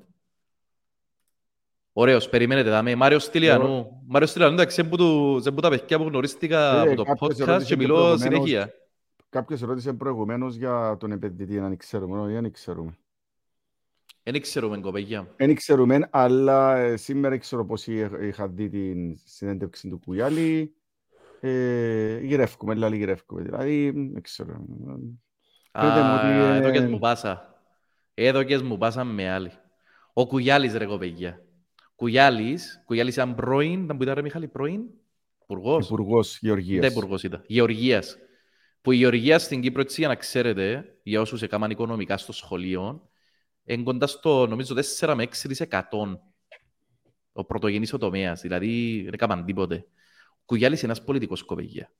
Ωραίος, 1.93 2.30
περιμένετε 2.30 2.70
δάμε. 2.70 2.95
Μάριος 2.95 3.24
Στυλιανού. 3.24 4.01
Μάριος 4.07 4.30
Στυλιανού, 4.30 4.53
εντάξει, 4.53 4.82
είναι 4.82 4.89
που 4.89 4.97
του- 4.97 5.38
είναι 5.41 5.51
που 5.51 5.61
τα 5.61 5.70
παιδιά 5.70 5.97
που 5.97 6.03
γνωρίστηκα 6.03 6.76
Ε, 6.76 6.80
από 6.82 6.95
το 6.95 7.03
κάποιος 7.03 7.30
podcast 7.30 7.39
ερώτησε 7.39 7.68
και 7.68 7.76
μιλώ 7.82 7.93
προηγουμένως- 7.95 8.22
συνέχεια. 8.22 8.74
Κάποιος 9.36 9.62
ρώτησε 9.62 9.94
προηγουμένως 9.94 10.56
για 10.56 10.98
τον 11.00 11.12
επενδυτή, 11.12 11.60
αν 11.60 11.78
ξέρουμε, 11.78 12.20
όχι, 12.20 12.34
δεν 12.34 12.52
ξέρουμε. 12.52 12.98
Δεν 14.24 14.42
ξέρουμε, 14.42 14.78
κοπέγια. 14.80 15.28
Δεν 15.38 15.56
ξέρουμε, 15.56 16.08
αλλά 16.12 16.78
ε, 16.78 16.98
σήμερα 16.98 17.38
ξέρω 17.38 17.66
πως 17.66 17.88
είχα 17.88 18.24
είχα 18.26 18.48
δει 18.48 18.70
την 18.70 19.18
συνέντευξη 19.24 19.90
του 19.90 20.00
Κουγιάλη. 20.06 20.76
Ε, 21.40 22.20
γυρεύκουμε, 22.20 22.74
δηλαδή 22.74 22.98
γυρεύκουμε. 22.98 23.42
Δηλαδή, 23.42 23.90
δεν 23.92 24.22
ξέρω. 24.22 24.66
Πείτε 25.72 26.02
μου 26.04 26.14
ότι 26.16 26.26
Α, 26.26 26.56
εδώ 26.56 26.72
και 26.72 26.78
είναι- 26.78 26.88
μου 26.88 27.00
πάσα. 27.00 27.62
Εδώ 28.14 28.44
και 28.44 28.58
μου 28.58 28.78
πάσα 28.78 29.04
με 29.04 29.30
άλλη. 29.32 29.52
Ο 30.14 30.28
Κουγιάλης 30.28 30.74
ρε 30.76 30.86
κοπέγια. 30.86 31.46
Κουγιάλης, 31.96 32.82
Κουγιάλης 32.86 33.16
ήταν 33.16 33.36
πρώην, 33.36 33.84
ήταν 33.84 33.98
που 33.98 34.04
ήταν 34.04 34.16
ρε 34.16 34.22
Μιχάλη, 34.22 34.48
πρώην, 34.48 34.82
υπουργός. 35.44 35.86
Υπουργός 35.86 36.38
Δεν 36.42 36.50
Γεωργίας. 36.52 36.92
υπουργός 36.92 37.24
ήταν. 37.24 37.44
Γεωργίας. 37.48 38.18
Που 38.86 38.92
η 38.92 38.96
Γεωργία 38.96 39.40
στην 39.40 39.62
Κύπρο, 39.62 39.82
έτσι 39.82 40.00
για 40.00 40.08
να 40.08 40.16
ξέρετε, 40.16 40.98
για 41.04 41.22
όσους 41.22 41.42
έκαναν 41.42 41.70
οικονομικά 41.70 42.18
στο 42.18 42.32
σχολείο, 42.32 43.10
είναι 43.64 43.84
κοντά 43.84 44.08
στο, 44.08 44.48
νομίζω, 44.48 44.76
4 45.00 45.14
με 45.16 45.24
6 45.24 45.48
δισεκατόν 45.48 46.22
ο 47.32 47.46
πρωτογενής 47.46 47.94
ο 47.94 47.98
τομέας. 47.98 48.42
Δηλαδή, 48.42 49.02
δεν 49.04 49.14
έκαναν 49.14 49.46
τίποτε. 49.46 49.86
Ο 50.30 50.42
Κουγιάλης 50.46 50.82
είναι 50.82 50.92
ένας 50.92 51.04
πολιτικός 51.04 51.44
κοπεγία. 51.44 51.92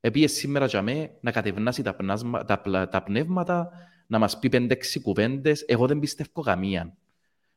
Επίες 0.00 0.32
σήμερα 0.32 0.66
για 0.66 0.82
μέ 0.82 1.10
να 1.20 1.32
κατευνάσει 1.32 1.82
τα, 1.82 1.94
πνάσμα, 1.94 2.44
τα, 2.44 2.60
πλα- 2.60 2.88
τα 2.88 3.02
πνεύματα, 3.02 3.70
να 4.06 4.18
μας 4.18 4.38
πει 4.38 4.48
πέντε-έξι 4.48 5.00
κουβέντες. 5.00 5.64
Εγώ 5.66 5.86
δεν 5.86 5.98
πιστεύω 5.98 6.42
καμία. 6.42 6.96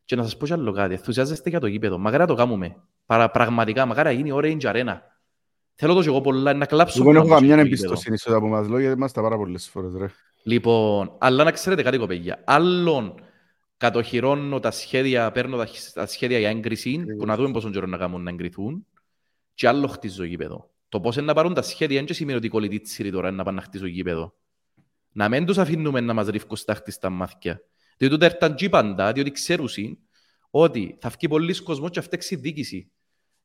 Και 0.06 0.16
να 0.16 0.24
σας 0.24 0.38
πω 0.38 0.46
κι 0.46 0.54
άλλο 0.54 0.72
κάτι. 0.72 0.94
Ενθουσιάζεστε 0.94 1.50
για 1.50 1.60
το 1.60 1.68
γήπεδο. 1.68 1.98
Μαγάρα 1.98 2.26
το 2.26 2.34
κάνουμε. 2.34 2.76
Παρα, 3.06 3.32
πραγματικά, 3.32 3.86
μαγάρα 3.86 4.14
να 4.14 4.16
γίνει 4.16 4.32
Orange 4.34 4.62
Arena. 4.62 4.98
Θέλω 5.76 5.94
το 5.94 6.02
και 6.02 6.08
εγώ 6.08 6.22
πολλά 6.22 6.54
να 6.54 6.66
κλάψω. 6.66 7.02
Εγώ 7.02 7.12
δεν 7.12 7.22
έχω 7.22 7.28
πάνω 7.28 7.40
στο 7.40 7.48
καμιά 7.48 7.64
γήπεδο. 7.64 7.84
εμπιστοσύνη 7.84 8.18
στο 8.18 8.40
που 8.40 8.48
μας 8.48 8.68
λέω, 8.68 8.80
γιατί 8.80 8.96
είμαστε 8.96 9.22
πάρα 9.22 9.38
πολλές 9.38 9.70
φορές, 9.70 9.94
ρε. 9.94 10.06
Λοιπόν, 10.44 11.16
αλλά 11.20 11.44
να 11.44 11.52
ξέρετε 11.52 11.84
κάτι, 11.84 11.98
κοπέγια. 11.98 12.44
Άλλον 12.46 13.16
κατοχυρώνω 13.78 14.60
τα 14.60 14.72
σχέδια, 14.72 15.32
παίρνω 15.32 15.58
τα, 15.58 15.68
τα 15.94 16.06
σχέδια 16.06 16.40
για 16.40 16.50
έγκριση, 16.50 16.96
που 16.96 17.02
Ακριβώς. 17.02 17.26
να 17.26 17.36
δούμε 17.36 17.52
πόσο 17.52 17.70
καιρό 17.70 17.86
να 17.86 17.98
κάνουν 17.98 18.24
να 18.24 18.30
εγκριθούν, 18.30 18.86
και 19.54 19.68
άλλο 19.68 19.88
χτίζω 19.88 20.24
γήπεδο. 20.24 20.70
Το 20.90 21.00
πώς 21.00 21.16
είναι 21.16 21.26
να 21.26 21.34
πάρουν 21.34 21.54
τα 21.54 21.62
σχέδια 21.62 22.04
δεν 22.04 22.16
σημαίνει 22.16 22.38
ότι 22.38 22.48
οι 22.48 22.50
κολλητήτσιροι 22.50 23.12
τώρα 23.12 23.28
είναι 23.28 23.38
να 23.38 23.44
πάνε 23.44 23.58
να 23.58 23.64
χτίσω 23.64 23.86
γήπεδο. 23.86 24.34
Να 25.12 25.30
μην 25.30 25.46
τους 25.46 25.58
αφήνουμε 25.58 26.00
να 26.00 26.14
μας 26.14 26.28
ρίφκουν 26.28 26.58
στα 26.58 26.74
χτιστά 26.74 27.10
μάτια. 27.10 27.62
Διότι 27.98 28.14
τούτα 28.14 28.26
έρταν 28.26 28.56
τζι 28.56 28.70
παντά, 28.70 29.12
διότι 29.12 29.32
ξέρουν 29.32 29.68
ότι 30.50 30.98
θα 31.02 31.10
βγει 31.10 31.28
πολλοί 31.28 31.62
κόσμος 31.62 31.90
και 31.90 32.00
θα 32.00 32.06
φταίξει 32.06 32.34
η 32.34 32.38
διοίκηση. 32.38 32.92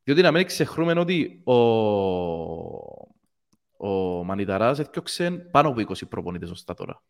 Διότι 0.06 0.22
να 0.22 0.30
μην 0.32 0.46
ξεχρούμε 0.46 0.92
ότι 1.00 1.40
ο, 1.44 1.52
ο 3.76 4.24
Μανιταράς 4.24 4.78
έφτιαξε 4.78 5.30
πάνω 5.30 5.68
από 5.68 5.80
20 5.80 6.08
προπονητές 6.08 6.50
ως 6.50 6.64
τα 6.64 6.74
τώρα. 6.74 7.02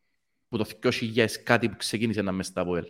Που 0.48 0.56
το 0.56 0.64
2000 0.82 1.26
κάτι 1.44 1.68
που 1.68 1.76
ξεκίνησε 1.76 2.22
να 2.22 2.32
μες 2.32 2.46
στα 2.46 2.60
ΑΠΟΕΛ. 2.60 2.84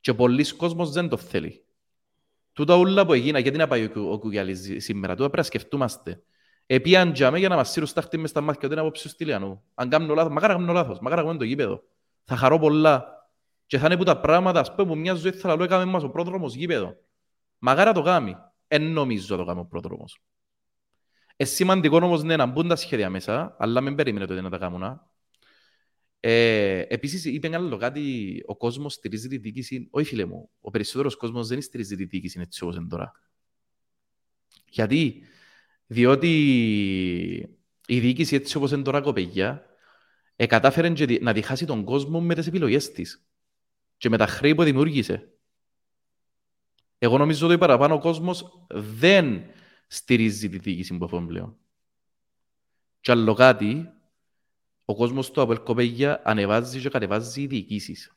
Και 0.00 0.14
πολλοί 0.14 0.56
κόσμος 0.56 0.90
δεν 0.90 1.08
το 1.08 1.16
θέλει. 1.16 1.64
Τούτα 2.52 2.76
όλα 2.76 3.06
που 3.06 3.12
έγινα, 3.12 3.38
γιατί 3.38 3.58
να 3.58 3.66
πάει 3.66 3.84
ο, 3.84 3.90
Κου- 3.90 4.12
ο 4.12 4.18
Κουγιάλης 4.18 4.84
σήμερα, 4.84 5.14
τούτα 5.14 5.30
πρέπει 5.30 5.36
να 5.36 5.42
σκεφτούμαστε. 5.42 6.22
Επίαν 6.66 7.12
τζάμε 7.12 7.38
για 7.38 7.48
να 7.48 7.56
μας 7.56 7.70
σύρουν 7.70 7.88
στα 7.88 8.00
χτύπη 8.00 8.20
μες 8.20 8.30
στα 8.30 8.40
μάτια 8.40 8.60
ότι 8.64 8.72
είναι 8.72 8.80
απόψε 8.80 9.02
του 9.02 9.08
Στυλιανού. 9.08 9.62
Αν 9.74 9.88
κάνω 9.88 10.14
λάθος, 10.14 10.32
μακάρα 10.32 10.54
κάνω 10.54 10.72
λάθος, 10.72 10.98
μακάρα 11.00 11.22
κάνω 11.22 11.38
το 11.38 11.44
γήπεδο. 11.44 11.82
Θα 12.24 12.36
χαρώ 12.36 12.58
πολλά. 12.58 13.26
Και 13.66 13.78
θα 13.78 13.86
είναι 13.86 13.96
που 13.96 14.04
τα 14.04 14.20
πράγματα, 14.20 14.60
ας 14.60 14.74
πούμε, 14.74 14.88
που 14.88 14.96
μια 14.96 15.14
ζωή 15.14 15.32
θα 15.32 15.56
λέω 15.56 15.64
έκαμε 15.64 15.84
μας 15.84 16.02
ο 16.02 16.10
πρόδρομος 16.10 16.54
γήπεδο. 16.54 16.96
Μακάρα 17.58 17.92
το 17.92 18.02
κάνει. 18.02 18.36
Εν 18.68 18.82
νομίζω 18.92 19.36
το 19.36 19.44
κάνει 19.44 19.60
ο 19.60 19.64
πρόδρομος. 19.64 20.22
Ε, 21.36 21.44
σημαντικό 21.44 21.96
όμως 21.96 22.22
ναι, 22.22 22.36
να 22.36 22.46
μπουν 22.46 22.68
τα 22.68 22.76
σχέδια 22.76 23.10
μέσα, 23.10 23.56
αλλά 23.58 23.80
μην 23.80 23.94
περιμένετε 23.94 24.32
ότι 24.32 24.42
να 24.42 24.50
τα 24.50 24.58
κάνουν. 24.58 24.82
α. 24.82 25.06
Ε, 26.20 26.80
επίσης, 26.88 27.24
είπε 27.24 27.50
άλλο 27.54 27.76
κάτι, 27.76 28.42
ο 28.46 28.56
κόσμος 28.56 28.92
στηρίζει 28.92 29.28
τη 29.28 29.38
διοίκηση. 29.38 29.88
Όχι, 29.90 30.08
φίλε 30.08 30.24
μου, 30.24 30.50
ο 30.60 30.70
περισσότερος 30.70 31.16
κόσμος 31.16 31.48
δεν 31.48 31.62
στηρίζει 31.62 31.96
τη 31.96 32.04
διοίκηση 32.04 32.40
έτσι 32.40 32.64
όπως 32.64 32.76
είναι 32.76 32.86
τώρα. 32.88 33.12
Γιατί, 34.70 35.22
διότι 35.86 36.28
η 37.86 38.00
διοίκηση 38.00 38.34
έτσι 38.34 38.56
όπως 38.56 38.70
είναι 38.70 38.82
τώρα 38.82 39.00
κοπεγιά, 39.00 39.64
ε, 40.36 40.46
κατάφερε 40.46 40.90
και 40.90 41.06
δι- 41.06 41.22
να 41.22 41.32
διχάσει 41.32 41.66
τον 41.66 41.84
κόσμο 41.84 42.20
με 42.20 42.34
τις 42.34 42.46
επιλογές 42.46 42.92
της 42.92 43.26
και 43.96 44.08
με 44.08 44.16
τα 44.16 44.26
χρέη 44.26 44.54
που 44.54 44.62
δημιούργησε. 44.62 45.32
Εγώ 46.98 47.18
νομίζω 47.18 47.46
ότι 47.46 47.58
παραπάνω 47.58 47.94
ο 47.94 47.98
κόσμος 47.98 48.66
δεν 48.70 49.42
στηρίζει 49.86 50.48
τη 50.48 50.58
διοίκηση 50.58 50.96
που 50.96 51.04
έχουμε 51.04 51.26
πλέον. 51.26 51.56
Και 53.00 53.10
άλλο 53.10 53.34
κάτι, 53.34 53.92
ο 54.84 54.94
κόσμος 54.94 55.30
του 55.30 55.40
από 55.40 55.58
Κοπέγια 55.58 56.20
ανεβάζει 56.24 56.80
και 56.80 56.88
κατεβάζει 56.88 57.46
διοικήσεις. 57.46 58.16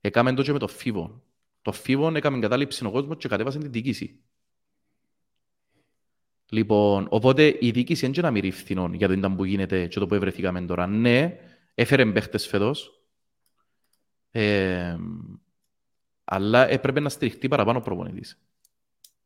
Έκαμε 0.00 0.34
το 0.34 0.42
και 0.42 0.52
με 0.52 0.58
το 0.58 0.68
φίβο. 0.68 1.22
Το 1.62 1.72
φίβο 1.72 2.16
έκαμε 2.16 2.38
κατάληψη 2.38 2.86
ο 2.86 2.90
κόσμος 2.90 3.16
και 3.16 3.28
κατέβασε 3.28 3.58
τη 3.58 3.68
διοίκηση. 3.68 4.24
Λοιπόν, 6.48 7.06
οπότε 7.10 7.56
η 7.60 7.70
διοίκηση 7.70 8.00
δεν 8.00 8.12
είναι 8.12 8.22
να 8.22 8.30
μυρεί 8.30 8.48
ευθυνών 8.48 8.94
για 8.94 9.06
το 9.06 9.12
ήταν 9.12 9.36
που 9.36 9.44
γίνεται 9.44 9.86
και 9.86 9.98
το 9.98 10.06
που 10.06 10.14
ευρεθήκαμε 10.14 10.60
τώρα. 10.60 10.86
Ναι, 10.86 11.36
έφερε 11.74 12.12
παίχτες 12.12 12.46
φέτος, 12.46 13.04
ε, 14.30 14.96
αλλά 16.24 16.68
έπρεπε 16.68 17.00
να 17.00 17.08
στηριχτεί 17.08 17.48
παραπάνω 17.48 17.78
ο 17.78 17.80
προπονητής. 17.80 18.38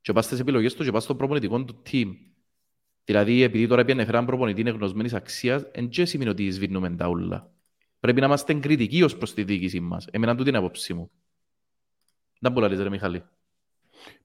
Και 0.00 0.12
πας 0.12 0.24
στις 0.24 0.40
επιλογές 0.40 0.74
του 0.74 0.84
και 0.84 0.90
πας 0.90 1.02
στο 1.02 1.14
προπονητικό 1.14 1.64
του 1.64 1.82
team. 1.90 2.16
Δηλαδή, 3.04 3.42
επειδή 3.42 3.66
τώρα 3.66 3.84
πήγαινε 3.84 4.04
φέραν 4.04 4.26
προπονητή 4.26 4.60
είναι 4.60 4.70
γνωσμένης 4.70 5.14
αξίας, 5.14 5.62
δεν 5.74 5.88
και 5.88 6.04
σημαίνει 6.04 6.30
ότι 6.30 6.50
σβήνουμε 6.50 6.90
τα 6.90 7.08
ούλα. 7.08 7.52
Πρέπει 8.00 8.20
να 8.20 8.26
είμαστε 8.26 8.54
κριτικοί 8.54 9.02
ως 9.02 9.16
προς 9.16 9.34
τη 9.34 9.44
διοίκηση 9.44 9.80
μας. 9.80 10.06
Εμένα 10.10 10.36
τούτη 10.36 10.48
είναι 10.48 10.58
η 10.58 10.60
άποψή 10.60 10.94
μου. 10.94 11.10
Δεν 12.40 12.52
μπορεί 12.52 12.66
να 12.66 12.72
λες, 12.72 12.82
ρε 12.82 12.88
Μιχάλη. 12.88 13.22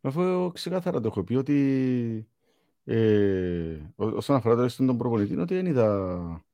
Αφού 0.01 0.21
εγώ 0.21 0.51
ξεκάθαρα 0.51 1.01
το 1.01 1.07
έχω 1.07 1.24
πει 1.24 1.36
ότι 1.36 2.28
ε, 2.84 3.78
ό- 3.95 4.15
όσον 4.15 4.36
αφορά 4.36 4.55
το 4.55 4.67
στον 4.67 4.97
προπονητή, 4.97 5.38
ότι 5.38 5.55
δεν 5.55 5.65
είδα... 5.65 6.45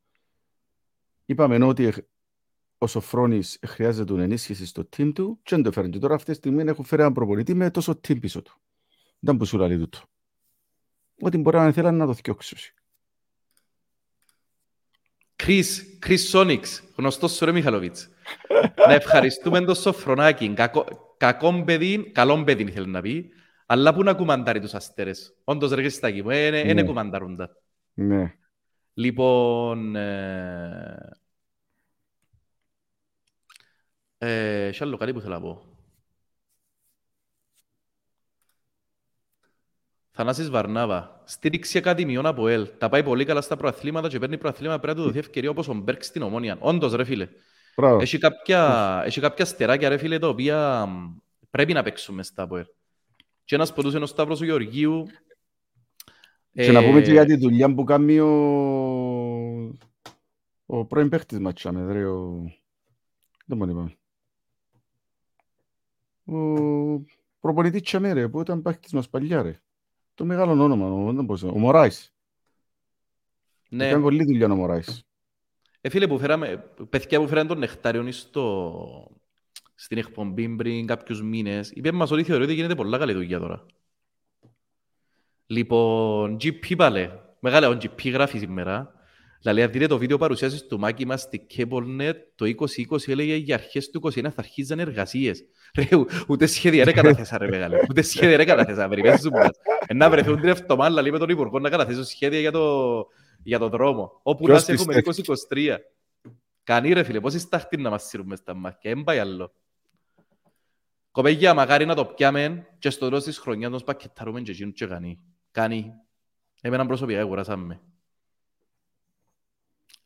Είπαμε 1.25 1.65
ότι 1.65 1.83
εχ- 1.83 2.05
ο 2.81 2.87
Σοφρόνης 2.87 3.59
χρειάζεται 3.67 4.23
ενίσχυση 4.23 4.65
στο 4.65 4.89
team 4.97 5.11
του 5.15 5.39
και 5.43 5.55
δεν 5.55 5.63
το 5.63 5.71
φέρνει. 5.71 5.89
Και 5.89 5.99
τώρα 5.99 6.15
αυτή 6.15 6.31
τη 6.31 6.37
στιγμή 6.37 6.63
έχουν 6.67 6.85
φέρει 6.85 7.01
έναν 7.01 7.13
προπονητή 7.13 7.53
με 7.53 7.71
τόσο 7.71 7.99
team 8.07 8.19
πίσω 8.19 8.41
του. 8.41 8.59
Δεν 9.19 9.37
που 9.37 9.45
σου 9.45 9.57
λέει 9.57 9.77
τούτο. 9.77 9.99
Ότι 11.21 11.37
μπορεί 11.37 11.57
να 11.57 11.71
θέλανε 11.71 11.97
να 11.97 12.05
το 12.05 12.13
θυκιώξει. 12.13 12.73
Chris, 15.43 15.63
Chris 16.05 16.31
Sonics, 16.31 16.79
γνωστός 16.95 17.31
σου 17.35 17.45
ρε 17.45 17.51
Μιχαλοβίτς. 17.51 18.09
να 18.87 18.93
ευχαριστούμε 18.93 19.61
τον 19.61 19.75
Σοφρονάκη. 19.75 20.53
Κακό, 20.53 20.85
κακόν 21.17 21.65
παιδί, 21.65 22.11
καλόν 22.11 22.43
παιδί 22.43 22.63
ήθελε 22.63 22.87
να 22.87 23.01
πει, 23.01 23.29
αλλά 23.65 23.93
πού 23.93 24.03
να 24.03 24.13
κουμαντάρει 24.13 24.59
τους 24.59 24.73
αστέρες. 24.73 25.35
Όντως 25.43 25.71
ρε 25.71 25.81
Χριστάκη 25.81 26.21
μου, 26.21 26.29
δεν 26.29 26.75
Ναι. 26.75 26.83
κουμαντάρουν 26.83 27.35
τα. 27.35 27.49
Ναι. 27.93 28.33
Λοιπόν, 28.93 29.95
ε... 29.95 31.09
Ε, 34.21 34.65
έχει 34.65 34.83
άλλο 34.83 34.97
κάτι 34.97 35.13
που 35.13 35.19
θέλω 35.19 35.33
να 35.33 35.41
πω. 35.41 35.63
Θανάσης 40.11 40.49
Βαρνάβα. 40.49 41.21
Στήριξη 41.25 41.77
ακαδημιών 41.77 42.25
από 42.25 42.47
ΕΛ. 42.47 42.67
Τα 42.77 42.89
πάει 42.89 43.03
πολύ 43.03 43.25
καλά 43.25 43.41
στα 43.41 43.55
προαθλήματα 43.55 44.07
και 44.07 44.19
παίρνει 44.19 44.37
προαθλήματα 44.37 44.79
πρέπει 44.79 44.97
να 44.97 45.03
του 45.03 45.07
δοθεί 45.07 45.19
ευκαιρία 45.19 45.49
όπως 45.49 45.67
ο 45.67 45.73
Μπέρκ 45.73 46.03
στην 46.03 46.21
Ομόνια. 46.21 46.57
Όντως 46.59 46.93
ρε 46.93 47.03
φίλε. 47.03 47.27
Μπράβο. 47.75 48.01
Έχει 48.01 48.17
κάποια, 48.17 49.01
έχει 49.05 49.21
κάποια 49.21 49.45
στεράκια 49.45 49.89
ρε 49.89 49.97
φίλε 49.97 50.19
τα 50.19 50.27
οποία 50.27 50.85
μ, 50.85 51.17
πρέπει 51.49 51.73
να 51.73 51.83
παίξουμε 51.83 52.23
στα 52.23 52.43
ΑΠΟΕΛ. 52.43 52.65
Και 53.43 53.55
ένας 53.55 53.73
ποτούς 53.73 53.93
είναι 53.93 54.03
ο 54.03 54.07
Σταύρος 54.07 54.41
ο 54.41 54.45
Γεωργίου. 54.45 55.05
Και 56.51 56.71
να 56.71 56.83
πούμε 56.83 57.01
και 57.01 57.09
Ε, 57.09 57.13
για 57.13 57.25
τη 57.25 57.35
δουλειά 57.35 57.73
που 57.73 57.83
κάνει 57.83 58.19
ο, 58.19 58.29
ο 60.65 60.85
πρώην 60.85 61.09
παίχτης 61.09 61.39
μας, 61.39 61.53
τσάμε, 61.53 61.93
ρε, 61.93 62.05
ο... 62.05 62.43
Δεν 63.45 63.57
μου 63.57 63.69
είπαμε. 63.69 63.98
Ο... 66.31 67.05
Προπονητή 67.39 67.81
τσάμε 67.81 68.13
ρε, 68.13 68.27
που 68.27 68.41
ήταν 68.41 68.61
παίχτης 68.61 68.93
μας 68.93 69.09
παλιά 69.09 69.41
ρε. 69.41 69.61
Το 70.13 70.25
μεγάλο 70.25 70.63
όνομα, 70.63 70.91
ο, 70.91 71.13
δεν 71.13 71.25
πώς, 71.25 71.43
ο 71.43 71.57
Μωράης. 71.57 72.13
Ναι. 73.69 73.87
Έκανε 73.87 74.01
πολλή 74.01 74.23
δουλειά 74.23 74.51
ο 74.51 74.55
Μωράης. 74.55 75.03
Ε, 75.81 75.89
φίλε, 75.89 76.07
που 76.07 76.19
φέραμε, 76.19 76.57
παιδιά 76.89 77.19
που 77.19 77.27
φέραμε 77.27 77.47
τον 77.47 77.57
Νεκτάριον 77.57 78.11
στο... 78.11 79.11
στην 79.75 79.97
εκπομπή 79.97 80.55
πριν 80.55 80.85
κάποιους 80.85 81.21
μήνες, 81.21 81.71
είπε 81.71 81.91
μας 81.91 82.11
ότι 82.11 82.23
θεωρεί 82.23 82.43
ότι 82.43 82.53
γίνεται 82.53 82.75
πολλά 82.75 82.97
καλή 82.97 83.13
δουλειά 83.13 83.39
τώρα. 83.39 83.65
Λοιπόν, 85.45 86.37
GP 86.41 86.75
πάλε. 86.75 87.11
Μεγάλα, 87.39 87.69
ο 87.69 87.71
GP 87.71 88.11
γράφει 88.11 88.39
σήμερα. 88.39 88.98
Δηλαδή, 89.41 89.61
αν 89.61 89.71
δείτε 89.71 89.87
το 89.87 89.97
βίντεο 89.97 90.17
παρουσίασης 90.17 90.65
του 90.67 90.79
Μάκη 90.79 91.05
μας 91.05 91.21
στη 91.21 91.47
CableNet, 91.55 92.13
το 92.35 92.45
2020 92.45 93.07
έλεγε 93.07 93.35
για 93.35 93.55
αρχές 93.55 93.89
του 93.89 93.99
2021 94.13 94.21
θα 94.21 94.33
αρχίζαν 94.35 94.79
εργασίες. 94.79 95.43
Ρε, 95.77 95.95
ου- 95.95 96.09
ούτε 96.27 96.45
σχέδια 96.45 96.83
ρε 96.83 96.91
καταθέσα 96.91 97.37
ρε 97.37 97.47
μεγάλε. 97.47 97.79
Ούτε 97.89 98.01
σχέδια 98.01 98.37
ρε 98.37 98.45
καταθέσα. 98.45 98.87
Περιμένεις 98.87 99.21
σου 99.21 99.29
μας. 99.29 99.49
Ε, 99.87 99.93
Να 99.93 100.09
βρεθούν 100.09 100.39
την 100.39 100.49
εβδομάδα, 100.49 101.01
λέει 101.01 101.11
με 101.11 101.17
τον 101.17 101.29
Υπουργό 101.29 101.59
να 101.59 101.69
καταθέσουν 101.69 102.03
σχέδια 102.03 102.39
για 102.39 102.51
το, 102.51 103.05
για 103.43 103.59
το 103.59 103.69
δρόμο. 103.69 104.19
Όπου 104.23 104.47
να 104.47 104.53
Ποιος 104.53 104.63
σε 104.63 104.71
έχουμε 104.71 105.01
πιστεύει; 105.01 105.77
2023. 105.77 105.77
Κανεί 106.63 106.93
ρε 106.93 107.03
φίλε, 107.03 107.19
πόσοι 107.19 107.39
στάχτη 107.39 107.77
να 107.77 107.89
μας 107.89 108.03
σύρουν 108.03 108.25
μες 108.25 108.39
στα 108.39 108.53
μάτια. 108.53 108.91
Εν 108.91 109.03
πάει 109.03 109.19
άλλο. 109.19 109.53
Κοπέγια, 111.11 111.53
μακάρι 111.53 111.85
να 111.85 111.95
το 111.95 112.05
πιάμε 112.05 112.67
και 112.79 112.89
στο 112.89 113.05
τέλος 113.07 113.23
της 113.23 113.37
χρονιάς 113.37 113.71
nos 113.73 113.85
πακετάρουμε 113.85 114.41
και 114.41 114.51
εκείνους 114.51 114.73
και 114.73 114.85
κανεί. 114.85 115.19
Κάνει. 115.51 115.91
Εμένα 116.61 116.85
προσωπικά 116.85 117.25
κουράσαμε. 117.25 117.81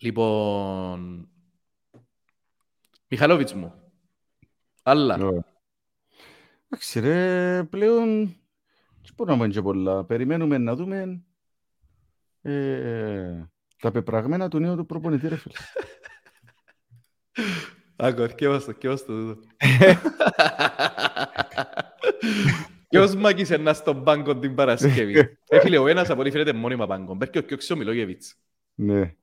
Λοιπόν... 0.04 1.30
Μιχαλόβιτς 3.08 3.54
μου. 3.54 3.74
Άλλα. 4.84 5.16
Ωραία. 5.16 5.46
Εντάξει 6.70 7.00
ρε, 7.00 7.64
πλέον 7.64 8.08
δεν 9.02 9.14
μπορούμε 9.16 9.36
να 9.36 9.42
πούμε 9.42 9.54
και 9.54 9.62
πολλά. 9.62 10.06
Περιμένουμε 10.06 10.58
να 10.58 10.76
δούμε 10.76 11.24
ε, 12.42 13.44
τα 13.80 13.92
πεπραγμένα 13.92 14.50
του 14.50 14.60
νέου 14.60 14.76
του 14.76 14.86
προπονητή 14.86 15.28
ρε 15.28 15.36
φίλε. 15.36 15.56
Άκου, 17.96 18.22
αρκεύαστο, 18.22 18.70
αρκεύαστο 18.70 19.14
τούτο. 19.14 19.48
Ποιος 22.90 23.16
μάκησε 23.24 23.58
να 23.58 23.74
στον 23.74 24.04
πάγκο 24.04 24.40
την 24.40 24.56
Παρασκευή. 24.56 25.38
Ε, 25.48 25.60
φίλε, 25.60 25.78
ο 25.78 25.88
ένας 25.88 26.10
από 26.10 26.22
ό,τι 26.22 26.32
φαίνεται 26.32 26.54
μόνιμα 26.54 26.88
πάγκο. 26.88 27.16
Μπέρκει 27.16 27.38
ο 27.38 27.42
Κιόξης 27.42 27.70
ο 27.70 27.76
Μιλόγεβιτς. 27.76 28.36
ναι. 28.76 29.16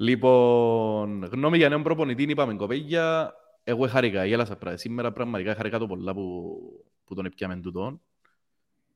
Λοιπόν, 0.00 1.24
γνώμη 1.24 1.56
για 1.56 1.68
νέον 1.68 1.82
προπονητή, 1.82 2.22
είπαμε 2.22 2.54
κοπέγια. 2.54 3.34
Εγώ 3.64 3.88
χάρηκα, 3.88 4.24
γέλασα 4.24 4.56
πράγμα. 4.56 4.78
Σήμερα 4.78 5.12
πραγματικά 5.12 5.54
χάρηκα 5.54 5.78
το 5.78 5.86
πολλά 5.86 6.14
που, 6.14 6.56
που 7.04 7.14
τον 7.14 7.24
έπιαμε 7.24 7.56
τούτον. 7.56 8.00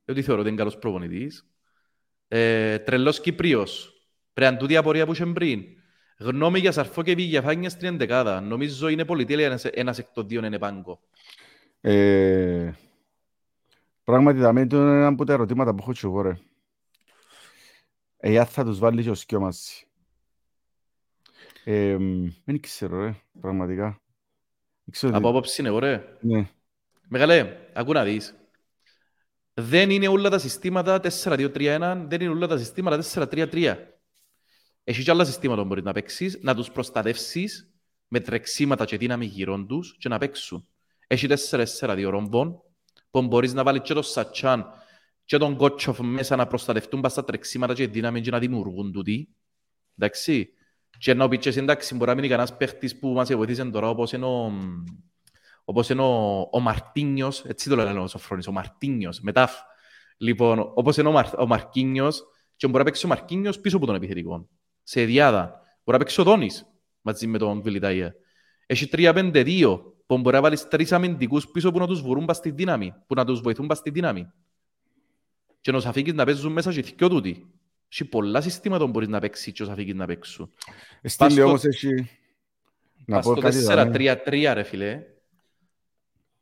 Διότι 0.05 0.23
θεωρώ 0.23 0.41
ότι 0.41 0.49
είναι 0.49 0.59
καλός 0.59 0.79
προπονητής. 0.79 1.47
Ε, 2.29 2.79
τρελός 2.79 3.21
Κυπρίος. 3.21 3.93
Πρέπει 4.33 4.53
να 4.53 4.59
τούτη 4.59 4.73
η 4.73 4.77
απορία 4.77 5.07
που 5.07 5.13
είχε 5.13 5.27
πριν. 5.27 5.63
Γνώμη 6.19 6.59
για 6.59 6.73
Σαρφό 6.73 7.03
και 7.03 7.15
Βηγιαφάνια 7.15 7.71
στην 7.71 7.89
εντεκάδα. 7.89 8.41
Νομίζω 8.41 8.89
είναι 8.89 9.05
πολυτέλεια 9.05 9.47
ένας, 9.47 9.65
ένας 9.65 9.99
εκ 9.99 10.07
των 10.13 10.29
δύο 10.29 10.45
είναι 10.45 10.59
πάγκο. 10.59 11.01
Ε, 11.81 12.73
πράγματι, 14.05 14.41
θα 14.41 14.53
μένει 14.53 14.75
ένα 14.75 15.07
από 15.07 15.25
τα 15.25 15.33
ερωτήματα 15.33 15.75
που 15.75 15.79
έχω 15.81 15.93
και 15.93 16.01
εγώ, 16.03 16.21
ρε. 16.21 16.39
Εάν 18.17 18.47
θα 18.47 18.65
τους 18.65 18.79
βάλει 18.79 19.03
και 19.03 19.11
ο 19.11 19.15
Σκιό 19.15 19.41
μαζί. 19.41 19.84
Ε, 21.65 21.97
δεν 22.45 22.61
ξέρω, 22.61 23.01
ρε, 23.05 23.15
πραγματικά. 23.41 23.85
Δεν 24.85 24.91
ξέρω 24.91 25.13
τι- 25.13 25.19
Από 25.19 25.29
άποψη 25.29 25.61
είναι 25.61 25.71
ωραία. 25.71 26.05
Ναι. 26.21 26.49
Μεγάλε, 27.09 27.57
ακού 27.73 27.93
να 27.93 28.05
δεις. 28.05 28.35
Δεν 29.55 29.91
είναι 29.91 30.09
όλα 30.09 30.31
τα 30.31 30.39
συστήματα 30.39 31.01
4-2-3-1, 31.01 32.05
δεν 32.09 32.21
είναι 32.21 32.31
όλα 32.31 32.47
τα 32.47 32.59
συστήματα 32.59 33.03
4-3-3. 33.03 33.77
Έχει 34.85 35.03
και 35.03 35.11
άλλα 35.11 35.25
συστήματα 35.25 35.61
που 35.63 35.67
μπορείς 35.69 35.85
να 35.85 35.93
παίξεις, 35.93 36.39
να 36.43 36.55
τους 36.55 36.71
προστατεύσεις 36.71 37.71
με 38.09 38.21
τρεξίματα 38.21 38.85
και 38.85 38.97
δύναμη 38.97 39.25
γύρω 39.27 39.65
τους 39.65 39.97
και 39.99 40.09
να 40.09 40.19
παίξουν. 40.19 40.69
Έχει 41.07 41.27
4-4-2 41.27 42.09
ρομβών, 42.11 42.63
που 43.11 43.23
μπορείς 43.23 43.53
να 43.53 43.63
βάλεις 43.63 43.81
και 43.83 43.95
τον 43.95 44.03
Σατσάν 44.03 44.67
και 45.25 45.37
τον 45.37 45.57
Κότσοφ 45.57 45.99
μέσα 46.01 46.37
να 46.37 46.47
προστατευτούν 46.47 47.01
πας 47.01 47.13
στα 47.13 47.25
τρεξίματα 47.25 47.75
και 47.75 47.87
δύναμη 47.87 48.21
και 48.21 48.31
να 48.31 48.39
δημιουργούν 48.39 48.93
τούτοι. 48.93 49.29
Εντάξει. 49.99 50.49
Και 51.05 51.15
να 51.15 51.29
πεις 51.29 51.39
και 51.39 51.49
εσύ, 51.49 51.59
εντάξει, 51.59 51.95
μπορεί 51.95 52.11
να 52.11 52.15
μείνει 52.15 52.29
κανένας 52.29 52.57
παίχτης 52.57 52.99
που 52.99 53.09
μας 53.09 53.35
βοηθήσει 53.35 53.71
τώρα, 53.71 53.89
όπως 53.89 54.13
είναι 54.13 54.25
ο, 54.25 54.53
όπως 55.65 55.89
είναι 55.89 56.03
ο, 56.03 56.41
ο 56.53 56.61
Μαρτίνιος, 56.61 57.45
έτσι 57.45 57.69
το 57.69 57.77
λένε 57.77 57.99
ο 57.99 58.07
Σοφρόνης, 58.07 58.47
ο 58.47 58.53
Μαρτίνιος, 58.53 59.21
με 59.21 59.33
τάφ. 59.33 59.53
Λοιπόν, 60.17 60.59
όπως 60.75 60.97
είναι 60.97 61.09
ο, 61.09 61.13
Μαρ, 61.13 61.39
ο 61.39 61.47
Μαρκίνιος, 61.47 62.23
και 62.57 62.67
μπορεί 62.67 62.79
να 62.79 62.85
παίξει 62.85 63.07
ο 63.07 63.09
Μαρκίνιος 63.09 63.61
πίσω 63.61 63.77
από 63.77 63.87
τον 63.87 63.95
επιθετικό. 63.95 64.49
Σε 64.83 65.05
διάδα. 65.05 65.43
Μπορεί 65.85 65.99
να 65.99 65.99
παίξει 65.99 66.21
ο 66.21 66.25
Δόνης, 66.25 66.67
μαζί 67.01 67.27
με 67.27 67.39
τον 67.39 67.63
Βιλιταΐα. 67.65 68.09
Έχει 68.67 68.89
3-5-2, 68.93 69.81
που 70.07 70.19
μπορεί 70.19 70.37
να 70.37 70.43
βάλεις 70.43 70.69
τρεις 70.69 70.93
αμυντικούς 70.93 71.49
πίσω 71.49 71.73
που 71.73 71.79
να 71.79 71.87
τους 71.87 72.01
βουρούν 72.01 72.25
πας 72.25 72.37
στη 72.37 72.51
δύναμη, 72.51 72.95
που 73.07 73.15
να 73.15 73.25
τους 73.25 73.41
βοηθούν 73.41 73.67
πας 73.67 73.79
στη 73.79 73.91
δύναμη. 73.91 74.27
Και 75.61 75.71
να 75.71 75.77
τους 75.77 75.87
αφήκεις 75.87 76.13
να 76.13 76.25
παίζουν 76.25 76.53
μέσα 76.53 76.73
και 76.73 76.83
δυο 76.83 77.09
τούτοι. 77.09 77.47
Έχει 77.95 78.05
πολλά 78.05 78.41
συστήματα 78.41 78.85
που 78.85 78.91
μπορείς 78.91 79.09
να 79.09 79.21
παίξεις 79.21 79.45
και 79.45 79.51
να 79.59 79.65
τους 79.67 79.69
αφήκεις 79.75 79.95
να 79.95 80.07
παίξουν. 80.07 80.51
Ε, 81.01 81.09
Στείλει 81.09 81.31
στο- 81.31 81.45
όμως 81.45 81.65
έχει... 81.65 81.89
Να 83.07 83.17
Πας 83.17 83.25
πω 83.25 83.33
στο 83.33 83.41
κάτι 83.41 83.59
δάμε. 83.59 83.93
4-3-3 84.27 84.51
ρε 84.55 84.63
φίλε. 84.63 85.03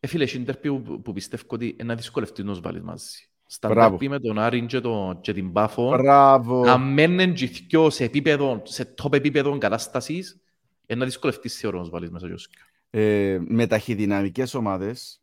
Ε, 0.00 0.06
φίλε, 0.06 0.24
έχει 0.24 0.40
τερπί 0.40 0.68
που, 0.80 1.02
που 1.02 1.12
πιστεύω 1.12 1.42
ότι 1.48 1.66
είναι 1.66 1.82
να 1.84 1.94
δυσκολευτεί 1.94 2.42
να 2.42 2.50
τους 2.52 2.60
βάλεις 2.60 2.82
μαζί. 2.82 3.28
Στα 3.46 3.68
Μπράβο. 3.68 3.90
τερπί 3.90 4.08
με 4.08 4.18
τον 4.20 4.38
Άριν 4.38 4.66
και, 4.66 4.80
το, 4.80 5.18
και 5.20 5.32
την 5.32 5.52
Πάφο, 5.52 5.88
Μπράβο. 5.88 6.62
αν 6.68 6.92
μένουν 6.92 7.34
και 7.34 7.44
οι 7.44 7.48
δυο 7.68 7.90
σε 7.90 8.04
επίπεδο, 8.04 8.62
σε 8.64 8.94
top 9.02 9.12
επίπεδο 9.12 9.58
κατάστασης, 9.58 10.40
είναι 10.86 10.98
να 10.98 11.04
δυσκολευτείς 11.04 11.56
θεωρώ 11.58 11.76
να 11.76 11.82
τους 11.82 11.92
βάλεις 11.92 12.10
μέσα 12.10 12.26
και 12.26 12.32
ως 12.32 12.48
δυο. 12.50 13.00
Ε, 13.02 13.38
με 13.48 13.66
ταχυδυναμικές 13.66 14.54
ομάδες 14.54 15.22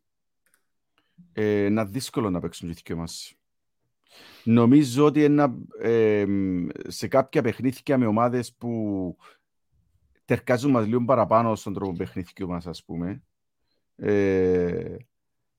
ε, 1.34 1.66
είναι 1.66 1.84
δύσκολο 1.84 2.30
να 2.30 2.40
παίξουν 2.40 2.70
και 2.70 2.76
οι 2.80 2.84
δυο 2.86 2.96
μαζί. 2.96 3.34
Νομίζω 4.44 5.06
ότι 5.06 5.24
ένα, 5.24 5.56
ε, 5.82 6.26
σε 6.88 7.08
κάποια 7.08 7.42
παιχνίδια 7.42 7.98
με 7.98 8.06
ομάδες 8.06 8.56
που 8.56 9.16
τερκάζουν 10.26 10.72
μας 10.72 10.86
λίγο 10.86 11.06
παραπάνω 11.06 11.56
στον 11.56 11.74
τρόπο 11.74 11.94
παιχνίδιου 11.94 12.48
μας, 12.48 12.68
ας 12.68 12.84
πούμε, 12.84 13.24
ε, 13.96 14.96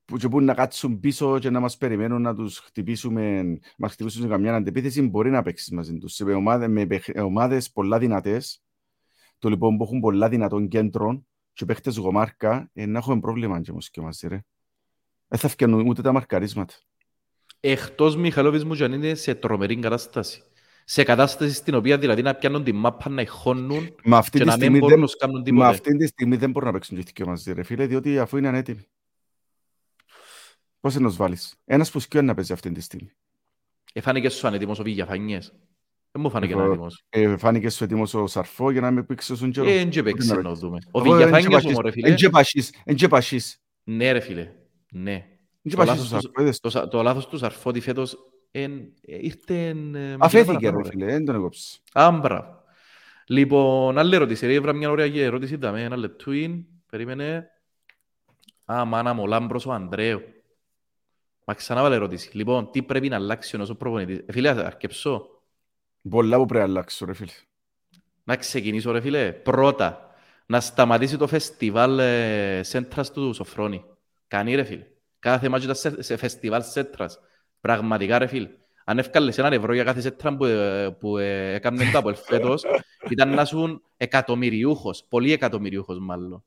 που, 0.04 0.16
και 0.16 0.28
που 0.28 0.40
να 0.40 0.54
κάτσουν 0.54 1.00
πίσω 1.00 1.38
και 1.38 1.50
να 1.50 1.60
μας 1.60 1.76
περιμένουν 1.76 2.22
να 2.22 2.34
τους 2.34 2.58
χτυπήσουμε, 2.58 3.42
να 3.42 3.58
μας 3.76 3.92
χτυπήσουν 3.92 4.22
σε 4.22 4.28
καμιά 4.28 4.54
αντεπίθεση, 4.54 5.02
μπορεί 5.02 5.30
να 5.30 5.42
παίξεις 5.42 5.70
μαζί 5.70 5.98
τους. 5.98 6.14
Σε 6.14 6.24
ομάδες, 6.24 6.68
με 6.68 6.86
παιχ- 6.86 7.18
ομάδες 7.18 7.70
πολλά 7.70 7.98
δυνατές, 7.98 8.62
το 9.38 9.48
λοιπόν 9.48 9.76
που 9.76 9.82
έχουν 9.82 10.00
πολλά 10.00 10.28
δυνατών 10.28 10.68
κέντρων 10.68 11.26
και 11.52 11.64
παίχτες 11.64 11.96
γομάρκα, 11.96 12.70
ε, 12.72 12.86
να 12.86 12.98
έχουμε 12.98 13.20
πρόβλημα 13.20 13.60
και 13.60 13.70
όμως 13.70 13.90
και 13.90 14.00
μαζί, 14.00 14.28
ρε. 14.28 14.44
Δεν 15.28 15.38
θα 15.38 15.48
φτιανούν 15.48 15.86
ούτε 15.86 16.02
τα 16.02 16.12
μαρκαρίσματα. 16.12 16.74
Εκτός 17.60 18.16
Μιχαλόβης 18.16 18.64
μου 18.64 18.74
και 18.74 18.84
αν 18.84 18.92
είναι 18.92 19.14
σε 19.14 19.34
τρομερή 19.34 19.78
κατάσταση. 19.78 20.42
Σε 20.84 21.02
κατάσταση 21.02 21.54
στην 21.54 21.74
οποία 21.74 21.98
δηλαδή 21.98 22.22
να 22.22 22.34
πιάνουν 22.34 22.64
τη 22.64 22.72
μάπα, 22.72 23.08
να 23.10 23.22
ηχώνουν 23.22 23.94
Με 24.04 24.16
αυτή, 24.16 24.30
και 24.38 24.38
τη 24.38 24.44
να 24.44 24.50
μην 24.50 24.60
στιγμή 24.60 24.78
μπορούν 24.78 24.88
δεν, 24.94 25.00
να 25.00 25.06
τους 25.06 25.16
κάνουν 25.16 25.36
με 25.38 25.42
τίποτε. 25.42 25.66
αυτή 25.66 25.96
τη 25.96 26.06
στιγμή 26.06 26.36
δεν 26.36 26.50
μπορούν 26.50 26.68
να 26.68 26.74
παίξουν 26.74 26.96
και 26.96 27.02
οι 27.08 27.12
δυο 27.16 27.26
μαζί, 27.26 27.52
ρε 27.52 27.62
φίλε, 27.62 27.86
διότι 27.86 28.18
αφού 28.18 28.36
είναι 28.36 28.48
ανέτοιμοι. 28.48 28.80
Πώς 30.80 30.94
θα 30.94 31.00
τους 31.00 31.16
βάλεις; 31.16 31.54
Ένας 31.64 31.90
που 31.90 32.00
σκιώνει 32.00 32.26
να 32.26 32.34
παίζει 32.34 32.52
αυτή 32.52 32.72
τη 32.72 32.80
στιγμή. 32.80 33.10
Εφάνηκε 33.92 34.28
σου 34.28 34.46
ανέτοιμος 34.46 34.78
ο 34.78 34.82
Βηγιαφάνιες. 34.82 35.52
Δεν 36.12 36.22
μου 36.22 36.30
φάνηκε 36.30 36.52
Εγώ- 36.52 36.62
ανέτοιμος. 36.62 37.04
Ε, 37.08 37.36
φάνηκε 37.36 37.70
σου 37.70 37.84
έτοιμος 37.84 38.14
ο 38.14 38.26
Σαρφό 38.26 38.70
για 38.70 38.80
να 38.80 38.90
με 38.90 39.02
πήξει 39.02 39.36
στον 39.36 39.50
καιρό. 39.50 39.68
Ε, 39.68 39.78
εν 39.78 39.90
και 39.90 40.02
παίξει 40.02 40.28
να 40.28 40.42
να 40.42 40.52
δούμε. 40.52 40.78
Ο 40.90 41.00
Εγώ, 41.00 41.14
εν 41.14 41.18
Βηγιαφάνιες 41.18 41.60
και 41.62 41.66
όμως 41.66 41.76
ρε 41.76 41.82
πασίς, 41.82 41.92
φίλε. 41.92 42.08
Εν 42.08 42.16
και 42.16 42.28
πασίς, 42.28 42.72
εν 42.84 42.94
και 42.94 43.08
πασίς. 43.08 43.58
Ναι 43.84 44.12
ρε 44.12 44.20
φίλε. 44.20 44.52
Ναι. 44.92 45.26
Εν 45.62 45.70
και 45.70 45.76
Το 45.76 45.84
πασίς 45.84 45.92
λάθος 45.94 46.12
ο 46.12 46.16
του- 46.16 46.22
Σαρφό, 46.22 46.42
είδες. 46.42 46.60
Το, 46.60 46.70
σα- 46.70 46.88
το 46.88 47.02
λάθος 47.02 47.26
τους 47.28 47.40
Σαρφώτη 47.40 47.80
φέτος 47.80 48.16
εν, 48.50 48.72
ε, 49.02 49.16
ήρθε... 49.20 49.68
εν, 49.68 49.94
ε, 49.94 49.98
με 50.00 50.16
Αφέθηκε 50.18 50.52
παραπάνω, 50.52 50.78
ρε 50.82 50.88
φίλε, 50.88 51.04
δεν 51.06 51.24
τον 51.24 51.34
έκοψες. 51.34 51.82
Άμπρα. 51.92 52.62
Λοιπόν, 53.26 53.98
άλλη 53.98 54.14
ερώτηση. 54.14 54.46
Ρε, 54.46 54.54
έβρα 54.54 54.72
μια 54.72 54.90
ωραία 54.90 55.24
ερώτηση. 55.24 55.56
Δαμε 55.56 55.82
ένα 55.82 55.96
λεπτούιν. 55.96 56.64
Περίμενε. 56.90 57.50
Α, 58.72 58.84
μάνα 58.84 59.12
μου, 59.14 59.22
ο 59.22 59.26
Λάμπρος 59.26 59.66
ο 59.66 59.72
Ανδρέου. 59.72 60.20
Μα 61.44 61.54
ξανά 61.54 61.82
βάλε 61.82 61.94
ερώτηση. 61.94 62.30
Λοιπόν, 62.36 62.70
τι 62.70 62.82
πρέπει 62.82 63.08
να 63.08 63.16
αλλάξει 63.16 63.54
ο 63.54 63.58
νέος 63.58 63.70
ο 63.70 63.76
προπονητής; 63.76 64.18
Ε, 64.26 64.32
φίλε, 64.32 64.48
ας 64.48 64.58
αρκεψώ. 64.58 65.28
Πολλά 66.10 66.36
που 66.36 66.46
πρέπει 66.46 66.64
να 66.64 66.70
αλλάξω 66.70 67.04
ρε 67.06 67.12
φίλε. 67.14 67.32
Να 68.24 68.36
ξεκινήσω, 68.36 68.90
ρε 68.92 69.00
φίλε. 69.00 69.32
Πρώτα, 69.32 70.10
να 70.46 70.60
σταματήσει 70.60 71.16
το 71.16 71.26
φεστιβάλ 71.26 71.98
ε, 71.98 72.60
Σέντρας 72.62 73.12
του 73.12 73.32
Σοφρόνη. 73.32 73.84
Κάνει, 74.28 74.54
ρε 74.54 74.64
φίλε. 74.64 74.86
Κάθε 75.20 75.48
μάτσο 75.48 75.64
ήταν 75.64 75.76
σε, 75.76 76.02
σε 76.02 76.16
φεστιβάλ 76.16 76.62
Σέντρας. 76.62 77.18
Πραγματικά, 77.60 78.18
ρε 78.18 78.26
φίλε. 78.26 78.48
Αν 78.84 78.98
έφκαλες 78.98 79.38
έναν 79.38 79.52
ευρώ 79.52 79.74
για 79.74 79.84
κάθε 79.84 80.00
Σέντρα 80.00 80.36
που, 80.36 80.44
ε, 80.44 80.90
που 80.90 81.16
ε, 81.18 81.54
έκανε 81.54 81.90
το 81.92 81.98
από 81.98 82.14
φέτος, 82.14 82.64
ήταν 83.10 83.34
να 83.34 83.44
σου 83.44 83.82
εκατομμυριούχος. 83.96 85.04
Πολύ 85.08 85.32
εκατομμυριούχος, 85.32 85.98
μάλλον. 85.98 86.44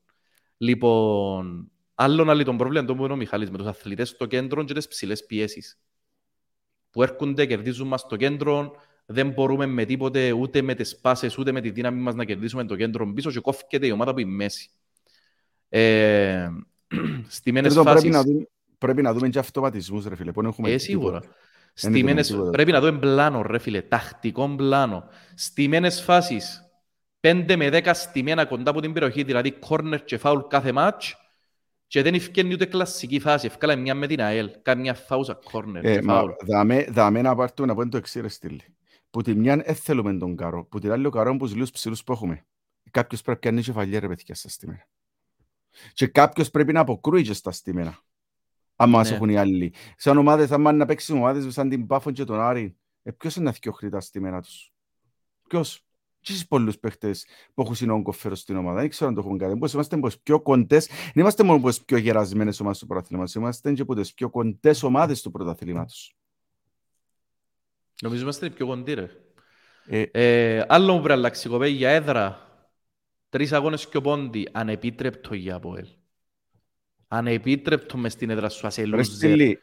Λοιπόν, 0.56 1.68
Άλλον 1.94 2.30
άλλη 2.30 2.44
τον 2.44 2.56
πρόβλημα 2.56 2.84
το 2.84 2.94
που 2.94 3.04
είναι 3.04 3.12
ο 3.12 3.16
Μιχάλης 3.16 3.50
με 3.50 3.58
τους 3.58 3.66
αθλητές 3.66 4.08
στο 4.08 4.26
κέντρο 4.26 4.64
και 4.64 4.74
τις 4.74 4.88
ψηλές 4.88 5.26
πιέσεις. 5.26 5.78
Που 6.90 7.02
έρχονται, 7.02 7.46
κερδίζουν 7.46 7.88
μας 7.88 8.00
στο 8.00 8.16
κέντρο, 8.16 8.76
δεν 9.06 9.30
μπορούμε 9.30 9.66
με 9.66 9.84
τίποτε, 9.84 10.32
ούτε 10.32 10.62
με 10.62 10.74
τις 10.74 10.96
πάσες, 10.96 11.38
ούτε 11.38 11.52
με 11.52 11.60
τη 11.60 11.70
δύναμη 11.70 12.00
μας 12.00 12.14
να 12.14 12.24
κερδίσουμε 12.24 12.64
το 12.64 12.76
κέντρο 12.76 13.12
πίσω 13.12 13.30
και 13.30 13.40
κόφηκεται 13.40 13.86
η 13.86 13.90
ομάδα 13.90 14.12
που 14.12 14.20
είναι 14.20 14.30
μέση. 14.30 14.70
Ε, 15.68 16.48
στιμένες 17.28 17.74
φάσεις... 17.74 18.00
Πρέπει 18.00 18.08
να, 18.08 18.22
δούμε, 18.22 18.48
πρέπει 18.78 19.02
να 19.02 19.12
δούμε 19.12 19.28
και 19.28 19.38
αυτοματισμούς, 19.38 20.06
ρε 20.06 20.16
φίλε. 20.16 20.32
Που 20.32 20.40
έχουμε 20.40 20.70
ε, 20.70 20.78
σίγουρα. 20.78 21.20
Στιμένες, 21.74 22.36
πρέπει 22.50 22.72
να 22.72 22.80
δούμε 22.80 22.98
πλάνο, 22.98 23.42
ρε 23.42 23.58
φίλε, 23.58 23.82
τακτικό 23.82 24.48
πλάνο. 24.56 25.04
Στιμένες 25.34 26.02
φάσεις, 26.02 26.70
5 27.20 27.54
με 27.56 27.68
10 27.72 27.90
στιμένα 27.94 28.44
κοντά 28.44 28.70
από 28.70 28.80
την 28.80 28.92
περιοχή, 28.92 29.22
δηλαδή 29.22 29.52
κόρνερ 29.52 30.04
και 30.04 30.18
φάουλ 30.18 30.40
κάθε 30.48 30.72
μάτς, 30.72 31.16
και 31.86 32.02
δεν 32.02 32.14
ευκαινεί 32.14 32.52
ούτε 32.52 32.64
κλασική 32.64 33.20
φάση. 33.20 33.46
Ευκάλα 33.46 33.76
μια 33.76 33.94
με 33.94 34.06
την 34.06 34.20
ΑΕΛ, 34.20 34.50
κάνει 34.62 34.80
μια 34.80 34.94
φάουσα 34.94 35.38
κόρνερ 35.50 35.84
ε, 35.84 35.94
και 35.94 36.02
φάουλ. 36.02 36.30
Δαμε 36.88 37.22
να 37.22 37.34
πάρουμε 37.34 37.66
να 37.66 37.74
πούμε 37.74 37.88
το 37.88 37.96
εξήρε 37.96 38.28
στήλη. 38.28 38.60
Που 39.10 39.22
τη 39.22 39.34
μια 39.34 39.56
δεν 39.56 39.74
θέλουμε 39.74 40.14
τον 40.14 40.36
καρό, 40.36 40.64
που 40.64 40.78
την 40.78 40.92
άλλη 40.92 41.06
ο 41.06 41.10
καρό 41.10 41.36
που 41.36 41.46
ζηλούς 41.46 41.70
ψηλούς 41.70 42.04
που 42.04 42.12
έχουμε. 42.12 42.46
Κάποιος 42.90 43.22
πρέπει 43.22 43.46
να 43.46 43.52
είναι 43.52 43.60
κεφαλιά 43.60 44.00
ρε 44.00 44.08
παιδιά 44.08 44.34
στα 44.34 44.48
στιμένα. 44.48 44.86
Και 45.92 46.06
κάποιος 46.06 46.50
πρέπει 46.50 46.72
να 46.72 46.80
αποκρούει 46.80 47.22
και 47.22 47.32
στα 47.32 47.52
στιμένα. 47.52 47.98
Αν 48.76 48.90
μας 48.90 49.10
ναι. 49.10 49.16
έχουν 49.16 49.28
οι 49.28 49.36
άλλοι. 49.36 49.72
Σαν 49.96 50.18
ομάδες, 50.18 50.50
αν 50.50 50.76
να 50.76 50.86
παίξουν 50.86 51.16
ομάδες 51.16 51.54
σαν 51.54 51.68
την 51.68 51.86
Πάφον 51.86 52.12
και 52.12 52.24
τον 52.24 52.40
Άρη, 52.40 52.76
ε, 53.02 53.10
ποιος 53.10 53.36
είναι 53.36 53.44
να 53.44 53.52
θυκιοχρεί 53.52 53.88
τα 53.88 54.00
στιμένα 54.00 54.42
τους; 54.42 54.72
Ποιος; 55.48 55.84
Και 56.20 56.32
στις 56.32 56.46
πολλούς 56.46 56.78
παίχτες 56.78 57.26
που 57.54 57.62
έχουν 57.62 57.74
συνόγκο 57.74 58.12
φέρω 58.12 58.34
στην 58.34 58.56
ομάδα. 58.56 58.80
Δεν 58.80 58.88
ξέρω 58.88 59.08
αν 59.08 59.14
το 59.14 59.20
έχουν 59.24 59.38
κάνει. 59.38 59.58
Πώς 59.58 59.72
είμαστε 59.72 59.96
πως 59.96 60.18
πιο 60.18 60.40
κοντές. 60.40 60.86
Δεν 60.86 61.12
είμαστε 61.14 61.42
μόνο 61.42 61.60
πως 61.60 61.80
πιο 61.84 61.96
γερασμένες 61.96 62.60
ομάδες 62.60 62.78
του 62.78 62.86
πρωταθλήματος. 62.86 63.34
Είμαστε 63.34 63.72
και 63.72 63.82
από 63.82 63.94
τις 63.94 64.14
πιο 64.14 64.30
κοντές 64.30 64.82
ομάδες 64.82 65.22
τους 65.22 65.32
πρωταθλήματος. 65.32 66.16
Νομίζω 68.02 68.22
είμαστε 68.22 68.50
πιο 68.50 68.66
κοντοί 68.66 68.94
ρε. 68.94 69.10
Ε, 69.86 70.02
ε, 70.12 70.64
άλλο 70.68 70.92
μου 70.92 70.98
πρέπει 70.98 71.08
να 71.08 71.14
αλλάξει 71.14 71.48
κοπέ 71.48 71.68
για 71.68 71.90
έδρα. 71.90 72.38
Τρεις 73.28 73.52
αγώνες 73.52 73.88
και 73.88 73.96
ο 73.96 74.00
πόντι. 74.00 74.48
Ανεπίτρεπτο 74.52 75.34
για 75.34 75.54
Αποέλ. 75.54 75.86
Ανεπίτρεπτο 77.16 77.96
μες 77.96 78.12
στην 78.12 78.30
έδρα 78.30 78.48
σου 78.48 78.66
ασελούζε. 78.66 79.32
Ε, 79.32 79.58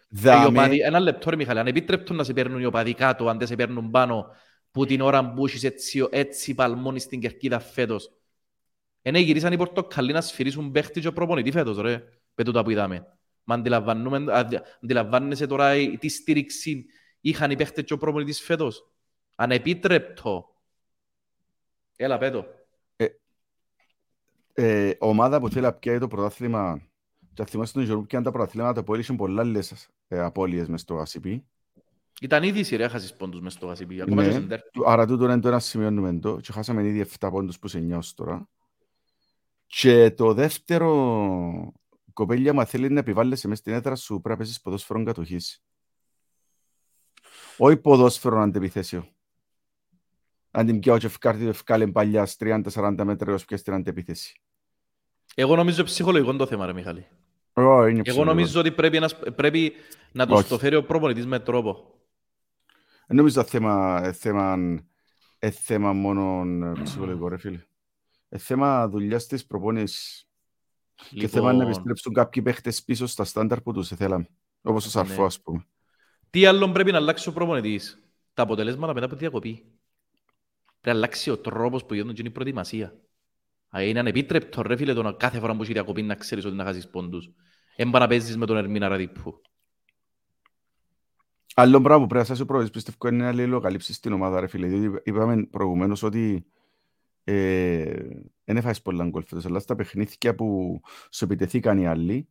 ένα 0.86 1.00
λεπτό 1.00 1.30
ρε 1.30 1.36
Μιχάλη. 1.36 1.60
Ανεπίτρεπτο 1.60 2.14
να 2.14 2.24
σε 2.24 2.34
παίρνουν 2.34 2.60
οι 2.60 2.66
οπαδοί 2.66 2.94
κάτω 2.94 3.28
αν 3.28 3.38
δεν 3.38 3.48
σε 3.48 3.56
παίρνουν 3.56 3.92
πάνω 3.92 4.28
που 4.72 4.86
την 4.86 5.02
ώρα 5.02 5.34
που 5.34 5.46
έχεις 5.46 5.64
έτσι, 5.64 6.08
έτσι 6.12 6.54
παλμόνι 6.54 7.00
στην 7.00 7.20
κερκίδα 7.20 7.60
φέτος. 7.60 8.12
Ενέ 9.02 9.20
γυρίσαν 9.20 9.54
οι 9.54 9.58
πορτοκαλί 9.58 10.14
να 10.14 10.22
σφυρίσουν 10.22 10.72
παίχτη 10.72 11.00
και 11.00 11.12
προπονητή 11.12 11.52
φέτος, 11.52 11.78
ρε, 11.78 12.04
με 12.36 12.44
τούτα 12.44 12.64
που 12.64 12.70
είδαμε. 12.70 13.06
Μα 13.44 13.64
αντιλαμβάνεσαι 14.80 15.48
τώρα 15.48 15.74
τι 16.00 16.10
στήριξη 16.10 16.86
είχαν 17.22 17.52
οι 17.52 17.56
παίχτες 17.56 17.84
και 17.84 17.94
ο 17.94 17.98
προπονητής 17.98 18.42
φέτος; 18.42 18.92
Ανεπίτρεπτο. 19.36 20.46
Έλα, 21.96 22.18
πέτω. 22.18 22.46
Ε, 22.96 23.08
ε, 24.54 24.96
ομάδα 25.00 25.40
που 25.40 25.50
θέλει 25.50 25.66
να 25.66 25.74
πιάει 25.74 26.00
το 26.00 26.08
πρωτάθλημα 26.08 26.91
και 27.34 27.46
θυμάστε 27.46 27.78
τον 27.80 27.88
Γιώργο 27.88 28.06
και 28.06 28.22
τα 28.22 28.32
πρωταθλήματα 28.32 28.84
που 28.84 28.94
έλυσαν 28.94 29.16
πολλά 29.16 29.44
λες 29.44 29.90
ε, 30.08 30.20
απώλειες 30.20 30.68
μες 30.68 30.82
στο 30.82 31.04
ACP. 31.08 31.42
Ήταν 32.22 32.44
ήδη 32.44 32.60
η 32.60 32.64
σειρά 32.64 32.90
χάσεις 32.90 33.16
πόντους 33.16 33.42
μες 33.42 33.54
στο 33.54 33.66
Γασιπί. 33.66 34.04
Ναι, 34.08 34.40
άρα 34.86 35.06
τούτο 35.06 35.24
είναι 35.24 35.40
το 35.40 35.48
ένα 35.48 35.60
σημείο 35.60 36.20
το 36.20 36.40
και 36.40 36.52
χάσαμε 36.52 36.88
ήδη 36.88 37.06
7 37.20 37.30
πόντους 37.32 37.60
που 37.60 37.68
σε 37.68 37.80
νιώσω 37.80 38.14
τώρα. 38.16 38.50
Και 39.66 40.12
το 40.12 40.34
δεύτερο 40.34 41.74
κοπέλια 42.14 42.54
μα 42.54 42.66
θέλεις 42.66 42.90
να 42.90 43.00
επιβάλλεσαι 43.00 43.48
μέσα 43.48 43.62
στην 43.62 43.74
έδρα 43.74 43.96
σου 43.96 44.14
πρέπει 44.14 44.30
να 44.30 44.36
παίζεις 44.36 44.62
ποδόσφαιρο 44.62 45.04
κατοχής. 45.04 45.64
Όχι 47.58 47.78
ποδόσφαιρο 47.78 48.42
αντεπιθέσιο. 48.42 49.08
Αν 50.52 50.66
την 50.66 50.80
πιάω 50.80 50.98
και 50.98 51.06
ευκάρτη 51.06 51.44
το 51.44 51.50
ευκάλε 51.50 51.88
παλιά 51.88 52.28
30-40 52.40 53.02
μέτρα 53.04 53.32
έως 53.32 53.46
πιέσει 53.46 53.64
την 53.64 53.74
αντεπιθέση. 53.74 54.41
Εγώ 55.36 55.56
νομίζω 55.56 55.84
ψυχολογικό 55.84 56.36
το 56.36 56.46
θέμα 56.46 56.66
ρε 56.66 56.74
Μιχάλη. 56.74 57.08
Εγώ 58.04 58.24
νομίζω 58.24 58.60
ότι 58.60 58.72
πρέπει, 58.72 58.98
ένας, 58.98 59.20
πρέπει 59.36 59.74
να 60.12 60.28
το 60.28 60.44
το 60.44 60.58
φέρει 60.58 60.76
ο 60.76 60.84
προπονητής 60.84 61.26
με 61.26 61.40
τρόπο. 61.40 61.92
Δεν 63.08 63.18
νομίζω 63.18 63.44
θέμα, 63.44 64.02
ε, 64.04 64.12
θέμα, 64.12 64.58
ε, 65.40 65.50
θέμα 65.50 65.94
μόνο 65.94 66.44
ε, 66.66 66.82
ψυχολογικό, 66.84 67.28
ρε 67.28 67.38
φίλε. 67.38 67.60
Ε, 68.30 68.38
θέμα 68.38 68.88
δουλειάς 68.90 69.28
της 69.28 69.46
προπόνησης. 69.46 70.28
Λοιπόν... 71.10 71.20
Και 71.20 71.28
θέμα 71.28 71.54
να 71.54 71.64
επιστρέψουν 71.64 72.14
κάποιοι 72.14 72.44
παίχτες 72.44 72.84
πίσω 72.84 73.08
στα 73.08 73.24
στάνταρ 73.24 73.62
που 73.62 73.74
τους 73.74 73.88
θέλαμε. 73.88 74.28
Όπως 74.62 74.84
ο 74.84 74.88
ναι. 74.88 74.92
Σαρφό, 74.92 75.24
ας 75.24 75.42
πούμε. 75.42 75.66
Τι 76.30 76.46
άλλο 76.46 76.72
πρέπει 76.72 76.92
να 76.92 76.98
αλλάξει 76.98 77.30
ο 77.30 77.34
προπονητής; 77.34 78.04
Τα 78.34 78.44
αποτελέσματα 78.44 78.94
μετά 78.94 79.06
από 79.06 79.16
τη 79.16 79.20
διακοπή. 79.20 79.54
Πρέπει 79.54 80.82
να 80.82 80.92
αλλάξει 80.92 81.30
ο 81.30 81.38
τρόπος 81.38 81.86
που 81.86 81.94
γίνονται 81.94 82.22
η 82.22 82.30
προετοιμασία. 82.30 82.96
Είναι 83.80 84.00
ανεπίτρεπτο 84.00 84.62
ρε 84.62 84.76
φίλε 84.76 84.94
το 84.94 85.16
κάθε 85.16 85.40
φορά 85.40 85.56
που 85.56 85.62
έχεις 85.62 85.74
διακοπή 85.74 86.02
να 86.02 86.16
ξέρεις 86.16 86.46
ότι 86.46 86.56
να 86.56 86.64
χάσεις 86.64 86.90
πόντους. 86.90 87.30
Έμπα 87.76 88.00
να 88.00 88.08
παίζεις 88.08 88.38
με 88.38 88.46
τον 88.46 88.58
Ερμίνα 88.58 88.88
Ραδίπου. 88.88 89.42
Άλλο 91.54 91.82
πράγμα 91.82 92.02
που 92.02 92.10
πρέπει 92.10 92.30
να 92.30 92.36
σας 92.36 92.46
πρόεδρος 92.46 92.72
πιστεύω 92.72 93.08
είναι 93.08 93.24
να 93.24 93.32
λιλοκαλύψεις 93.32 94.00
την 94.00 94.14
ομάδα 94.14 94.40
ρε 94.40 94.48
φίλε. 94.48 94.68
Διότι 94.68 95.02
είπαμε 95.04 95.46
προηγουμένως 95.46 96.04
ότι 96.04 96.46
δεν 97.24 98.56
ε, 98.56 98.60
έφαγες 98.60 98.82
πολλά 98.82 99.06
γκολ 99.06 99.24
φέτος, 99.24 99.46
αλλά 99.46 99.60
στα 99.60 99.76
παιχνίδια 99.76 100.36
που 100.36 100.80
σου 101.12 101.26
επιτεθήκαν 101.26 101.78
οι 101.78 101.88
άλλοι 101.88 102.30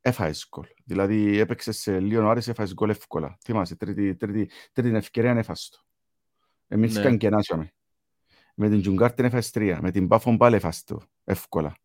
έφαγες 0.00 0.48
γκολ. 0.48 0.66
Δηλαδή 0.84 1.38
έπαιξες 1.38 1.76
σε 1.78 2.00
λίγο 2.00 2.28
ώρες 2.28 2.48
έφαγες 2.48 2.74
γκολ 2.74 2.90
εύκολα. 2.90 3.38
Θυμάσαι, 3.44 3.76
τρίτη, 3.76 4.16
τρίτη, 4.16 4.50
τρίτη 4.72 4.96
ευκαιρία 4.96 5.30
έφαγες 5.30 5.68
το. 5.68 5.78
Εμείς 6.68 6.94
ναι. 6.94 7.00
είχαν 7.00 7.18
και 7.18 7.26
ενάσιαμε. 7.26 7.72
Με 8.60 8.68
την 8.68 8.80
Τζουγκάρτ 8.80 9.20
έφαγες 9.20 9.50
τρία, 9.50 9.78
με 9.82 9.90
την 9.90 10.08
Πάφον 10.08 10.36
πάλι 10.36 10.56
έφαγες 10.56 10.84
το 10.84 11.00
εύκολα. 11.24 11.76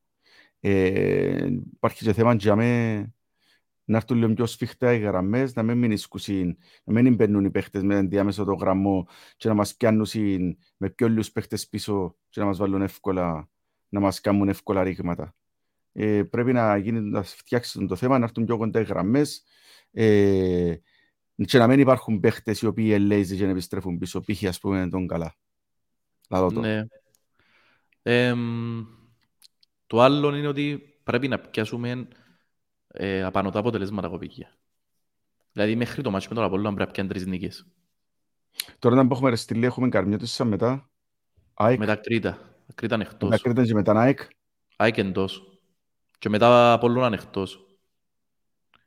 Ε, 0.59 1.47
υπάρχει 1.73 2.03
και 2.03 2.13
θέμα 2.13 2.33
για 2.33 2.55
με 2.55 3.13
να 3.85 3.97
έρθουν 3.97 4.17
λίγο 4.17 4.33
πιο 4.33 4.45
σφιχτά 4.45 4.93
οι 4.93 4.99
γραμμές, 4.99 5.53
να 5.53 5.63
μην 5.63 5.77
μείνεις 5.77 6.01
σκουσίν, 6.01 6.57
να 6.83 7.01
μην 7.01 7.15
μπαίνουν 7.15 7.45
οι 7.45 7.51
παίχτες 7.51 7.83
με 7.83 7.95
ενδιάμεσο 7.95 8.43
το 8.43 8.53
γραμμό 8.53 9.07
και 9.37 9.47
να 9.47 9.53
μας 9.53 9.75
πιάνουν 9.75 10.07
με 10.77 10.89
πιο 10.89 11.07
λίγους 11.07 11.31
παίχτες 11.31 11.67
πίσω 11.69 12.15
και 12.29 12.39
να 12.39 12.45
μας 12.45 12.57
βάλουν 12.57 12.81
εύκολα, 12.81 13.49
να 13.89 13.99
μας 13.99 14.21
κάνουν 14.21 14.49
εύκολα 14.49 14.83
ρήγματα. 14.83 15.35
Ε, 15.91 16.23
πρέπει 16.23 16.53
να, 16.53 16.77
γίνει, 16.77 16.99
να 16.99 17.23
φτιάξουν 17.23 17.87
το 17.87 17.95
θέμα, 17.95 18.17
να 18.17 18.25
έρθουν 18.25 18.45
πιο 18.45 18.57
κοντά 18.57 18.79
οι 18.79 18.83
γραμμές 18.83 19.43
ε, 19.91 20.75
και 21.35 21.57
να 21.57 21.67
μην 21.67 21.79
υπάρχουν 21.79 22.19
παίχτες 22.19 22.61
οι 22.61 22.65
οποίοι 22.65 22.89
ελέγχουν 22.93 23.37
και 23.37 23.45
να 23.45 23.51
επιστρέφουν 23.51 23.97
πίσω, 23.97 24.21
π.χ. 24.21 24.43
ας 24.43 24.59
πούμε 24.59 24.87
τον 24.89 25.07
καλά. 25.07 25.35
Να 26.29 26.39
το. 26.39 26.59
Ναι. 26.59 26.85
Ε, 28.01 28.33
το 29.87 30.01
άλλο 30.01 30.35
είναι 30.35 30.47
ότι 30.47 30.97
πρέπει 31.03 31.27
να 31.27 31.39
πιάσουμε 31.39 32.07
ε, 32.87 33.23
απανωτά 33.23 33.59
αποτελέσματα 33.59 34.07
κοπήκια. 34.07 34.57
Δηλαδή 35.51 35.75
μέχρι 35.75 36.01
το 36.01 36.11
μάτσο 36.11 36.29
με 36.29 36.35
τον 36.35 36.43
Απόλλωνα 36.43 36.73
πρέπει 36.73 36.87
να 36.87 36.93
πιάνε 36.93 37.09
τρεις 37.09 37.25
νίκες. 37.25 37.65
Τώρα 38.79 38.95
να 38.95 39.07
έχουμε 39.11 39.29
ρεστιλή, 39.29 39.65
έχουμε 39.65 39.89
καρμιώτες 39.89 40.31
σαν 40.31 40.47
μετά. 40.47 40.89
ΑΕΚ. 41.53 41.79
Μετά 41.79 41.95
Κρήτα. 41.95 42.57
Κρήτα 42.75 42.95
είναι 42.95 43.03
εκτός. 43.03 43.29
Μετά 43.29 43.41
Κρήτα 43.41 43.65
και 43.65 43.73
μετά 43.73 43.99
ΑΕΚ. 43.99 44.19
ΑΕΚ 44.75 44.97
εντός. 44.97 45.59
Και 46.19 46.29
μετά 46.29 46.73
Απόλλωνα 46.73 47.07
είναι 47.07 47.15
εκτός. 47.15 47.65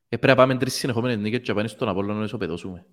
Ε, 0.08 0.16
πρέπει 0.16 0.26
να 0.26 0.34
πάμε 0.34 0.58
τρεις 0.58 0.74
συνεχόμενες 0.74 1.16
νίκες 1.16 1.40
και 1.40 1.48
να 1.48 1.54
πάμε 1.54 1.68
στον 1.68 1.88
Απόλλωνα 1.88 2.18
να 2.18 2.24
ισοπεδώσουμε. 2.24 2.86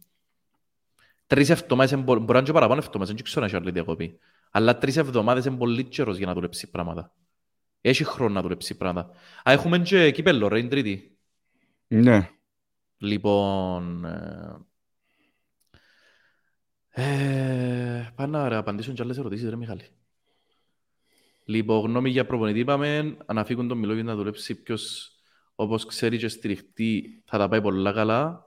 Τρεις 1.27 1.49
εβδομάδες, 1.49 2.03
μπορεί 2.03 2.23
να 2.25 2.37
είναι 2.37 2.41
και 2.41 2.51
παραπάνω 2.51 2.81
εβδομάδες, 2.85 3.13
δεν 3.15 3.23
ξέρω 3.23 3.39
να 3.39 3.45
έχει 3.45 3.55
άλλη 3.55 3.71
διακοπή. 3.71 4.19
Αλλά 4.55 4.77
τρεις 4.77 4.97
εβδομάδες 4.97 5.45
είναι 5.45 5.57
πολύ 5.57 5.83
καιρός 5.83 6.17
για 6.17 6.25
να 6.25 6.33
δουλέψει 6.33 6.69
πράγματα. 6.69 7.13
Έχει 7.81 8.03
χρόνο 8.03 8.33
να 8.33 8.41
δουλέψει 8.41 8.77
πράγματα. 8.77 9.09
Α, 9.49 9.51
έχουμε 9.51 9.79
και 9.79 10.11
κύπελλο, 10.11 10.47
ρε, 10.47 10.59
είναι 10.59 10.69
τρίτη. 10.69 11.17
Ναι. 11.87 12.29
Λοιπόν... 12.97 14.05
Ε, 14.05 14.65
ε, 16.89 18.11
πάνε 18.15 18.37
να 18.37 18.57
απαντήσουν 18.57 18.93
και 18.93 19.01
άλλες 19.01 19.17
ερωτήσεις, 19.17 19.49
ρε 19.49 19.55
Μιχάλη. 19.55 19.87
Λοιπόν, 21.45 21.79
γνώμη 21.79 22.09
για 22.09 22.25
προπονητή 22.25 22.59
είπαμε, 22.59 23.17
αναφύγουν 23.25 23.67
τον 23.67 23.77
Μιλόγιο 23.77 24.03
να 24.03 24.15
δουλέψει 24.15 24.61
ποιος, 24.61 25.11
όπως 25.55 25.85
ξέρει 25.85 26.17
και 26.17 26.27
στηριχτεί, 26.27 27.23
θα 27.25 27.37
τα 27.37 27.47
πάει 27.47 27.61
πολλά 27.61 27.91
καλά. 27.91 28.45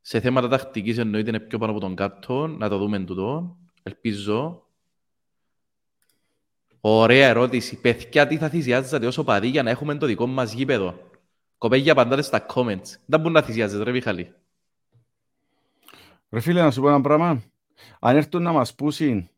Σε 0.00 0.20
θέματα 0.20 0.48
τακτικής 0.48 0.98
εννοείται 0.98 1.28
είναι 1.28 1.40
πιο 1.40 1.58
πάνω 1.58 1.72
από 1.72 1.80
τον 1.80 1.94
κάτω, 1.94 2.46
να 2.46 2.68
το 2.68 2.78
δούμε 2.78 3.04
τούτο. 3.04 3.56
Ελπίζω. 3.82 4.68
Ωραία 6.86 7.28
ερώτηση. 7.28 7.80
Παιδιά, 7.80 8.26
τι 8.26 8.36
θα 8.36 8.48
θυσιάζετε 8.48 9.06
όσο 9.06 9.24
παδί 9.24 9.48
για 9.48 9.62
να 9.62 9.70
έχουμε 9.70 9.94
το 9.94 10.06
δικό 10.06 10.26
μας 10.26 10.52
γήπεδο; 10.52 11.10
Κοπέγια 11.58 11.92
απαντάτε 11.92 12.22
στα 12.22 12.46
comments. 12.54 12.94
Δεν 13.06 13.20
μπορεί 13.20 13.34
να 13.34 13.42
θυσιάζετε, 13.42 13.82
ρε 13.82 13.90
Μιχαλή. 13.90 14.34
Ρε 16.30 16.40
φίλε, 16.40 16.62
να 16.62 16.70
σου 16.70 16.80
πω 16.80 16.88
ένα 16.88 17.00
πράγμα. 17.00 17.42
Αν 18.00 18.16
έρθουν 18.16 18.42
να 18.42 18.52
μας 18.52 18.74
πούσουν 18.74 19.30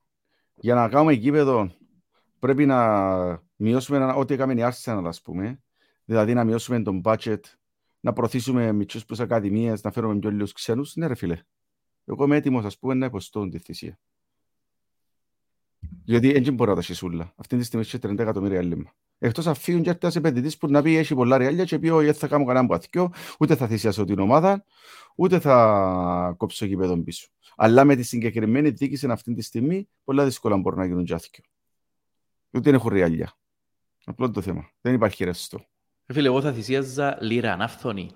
για 0.54 0.74
να 0.74 0.88
κάνουμε 0.88 1.12
γήπεδο, 1.12 1.70
πρέπει 2.38 2.66
να 2.66 3.42
μειώσουμε 3.56 4.12
ό,τι 4.16 4.34
έκαμε 4.34 4.52
η 4.52 4.62
Arsenal, 4.62 5.02
ας 5.06 5.22
πούμε. 5.22 5.60
Δηλαδή 6.04 6.34
να 6.34 6.44
μειώσουμε 6.44 6.82
τον 6.82 7.00
budget, 7.04 7.40
να 8.00 8.12
προωθήσουμε 8.12 8.72
μητσούς 8.72 9.04
προς 9.04 9.20
ακαδημίες, 9.20 9.82
να 9.82 9.90
φέρουμε 9.90 10.18
πιο 10.18 10.30
λίγους 10.30 10.52
ξένους. 10.52 10.96
Ναι 10.96 11.06
ρε 11.06 11.14
φίλε. 11.14 11.38
Εγώ 12.04 12.24
είμαι 12.24 12.36
έτοιμος 12.36 12.64
ας 12.64 12.78
πούμε 12.78 12.94
να 12.94 13.06
υποστώ 13.06 13.48
τη 13.48 13.58
θυσία. 13.58 13.98
Γιατί 16.04 16.30
έτσι 16.34 16.50
μπορεί 16.50 16.70
να 16.70 16.76
τα 16.76 16.82
σισούλα. 16.82 17.32
Αυτή 17.36 17.56
τη 17.56 17.64
στιγμή 17.64 17.86
έχει 17.86 17.98
30 18.02 18.18
εκατομμύρια 18.18 18.58
έλλειμμα. 18.58 18.94
Εκτός 19.18 19.46
αφήνουν 19.46 19.82
και 19.82 19.96
ένας 20.00 20.16
επενδυτής 20.16 20.56
που 20.56 20.68
να 20.68 20.82
πει 20.82 20.96
έχει 20.96 21.14
πολλά 21.14 21.38
ρεάλια 21.38 21.64
και 21.64 21.78
πει 21.78 21.88
όχι 21.88 22.12
θα 22.12 22.26
κάνω 22.26 22.44
κανένα 22.44 22.66
παθιό, 22.66 23.12
ούτε 23.38 23.56
θα 23.56 23.66
θυσιάσω 23.66 24.04
την 24.04 24.18
ομάδα, 24.18 24.64
ούτε 25.16 25.40
θα 25.40 26.34
κόψω 26.36 26.64
γήπεδο 26.64 26.96
πίσω. 26.96 27.28
Αλλά 27.56 27.84
με 27.84 27.96
τη 27.96 28.02
συγκεκριμένη 28.02 28.70
διοίκηση 28.70 29.06
αυτή 29.10 29.34
τη 29.34 29.42
στιγμή, 29.42 29.88
πολλά 30.04 30.24
δύσκολα 30.24 30.56
μπορεί 30.56 30.76
να 30.76 30.86
γίνουν 30.86 31.04
τζάθικιο. 31.04 31.44
Ούτε 32.50 32.70
έχουν 32.70 32.90
ρεάλια. 32.92 33.32
Απλό 34.04 34.30
το 34.30 34.40
θέμα. 34.40 34.70
Δεν 34.80 34.94
υπάρχει 34.94 35.24
ρευστό. 35.24 35.64
Φίλε, 36.06 36.26
εγώ 36.26 36.40
θα 36.40 36.52
θυσίαζα 36.52 37.18
λίρα, 37.20 37.52
ανάφθονη. 37.52 38.10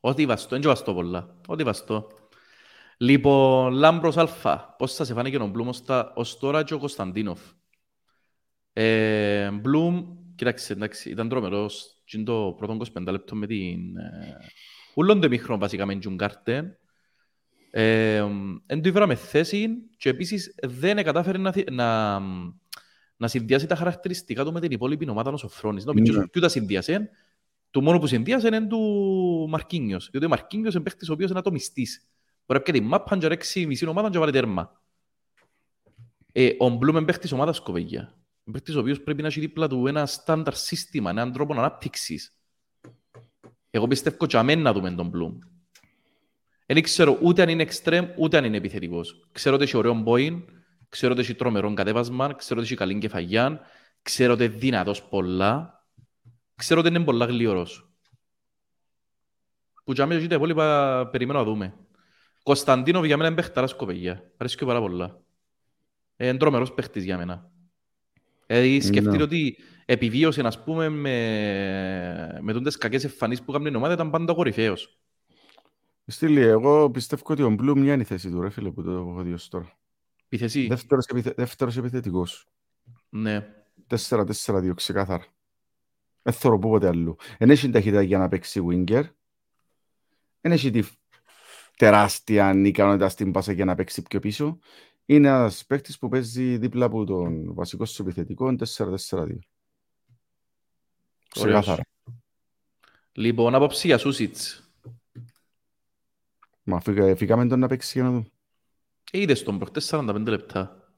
Ό,τι 0.00 0.26
βαστό, 0.26 0.58
δεν 0.58 0.62
βαστό 0.62 0.94
πολλά. 0.94 1.34
Ό,τι 1.46 1.62
βαστό. 1.62 2.08
Λοιπόν, 2.96 3.72
Λάμπρος 3.72 4.16
Αλφα, 4.16 4.74
πώς 4.78 4.94
θα 4.94 5.04
σε 5.04 5.14
φάνηκε 5.14 5.36
ο 5.36 5.46
Μπλουμ 5.46 5.68
ως 6.14 6.38
τώρα 6.38 6.64
και 6.64 6.74
ο 6.74 6.78
Κωνσταντίνοφ. 6.78 7.40
Ε, 8.72 9.50
Μπλουμ, 9.50 10.16
κοιτάξτε, 10.34 10.72
εντάξει, 10.72 11.10
ήταν 11.10 11.28
τρομερός 11.28 12.02
και 12.04 12.18
το 12.18 12.54
πρώτο 12.56 12.76
25 12.98 13.06
λεπτό 13.06 13.34
με 13.34 13.46
την... 13.46 13.96
Ε, 13.96 14.36
ούλον 14.94 15.20
το 15.20 15.26
εμίχρονο 15.26 15.58
βασικά 15.58 15.86
με 15.86 15.94
την 15.94 16.16
κάρτε. 16.16 16.78
Ε, 17.70 18.24
εν 18.66 18.82
του 18.82 18.88
ήβραμε 18.88 19.14
θέση 19.14 19.68
και 19.96 20.08
επίσης 20.08 20.54
δεν 20.62 21.04
κατάφερε 21.04 21.38
να, 21.38 21.52
να, 21.70 22.20
να 23.16 23.28
συνδυάσει 23.28 23.66
τα 23.66 23.76
χαρακτηριστικά 23.76 24.44
του 24.44 24.52
με 24.52 24.60
την 24.60 24.70
υπόλοιπη 24.70 25.10
ομάδα 25.10 25.30
ο 25.30 25.36
Σοφρόνης. 25.36 25.84
Νομίζω 25.84 26.20
ότι 26.20 26.40
τα 26.40 26.48
συνδυάσε. 26.48 27.10
Το 27.70 27.80
μόνο 27.80 27.98
που 27.98 28.06
συνδυάσε 28.06 28.46
είναι 28.46 28.66
του 28.66 28.80
Μαρκίνιος. 29.48 30.08
Διότι 30.10 30.26
ο 30.26 30.28
Μαρκίνιος 30.28 30.74
είναι 30.74 30.82
παίχτης 30.82 31.08
ο 31.08 31.12
οποίος 31.12 31.30
είναι 31.30 31.38
ατομιστής. 31.38 32.06
Μπορεί 32.46 32.60
να 32.60 32.60
πει 32.60 32.72
τη 32.72 32.80
μάπα 32.80 33.18
και 33.18 33.26
ρέξει 33.26 33.66
μισή 33.66 33.86
ομάδα 33.86 34.10
και 34.10 34.18
βάλει 34.18 34.32
τέρμα. 34.32 34.82
Ε, 36.32 36.50
ο 36.58 36.68
Μπλουμ 36.68 36.96
είναι 36.96 37.04
παίχτης 37.04 37.32
ομάδας 37.32 37.60
κοβεγιά. 37.60 38.14
Παίχτης 38.52 38.74
ο 38.74 38.80
οποίος 38.80 39.02
πρέπει 39.02 39.22
να 39.22 39.28
έχει 39.28 39.40
δίπλα 39.40 39.68
του 39.68 39.86
ένα 39.86 40.06
στάνταρ 40.06 40.54
σύστημα, 40.54 41.10
έναν 41.10 41.32
τρόπο 41.32 41.52
ανάπτυξης. 41.52 42.38
Εγώ 43.70 43.86
πιστεύω 43.86 44.26
και 44.26 44.36
αμέν 44.36 44.62
να 44.62 44.72
δούμε 44.72 44.90
τον 44.90 45.08
Μπλουμ. 45.08 45.38
Δεν 46.66 46.82
ξέρω 46.82 47.18
ούτε 47.22 47.42
αν 47.42 47.48
είναι 47.48 47.62
εξτρέμ, 47.62 48.06
ούτε 48.16 48.36
αν 48.36 48.44
είναι 48.44 48.56
επιθετικός. 48.56 49.28
Ξέρω 49.32 49.54
ότι 49.54 49.64
έχει 49.64 49.76
ωραίο 49.76 49.94
μπόιν, 49.94 50.44
ξέρω 50.88 51.12
ότι 51.12 51.20
έχει 51.20 51.34
τρομερό 51.34 51.74
κατέβασμα, 51.74 52.34
ξέρω 52.34 52.60
ότι 52.60 52.68
έχει 52.68 52.78
καλή 52.78 52.98
κεφαγιά, 52.98 53.60
ξέρω 54.02 54.32
ότι 54.32 54.44
είναι 54.44 54.56
δυνατός 54.56 55.02
πολλά, 55.02 55.84
ξέρω 56.54 56.80
ότι 56.80 56.88
είναι 56.88 57.04
πολλά 57.04 57.26
γλυωρός. 57.26 57.90
Που 59.84 59.92
για 59.92 60.06
μένα 60.06 60.28
τα 60.28 60.34
υπόλοιπα 60.34 61.08
περιμένω 61.08 61.38
να 61.38 61.44
δούμε. 61.44 61.74
Κωνσταντίνο 62.46 63.04
για 63.04 63.16
μένα 63.16 63.28
είναι 63.28 63.36
παιχταράς 63.36 63.74
κοπεγιά. 63.74 64.32
Αρέσει 64.36 64.56
και 64.56 64.64
πάρα 64.64 64.80
πολλά. 64.80 65.20
Ε, 66.16 66.28
είναι 66.28 66.38
τρομερός 66.38 66.72
παίχτης 66.72 67.04
για 67.04 67.16
μένα. 67.16 67.50
Δηλαδή 68.46 68.80
σκεφτείτε 68.80 69.22
ότι 69.22 69.56
επιβίωσε, 69.84 70.40
ας 70.40 70.64
πούμε, 70.64 70.88
με, 70.88 72.38
με 72.42 72.52
τούντες 72.52 72.76
κακές 72.76 73.04
εμφανίσεις 73.04 73.44
που 73.44 73.50
έκαναν 73.50 73.72
η 73.72 73.76
ομάδα, 73.76 73.92
ήταν 73.92 74.10
πάντα 74.10 74.34
κορυφαίος. 74.34 74.98
Στήλη, 76.06 76.40
εγώ 76.40 76.90
πιστεύω 76.90 77.22
ότι 77.26 77.42
ο 77.42 77.50
Μπλουμ 77.50 77.80
μια 77.80 77.92
είναι 77.92 78.02
η 78.02 78.06
θέση 78.06 78.30
του, 78.30 78.40
ρε 78.40 78.50
φίλε, 78.50 78.70
που 78.70 78.82
το 78.82 78.90
έχω 78.90 79.22
δει 79.22 79.32
ως 79.32 79.48
τώρα. 79.48 79.78
Η 80.28 80.38
θέση. 80.38 80.66
Δεύτερος, 80.66 81.06
επιθε... 81.06 81.32
Δεύτερος 81.36 81.76
επιθετικός. 81.76 82.48
Ναι. 83.08 83.46
4-4-2, 84.08 84.72
ξεκάθαρα. 84.74 85.24
Δεν 86.22 86.32
θέλω 86.32 86.58
πω 86.58 86.70
ποτέ 86.70 86.86
αλλού. 86.86 87.16
Δεν 87.38 87.50
έχει 87.50 87.70
ταχύτητα 87.70 88.02
για 88.02 88.18
να 88.18 88.28
παίξει 88.28 88.66
winger. 88.70 89.04
Δεν 90.40 90.52
έχει 90.52 90.70
τη 90.70 90.82
τεράστια 91.76 92.52
ικανότητα 92.64 93.08
στην 93.08 93.32
πάσα 93.32 93.52
για 93.52 93.64
να 93.64 93.74
παίξει 93.74 94.02
πιο 94.02 94.20
πίσω. 94.20 94.58
Είναι 95.06 95.28
ένας 95.28 95.64
παίκτης 95.66 95.98
που 95.98 96.08
παίζει 96.08 96.56
δίπλα 96.56 96.84
από 96.84 97.04
τον 97.04 97.54
βασικό 97.54 97.84
σου 97.84 98.02
επιθετικό 98.02 98.54
4-4-2. 98.76 99.38
Ξεκάθαρα. 101.28 101.82
Λοιπόν, 103.12 103.54
απόψη 103.54 103.86
για 103.86 103.98
Σούσιτς. 103.98 104.70
Μα 106.62 106.80
φύγαμε 107.16 107.46
τον 107.46 107.58
να 107.58 107.66
παίξει 107.66 107.90
για 107.94 108.02
να 108.02 108.10
δούμε. 108.10 108.26
Είδες 109.12 109.42
τον 109.42 109.58
προχτές 109.58 109.90
45 109.92 110.24
λεπτά. 110.26 110.90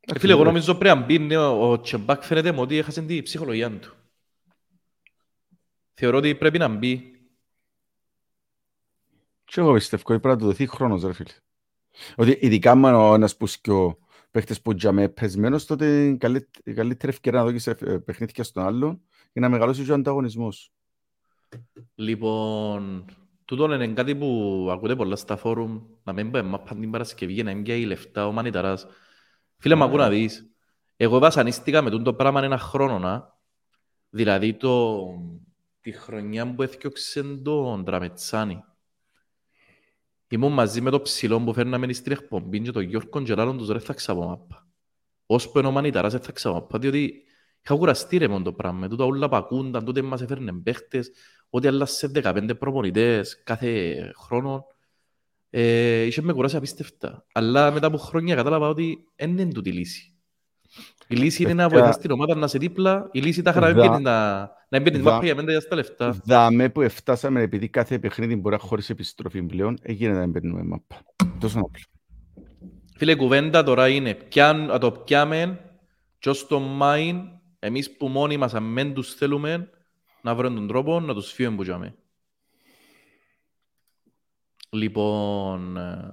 Ε, 0.00 0.18
φίλε, 0.18 0.32
εγώ 0.32 0.44
νομίζω 0.44 0.74
πρέπει 0.74 0.98
να 0.98 1.04
μπει 1.04 1.18
ναι, 1.18 1.36
ο 1.36 1.80
Τσεμπάκ 1.80 2.22
φαίνεται 2.22 2.52
μου 2.52 2.60
ότι 2.60 2.76
έχασε 2.76 3.02
την 3.02 3.22
ψυχολογία 3.22 3.78
του. 3.78 3.94
Θεωρώ 5.94 6.18
ότι 6.18 6.34
πρέπει 6.34 6.58
να 6.58 6.68
μπει 6.68 7.19
και 9.50 9.60
εγώ 9.60 9.72
πιστεύω 9.72 10.02
ότι 10.06 10.20
πρέπει 10.20 10.34
να 10.34 10.40
του 10.40 10.46
δοθεί 10.46 10.66
χρόνος, 10.66 11.02
ρε 11.02 11.12
φίλε. 11.12 11.30
Ότι 12.16 12.38
ειδικά 12.40 12.74
με 12.74 12.92
ο 12.92 13.14
ένας 13.14 13.36
που 13.36 13.46
σκιο 13.46 13.98
παίχτες 14.30 14.60
που 14.60 14.72
για 14.72 14.92
με 14.92 15.08
πεσμένος, 15.08 15.66
τότε 15.66 16.06
η 16.06 16.16
καλύτερη 16.74 17.12
ευκαιρία 17.12 17.38
να 17.38 17.44
δώσεις 17.44 17.74
παιχνίδια 18.04 18.44
στον 18.44 18.64
άλλον 18.64 19.00
για 19.32 19.40
να 19.40 19.48
μεγαλώσει 19.48 19.90
ο 19.90 19.94
ανταγωνισμός. 19.94 20.72
Λοιπόν, 21.94 23.04
τούτο 23.44 23.74
είναι 23.74 23.88
κάτι 23.88 24.16
που 24.16 24.68
ακούτε 24.70 24.96
πολλά 24.96 25.16
στα 25.16 25.36
φόρουμ, 25.36 25.82
να 26.02 26.12
μην 26.12 26.30
πάμε 26.30 26.48
μάπαν 26.48 26.80
την 26.80 26.90
Παρασκευή, 26.90 27.42
να 27.42 27.54
μην 27.54 27.62
πιάει 27.62 27.84
λεφτά 27.84 28.26
ο 28.26 28.32
Μανιταράς. 28.32 28.86
Φίλε, 29.56 29.74
μου 29.74 29.84
ακού 29.84 29.96
να 29.96 30.08
δεις. 30.08 30.50
Εγώ 30.96 31.18
βασανίστηκα 31.18 31.82
με 31.82 31.90
το 31.90 32.14
πράγμα 32.14 32.44
ένα 32.44 32.58
χρόνο, 32.58 32.98
να. 32.98 33.38
δηλαδή 34.10 34.54
το... 34.54 35.04
τη 35.80 35.92
χρονιά 35.92 36.54
που 36.54 36.62
έφτιαξε 36.62 37.22
τον 37.22 37.84
Τραμετσάνη. 37.84 38.64
Ήμουν 40.32 40.52
μαζί 40.52 40.80
με 40.80 40.90
το 40.90 41.00
ψηλό 41.00 41.40
που 41.40 41.52
φέρναμε 41.52 41.92
στην 41.92 42.12
εκπομπή 42.12 42.60
και 42.60 42.70
τον 42.70 42.82
Γιώργο 42.82 43.22
και 43.22 43.34
λάλλον 43.34 43.58
τους 43.58 43.68
ρε 43.68 43.78
θα 43.78 43.92
ξαπώ 43.92 44.26
μάπα. 44.26 44.66
Ως 45.26 45.50
που 45.50 45.58
είναι 45.58 45.68
ο 45.68 45.70
Μανιταράς 45.70 46.12
θα 46.12 46.32
ξαπώ 46.32 46.54
μάπα, 46.54 46.78
διότι 46.78 47.22
είχα 47.62 47.74
κουραστεί 47.74 48.16
ρε 48.16 48.28
μόνο 48.28 48.44
το 48.44 48.52
πράγμα. 48.52 48.88
Τούτα 48.88 49.04
όλα 49.04 49.28
που 49.28 49.36
ακούνταν, 49.36 49.84
τότε 49.84 50.02
μας 50.02 50.20
έφερνε 50.20 50.52
παίχτες, 50.52 51.10
ότι 51.50 51.66
άλλασε 51.66 52.10
15 52.14 52.58
προπονητές 52.58 53.42
κάθε 53.44 54.12
χρόνο. 54.16 54.66
Ε, 55.50 56.02
είχε 56.02 56.22
με 56.22 56.32
κουράσει 56.32 56.56
απίστευτα. 56.56 57.26
Αλλά 57.32 57.70
μετά 57.70 57.86
από 57.86 57.96
χρόνια 57.96 58.34
κατάλαβα 58.34 58.68
ότι 58.68 59.04
δεν 59.16 59.30
είναι 59.30 59.52
τούτη 59.52 59.72
λύση. 59.72 60.09
Η 61.10 61.16
λύση 61.16 61.42
είναι 61.42 61.54
να 61.54 61.68
βοηθάς 61.68 61.98
την 61.98 62.10
ομάδα 62.10 62.34
να 62.34 62.46
σε 62.46 62.58
δίπλα. 62.58 63.08
Η 63.12 63.20
λύση 63.20 63.42
τα 63.42 63.52
χαρά 63.52 63.72
να, 63.72 64.00
να 64.00 64.76
εμπίνει 64.76 64.96
την 64.96 65.04
μάπα 65.04 65.24
για 65.24 65.34
μέντα 65.34 65.50
για 65.50 65.60
στα 65.60 65.76
λεφτά. 65.76 66.20
Δάμε 66.24 66.68
που 66.68 66.80
εφτάσαμε 66.80 67.40
επειδή 67.40 67.68
κάθε 67.68 67.98
παιχνίδι 67.98 68.36
μπορεί 68.36 68.54
να 68.54 68.60
χωρίς 68.60 68.90
επιστροφή 68.90 69.42
πλέον, 69.42 69.78
έγινε 69.82 70.12
να 70.12 70.22
εμπίνουμε 70.22 70.62
μάπα. 70.62 71.02
Τόσο 71.38 71.58
απλό. 71.58 71.82
Φίλε, 72.96 73.14
κουβέντα 73.14 73.62
τώρα 73.62 73.88
είναι 73.88 74.16
να 74.66 74.78
το 74.78 74.92
πιάμε 74.92 75.60
και 76.18 76.28
ως 76.28 76.46
το 76.46 76.60
μάιν, 76.60 77.20
εμείς 77.58 77.96
που 77.96 78.08
μόνοι 78.08 78.36
μας 78.36 78.54
αν 78.54 78.74
δεν 78.74 78.94
τους 78.94 79.14
θέλουμε, 79.14 79.70
να 80.22 80.34
βρουν 80.34 80.54
τον 80.54 80.66
τρόπο 80.66 81.00
να 81.00 81.14
τους 81.14 81.32
φύγουν 81.32 81.56
που 81.56 81.62
πιάμε. 81.62 81.94
Λοιπόν, 84.70 85.76
ε, 85.76 86.10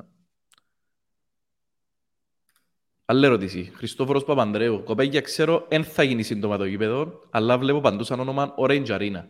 Άλλη 3.09 3.25
ερώτηση. 3.25 3.71
Χριστόφορος 3.75 4.23
Παπανδρέου. 4.23 4.83
Κοπέγια 4.83 5.21
ξέρω, 5.21 5.65
δεν 5.69 5.83
θα 5.83 6.03
γίνει 6.03 6.23
σύντομα 6.23 6.57
το 6.57 6.65
γήπεδο, 6.65 7.19
αλλά 7.29 7.57
βλέπω 7.57 7.79
παντού 7.79 8.03
σαν 8.03 8.19
όνομα 8.19 8.53
Orange 8.57 8.87
Arena. 8.87 9.23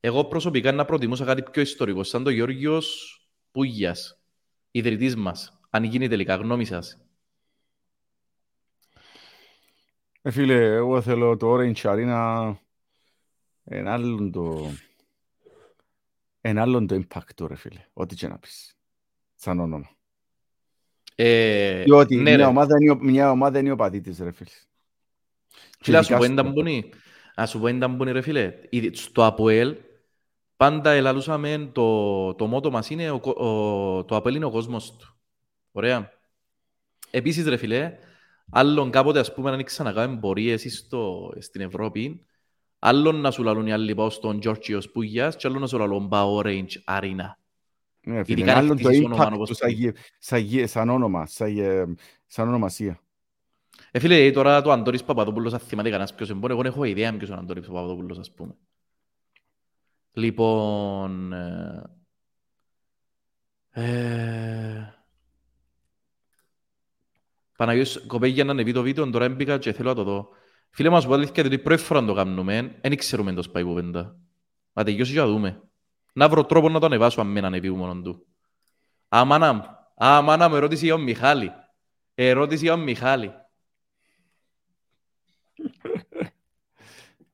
Εγώ 0.00 0.24
προσωπικά 0.24 0.72
να 0.72 0.84
προτιμούσα 0.84 1.24
κάτι 1.24 1.42
πιο 1.42 1.62
ιστορικό, 1.62 2.02
σαν 2.02 2.22
το 2.22 2.30
Γιώργιος 2.30 3.18
Πούγιας, 3.50 4.20
ιδρυτής 4.70 5.16
μας. 5.16 5.60
Αν 5.70 5.84
γίνει 5.84 6.08
τελικά, 6.08 6.34
γνώμη 6.34 6.64
σας. 6.64 6.98
Ε, 10.22 10.30
φίλε, 10.30 10.74
εγώ 10.74 11.00
θέλω 11.00 11.36
το 11.36 11.54
Orange 11.54 11.82
Arena 11.82 12.54
ένα 13.64 13.92
άλλον 13.92 14.32
το... 14.32 14.70
Ένα 16.40 16.62
άλλον 16.62 16.86
το 16.86 16.94
impact, 16.94 17.46
ρε 17.46 17.56
φίλε. 17.56 17.86
Ό,τι 17.92 18.14
και 18.14 18.28
να 18.28 18.38
πεις. 18.38 18.76
Σαν 19.34 19.60
όνομα. 19.60 19.93
Ε, 21.14 21.82
Διότι 21.82 22.16
ναι, 22.16 22.34
μια, 22.34 22.48
ομάδα 22.48 22.74
είναι, 22.80 22.96
μια 23.00 23.30
ομάδα 23.30 23.58
είναι 23.58 23.70
ο 23.70 23.76
πατήτης, 23.76 24.18
ρε 24.18 24.32
φίλε. 24.32 24.50
Φίλε, 25.80 25.96
ας 25.98 26.06
σου 26.06 26.16
πω 26.16 26.24
ήταν 26.24 26.52
πούνη. 26.52 26.90
Ας 27.34 27.50
σου 27.50 27.60
πω 27.60 27.66
ήταν 27.66 27.96
πούνη, 27.96 28.12
ρε 28.12 28.20
φίλε. 28.20 28.52
Στο 28.92 29.24
ΑΠΟΕΛ, 29.24 29.76
πάντα 30.56 30.90
ελαλούσαμε 30.90 31.70
το, 31.72 32.34
το 32.34 32.46
μότο 32.46 32.70
μας 32.70 32.90
είναι 32.90 33.10
ο, 33.10 33.20
ο, 33.24 34.04
το 34.04 34.16
ΑΠΟΕΛ 34.16 34.34
είναι 34.34 34.44
ο 34.44 34.50
κόσμος 34.50 34.96
του. 34.96 35.16
Ωραία. 35.72 36.10
Επίσης, 37.10 37.46
ρε 37.46 37.56
φίλε, 37.56 37.98
άλλον 38.50 38.90
κάποτε, 38.90 39.18
ας 39.18 39.34
πούμε, 39.34 39.50
αν 39.50 39.64
ξανακάμε 39.64 40.16
πορείες 40.16 40.78
στο, 40.78 41.32
στην 41.38 41.60
Ευρώπη, 41.60 42.26
άλλον 42.78 43.20
να 43.20 43.30
σου 43.30 43.42
λαλούν 43.42 43.66
οι 43.66 43.72
άλλοι 43.72 43.94
πάω 43.94 44.10
στον 44.10 44.38
Γιώργιος 44.38 44.90
Πούγιας 44.90 45.36
και 45.36 45.46
άλλον 45.46 45.60
να 45.60 45.66
σου 45.66 45.78
λαλούν 45.78 46.08
πάω 46.08 46.40
Orange 46.42 46.98
Arena. 46.98 47.43
Ναι, 48.04 48.20
Ειδικά 48.26 48.56
άλλο 48.56 48.74
το 48.74 48.88
impact 48.92 49.32
του 49.46 49.54
σαν 50.64 50.88
όνομα, 50.88 51.26
σαν 52.26 52.48
ονομασία. 52.48 52.98
Ε, 53.90 53.98
φίλε, 53.98 54.30
τώρα 54.30 54.62
το 54.62 54.70
Αντώνης 54.72 55.04
Παπαδόπουλος, 55.04 55.52
αν 55.52 55.58
θυμάται 55.58 55.88
κανένας 55.88 56.14
ποιος 56.14 56.30
εμπόρε, 56.30 56.52
εγώ 56.52 56.62
έχω 56.64 56.84
ιδέα 56.84 57.16
ποιος 57.16 57.28
είναι 57.28 57.38
ο 57.38 57.40
Αντώνης 57.40 57.66
Παπαδόπουλος, 57.66 58.18
ας 58.18 58.32
πούμε. 58.32 58.54
Λοιπόν... 60.12 61.32
Ε, 61.32 61.82
ε, 63.70 64.94
Παναγιώς, 67.56 68.06
κοπέγια 68.06 68.44
να 68.44 68.50
ανεβεί 68.50 68.72
το 68.72 68.82
βίντεο, 68.82 69.10
τώρα 69.10 69.24
έμπηκα 69.24 69.58
και 69.58 69.72
θέλω 69.72 69.88
να 69.88 69.94
το 69.94 70.02
δω. 70.02 70.28
Φίλε 70.70 70.90
μας, 70.90 71.06
που 71.06 71.14
αλήθεια, 71.14 71.44
ότι 71.44 71.58
πρώτη 71.58 71.82
φορά 71.82 72.04
το 72.04 72.14
κάνουμε, 72.14 72.78
δεν 72.80 72.96
ξέρουμε 72.96 73.32
το 73.32 73.42
σπάει 73.42 73.62
κουβέντα. 73.62 74.16
Να 74.72 74.84
τελειώσει 74.84 75.12
και 75.12 75.18
να 75.18 75.26
δούμε. 75.26 75.62
Να 76.16 76.28
βρω 76.28 76.44
τρόπο 76.44 76.68
να 76.68 76.80
το 76.80 76.86
ανεβάσω 76.86 77.20
αν 77.20 77.26
μην 77.26 77.44
ανεβεί 77.44 77.70
μόνο 77.70 78.02
του. 78.02 78.26
Αμάνα 79.08 79.52
μου, 79.52 79.64
αμάνα 79.94 80.48
μου, 80.48 80.54
ερώτηση 80.54 80.84
για 80.84 80.94
τον 80.94 81.02
Μιχάλη. 81.02 81.52
Ερώτηση 82.14 82.64
για 82.64 82.72
τον 82.72 82.82
Μιχάλη. 82.82 83.32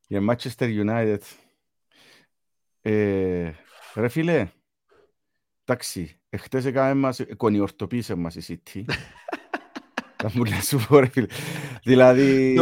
Για 0.07 0.21
Manchester 0.29 0.85
United. 0.85 1.19
Ε, 2.83 3.53
ρε 3.95 4.09
φίλε, 4.09 4.49
εντάξει, 5.65 6.21
εχθές 6.29 6.65
έκαμε 6.65 6.95
μας, 6.95 7.21
κονιορτοποίησε 7.37 8.15
μας 8.15 8.35
η 8.35 8.61
City. 8.65 8.85
Θα 10.23 10.31
μου 10.35 10.45
λες 10.45 10.67
σου 10.67 10.87
πω 10.89 10.99
ρε 10.99 11.07
φίλε. 11.07 11.27
Δηλαδή, 11.83 12.55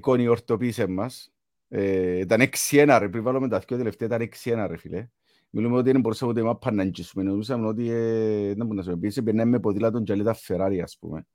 κονιορτοποίησε 0.00 0.86
μας. 0.86 1.35
Ε, 1.68 2.18
ήταν 2.18 2.40
6-1 2.70 2.96
ρε, 2.98 3.08
πριν 3.08 3.22
βάλουμε 3.22 3.48
τα 3.48 3.58
δυο 3.58 3.76
τελευταία 3.76 4.08
ήταν 4.08 4.28
6-1 4.64 4.66
ρε 4.68 4.76
φίλε. 4.76 5.08
Μιλούμε 5.50 5.76
ότι 5.76 5.92
δεν 5.92 6.00
μπορούσαμε 6.00 6.30
ούτε 6.30 6.42
μάπα 6.42 6.70
να 6.72 6.82
αγγίσουμε. 6.82 7.24
Νομίζαμε 7.24 7.66
ότι 7.66 7.90
ε, 7.90 8.46
δεν 8.46 8.56
μπορούμε 8.56 8.74
να 8.74 8.82
σου 8.82 8.98
πείσει, 8.98 9.22
περνάμε 9.22 9.50
με 9.50 9.60
ποδήλατον 9.60 10.04
και 10.04 10.12
αλήτα 10.12 10.34
Φεράρι 10.34 10.80
ας 10.80 10.96
πούμε. 11.00 11.26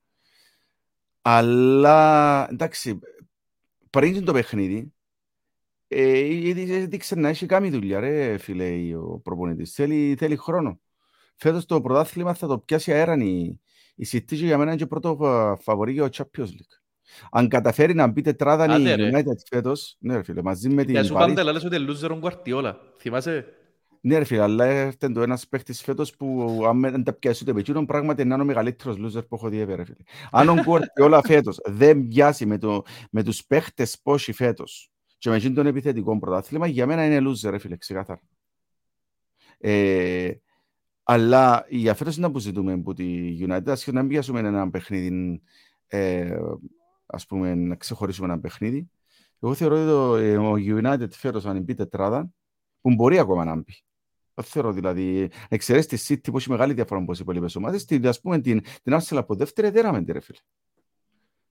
Αλλά 1.21 2.47
εντάξει, 2.51 2.99
πριν 3.89 4.25
το 4.25 4.33
παιχνίδι, 4.33 4.93
ε, 5.87 6.85
δείξε 6.85 7.15
να 7.15 7.29
έχει 7.29 7.45
κάνει 7.45 7.69
δουλειά 7.69 7.99
ρε 7.99 8.37
φίλε 8.37 8.95
ο 8.95 9.19
προπονητής. 9.19 9.73
Θέλει, 9.73 10.15
θέλει 10.17 10.35
χρόνο. 10.35 10.79
Φέτος 11.35 11.65
το 11.65 11.81
πρωτάθλημα 11.81 12.33
θα 12.33 12.47
το 12.47 12.59
πιάσει 12.59 12.91
αέραν 12.91 13.21
η, 13.21 13.61
η 13.95 14.07
City 14.11 14.33
για 14.33 14.57
μένα 14.57 14.71
είναι 14.71 14.79
και 14.79 14.87
πρώτο 14.87 15.17
φαβορή 15.61 15.91
για 15.91 16.09
το 16.09 16.23
Champions 16.23 16.45
League. 16.45 16.80
Αν 17.31 17.47
καταφέρει 17.47 17.93
να 17.93 18.07
μπει 18.07 18.21
τετράδα 18.21 18.77
η 18.77 18.95
United 18.97 19.37
φέτος, 19.49 19.95
ναι 19.99 20.15
ρε 20.15 20.23
φίλε, 20.23 20.41
μαζί 20.41 20.69
με 20.69 20.83
την 20.83 20.93
Για 20.93 21.03
σου 21.03 21.13
πάντα 21.13 21.43
λες 21.43 21.63
ότι 21.63 21.79
λούζερον 21.79 22.21
Guardiola, 22.23 22.73
θυμάσαι; 22.97 23.45
Ναι 24.01 24.17
ρε 24.17 24.23
φίλε, 24.23 24.41
αλλά 24.41 24.65
έρθει 24.65 25.11
το 25.11 25.21
ένας 25.21 25.47
παίχτης 25.47 25.81
φέτος 25.81 26.15
που 26.15 26.59
αν 26.67 26.81
δεν 26.81 27.03
τα 27.03 27.13
πιάσει 27.13 27.43
ούτε 27.43 27.53
με 27.53 27.59
εκείνον 27.59 27.85
πράγματι 27.85 28.21
είναι 28.21 28.33
ο 28.33 28.45
μεγαλύτερος 28.45 28.97
λούζερ 28.97 29.23
που 29.23 29.35
έχω 29.35 29.49
δει 29.49 29.63
ρε 29.63 29.83
φίλε. 29.83 30.03
Αν 30.31 30.49
ο 30.49 30.55
Guardiola 30.65 31.19
φέτος 31.27 31.59
δεν 31.65 32.07
πιάσει 32.07 32.45
με, 32.45 32.57
το, 32.57 32.83
με 33.11 33.23
τους 33.23 33.45
παίχτες 33.45 33.99
πόσοι 34.03 34.33
φέτος 34.33 34.91
και 35.17 35.29
με 35.29 35.35
εκείνον 35.35 35.55
τον 35.55 35.65
επιθετικό 35.65 36.19
πρωτάθλημα, 36.19 36.67
για 36.67 36.85
μένα 36.85 37.05
είναι 37.05 37.19
λούζερ 37.19 37.51
ρε 37.51 37.57
φίλε, 37.57 37.77
ξεκάθαρα. 37.77 38.21
Ε, 39.57 40.31
αλλά 41.03 41.65
για 41.69 41.93
φέτος 41.93 42.17
είναι 42.17 42.29
που 42.29 42.39
ζητούμε 42.39 42.73
από 42.73 42.93
τη 42.93 43.37
United, 43.47 43.69
ας 43.69 43.87
να 43.87 43.99
μην 44.01 44.09
πιάσουμε 44.09 44.39
ένα 44.39 44.69
παιχνίδι, 44.69 45.41
ε, 45.87 46.37
ας 47.11 47.25
πούμε, 47.25 47.55
να 47.55 47.75
ξεχωρίσουμε 47.75 48.27
ένα 48.27 48.39
παιχνίδι. 48.39 48.89
Εγώ 49.39 49.53
θεωρώ 49.53 49.75
ότι 49.75 49.85
το, 49.85 50.15
ε, 50.15 50.37
ο 50.37 50.53
United 50.53 51.11
φέτος 51.11 51.45
αν 51.45 51.61
μπει 51.61 51.73
τετράδα, 51.73 52.29
που 52.81 52.93
μπορεί 52.93 53.19
ακόμα 53.19 53.45
να 53.45 53.55
μπει. 53.55 53.83
Δεν 54.33 54.45
θεωρώ 54.45 54.71
δηλαδή, 54.71 55.29
εξαιρέσεις 55.49 55.87
της 55.87 56.11
City 56.11 56.31
που 56.31 56.37
έχει 56.37 56.49
μεγάλη 56.49 56.73
διαφορά 56.73 57.01
από 57.01 57.11
τις 57.11 57.21
υπόλοιπες 57.21 57.55
ομάδες, 57.55 57.85
την, 57.85 58.07
ας 58.07 58.21
πούμε 58.21 58.39
την, 58.41 58.61
την 58.83 58.93
Arsenal 58.93 59.15
από 59.17 59.35
δεύτερη 59.35 59.69
δέραμε 59.69 60.03
τη 60.03 60.11
ρε 60.11 60.19
φίλε. 60.19 60.39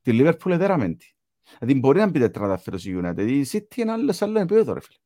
Τη 0.02 0.10
Liverpool 0.14 0.56
δέραμε 0.58 0.88
τη. 0.88 1.12
Δηλαδή 1.58 1.80
μπορεί 1.80 1.98
να 1.98 2.10
μπει 2.10 2.18
τετράδα 2.18 2.56
φέτος 2.56 2.84
η 2.84 3.00
United. 3.02 3.26
Η 3.28 3.46
City 3.50 3.76
είναι 3.76 3.92
άλλο, 3.92 4.16
άλλο 4.20 4.38
επίπεδο 4.38 4.72
ρε 4.72 4.80
φίλε. 4.80 4.98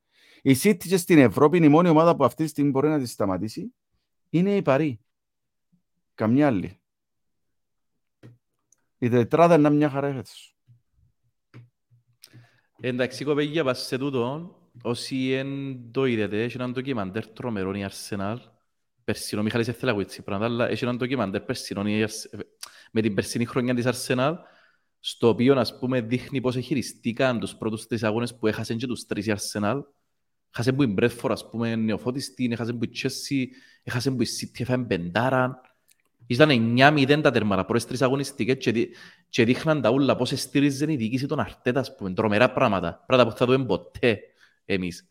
Η 0.43 0.57
City 0.63 0.89
και 0.89 0.97
στην 0.97 1.19
Ευρώπη 1.19 1.57
είναι 1.57 1.67
η 1.67 1.69
μόνη 1.69 1.89
ομάδα 1.89 2.17
που 2.17 2.25
αυτή 2.25 2.43
τη 2.43 2.49
στιγμή 2.49 2.71
μπορεί 2.71 2.89
να 2.89 2.99
τη 2.99 3.07
σταματήσει 3.07 3.75
είναι 4.31 4.57
η 4.57 4.63
Παρή. 4.63 5.01
Καμιά 6.15 6.47
άλλη. 6.47 6.79
Η 9.05 9.09
τετράδα 9.09 9.55
είναι 9.55 9.71
μια 9.71 9.91
χαρά 9.91 10.07
έφετος. 10.07 10.57
Εντάξει, 12.81 13.25
κοπέγια, 13.25 13.65
πας 13.65 13.87
σε 13.87 13.99
τούτο, 13.99 14.55
όσοι 14.83 15.35
δεν 15.35 15.79
το 15.91 16.05
είδατε, 16.05 16.43
έχει 16.43 16.57
έναν 16.57 16.73
ντοκιμαντέρ 16.73 17.27
τρομερό 17.27 17.75
η 17.75 17.85
Αρσενάλ. 17.85 18.41
Περσινό, 19.05 19.43
Μιχάλης 19.43 19.69
έθελα 19.69 19.91
εγώ 19.91 20.01
έτσι 20.01 20.23
πράγματα, 20.23 20.53
αλλά 20.53 20.69
έχει 20.69 20.85
έναν 20.85 20.97
ντοκιμαντέρ 20.97 21.41
περσινό 21.41 21.83
με 22.93 23.01
την 23.01 23.15
περσινή 23.15 23.45
χρονιά 23.45 23.75
της 23.75 23.87
Αρσενάλ, 23.87 24.37
στο 25.01 25.29
οποίο, 25.29 25.59
ας 25.59 25.79
πούμε, 25.79 26.01
δείχνει 26.01 26.41
πώς 26.41 26.57
χειριστήκαν 26.57 27.41
τους 27.41 27.55
πρώτους 27.57 27.87
τρεις 27.87 28.03
αγώνες 28.03 28.39
που 28.39 28.47
έχασαν 28.47 28.77
και 28.77 28.87
τους 28.87 29.05
τρεις 29.07 29.27
η 29.27 29.31
Αρσενάλ. 29.31 29.83
Έχασε 30.51 30.73
που 30.73 30.83
η 30.83 30.87
Μπρέτφορ, 30.87 31.33
ας 31.33 31.51
πούμε, 31.51 31.77
νεοφώτιστη, 31.77 32.49
έχασε 32.53 32.73
που 32.73 32.85
η 32.85 32.91
Chelsea, 33.03 33.45
έχασε 33.83 34.11
που 34.11 34.23
η 34.23 34.27
City, 34.41 34.61
έφαγε 34.61 34.85
πεντάρα. 34.85 35.61
Ήταν 36.27 36.77
9-0 36.79 37.21
τα 37.23 37.31
τερμάρα, 37.31 37.65
πρώτες 37.65 37.87
τρεις 37.87 38.03
αγωνιστικές 38.03 38.57
και, 38.57 38.73
δι... 38.73 38.89
και 39.29 39.45
δείχναν 39.45 39.81
τα 39.81 39.91
ούλα 39.91 40.17
πώς 40.17 40.33
στήριζε 40.35 40.93
η 40.93 40.97
διοίκηση 40.97 41.27
των 41.27 41.41
Αρτέτας, 41.41 41.89
ας 41.89 41.97
πούμε, 41.97 42.13
τρομερά 42.13 42.53
πράγματα. 42.53 43.05
Πράγματα 43.07 43.31
που 43.33 43.39
θα 43.39 43.47
δούμε 43.47 43.65
ποτέ 43.65 44.21
εμείς. 44.65 45.09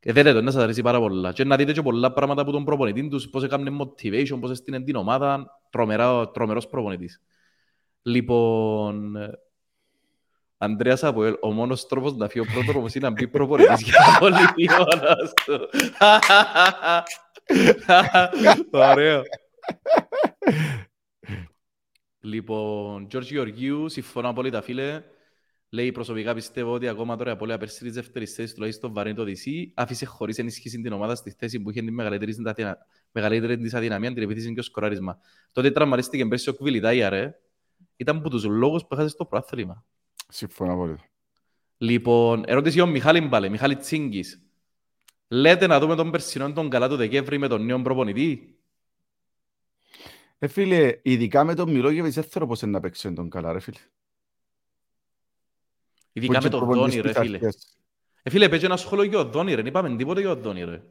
Και 0.00 0.12
θέλετε 0.12 0.38
το, 0.38 0.42
να 0.44 0.50
σας 0.50 0.62
αρέσει 0.62 0.82
πάρα 0.82 0.98
πολλά. 0.98 1.32
Και 1.32 1.44
να 1.44 1.56
δείτε 1.56 1.72
και 1.72 1.82
πολλά 1.82 2.12
πράγματα 2.12 2.42
από 2.42 2.50
τον 2.50 2.64
προπονητή 2.64 3.08
τους, 3.08 3.28
πώς 3.28 3.42
έκανε 3.42 3.70
motivation, 3.80 4.38
πώς 4.40 4.50
έστεινε 4.50 4.82
την 4.82 4.96
ομάδα, 4.96 5.60
τρομερά, 5.70 6.30
τρομερός 6.30 6.66
προπονητής. 6.66 7.22
Λοιπόν, 8.02 9.16
Ανδρέας 10.58 11.04
Αποέλ, 11.04 11.34
ο 11.40 11.50
μόνος 11.50 11.86
τρόπος 11.86 12.16
να 12.16 12.28
φύγει 12.28 12.46
ο 12.48 12.52
πρώτος 12.52 12.66
τρόπος 12.72 12.94
είναι 12.94 13.08
να 13.08 13.14
μπει 13.14 13.28
προπονητής 13.28 13.82
για 13.82 13.94
να 14.12 14.18
πολύ 14.18 14.68
μόνος 14.78 15.32
του. 15.44 15.68
Ωραίο. 18.90 19.22
Λοιπόν, 22.20 23.06
Γιώργη 23.10 23.34
Γεωργίου, 23.34 23.88
συμφωνώ 23.88 24.28
απόλυτα 24.28 24.62
φίλε. 24.62 25.02
Λέει 25.70 25.92
προσωπικά 25.92 26.34
πιστεύω 26.34 26.72
ότι 26.72 26.88
ακόμα 26.88 27.16
τώρα 27.16 27.32
από 27.32 27.46
λέει 27.46 27.56
πέρσι 27.56 27.84
της 27.84 27.92
δεύτερης 27.92 28.34
θέσης 28.34 28.54
τουλάχιστον 28.54 28.92
βαρύνει 28.92 29.16
το 29.16 29.22
DC 29.22 29.70
άφησε 29.74 30.06
χωρίς 30.06 30.38
ενίσχυση 30.38 30.80
την 30.80 30.92
ομάδα 30.92 31.14
στη 31.14 31.34
θέση 31.38 31.60
που 31.60 31.70
είχε 31.70 31.80
την 31.80 31.94
μεγαλύτερη, 31.94 32.34
μεγαλύτερη 33.12 33.58
της 33.58 33.74
αδυναμία, 33.74 34.12
την 34.12 34.22
επίθεση 34.22 34.54
και 34.54 34.60
ο 34.60 34.62
σκοράρισμα. 34.62 35.18
Τότε 35.52 35.70
τραυματίστηκε 35.70 36.26
πέρσι 36.26 36.48
ο 36.48 36.54
Κβιλιτάια 36.54 37.08
ρε. 37.08 37.38
Ήταν 37.96 38.16
από 38.16 38.30
τους 38.30 38.44
λόγους 38.44 38.82
που 38.82 38.88
έχασες 38.94 39.12
στο 39.12 39.24
πρόθλημα. 39.24 39.84
Συμφωνώ 40.28 40.76
πολύ. 40.76 40.96
Λοιπόν, 41.78 42.42
ερώτηση 42.46 42.80
ο 42.80 42.86
Μιχάλη 42.86 43.20
Μπάλε, 43.20 43.48
Μιχάλη 43.48 43.76
Τσίγκης. 43.76 44.42
Λέτε 45.28 45.66
να 45.66 45.78
δούμε 45.78 45.94
τον 45.94 46.10
περσινό 46.10 46.52
τον 46.52 46.68
καλά 46.68 46.88
του 46.88 46.96
Δεκέμβρη 46.96 47.38
με 47.38 47.48
τον 47.48 47.64
νέο 47.64 47.82
προπονητή; 47.82 48.57
Ε, 50.38 50.46
φίλε, 50.46 50.98
ειδικά 51.02 51.44
με 51.44 51.54
τον 51.54 51.70
Μιλόγεβιτς 51.70 52.14
δεν 52.14 52.24
θέλω 52.24 52.46
πώς 52.46 52.62
είναι 52.62 52.70
να 52.70 52.80
παίξει 52.80 53.12
τον 53.12 53.30
καλά, 53.30 53.52
ρε 53.52 53.60
φίλε. 53.60 53.78
Ειδικά 56.12 56.42
με 56.42 56.48
τον 56.48 56.72
Δόνι, 56.72 57.00
ρε 57.00 57.12
φίλε. 57.12 57.38
Ε, 58.22 58.30
φίλε, 58.30 58.48
παίζει 58.48 58.64
ένα 58.64 58.76
σχόλιο 58.76 59.04
για 59.04 59.18
τον 59.18 59.30
Δόνι, 59.30 59.50
ρε. 59.50 59.56
Δεν 59.56 59.66
είπαμε 59.66 59.96
τίποτα 59.96 60.20
για 60.20 60.28
τον 60.28 60.42
Δόνι, 60.42 60.64
ρε. 60.64 60.82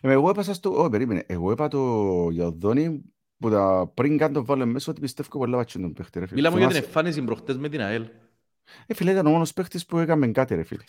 Ε, 0.00 0.12
εγώ 0.12 0.30
έπασα 0.30 0.54
στο... 0.54 0.84
Ω, 0.84 0.88
περίμενε. 0.88 1.24
Εγώ 1.26 1.50
είπα 1.50 1.68
το 1.68 2.28
για 2.30 2.44
τον 2.44 2.58
Δόνι 2.58 3.02
που 3.38 3.50
τα 3.50 3.90
πριν 3.94 4.18
καν 4.18 4.32
το 4.32 4.44
βάλω 4.44 4.66
μέσα 4.66 4.90
ότι 4.90 5.00
πιστεύω 5.00 5.38
πολλά 5.38 5.56
βάτσιν 5.56 5.80
τον 5.80 5.92
παίχτη, 5.92 6.18
ρε 6.18 6.26
φίλε. 6.26 6.40
Μιλάμε 6.40 6.58
για 6.58 6.68
την 6.68 6.76
εμφάνιση 6.76 7.22
προχτές 7.22 7.56
με 7.56 7.68
την 7.68 7.80
ΑΕΛ. 7.80 8.06
Ε, 8.86 8.94
φίλε, 8.94 9.10
ήταν 9.10 9.26
ο 9.26 9.30
μόνος 9.30 9.52
παίχτης 9.52 9.86
που 9.86 9.98
έκαμε 9.98 10.26
κάτι, 10.26 10.54
ρε 10.54 10.62
φίλε. 10.62 10.82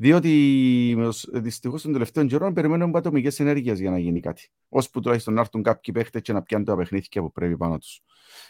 Διότι 0.00 0.96
δυστυχώς 1.32 1.82
τον 1.82 1.92
τελευταίο 1.92 2.26
καιρό 2.26 2.52
περιμένουμε 2.52 2.98
ατομικέ 2.98 3.42
ενέργειες 3.42 3.80
για 3.80 3.90
να 3.90 3.98
γίνει 3.98 4.20
κάτι. 4.20 4.50
Ώσπου 4.68 5.00
τουλάχιστον 5.00 5.34
να 5.34 5.40
έρθουν 5.40 5.62
κάποιοι 5.62 5.94
παίχτε 5.94 6.20
και 6.20 6.32
να 6.32 6.42
πιάνουν 6.42 6.66
τα 6.66 6.76
παιχνίδια 6.76 7.22
που 7.22 7.32
πρέπει 7.32 7.56
πάνω 7.56 7.78
τους. 7.78 8.00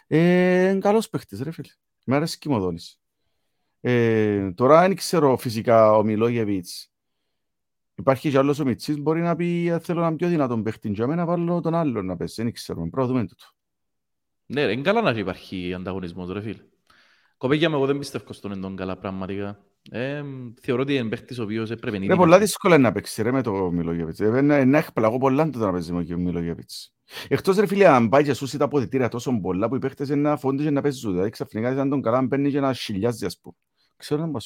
Ε, 0.07 0.79
Καλός 0.81 1.09
παίχτη, 1.09 1.43
ρε 1.43 1.51
φίλε. 1.51 1.69
Με 2.05 2.17
αρέσει 2.17 2.39
και 2.39 2.49
μου 2.49 2.75
ε, 3.81 4.53
Τώρα 4.53 4.81
δεν 4.81 4.97
ξέρω 4.97 5.37
φυσικά 5.37 5.97
ο 5.97 6.03
Μιλόγεβιτς. 6.03 6.93
Υπάρχει 7.95 8.31
κι 8.31 8.37
άλλος 8.37 8.59
ο 8.59 8.65
Μιτσί, 8.65 9.01
μπορεί 9.01 9.21
να 9.21 9.37
πει 9.37 9.79
θέλω 9.83 10.01
να 10.01 10.17
πιο 10.17 10.29
δυνατόν 10.29 10.63
παίχτη. 10.63 10.89
Για 10.89 11.07
μένα 11.07 11.25
βάλω 11.25 11.61
τον 11.61 11.75
άλλον 11.75 12.07
να 12.07 12.17
πέσει. 12.17 12.43
Δεν 12.43 12.53
ξέρω. 12.53 12.89
Πρώτο 12.89 13.13
τούτο. 13.13 13.45
Ναι, 14.47 14.67
ρε, 14.67 14.73
είναι 14.73 14.83
καλά 14.83 15.01
να 15.01 15.11
υπάρχει 15.11 15.75
ανταγωνισμός, 15.75 16.33
ρε 16.33 16.41
φίλε. 16.41 16.63
Κοπέγια 17.37 17.69
με 17.69 17.77
εγώ 17.77 17.87
δεν 17.87 17.99
πιστεύω 17.99 18.33
στον 18.33 18.53
εντόν 18.53 18.77
καλά 18.77 18.97
πραγματικά. 18.97 19.59
Ε, 19.91 20.23
θεωρώ 20.61 20.83
ότι 20.83 20.95
είναι 20.95 21.09
παίχτης 21.09 21.39
ο 21.39 21.43
οποίος 21.43 21.69
πρέπει 21.69 21.91
να 21.91 21.97
είναι. 21.97 22.05
Είναι 22.05 22.17
πολλά 22.17 22.39
δύσκολα 22.39 22.79
να 22.79 22.93
παίξει 22.93 23.23
ρε 23.23 23.33
με 23.33 23.43
το 23.43 23.71
Μιλόγεβιτς. 23.71 24.21
Ε, 24.21 24.41
να, 24.41 24.65
να 24.65 24.79
έχει 24.79 24.93
πλαγώ 24.93 25.19
πολλά 25.19 25.51
το 25.51 25.59
να 25.59 25.73
παίζει 25.73 25.93
με 25.93 26.05
το 26.05 26.19
Μιλόγεβιτς. 26.19 26.93
Εκτός 27.29 27.57
ρε 27.57 27.67
φίλε, 27.67 27.87
αν 27.87 28.09
πάει 28.09 28.25
και 28.25 28.35
σούσει 28.35 28.59
τα 28.59 28.65
αποδητήρια 28.65 29.09
τόσο 29.09 29.41
πολλά 29.41 29.69
που 29.69 29.75
οι 29.75 29.79
παίχτες 29.79 30.09
είναι 30.09 30.29
να 30.29 30.37
φόντουν 30.37 30.65
και 30.65 30.71
να 30.71 30.81
παίζουν. 30.81 31.13
Δηλαδή 31.13 31.31
ξαφνικά 31.31 31.73
ήταν 31.73 31.89
τον 31.89 32.03
καλά, 32.03 32.23
μπαίνει 32.23 32.51
και 32.51 32.61
να 32.61 32.73
χιλιάζει 32.73 33.25
ας 33.27 33.39
πούμε. 33.41 33.55
Ξέρω 33.97 34.27
να 34.27 34.31
πω. 34.31 34.39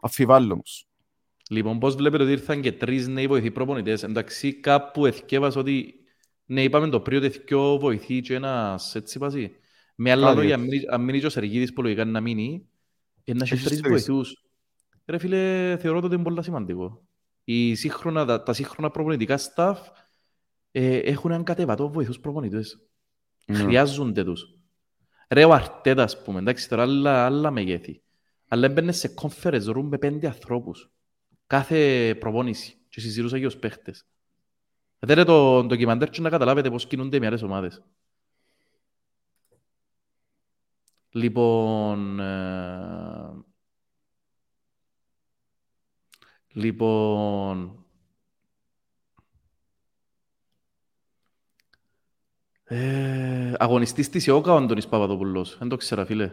Αφιβάλλω 0.00 0.52
όμως. 0.52 0.88
Λοιπόν, 1.50 1.78
πώς 1.78 1.94
βλέπετε 1.94 2.22
ότι 2.22 2.32
ήρθαν 2.32 2.60
και 2.60 2.72
τρεις 2.72 3.08
νέοι 3.08 3.26
βοηθοί 3.26 3.50
προπονητές; 3.50 4.02
Εντάξει, 4.02 4.54
κάπου 4.54 5.06
εθιέβασα 5.06 5.60
ότι 5.60 5.94
ναι, 6.44 6.62
είπαμε 6.62 6.88
το 6.88 7.00
πριν 7.00 7.24
ότι 7.24 7.42
δυο 7.46 7.78
βοηθοί 7.78 8.20
και 8.20 8.34
ένας 8.34 8.94
έτσι 8.94 9.18
πασί. 9.18 9.52
Με 9.94 10.10
άλλα 10.10 10.34
λόγια, 10.34 10.58
αν 10.90 11.04
μείνει 11.04 11.20
και 11.20 11.26
ο 11.26 11.30
Σεργίδης 11.30 11.72
που 11.72 11.82
λογικά 11.82 12.04
να 12.04 12.20
μείνει, 12.20 12.68
είναι 13.24 13.38
να 13.38 13.44
έχει 13.44 13.64
τρεις 13.64 13.80
βοηθούς. 13.80 14.49
Ρε 15.10 15.18
φίλε, 15.18 15.76
θεωρώ 15.80 15.98
ότι 15.98 16.14
είναι 16.14 16.22
πολύ 16.22 16.42
σημαντικό. 16.42 17.02
οι 17.44 17.74
σύγχρονα, 17.74 18.24
τα, 18.24 18.42
τα 18.42 18.52
σύγχρονα 18.52 18.90
προπονητικά 18.90 19.38
staff 19.38 19.76
ε, 20.70 20.96
έχουν 20.96 21.30
έναν 21.30 21.44
κατεβατό 21.44 21.90
βοηθούς 21.90 22.20
προπονητές. 22.20 22.80
Ναι. 23.46 23.58
Χρειάζονται 23.58 24.24
τους. 24.24 24.54
Ρε 25.28 25.44
ο 25.44 25.52
Αρτέτας, 25.52 26.14
ας 26.14 26.22
πούμε, 26.22 26.38
εντάξει, 26.38 26.68
τώρα 26.68 26.82
άλλα, 26.82 27.24
άλλα 27.24 27.50
μεγέθη. 27.50 28.02
Αλλά 28.48 28.66
έμπαινε 28.66 28.92
σε 28.92 29.14
conference 29.22 29.76
room 29.76 29.82
με 29.82 29.98
πέντε 29.98 30.26
ανθρώπους. 30.26 30.90
Κάθε 31.46 32.14
προπόνηση. 32.20 32.78
Και 32.88 33.00
συζητούσα 33.00 33.38
και 33.38 33.46
ως 33.46 33.56
παίχτες. 33.56 34.06
Δείτε 34.98 35.24
το 35.24 35.64
ντοκιμαντέρ 35.64 36.10
και 36.10 36.20
να 36.20 36.30
καταλάβετε 36.30 36.70
πώς 36.70 36.86
κινούνται 36.86 37.16
οι 37.16 37.26
άλλες 37.26 37.42
ομάδες. 37.42 37.82
Λοιπόν... 41.10 42.20
Ε... 42.20 43.19
Λοιπόν... 46.52 47.84
Ε, 52.64 53.52
αγωνιστής 53.58 54.08
της 54.08 54.26
ΙΟΚΑ 54.26 54.52
ο 54.52 54.56
Αντώνης 54.56 54.88
Παπαδοπουλός. 54.88 55.58
Δεν 55.58 55.68
το 55.68 55.76
ξέρα, 55.76 56.04
φίλε. 56.04 56.32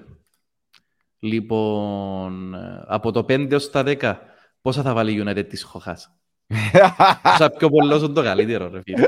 Λοιπόν, 1.19 2.53
ε, 2.53 2.83
από 2.87 3.11
το 3.11 3.19
5 3.19 3.51
έως 3.51 3.69
τα 3.69 3.83
10, 3.85 4.15
πόσα 4.61 4.81
θα 4.81 4.93
βάλει 4.93 5.13
η 5.13 5.23
United 5.25 5.47
της 5.49 5.63
Χοχάς; 5.63 6.17
Πόσα 7.23 7.49
πιο 7.57 7.69
πολλός 7.69 8.01
είναι 8.01 8.13
το 8.13 8.23
καλύτερο, 8.23 8.69
ρε 8.69 8.81
φίλε. 8.81 9.07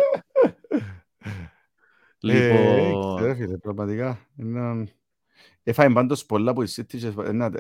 Λοιπόν... 2.20 3.26
Ε, 3.26 3.36
φίλε, 3.36 3.58
πραγματικά. 3.58 4.28
Έφαγε 5.64 5.94
πάντως 5.94 6.26
πολλά 6.26 6.54
που 6.54 6.62
η 6.62 6.68
City 6.76 7.14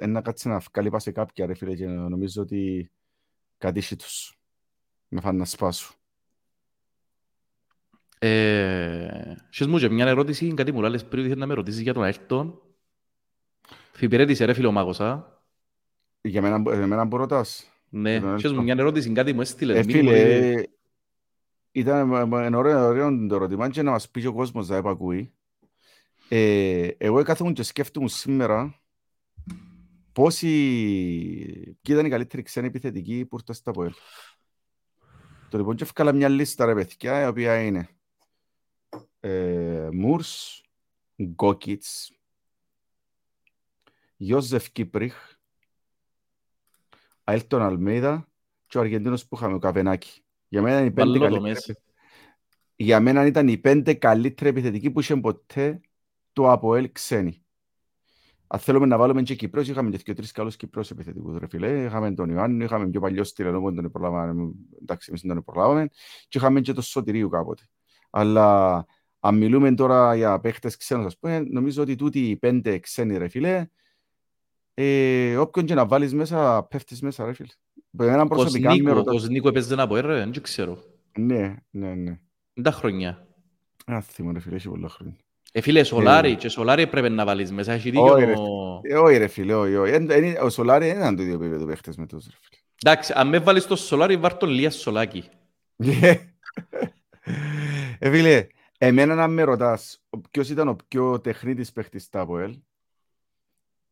να 0.07 0.21
κάτσει 0.21 0.47
να 0.47 0.59
βγάλει 0.59 0.89
πάση 0.89 1.11
κάποια, 1.11 1.45
ρε 1.45 1.53
φίλε, 1.53 1.75
και 1.75 1.85
νομίζω 1.85 2.41
ότι 2.41 2.91
κάτι 3.59 3.95
τους. 3.95 4.39
Με 5.07 5.21
φάνε 5.21 5.37
να 5.37 5.45
σπάσουν. 5.45 5.95
Ε, 8.19 9.35
μου 9.67 9.77
και 9.77 9.89
μια 9.89 10.07
ερώτηση, 10.07 10.53
κάτι 10.53 10.71
μου 10.71 10.81
λάλες 10.81 11.05
πριν 11.05 11.37
να 11.37 11.45
με 11.45 11.53
ρωτήσεις 11.53 11.81
για 11.81 11.93
τον 11.93 12.03
Αέλτον. 12.03 12.61
Φιπηρέτησε 13.91 14.45
ρε 14.45 14.53
φίλε 14.53 14.67
ο 14.67 14.71
Μάγος, 14.71 14.99
α. 14.99 15.41
Για 16.21 16.41
μένα, 16.41 16.75
για 16.75 16.87
μένα 16.87 17.07
που 17.07 17.17
ρωτάς. 17.17 17.63
Ναι, 17.89 18.21
σες 18.37 18.51
μου 18.51 18.63
μια 18.63 18.75
ερώτηση, 18.77 19.11
κάτι 19.11 19.33
μου 19.33 19.41
έστειλε. 19.41 19.77
Ε, 19.77 19.83
φίλε, 19.83 20.63
ήταν 21.71 22.33
ωραίο, 22.53 22.85
ωραίο 22.85 23.27
το 23.27 23.35
ερώτημα 23.35 23.69
και 23.69 23.81
να 23.81 23.91
μας 23.91 24.09
πει 24.09 24.25
ο 24.25 24.33
κόσμος 24.33 24.67
να 24.67 24.75
επακούει. 24.75 25.33
Ε, 26.29 26.87
εγώ 26.97 27.23
κάθομαι 27.23 27.51
και 27.51 27.63
σκέφτομαι 27.63 28.07
σήμερα 28.07 28.78
πόσοι, 30.19 30.47
ποιοι 31.81 31.95
ήταν 31.95 32.05
οι 32.05 32.09
καλύτεροι 32.09 32.41
ξένοι 32.41 32.67
επιθετικοί 32.67 33.25
που 33.25 33.35
ήρθαν 33.35 33.55
στα 33.55 33.71
ΠΟΕΛ. 33.71 33.93
Το 35.49 35.57
λοιπόν 35.57 35.75
και 35.75 35.83
έφκαλα 35.83 36.13
μια 36.13 36.29
λίστα 36.29 36.65
ρε 36.65 36.73
παιδιά, 36.73 37.23
η 37.23 37.27
οποία 37.27 37.61
είναι 37.61 37.89
ε, 39.19 39.89
Μούρς, 39.93 40.63
Γκόκιτς, 41.23 42.11
Ιώσεφ 44.17 44.71
Κύπριχ, 44.71 45.15
Αέλτον 47.23 47.61
Αλμέιδα 47.61 48.27
και 48.67 48.77
ο 48.77 48.81
Αργεντίνος 48.81 49.27
που 49.27 49.35
είχαμε, 49.35 49.53
ο 49.53 49.59
Καβενάκη. 49.59 50.23
Για 50.47 50.61
μένα, 50.61 50.81
οι 50.81 50.91
πέντε 50.91 51.19
καλύτεροι, 51.19 51.75
για 52.75 52.99
μένα 52.99 53.25
ήταν 53.25 53.47
οι 53.47 53.57
πέντε 53.57 53.93
καλύτεροι 53.93 54.49
επιθετικοί 54.49 54.91
που 54.91 54.99
είχε 54.99 55.15
ποτέ 55.15 55.81
το 56.33 56.51
ΑΠΟΕΛ 56.51 56.91
ξένοι. 56.91 57.43
Αν 58.51 58.59
θέλουμε 58.59 58.85
να 58.85 58.97
βάλουμε 58.97 59.21
και 59.21 59.35
Κυπρός, 59.35 59.67
είχαμε 59.67 59.89
και 59.89 60.13
τρεις 60.13 60.31
καλούς 60.31 60.55
Κυπρός 60.55 60.91
επιθετικούς, 60.91 61.37
ρε 61.37 61.47
φίλε. 61.47 61.83
Είχαμε 61.83 62.13
τον 62.13 62.29
Ιωάννη, 62.29 62.63
είχαμε 62.63 62.87
πιο 62.87 62.99
παλιό 62.99 63.23
στυλ, 63.23 63.51
που 63.51 63.73
τον 63.73 63.91
προλάβαμε, 63.91 64.51
εντάξει, 64.81 65.07
εμείς 65.09 65.21
τον 65.21 65.43
προλάβαμε, 65.43 65.87
και 66.27 66.37
είχαμε 66.37 66.61
και 66.61 66.73
το 66.73 66.81
Σωτηρίου 66.81 67.29
κάποτε. 67.29 67.63
Αλλά 68.09 68.85
αν 69.19 69.37
μιλούμε 69.37 69.73
τώρα 69.73 70.15
για 70.15 70.39
παίχτες 70.39 70.77
ξένους, 70.77 71.05
ας 71.05 71.17
πούμε, 71.17 71.39
νομίζω 71.39 71.81
ότι 71.81 71.95
τούτοι 71.95 72.29
οι 72.29 72.35
πέντε 72.35 72.79
ξένοι, 72.79 73.17
ρε 73.17 73.27
φίλε, 73.27 73.67
ε, 74.73 75.37
όποιον 75.37 75.65
και 75.65 75.73
να 75.73 75.85
βάλεις 75.85 76.13
μέσα, 76.13 76.63
πέφτεις 76.63 77.01
μέσα, 77.01 77.25
ρε 77.25 77.33
φίλε. 77.33 77.49
Εμένα 77.99 78.27
προσωπικά 78.27 78.75
με 78.81 78.91
ρωτάς... 78.91 79.15
Ως 79.15 79.27
Νίκο 79.29 79.47
έπαιζε 79.47 79.75
να 79.75 79.87
πω, 79.87 79.95
ρε, 79.95 80.17
δεν 80.17 80.41
ξέρω. 80.41 80.83
Ναι, 81.17 81.55
ναι, 81.69 81.93
ναι. 81.93 82.19
Τα 82.61 82.71
χρόνια. 82.71 83.27
Α, 83.85 84.01
θυμώ, 84.01 84.31
ρε 84.31 84.39
φίλε, 84.39 84.55
έχει 84.55 84.69
πολλά 84.69 84.89
χρόνια. 84.89 85.17
Ε, 85.51 85.61
φίλε, 85.61 85.83
Σολάρι, 85.83 86.35
και 86.35 86.49
Σολάρι 86.49 86.87
πρέπει 86.87 87.09
να 87.09 87.25
βάλεις 87.25 87.51
μέσα, 87.51 87.71
έχει 87.73 87.89
δίκιο. 87.89 88.13
Όχι, 89.03 89.17
ρε 89.17 89.27
φίλε, 89.27 89.53
όχι, 89.53 89.75
όχι. 89.75 90.37
Ο 90.41 90.49
Σολάρι 90.49 90.87
δεν 90.87 90.97
ήταν 90.97 91.15
το 91.15 91.21
ίδιο 91.21 91.33
επίπεδο 91.33 91.65
παίχτες 91.65 91.97
με 91.97 92.05
τους, 92.05 92.25
ρε 92.25 92.35
φίλε. 92.41 92.61
Εντάξει, 92.83 93.13
αν 93.15 93.27
με 93.27 93.39
βάλεις 93.39 93.67
το 93.67 93.75
Σολάρι, 93.75 94.17
βάρ' 94.17 94.37
τον 94.37 94.49
Λίας 94.49 94.75
Σολάκη. 94.75 95.23
Ε, 97.99 98.09
φίλε, 98.09 98.47
εμένα 98.77 99.15
να 99.15 99.27
με 99.27 99.43
ρωτάς, 99.43 100.03
ποιος 100.31 100.49
ήταν 100.49 100.67
ο 100.67 100.75
πιο 100.87 101.19
τεχνίτης 101.19 101.71
παίχτης 101.71 102.03
στα 102.03 102.21
ΑΠΟΕΛ, 102.21 102.57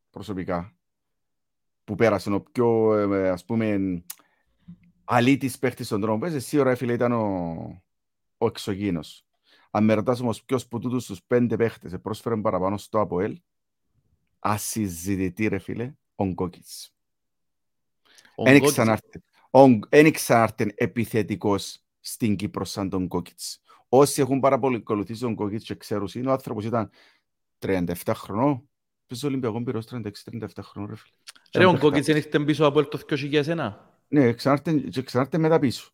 προσωπικά, 0.10 0.76
που 1.84 1.96
πέρασε 1.96 2.32
ο 2.32 2.42
πιο, 2.42 2.96
ε, 2.96 3.30
ας 3.30 3.46
πούμε, 3.46 3.78
αλήτης 5.04 5.60
παίχτης 5.60 5.86
στον 5.86 6.02
τρόπο, 6.02 6.26
εσύ 6.26 6.60
ώρα, 6.60 6.76
φίλε, 6.76 6.94
ήταν 6.94 7.12
ο, 7.12 7.24
ο 8.38 8.46
εξωγήινος. 8.46 9.27
Αν 9.72 9.84
με 9.84 9.94
ρωτάς 9.94 10.20
όμως 10.20 10.44
ποιος 10.44 10.68
που 10.68 10.80
τούτους 10.80 11.06
τους 11.06 11.24
πέντε 11.28 11.56
παίχτες 11.56 11.96
πρόσφεραν 12.02 12.42
παραπάνω 12.42 12.78
στο 12.78 13.00
ΑΠΟΕΛ, 13.00 13.42
ασυζητητή 14.40 15.48
ρε 15.48 15.58
φίλε, 15.58 15.94
ο 16.16 16.26
Γκόκιτς. 16.26 16.94
Εν 19.90 20.12
ξανάρτην 20.12 20.72
επιθετικός 20.76 21.84
στην 22.00 22.36
Κύπρο 22.36 22.66
σαν 22.66 22.90
τον 22.90 23.06
Γκόκιτς. 23.06 23.62
Όσοι 23.90 24.22
έχουν 24.22 24.40
παρακολουθήσει 24.40 25.22
τον 25.22 25.34
Γκόκιτς 25.34 25.64
και 25.64 25.76
ξέρουν, 25.76 26.10
είναι 26.14 26.30
ο 26.30 26.32
άνθρωπος 26.32 26.66
ήταν 26.66 26.90
37 27.60 27.94
χρονών, 28.14 28.70
Πες 29.08 29.24
ο 29.24 29.28
Ολυμπιακό 29.28 29.64
πήρος 29.64 29.86
36-37 29.92 30.02
χρονών 30.62 30.90
ρε 30.90 30.96
φίλε. 30.96 31.14
Ρε 31.54 31.66
ο 31.66 31.76
Γκόκιτς 31.78 32.06
δεν 32.06 32.16
ήρθε 32.16 32.40
πίσω 32.40 32.66
από 32.66 32.88
το 32.88 33.00
2001. 33.10 33.74
Ναι, 34.08 34.34
ξανάρτε 34.34 35.38
μετά 35.38 35.60
πίσω. 35.60 35.92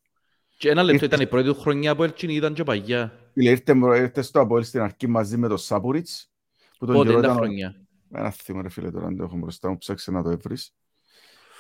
Και 0.64 0.70
ένα 0.70 0.84
λεπτό 0.84 1.06
ήταν 1.06 1.22
η 1.22 1.28
πρώτη 1.28 1.48
του 1.48 1.60
χρονιά 1.60 1.96
που 1.96 2.04
έλτσιν 2.04 2.30
ήταν 2.30 2.54
και 2.54 2.64
παγιά. 2.64 3.14
Ήρθε 3.34 4.22
στο 4.22 4.40
Απόελ 4.40 4.64
στην 4.64 4.82
αρχή 4.82 5.08
μαζί 5.08 5.38
με 5.38 5.48
τον 5.48 5.58
Σάπουριτς. 5.58 6.32
Πότε 6.80 7.12
είναι 7.12 7.22
τα 7.22 7.34
χρονιά. 7.34 7.76
Ένα 8.12 8.30
θύμα 8.30 8.62
ρε 8.62 8.70
φίλε 8.70 8.92
τώρα, 8.92 9.06
αν 9.06 9.18
το 9.18 9.24
έχω 9.24 9.38
μπροστά 9.38 9.70
μου, 9.70 9.78
ψάξε 9.78 10.12
να 10.12 10.24
το 10.24 10.30
έβρεις. 10.30 10.76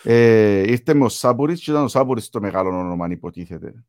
Ε, 0.04 0.72
ήρθε 0.72 0.94
με 0.94 1.06
ο 1.06 1.10
Σάπουριτς 1.10 1.64
και 1.64 1.72
ήταν 1.72 1.84
ο 1.84 1.88
Σάπουριτς 1.88 2.30
το 2.30 2.42
μεγάλο 2.42 2.70
όνομα, 2.70 3.06
αν 3.06 3.12
υποτίθεται. 3.12 3.86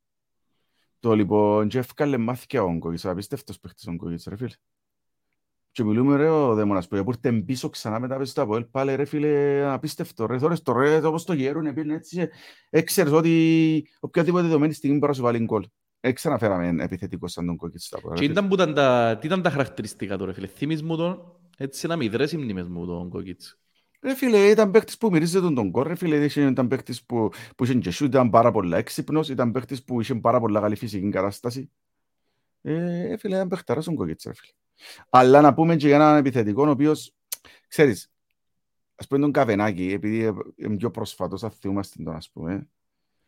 Το 1.00 1.14
λοιπόν, 1.14 1.68
και 1.68 1.78
έφκαλε 1.78 2.16
μάθηκε 2.16 2.58
ο 2.58 2.64
Όγκογης, 2.64 3.04
απίστευτος 3.04 3.60
παίχτης 3.60 3.86
ο 3.86 3.90
Όγκογης, 3.90 4.26
ρε 4.28 4.36
φίλε. 4.36 4.54
Και 5.74 5.84
μιλούμε 5.84 6.16
ρε 6.16 6.28
ο 6.28 6.54
δαίμονας 6.54 6.88
που 6.88 6.96
ήρθε 6.96 7.32
πίσω 7.32 7.68
ξανά 7.68 8.00
μετά 8.00 8.16
πες 8.16 8.30
στο 8.30 8.42
Αποέλ, 8.42 8.64
πάλι 8.64 8.94
ρε 8.94 9.04
φίλε 9.04 9.64
απίστευτο 9.72 10.26
ρε, 10.26 10.38
θωρες 10.38 10.62
το 10.62 10.72
ρε, 10.72 11.06
όπως 11.06 11.24
το 11.24 11.32
γέρουν 11.32 11.66
επίσης 11.66 11.92
έτσι, 11.92 12.28
έξερες 12.70 13.12
ότι 13.12 13.88
οποιαδήποτε 14.00 14.42
δεδομένη 14.42 14.72
στιγμή 14.72 14.96
μπορεί 14.98 15.10
να 15.10 15.16
σου 15.16 15.22
βάλει 15.22 15.38
γκολ. 15.38 15.64
Έτσι 16.00 16.28
αναφέραμε 16.28 16.82
επιθετικό 16.82 17.28
σαν 17.28 17.46
τον 17.46 17.56
κόκκιτς 17.56 17.84
στα 17.84 17.98
Και 18.14 18.24
ήταν 18.24 18.48
που 18.48 18.54
ήταν 18.54 18.74
τα, 18.74 19.18
τι 19.20 19.26
ήταν 19.26 19.42
τα 19.42 19.50
χαρακτηριστικά 19.50 20.18
του 20.18 20.24
ρε 20.24 20.32
φίλε, 20.32 20.46
θύμεις 20.46 20.82
μου 20.82 20.96
τον, 20.96 21.32
έτσι 21.56 21.86
να 21.86 21.96
μηδρές 21.96 22.32
οι 22.32 22.36
μνήμες 22.36 22.68
μου 22.68 22.86
τον 22.86 23.08
κόκκιτς. 23.08 23.58
Ρε 24.00 24.14
φίλε, 24.14 24.38
ήταν 24.48 24.70
παίκτης 24.70 24.98
που 24.98 25.10
μυρίζεται 25.10 25.44
τον 25.44 25.54
τον 25.54 25.70
κόρ, 25.70 25.86
ρε 25.86 25.94
φίλε, 25.94 26.24
ήταν 26.34 26.68
παίκτης 26.68 27.04
που, 27.04 27.30
που 27.56 27.64
είχε 27.64 27.74
και 27.74 27.90
σου, 27.90 28.04
ήταν 28.04 28.30
πάρα 28.30 28.50
πολλά 28.50 28.76
έξυπνος, 28.76 29.28
ήταν 29.28 29.52
παίκτης 29.52 29.84
που 29.84 30.00
είχε 30.00 30.14
πάρα 30.14 30.40
πολλά 30.40 30.60
καλή 30.60 30.76
φυσική 30.76 31.08
κατάσταση. 31.08 31.70
Ε, 32.62 33.16
φίλε, 33.16 33.34
ήταν 33.34 33.48
παίκταρας 33.48 33.84
τον 33.84 33.94
κόκκιτς, 33.94 34.24
ρε 34.24 34.32
φίλε. 34.34 34.52
Αλλά 35.10 35.40
να 35.40 35.54
πούμε 35.54 35.76
και 35.76 35.86
για 35.86 35.96
έναν 35.96 36.16
επιθετικό, 36.16 36.66
ο 36.66 36.70
οποίος, 36.70 37.14
ξέρεις, 37.68 38.12
ας 38.94 39.06
πούμε 39.06 39.20
τον 39.20 39.32
Καβενάκη, 39.32 39.92
επειδή 39.92 40.32
είναι 40.56 40.76
πιο 40.76 40.90
πρόσφατος, 40.90 41.40
θα 41.40 41.50
θυμάστε 41.50 42.02
τον, 42.02 42.14
ας 42.14 42.30
πούμε. 42.30 42.68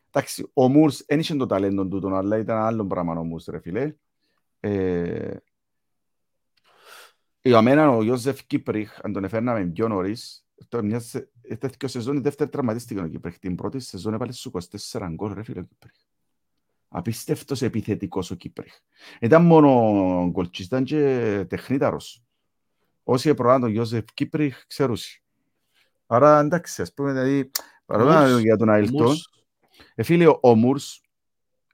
Εντάξει, 0.08 0.50
ο 0.52 0.68
Μούρς 0.68 1.04
δεν 1.06 1.18
είχε 1.18 1.34
το 1.34 1.46
ταλέντο 1.46 1.86
του, 1.86 2.00
τον, 2.00 2.14
αλλά 2.14 2.38
ήταν 2.38 2.58
άλλο 2.58 2.86
πράγμα 2.86 3.18
ο 3.18 3.24
Μούρς, 3.24 3.46
ρε 3.46 3.60
φίλε. 3.60 3.94
Ε, 4.60 5.36
για 7.42 7.62
μένα 7.62 7.90
ο 7.90 8.02
Ιώσεφ 8.02 8.46
Κύπριχ, 8.46 8.98
αν 9.02 9.12
τον 9.12 9.24
έφερναμε 9.24 9.66
πιο 9.66 9.88
νωρίς, 9.88 10.46
μιας 10.82 11.14
τέτοιο 11.58 11.88
σεζόν, 11.88 12.16
η 12.16 12.20
δεύτερη 12.20 12.50
τραυματίστηκε 12.50 13.00
ο 13.00 13.08
Κύπριχ. 13.08 13.38
Την 13.38 13.54
πρώτη 13.54 13.80
σεζόν 13.80 14.14
έβαλε 14.14 14.32
στους 14.32 14.52
24 14.90 15.08
γκολ, 15.14 15.32
ρε 15.32 15.42
φίλε 15.42 15.60
ο 15.60 15.62
Κύπριχ. 15.62 15.94
Απίστευτος 16.96 17.62
επιθετικός 17.62 18.30
ο 18.30 18.34
Κύπριχ. 18.34 18.74
Ήταν 19.20 19.44
μόνο 19.44 20.28
γκολτσής, 20.30 20.66
ήταν 20.66 20.84
και 20.84 21.44
τεχνίταρος. 21.48 22.22
Όσοι 23.02 23.34
προάνε 23.34 23.60
τον 23.60 23.70
Γιώσεφ 23.70 24.04
Κύπριχ, 24.14 24.66
ξέρουσι. 24.66 25.22
Άρα 26.06 26.38
εντάξει, 26.38 26.82
ας 26.82 26.92
πούμε, 26.94 27.12
δηλαδή, 27.12 27.50
παρόλα 27.86 28.40
για 28.40 28.56
τον 28.56 28.68
Αιλτόν, 28.68 29.16
φίλε, 29.96 30.26
ο 30.40 30.54
Μούρς 30.54 31.00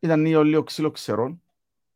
ήταν 0.01 0.21
λίγο, 0.25 0.43
λίγο 0.43 0.63
ξύλο 0.63 0.91
ξερόν, 0.91 1.43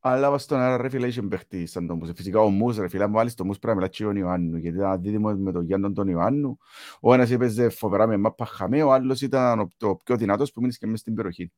αλλά 0.00 0.30
βάζει 0.30 0.46
τον 0.46 0.58
αέρα 0.58 0.76
ρε 0.76 0.88
φίλε 0.88 1.06
είχε 1.06 1.22
παίχτη 1.22 1.66
σαν 1.66 1.86
τον 1.86 1.96
Μούρς. 1.96 2.12
Φυσικά 2.14 2.40
ο 2.40 2.48
Μούρς 2.48 2.76
ρε 2.76 2.88
φίλε, 2.88 3.04
αν 3.04 3.12
βάλεις 3.12 3.34
τον 3.34 3.46
Μούρς 3.46 3.58
πρέπει 3.58 3.76
να 3.76 3.82
μιλάς 3.82 3.96
και 3.96 4.04
τον 4.04 4.16
Ιωάννου, 4.16 4.56
γιατί 4.56 4.76
ήταν 4.76 4.90
αντίδημο 4.90 5.32
με 5.32 5.52
τον 5.52 5.64
Γιάννον 5.64 5.94
τον 5.94 6.08
Ιωάννου. 6.08 6.58
Ο 7.00 7.14
ένας 7.14 7.30
έπαιζε 7.30 7.68
φοβερά 7.68 8.06
με 8.06 8.16
μάπα 8.16 8.46
χαμέ, 8.46 8.82
ο 8.82 8.92
άλλος 8.92 9.20
ήταν 9.20 9.70
ο 9.80 9.96
πιο 9.96 10.16
δυνατός 10.16 10.52
που 10.52 10.60
μείνεις 10.60 10.78
και 10.78 10.86
μέσα 10.86 10.98
στην 10.98 11.14
περιοχή. 11.14 11.52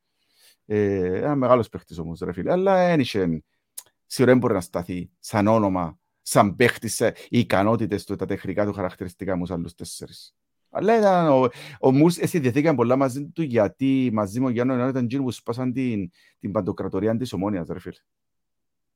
Ε, 0.70 1.16
ένα 1.18 1.34
μεγάλος 1.34 1.68
παίχτης 1.68 1.98
όμως, 1.98 2.20
ρε 2.20 2.32
φίλε. 2.32 2.52
Αλλά 2.52 2.78
ένιξε, 2.78 3.44
σίγουρα 4.06 4.32
δεν 4.32 4.40
μπορεί 4.40 4.54
να 4.54 4.60
σταθεί 4.60 5.10
σαν 5.18 5.46
όνομα, 5.46 5.98
σαν 6.22 6.56
παίχτης, 6.56 7.00
οι 7.00 7.38
ικανότητες 7.38 8.04
του, 8.04 8.16
τα 8.16 8.26
τεχνικά 8.26 8.66
του 8.66 8.72
χαρακτηριστικά 8.72 9.36
μου 9.36 9.44
άλλους 9.48 9.74
τέσσερις. 9.74 10.34
Αλλά 10.70 10.98
ήταν, 10.98 11.28
ο, 11.28 11.48
ο 11.80 11.92
Μουρς 11.92 12.18
συνδεθήκαν 12.22 12.76
πολλά 12.76 12.96
μαζί 12.96 13.26
του 13.26 13.42
γιατί 13.42 14.10
μαζί 14.12 14.40
με 14.40 14.46
ο 14.46 14.50
Γιάννο 14.50 14.88
ήταν 14.88 15.04
εκείνοι 15.04 15.22
που 15.22 15.30
σπάσαν 15.30 15.72
την, 15.72 16.10
την 16.38 16.52
παντοκρατορία 16.52 17.16
της 17.16 17.32
ομόνιας, 17.32 17.68
ρε 17.68 17.78
φίλε. 17.78 17.98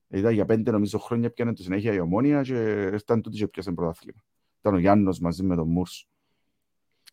Ήταν 0.09 0.33
για 0.33 0.45
πέντε 0.45 0.71
νομίζω 0.71 0.99
χρόνια 0.99 1.31
πιάνε 1.31 1.53
το 1.53 1.63
συνέχεια 1.63 1.93
η 1.93 2.01
ομόνια 2.01 2.43
και 2.43 2.83
ήταν 2.95 3.23
τούτοι 3.23 3.37
και 3.37 3.49
πιάσαν 3.49 3.75
πρωτάθλημα. 3.75 4.23
Ήταν 4.61 4.75
ο 4.75 4.79
Γιάννος 4.79 5.19
μαζί 5.19 5.43
με 5.43 5.57
τον 5.57 5.69
Μουρς. 5.69 6.09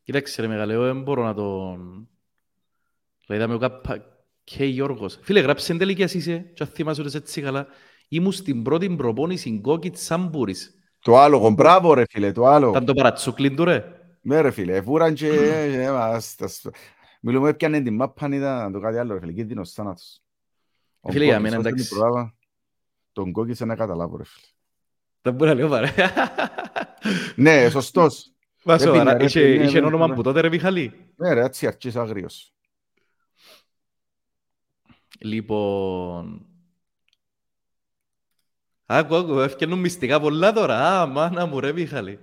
Κοίταξε 0.04 0.42
ρε 0.42 0.48
μεγάλε, 0.48 0.74
εγώ 0.74 0.84
δεν 0.84 1.02
μπορώ 1.02 1.24
να 1.24 1.34
τον... 1.34 2.08
Δηλαδή 3.26 3.44
είδαμε 3.44 3.54
ο 3.54 3.58
Κάπα 3.58 4.18
και 4.56 4.66
Γιώργος. 4.66 5.20
Φίλε, 5.22 5.40
γράψε 5.40 5.72
εν 5.72 5.78
τελικιάς 5.78 6.14
είσαι 6.14 6.38
και 6.54 6.64
αν 6.64 6.70
θυμάσαι 6.70 7.02
ότι 7.02 7.16
έτσι 7.16 7.42
καλά. 7.42 7.68
Ήμουν 8.08 8.32
στην 8.32 8.64
πρώτη 8.64 8.90
προπόνηση 8.90 9.60
κόκκιτ 9.62 9.98
Σαμπούρης. 9.98 10.74
Το 11.02 11.18
άλογο, 11.18 11.50
μπράβο 11.50 11.94
ρε 11.94 12.04
φίλε, 12.10 12.32
το 12.32 12.46
άλογο. 12.46 12.72
Ήταν 12.72 12.86
το 12.86 12.94
παρατσούκλιν 12.94 13.56
του 13.56 13.64
ρε. 13.64 13.86
Ναι 14.22 14.42
ρε 14.42 14.52
φίλε, 14.52 14.82
φούραν 14.82 15.14
και... 15.14 15.32
Μιλούμε 17.22 17.50
έπιανε 17.50 17.82
την 17.82 17.96
μάπα, 17.96 18.28
ήταν 18.32 18.72
το 18.72 18.80
κάτι 18.80 18.98
άλλο 18.98 19.14
ρε 19.14 19.20
φίλε, 19.20 19.32
κίνδυνος 19.32 19.72
θάνατος. 19.72 20.22
Φίλε, 21.10 21.24
για 21.24 21.40
μένα 21.40 21.56
εντάξει. 21.56 21.96
Τον 23.12 23.32
κόκκιτ 23.32 23.60
να 23.60 23.76
καταλάβω 23.76 24.18
ρε 24.18 24.24
φίλε. 24.24 24.46
Δεν 25.22 25.34
μπορεί 25.34 25.50
να 25.50 25.56
λέω 25.56 25.68
παρέ. 25.70 25.94
Ναι, 27.36 27.70
σωστός. 27.70 28.32
Μα 28.64 28.78
σοβαρά, 28.78 29.22
είχε 29.22 29.82
όνομα 29.84 30.14
που 30.14 30.22
τότε 30.22 30.42
ρε 30.42 30.50
Μιχαλή. 30.50 31.14
Ναι 31.16 31.34
ρε, 31.34 31.44
έτσι 31.44 31.68
αρχής 31.68 31.96
αγρίος. 31.96 32.54
Λοιπόν... 35.20 36.46
Άκου, 38.86 39.16
άκου, 39.16 39.40
έφτιανουν 39.40 39.80
μυστικά 39.80 40.20
πολλά 40.20 40.54
τώρα. 40.54 41.02
Α, 41.02 41.06
μάνα 41.06 41.46
μου 41.46 41.60
ρε 41.60 41.72
Μιχαλή. 41.72 42.20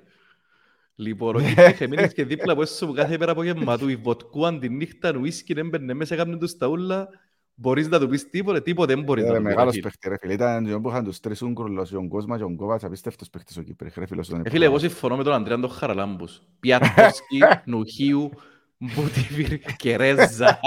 Λοιπόν, 0.94 1.36
ο 1.36 1.40
Κύπρος 1.40 1.88
μείνεις 1.88 2.12
και 2.12 2.24
δίπλα 2.24 2.52
από 2.52 2.62
έσω 2.62 2.86
που 2.86 2.92
κάθε 2.92 3.18
πέρα 3.18 3.32
από 3.32 3.42
γεμμάτου, 3.42 3.88
η 3.88 3.96
βοτκούαν 3.96 4.60
τη 4.60 4.68
νύχτα, 4.68 5.16
ουίσκι, 5.20 5.54
δεν 5.54 5.68
μπαινε 5.68 5.94
μέσα, 5.94 6.14
έκαναν 6.14 6.38
τους 6.38 6.56
τα 6.56 6.66
ούλα, 6.66 7.08
μπορείς 7.54 7.88
να 7.88 8.00
του 8.00 8.08
πεις 8.08 8.30
τίποτε, 8.30 8.60
τίποτε 8.60 8.94
δεν 8.94 9.04
μπορείς 9.04 9.24
να 9.24 9.30
του 9.30 9.36
πεις. 9.36 9.44
Μεγάλος 9.44 9.78
παίχτη 9.78 10.08
ρε 10.08 10.16
φίλε, 10.20 10.32
ήταν 10.32 10.80
που 10.82 10.88
είχαν 10.88 11.04
τους 11.04 11.20
τρεις 11.20 11.42
Ούγκρουλος, 11.42 11.92
ο 11.92 12.08
Κόσμας 12.08 12.38
και 12.38 12.44
ο 12.44 12.54
Κόβατς, 12.56 12.84
απίστευτος 12.84 13.30
παίχτης 13.30 13.56
ο 13.56 13.62
Κύπρος, 13.62 13.94
ρε 13.94 14.06
φίλος. 14.06 14.30
Ε, 14.30 14.50
φίλε, 14.50 14.64
εγώ 14.64 14.78
συμφωνώ 14.78 15.16
με 15.16 15.22
τον 15.22 15.32
Αντρέα 15.32 15.60
τον 15.60 15.70
Χαραλάμπους. 15.70 16.42
Πιατκόσκι, 16.60 17.38
Νουχίου, 17.64 18.30
Μπουτιβίρ 18.78 19.58
και 19.76 19.96
Ρέζα. 19.96 20.58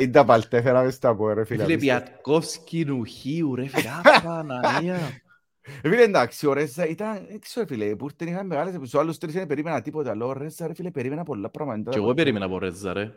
Είναι 0.00 0.10
τα 0.10 0.24
παλτέφερα 0.24 0.82
μες 0.82 0.98
τα 0.98 1.16
πω 1.16 1.32
ρε 1.32 1.44
φίλε. 1.44 1.64
Φίλε, 1.64 1.76
Πιατκόσκι, 1.76 2.84
Νουχίου, 2.84 3.54
ρε 3.54 3.66
φίλε, 3.66 3.90
Παναγία. 4.24 4.98
Φίλε, 5.82 6.02
εντάξει, 6.02 6.46
ο 6.46 6.52
Ρέζα 6.52 6.86
ήταν, 6.86 7.26
δεν 7.28 7.40
ξέρω 7.40 7.66
φίλε, 7.66 7.96
που 7.96 8.04
ήρθαν 8.04 8.28
είχαν 8.28 8.46
μεγάλες, 8.46 8.74
στους 8.74 8.94
άλλους 8.94 9.18
τρεις 9.18 9.34
δεν 9.34 9.46
περίμενα 9.46 9.82
τίποτα, 9.82 10.10
αλλά 10.10 10.24
ο 10.24 10.32
Ρέζα 10.32 10.66
ρε 10.66 10.74
φίλε 10.74 10.90
περίμενα 10.90 11.22
πολλά 11.22 11.50
πράγματα. 11.50 11.90
Και 11.90 11.98
εγώ 11.98 12.14
περίμενα 12.14 12.44
από 12.44 12.58
Ρέζα 12.58 12.92
ρε. 12.92 13.12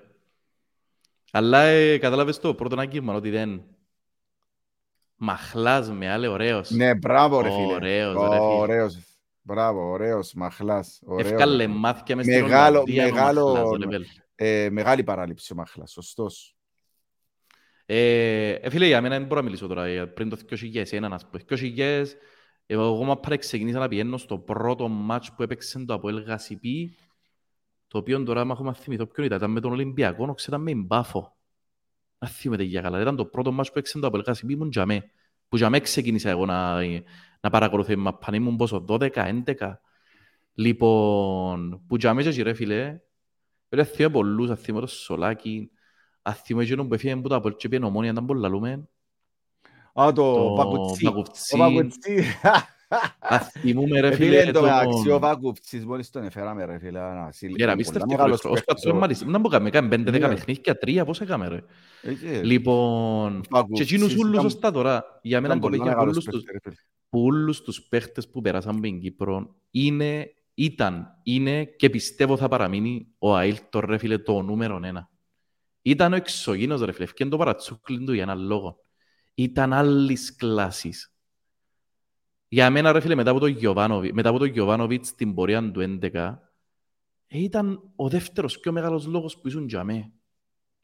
Αλλά 1.31 1.61
ε, 1.61 1.97
κατάλαβες 1.97 2.39
το 2.39 2.53
πρώτο 2.53 2.79
αγγίγμα 2.79 3.13
ότι 3.13 3.29
δεν... 3.29 3.61
Μαχλάς 5.15 5.91
με 5.91 6.11
άλλε, 6.11 6.27
ωραίος. 6.27 6.69
Ναι, 6.69 6.95
μπράβο 6.95 7.41
ρε 7.41 7.49
φίλε. 7.51 7.73
Ωραίος, 7.73 8.13
ρε 8.13 8.89
φίλε. 8.89 9.05
Ωραίος. 9.45 9.63
Μπράβο, 9.63 9.89
ωραίος, 9.89 10.33
μαχλάς. 10.33 11.01
Ωραίος. 11.05 11.31
Ευκάλε 11.31 11.67
μάθηκια 11.67 12.15
μες 12.15 12.25
στην 12.25 12.41
Μεγάλο, 12.41 12.79
Ολλανδία, 12.79 13.05
ο 13.05 13.09
μεγάλο, 13.09 13.53
Μαχλάς, 13.53 13.77
ρε 13.79 13.87
φίλε. 13.87 14.05
ε, 14.35 14.69
μεγάλη 14.69 15.03
παράληψη 15.03 15.53
ο 15.53 15.55
μαχλάς, 15.55 15.91
σωστός. 15.91 16.55
Ε, 17.85 18.51
ε, 18.51 18.69
φίλε, 18.69 18.85
για 18.85 19.01
μένα 19.01 19.17
δεν 19.17 19.27
μπορώ 19.27 19.39
να 19.39 19.45
μιλήσω 19.45 19.67
τώρα, 19.67 19.85
ε, 19.85 20.05
πριν 20.05 20.29
το 20.29 20.35
2001, 20.35 21.13
ας 21.13 21.25
πούμε. 21.29 21.43
2000, 21.49 22.05
εγώ 22.65 23.03
μα 23.03 23.17
πάρε 23.19 23.37
ξεκινήσα 23.37 23.79
να 23.79 23.87
πηγαίνω 23.87 24.17
στο 24.17 24.37
πρώτο 24.39 24.87
μάτς 24.87 25.33
που 25.33 25.43
έπαιξε 25.43 25.79
το 25.85 25.93
Αποέλ 25.93 26.23
Γασιπί, 26.23 26.95
το 27.87 27.97
οποίο 27.97 28.23
τώρα 28.23 28.45
μα 28.45 28.53
έχουμε 28.53 28.73
θυμηθώ 28.73 29.05
ποιον 29.05 29.25
ήταν, 29.25 29.37
ήταν 29.37 29.51
με 29.51 29.59
τον 29.59 29.71
Ολυμπιακό, 29.71 30.25
νόξε 30.25 30.45
ήταν 30.49 30.61
με 30.61 30.73
μπάφο. 30.75 31.35
Να 32.17 32.27
θυμηθείτε 32.27 32.67
για 32.67 32.81
καλά, 32.81 33.01
ήταν 33.01 33.15
το 33.15 33.25
πρώτο 33.25 33.51
μάτς 33.51 33.67
που 33.71 33.77
έπαιξε 33.77 33.99
το 33.99 34.07
Αποέλ 34.07 34.23
Γασιπί, 34.27 34.53
ήμουν 34.53 34.69
τζαμέ. 34.69 35.11
Που 35.47 35.55
τζαμέ 35.57 35.79
ξεκίνησα 35.79 36.29
εγώ 36.29 36.45
να, 36.45 36.79
να 37.41 37.49
παρακολουθώ, 37.49 37.97
μας 37.97 38.13
πάνε 38.25 38.37
ήμουν 38.37 38.55
πόσο, 38.55 38.85
12, 38.87 39.09
11. 39.15 39.81
Λοιπόν, 40.53 41.81
που 41.87 41.97
τζαμέ 41.97 42.23
και 42.23 42.43
ρε 42.43 42.53
φίλε, 42.53 42.99
πέρα 43.69 43.83
θυμώ 43.83 44.09
πολλούς, 44.09 44.59
θυμώ 44.59 44.79
το 44.79 44.87
Σολάκι, 44.87 45.71
θυμώ 46.43 46.59
εκείνον 46.63 46.87
που 46.87 46.93
έφυγε 46.93 47.13
από 47.13 47.29
το 47.29 47.35
Αποέλ 47.35 47.55
και 47.55 47.67
πήγαινε 47.69 47.87
ομόνια, 47.87 48.11
ήταν 48.11 48.25
πολλά 48.25 48.49
λούμε. 48.49 48.87
Α, 49.93 50.11
το 50.13 50.33
Το 50.33 50.53
Πακουτσί. 50.57 51.03
Πακουτσί. 51.03 51.55
Ο 51.55 51.57
Πακουτσί. 51.57 52.23
Θυμούμε 53.59 53.99
ρε 53.99 54.07
Ε, 54.07 54.11
φίλε, 54.15 54.39
Φίλε, 54.39 54.51
το 54.51 54.59
τον- 54.59 54.63
μεταξύ 54.69 55.11
ο 55.11 55.19
Πακουτσίς 55.19 55.85
μόλις 55.85 56.09
τον 56.09 56.23
έφεραμε 56.23 56.65
ρε 56.65 56.77
φίλε. 56.79 56.99
να 56.99 57.31
συλλ- 57.31 57.51
Γέρα, 57.57 57.63
είναι 57.63 57.71
απίστευτο 57.71 58.05
πολλά 58.05 58.17
μεγάλος 58.17 58.39
φίλος. 58.39 58.57
Ως 58.57 58.63
παίκτης, 58.63 58.83
κατσόν 58.83 58.95
ο- 58.97 58.99
μάλιστα. 58.99 59.25
Να 59.25 59.39
μπορούμε 59.39 59.63
να 59.63 59.69
κάνουμε 59.69 59.95
5-10 59.95 60.27
Ναι. 60.27 60.33
παιχνίδια, 60.33 60.77
τρία, 60.77 61.05
πώς 61.05 61.21
έκαμε 61.21 61.47
ρε. 61.47 61.59
Ε, 62.01 62.13
και- 62.13 62.41
Λοιπόν, 62.43 63.41
Πακουτσίς 63.49 63.87
και 63.87 63.95
εκείνους 63.95 64.15
ούλους 64.15 64.33
ήταν- 64.33 64.45
ωστά 64.45 64.71
τώρα, 64.71 65.19
για 65.21 65.41
μένα 65.41 65.53
ήταν 65.53 65.59
το 65.63 65.67
πολλά 65.69 65.83
παιδιά 65.83 65.91
μεγάλος 65.97 66.11
όλους 66.13 66.25
τους, 66.25 66.43
παίκτης, 66.43 66.51
ρε 66.51 66.59
φίλε. 66.69 66.75
Που 67.11 67.23
όλους 67.23 67.61
τους 67.61 67.81
παίχτες 67.81 68.29
που 68.29 68.41
περάσαν 68.41 68.71
από 68.71 68.81
την 68.81 68.99
Κύπρο 68.99 69.55
είναι, 69.71 70.33
ήταν, 70.53 71.07
είναι 71.23 71.65
και 71.65 71.89
πιστεύω 71.89 72.37
θα 72.37 72.47
παραμείνει 72.47 73.07
ο 73.17 73.37
Αίλτον 73.37 73.85
ρε 73.85 73.97
φίλε 73.97 74.17
το 74.17 74.41
νούμερο 74.41 74.79
ένα. 74.83 75.09
Ήταν 75.81 76.13
ο 76.13 76.15
εξωγήινος 76.15 76.81
ρε 76.81 76.91
φίλε, 76.91 77.03
ευκαιρία 77.03 77.31
το 77.31 77.37
παρατσούκλιν 77.37 78.05
του 78.05 78.13
για 78.13 78.23
έναν 78.23 78.39
λόγο. 78.39 78.83
Ήταν 79.33 79.73
άλλης 79.73 80.35
κλάσης. 80.35 81.15
Για 82.47 82.69
μένα 82.69 82.91
ρε 82.91 82.99
φίλε 82.99 83.15
μετά 83.15 83.29
από 83.31 83.39
τον 83.39 83.49
Γιωβάνοβι- 83.49 84.13
μετά 84.13 84.29
από 84.29 84.37
τον 84.39 84.47
Γιωβάνοβιτς 84.47 85.07
στην 85.07 85.33
πορεία 85.33 85.71
του 85.71 85.79
11 85.79 86.39
ε, 87.27 87.39
ήταν 87.39 87.91
ο 87.95 88.09
δεύτερος 88.09 88.59
πιο 88.59 88.71
μεγάλος 88.71 89.05
λόγος 89.05 89.37
που 89.37 89.47
ήσουν 89.47 89.67
για 89.67 89.83
μέ. 89.83 90.11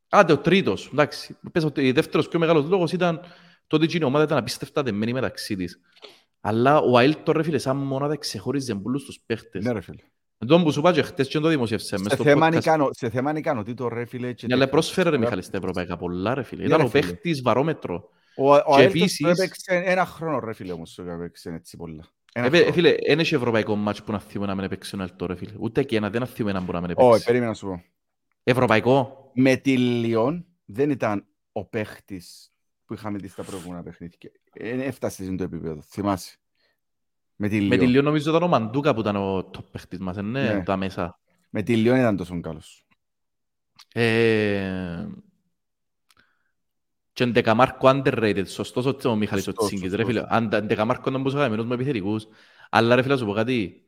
Άντε 0.10 0.34
ο 0.34 0.38
τρίτος, 0.38 0.90
εντάξει. 0.92 1.38
Πες 1.52 1.64
ότι 1.64 1.90
ο 1.90 1.94
δεύτερος 1.94 2.28
πιο 2.28 2.40
μεγάλος 2.40 2.70
λόγος 2.70 2.92
ήταν 2.92 3.22
το 3.68 3.76
ότι 3.76 3.98
η 3.98 4.04
ομάδα 4.04 4.24
ήταν 4.24 4.38
απίστευτα 4.38 4.84
δεμένη 4.84 5.14
μεταξύ 5.14 5.56
της. 5.56 5.80
Αλλά 6.42 6.80
ο 6.80 7.00
Αίλτον 7.00 7.36
ρε 7.38 7.44
φίλε 7.44 7.58
σαν 7.58 7.78
μονάδα 7.78 8.18
ξεχώριζε 8.18 8.76
πολλούς 8.76 9.04
τους 9.04 9.20
παίχτες. 9.26 9.64
Ναι 9.64 9.72
ρε 9.72 9.82
φίλε. 9.82 10.02
Τον 10.48 10.64
που 10.64 10.72
σου 10.72 10.80
είπα 10.80 10.94
και 10.94 11.02
χτες 11.02 11.28
και 11.28 11.40
το 11.40 11.48
δημοσίευσε 11.48 11.98
μες 11.98 12.08
Σε 12.10 12.16
στο 12.16 12.24
θέμα 12.24 12.48
podcast. 12.50 12.56
ικανο- 12.56 12.90
Σε 12.94 13.10
θέμα 13.10 13.34
ικανοτήτων 13.38 13.88
ρε 13.88 14.06
φίλε. 14.06 14.34
και 14.34 14.48
Ναι, 14.48 14.54
αλλά 14.54 14.64
τεχνικής 14.66 14.70
πρόσφερε 14.72 15.04
ρε 15.04 15.16
τώρα- 15.16 15.20
Μιχάλη 15.20 15.42
στα 15.42 15.58
ευρωπαϊκά 15.58 15.98
πολλά 15.98 16.34
ρε 16.34 16.44
φίλε. 16.44 16.62
Ναι, 16.62 16.68
Ήταν 16.68 16.80
ρε 16.80 16.86
ο 16.86 16.90
φίλε. 16.90 17.02
παίχτης 17.02 17.42
βαρόμετρο. 17.42 18.10
Ο, 18.38 18.54
ο 18.54 18.58
Και 18.58 18.64
Αέλτος 18.76 19.02
επίσης- 19.02 19.28
έπαιξε 19.28 19.82
ένα 19.86 20.06
χρόνο 20.06 20.40
ρε 20.40 20.54
φίλε 20.54 20.72
όμως, 20.72 20.94
που 21.04 21.10
έπαιξε 21.10 21.50
έτσι 21.50 21.78
πολλά. 21.78 22.04
Ένα 22.34 22.46
Ε, 22.46 22.50
χρόνο. 22.50 22.72
Φίλε, 22.74 22.96
δεν 23.08 23.20
έχει 23.20 23.36
ευρωπαϊκό 23.36 23.76
μάτς 23.76 24.04
που 24.04 24.12
να 24.12 24.20
θυμούμε 24.20 24.48
να 24.50 24.56
μην 24.56 24.64
έπαιξε 24.64 24.96
ο 24.96 25.02
Αίλτον 25.02 25.28
ρε 25.28 25.36
φίλε. 25.36 25.52
Ούτε 25.60 25.84
και 25.84 25.96
ένα, 25.98 26.10
δεν 26.10 26.22
να 26.22 26.28
θυμούμε 26.28 26.54
να 26.54 26.60
μπορεί 26.60 26.74
να 26.74 26.82
μην 26.88 26.92
Όχι, 26.96 27.08
έπαιξε. 27.08 27.26
περίμενα 27.26 27.52
να 27.52 27.58
σου 27.58 27.66
πω. 27.68 27.84
Ευρωπαϊκό; 28.44 29.32
Με 29.34 29.56
τη 29.56 29.78
Λιόν 29.78 30.46
δεν 30.66 30.90
ήταν 30.90 31.26
ο 31.52 31.66
παίχτης 31.66 32.52
που 32.88 32.94
είχαμε 32.94 33.18
δει 33.18 33.28
στα 33.28 33.44
προηγούμενα 33.44 33.84
παιχνίδια. 33.84 34.18
Ε, 34.54 34.84
Έφτασε 34.84 35.24
σε 35.24 35.36
το 35.36 35.44
επίπεδο, 35.44 35.82
θυμάσαι. 35.82 36.38
Με 37.36 37.48
τη 37.48 37.62
Με 37.62 37.70
τη 37.70 37.78
Λιόν. 37.78 37.90
Λιόν 37.92 38.04
νομίζω 38.04 38.30
ήταν 38.30 38.44
ο 38.44 38.48
Μαντούκα 38.48 38.94
που 38.94 39.00
ήταν 39.00 39.16
ο 39.16 39.38
top 39.38 39.64
παίχτης 39.72 40.00
μας, 40.00 40.18
ε, 40.18 40.22
ναι, 40.22 40.54
Ναι. 40.54 40.64
τα 40.64 40.78
μέσα. 40.78 41.20
Με 41.50 41.62
τη 41.62 41.76
Λιόν 41.76 41.98
ήταν 41.98 42.18
τόσο 42.18 42.42
καλός. 42.42 42.86
Ε, 43.94 45.08
Και 47.14 47.24
ο 47.24 47.28
Ντεκαμάρκο 47.28 47.88
underrated, 47.90 48.44
σωστός 48.48 48.86
ο- 48.86 49.10
ο 49.10 49.16
Μιχάλης 49.16 49.48
ο 49.48 49.52
Σωστός, 49.52 49.68
Τσίγκης, 49.68 49.92
ρε 49.94 50.04
σωστός. 50.04 50.08
φίλε. 50.22 50.26
Αν 50.30 50.50
τα- 50.50 50.64
Ντεκαμάρκο 50.64 51.10
ήταν 51.10 51.24
πόσο 51.24 51.38
αγαπημένος 51.38 51.66
με 51.66 51.74
επιθετικούς. 51.74 52.28
Αλλά 52.70 52.96
ρε 52.96 53.02
φίλε, 53.02 53.14
να 53.14 53.20
σου 53.20 53.26
πω 53.26 53.34
κάτι. 53.34 53.86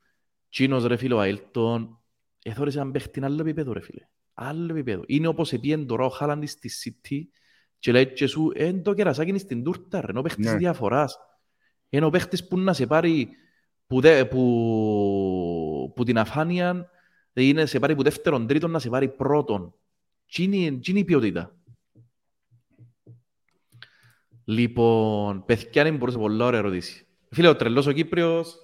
Τσίνος 0.50 0.86
ρε 0.86 0.96
φίλε, 0.98 1.14
ο 1.14 1.22
Αίλτον, 1.22 2.00
εθώρησε 2.44 2.80
έναν 2.80 2.92
παίχτη 2.92 3.24
άλλο 3.24 3.42
επίπεδο 3.42 3.74
ρε 3.74 3.82
φίλε. 3.82 4.08
Άλλο 4.34 4.72
επίπεδο. 4.74 5.04
Είναι 5.08 5.28
όπως 5.28 5.54
επίεν 5.54 5.88
τώρα 5.88 6.06
ο 6.06 6.10
Χάλαντι 6.10 6.46
στη 6.46 6.70
City 6.84 7.22
και 7.80 7.92
λέει 7.92 8.14
και 8.14 8.28
σου, 8.28 8.52
εν 8.56 8.84
το 8.84 8.94
κερασάκι 8.94 9.30
είναι 9.30 9.38
στην 9.38 9.64
τούρτα 9.64 10.02
ρε, 10.02 10.08
είναι 10.10 10.20
ο 10.20 10.22
παίχτης 10.22 10.46
Ναι. 10.46 10.56
διαφοράς. 10.58 11.18
Είναι 11.90 12.06
ο 12.06 12.10
παίχτης 12.10 12.48
που 12.48 12.60
να 12.60 12.74
σε 12.74 12.88
πάρει 12.88 13.30
που, 13.88 14.02
δε, 14.02 14.26
που, 14.26 15.94
που 15.96 16.04
την 16.04 16.18
αφάνεια 16.18 16.90
είναι 17.34 17.66
σε 17.66 17.80
πάρει 17.80 17.96
που 17.96 18.04
δεύτερον 18.04 18.48
τρίτον 18.48 18.72
να 18.72 18.80
σε 18.80 18.90
πάρει 18.90 19.10
πρώτον. 19.10 19.74
Τι 20.32 20.44
είναι, 20.44 20.78
τι 20.78 20.92
είναι 20.92 21.00
η 21.00 21.04
ποιότητα; 21.04 21.56
Λοιπόν, 24.44 25.46
παιδιά, 25.46 25.88
είναι 25.88 25.98
μπορούσε 25.98 26.18
πολλά 26.18 26.46
ωραία 26.46 26.60
ερώτηση. 26.60 27.06
Φίλε, 27.30 27.48
ο 27.48 27.56
τρελός 27.56 27.88
ο 27.88 27.92
Κύπριος 27.92 28.56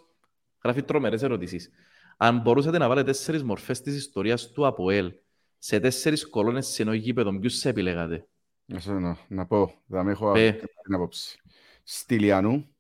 γράφει 0.64 0.84
τρομερές 0.84 1.22
ερωτήσεις. 1.24 1.70
Αν 2.18 2.40
μπορούσατε 2.42 2.78
να 2.78 2.88
βάλετε 2.88 3.12
τέσσερις 3.12 3.44
μορφές 3.44 3.82
της 3.82 3.96
ιστορίας 3.96 4.52
του 4.52 4.66
ΑΠΟΕΛ 4.68 5.14
σε 5.58 5.80
τέσσερις 5.80 6.30
κολόνες 6.30 6.68
σε 6.68 6.82
ενός 6.82 6.96
γήπεδο, 6.96 7.40
ποιους 7.40 7.54
σε 7.54 7.70
επιλέγατε; 7.70 8.28
Να, 8.66 8.80
σου- 8.80 9.00
να, 9.00 9.18
να 9.28 9.46
πω, 9.46 9.74
θα 9.90 10.04
με 10.04 10.12
έχω 10.12 10.32
Πε. 10.32 10.48
αυτή 10.50 10.68
την 10.84 10.94
άποψη. 10.96 11.40
Στυλιανού, 11.84 12.76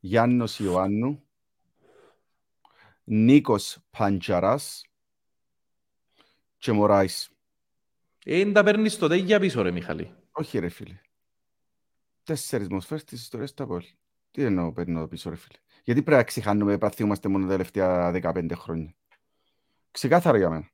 Γιάννος 0.00 0.58
Ιωάννου, 0.58 1.22
Νίκος 3.04 3.78
Παντζαράς 3.90 4.84
και 6.58 6.72
Μωράης. 6.72 7.30
Ε, 8.24 8.52
τα 8.52 8.62
παίρνεις 8.62 8.98
τότε 8.98 9.16
για 9.16 9.40
πίσω 9.40 9.62
ρε 9.62 9.70
Μιχαλή. 9.70 10.14
Όχι 10.32 10.58
ρε 10.58 10.68
φίλε. 10.68 11.00
Τέσσερις 12.22 12.68
μοσφαίρες 12.68 13.04
της 13.04 13.20
ιστορίας 13.22 13.54
του 13.54 13.62
Απόελ. 13.62 13.84
Τι 14.30 14.42
εννοώ 14.42 14.72
παίρνω 14.72 15.08
πίσω 15.08 15.30
ρε 15.30 15.36
φίλε. 15.36 15.58
Γιατί 15.84 16.02
πρέπει 16.02 16.16
να 16.18 16.24
ξεχάνουμε 16.26 16.78
παθιούμαστε 16.78 17.28
μόνο 17.28 17.44
τα 17.44 17.50
τελευταία 17.50 18.10
15 18.12 18.50
χρόνια. 18.54 18.94
Ξεκάθαρα 19.90 20.38
για 20.38 20.50
μένα. 20.50 20.70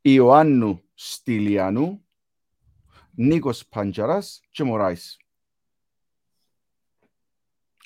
Ιωάννου 0.00 0.82
Στυλιανού, 0.94 2.07
Νίκος 3.20 3.66
Παντζαράς 3.66 4.40
και 4.50 4.64
Μωράης. 4.64 5.16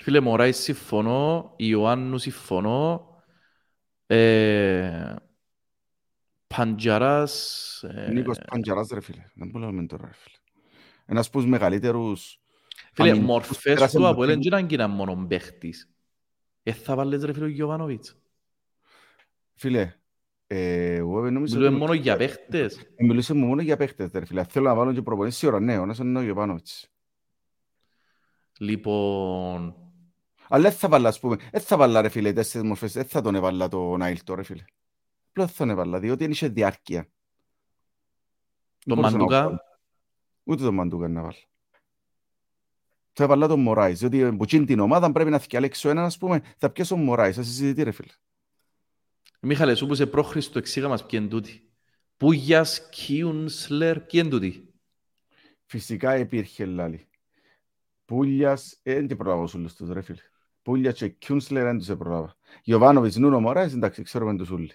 Φίλε 0.03 0.21
Μωράης 0.21 0.57
συμφωνώ, 0.57 1.55
Ιωάννου 1.57 2.19
συμφωνώ, 2.19 3.07
ε, 4.07 5.15
Παντζαράς... 6.47 7.83
Ε, 7.83 8.11
Νίκος 8.13 8.39
Παντζαράς 8.47 8.89
ρε 8.89 9.01
φίλε. 9.01 9.25
Δεν 9.35 9.49
μπορούμε 9.49 9.87
τώρα 9.87 10.07
ρε 10.07 10.13
φίλε. 10.15 10.37
Ένας 11.07 11.27
από 11.27 11.39
τους 11.39 11.47
μεγαλύτερους... 11.47 12.41
Φίλε, 12.93 13.09
αμυντικούς 13.11 13.35
μορφές 13.35 13.75
πέρασε 13.75 13.97
του 13.97 14.07
από 14.07 14.13
από 14.13 14.21
την- 14.21 14.31
δεν 14.31 14.41
ήταν 14.41 14.67
και 14.67 14.77
να 14.77 14.89
μόνο 14.89 15.27
παίχτης. 15.27 15.91
Ε, 16.63 16.73
θα 16.73 16.95
βάλεις 16.95 17.25
ρε 17.25 17.33
φίλε 17.33 17.45
ο 17.45 17.49
Γιωβάνοβιτς. 17.49 18.17
Φίλε, 19.55 19.81
ε, 19.81 20.02
εγώ 20.55 21.31
νομίζω... 21.31 21.55
Μιλούμε 21.57 21.75
ότι- 21.77 21.85
μόνο 21.85 21.93
για 21.93 22.17
παίχτες. 22.17 22.79
Ε, 22.97 23.05
Μιλούσε 23.05 23.35
μου 23.35 23.47
μόνο 23.47 23.63
για 23.63 23.77
παίχτες 23.77 24.11
ρε 24.13 24.25
φίλε. 24.25 24.45
Θέλω 24.45 24.69
να 24.69 24.75
βάλω 24.75 24.93
και 24.93 25.03
προπονήσεις 25.03 25.39
σίγουρα 25.39 25.61
ναι, 25.61 25.79
ο 25.79 25.83
ένας 25.83 25.99
είναι 25.99 26.19
ο 26.19 26.23
Γιωβάνοβιτς. 26.23 26.87
Λοιπόν, 28.59 29.77
Αλλά 30.49 30.63
δεν 30.63 30.73
θα 30.73 30.89
βάλω, 30.89 31.09
ας 31.09 31.21
πούμε, 31.21 31.37
δεν 31.53 31.61
θα 31.61 31.77
βάλω 31.77 32.01
ρε 32.01 32.09
φίλε 32.09 32.33
τέσσερις 32.33 32.67
μορφές, 32.67 32.93
δεν 32.93 33.05
θα 33.05 33.21
τον 33.21 33.35
έβαλα 33.35 33.69
τον 33.69 34.03
Άιλτο 34.03 34.35
ρε 34.35 34.43
φίλε. 34.43 34.65
Απλώς 35.29 35.51
θα 35.51 35.57
τον 35.57 35.71
έβαλα, 35.71 35.99
διότι 35.99 36.25
είναι 36.25 36.33
είχε 36.33 36.49
διάρκεια. 36.49 37.09
τον 38.79 38.97
μπορούσα 38.97 39.11
να 39.17 39.19
Μαντούκα, 39.19 39.45
βάλω. 39.45 39.59
Ούτε 40.45 40.63
τον 40.63 40.75
Μαντούκα 40.75 41.09
να 41.09 41.23
βάλω. 41.23 41.35
Θα 43.13 43.25
έβαλα 43.25 43.49
τον 43.49 43.61
Μωράης, 43.61 43.99
διότι 43.99 44.37
που 44.37 44.43
εκείνη 44.43 44.65
την 44.65 44.81
ομάδα 44.81 45.13
πρέπει 45.13 45.31
να 45.31 45.39
θυκιαλέξω 45.39 45.89
έναν, 45.89 46.05
ας 46.05 46.19
πούμε, 46.19 46.43
θα 46.59 46.71
πιέσω 46.71 46.95
τον 46.95 47.05
Μωράης, 47.05 47.37
θα 47.37 47.43
συζητητή 47.43 47.83
ρε 47.83 47.91
φίλε. 47.91 48.13
Μίχαλε, 49.45 49.75
σου 49.75 49.87
που 49.87 49.93
είσαι 49.93 50.07
πρόχριστο, 50.07 50.59
εξήγα 50.59 50.89
μας 50.89 51.07
ποιοι 51.07 51.19
είναι 51.23 51.31
τούτοι. 51.31 51.71
Πούγιας, 52.17 52.89
Κιουνσλερ, 52.89 54.01
ποιοι 54.01 54.21
είναι 54.23 54.29
τούτοι. 54.29 54.73
Φυσικά 55.67 56.19
υπήρχε 56.19 56.65
λάλη. 56.65 57.09
Πούλιας, 58.05 58.79
ε, 58.83 58.95
δεν 58.95 59.07
την 59.07 59.17
προλάβω 59.17 59.47
σου 59.47 59.59
όλους 59.59 59.75
τους 59.75 59.91
ρε 59.91 60.01
φίλε. 60.01 60.21
Πούλιας 60.63 60.95
και 60.95 61.09
Κιούνσλερ 61.09 61.65
δεν 61.65 61.79
τους 61.79 61.87
προλάβα. 61.87 62.37
Γιωβάνοβιτς, 62.63 63.17
Νούνο 63.17 63.41
Μωράης, 63.41 63.73
εντάξει, 63.73 64.03
ξέρουμε 64.03 64.37
τους 64.37 64.51
ούλοι. 64.51 64.73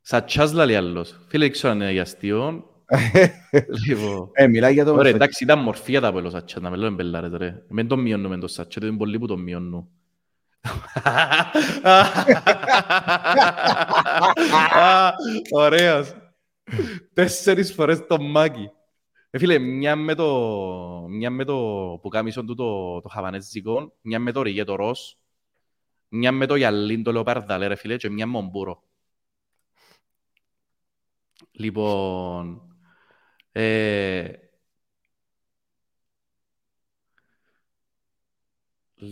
Σατσάς 0.00 0.52
λαλεί 0.52 0.76
άλλος. 0.76 1.20
Φίλε, 1.28 1.48
ξέρω 1.48 1.72
αν 1.72 1.80
είναι 1.80 1.92
για 1.92 2.02
αστείο. 2.02 2.68
Λοιπόν, 3.86 4.30
Ε, 4.32 4.46
μιλάει 4.46 4.72
για 4.72 4.84
το... 4.84 4.94
Ωραία, 4.94 5.12
εντάξει, 5.12 5.44
ήταν 5.44 5.58
μορφή 5.58 6.00
τα 6.00 6.12
πέλος 6.12 6.32
Σατσάς, 6.32 6.62
να 6.62 6.70
με 6.70 6.76
λέω 6.76 6.88
εμπελάρες 6.88 7.32
ρε. 7.32 7.64
Μεν 7.68 7.88
τον 7.88 8.00
μειώνουμε 8.00 8.38
το 8.38 8.48
Σατσά, 8.48 8.80
το 8.80 8.86
είναι 8.86 8.96
πολύ 8.96 9.18
που 9.18 9.26
τον 9.26 9.40
μειώνουν. 9.40 9.88
Α, 14.78 15.12
Ωραίος. 15.50 16.14
Τέσσερις 17.12 17.72
φορές 17.72 18.06
τον 18.06 18.30
Μάκη. 18.30 18.70
Ε, 19.30 19.38
φίλε, 19.38 19.58
μια 19.58 19.96
με 19.96 20.14
το, 20.14 21.06
μια 21.08 21.30
με 21.30 21.44
το 21.44 21.56
πουκάμισο 22.02 22.44
του 22.44 22.54
το, 22.54 23.00
το 23.00 23.08
χαβανέζικο, 23.08 23.92
μια 24.00 24.18
με 24.18 24.32
το 24.32 24.42
ριγέ 24.42 24.64
το 24.64 24.74
ροζ, 24.74 24.98
μια 26.08 26.32
με 26.32 26.46
το 26.46 26.54
γυαλίν 26.54 27.02
το 27.02 27.12
λεοπαρδαλέ 27.12 27.66
ρε 27.66 27.74
φίλε 27.74 27.96
και 27.96 28.10
μια 28.10 28.26
με 28.26 28.36
ομπούρο. 28.38 28.82
Λοιπόν, 31.52 32.62
ε, 33.52 34.43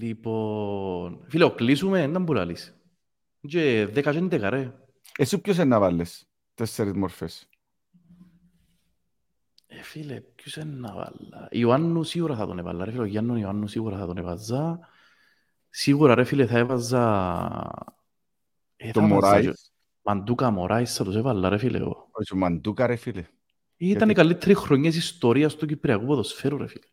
λοιπόν, 0.01 1.25
φίλε, 1.29 1.45
ο 1.45 1.55
κλείσουμε, 1.55 2.09
δεν 2.09 2.23
μπορεί 2.23 2.39
να 2.39 2.45
λύσει. 2.45 2.73
Και 3.49 3.87
δέκα 3.93 4.13
και 4.13 4.19
έντεκα, 4.19 4.51
ρε. 4.51 4.75
Εσύ 5.19 5.39
ποιος 5.41 5.57
είναι 5.57 5.65
να 5.65 5.79
βάλεις 5.79 6.29
τέσσερις 6.55 6.93
μορφές; 6.93 7.49
Ε, 9.67 9.83
φίλε, 9.83 10.21
ποιος 10.21 10.57
είναι 10.57 10.75
να 10.75 10.95
βάλα. 10.95 11.49
Ιωάννου 11.51 12.03
σίγουρα 12.03 12.37
θα 12.37 12.47
τον 12.47 12.59
έβαλα, 12.59 12.85
ρε 12.85 12.91
φίλε. 12.91 13.03
Ο 13.03 13.07
Γιάννου 13.07 13.37
Ιωάννου 13.37 13.67
σίγουρα 13.67 13.99
θα 13.99 14.07
τον 14.07 14.17
έβαζα. 14.19 14.79
Σίγουρα, 15.71 16.15
ρε 16.15 16.25
φίλε, 16.25 16.47
θα 16.47 16.59
έβαζα... 16.59 17.03
Ε, 18.77 18.87
θα 18.87 18.93
Τον 18.93 19.05
έβαζα 19.11 19.27
και- 19.29 19.43
Μωράης, 19.43 19.73
Μαντούκα 20.03 20.51
Μωράης 20.51 20.95
θα 20.95 21.05
τους 21.05 21.15
έβαλα, 21.17 21.49
ρε 21.49 21.59
φίλε. 21.59 21.79
εγώ. 21.79 22.09
όχι 22.13 22.35
ο 22.35 22.37
Μαντούκα 22.37 22.87
ρε 22.87 22.97
φίλε. 22.97 23.25
Ήταν 23.77 24.09
οι 24.11 24.15
καλύτεροι 24.15 24.55
χρονιές 24.55 24.97
ιστορίας 24.97 25.55
του 25.57 25.67
Κυπριακού 25.67 26.05
ποδοσφαίρου, 26.07 26.57
ρε 26.59 26.67
φίλε. 26.67 26.85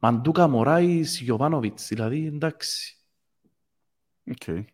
Μαντούκα 0.00 0.48
Μωράης, 0.48 1.20
Γιωβάνοβιτς, 1.20 1.88
δηλαδή, 1.88 2.26
εντάξει. 2.26 2.96
Οκ. 4.30 4.66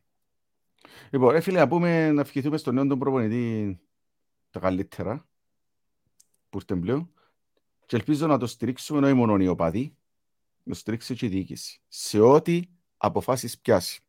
Λοιπόν, 1.11 1.31
ρε 1.31 1.40
φίλε, 1.40 1.59
να 1.59 1.69
πούμε 1.69 2.11
να 2.11 2.20
ευχηθούμε 2.20 2.57
στον 2.57 2.74
νέο 2.74 2.86
τον 2.86 2.98
προπονητή 2.98 3.81
τα 4.51 4.61
καλύτερα 4.61 5.28
που 6.51 6.59
ήρθε 6.59 6.77
πλέον 6.77 7.11
και 7.86 7.97
ελπίζω 7.97 8.27
να 8.27 8.39
το 8.39 8.47
στηρίξουμε 8.47 9.07
όχι 9.07 9.15
μόνο 9.15 9.36
οι 9.36 9.48
οπαδοί, 9.48 9.97
να 10.62 10.73
το 10.73 10.78
στηρίξει 10.78 11.15
και 11.15 11.27
η 11.27 11.28
διοίκηση 11.28 11.81
σε 11.89 12.20
ό,τι 12.20 12.62
αποφάσεις 12.97 13.59
πιάσει. 13.59 14.01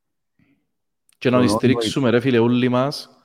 Και 1.18 1.30
να 1.30 1.38
Το 1.38 1.46
τη 1.46 1.52
στηρίξουμε, 1.52 2.10
ρε 2.10 2.20
φίλε, 2.20 2.40
όλοι 2.40 2.70
μας. 2.70 3.17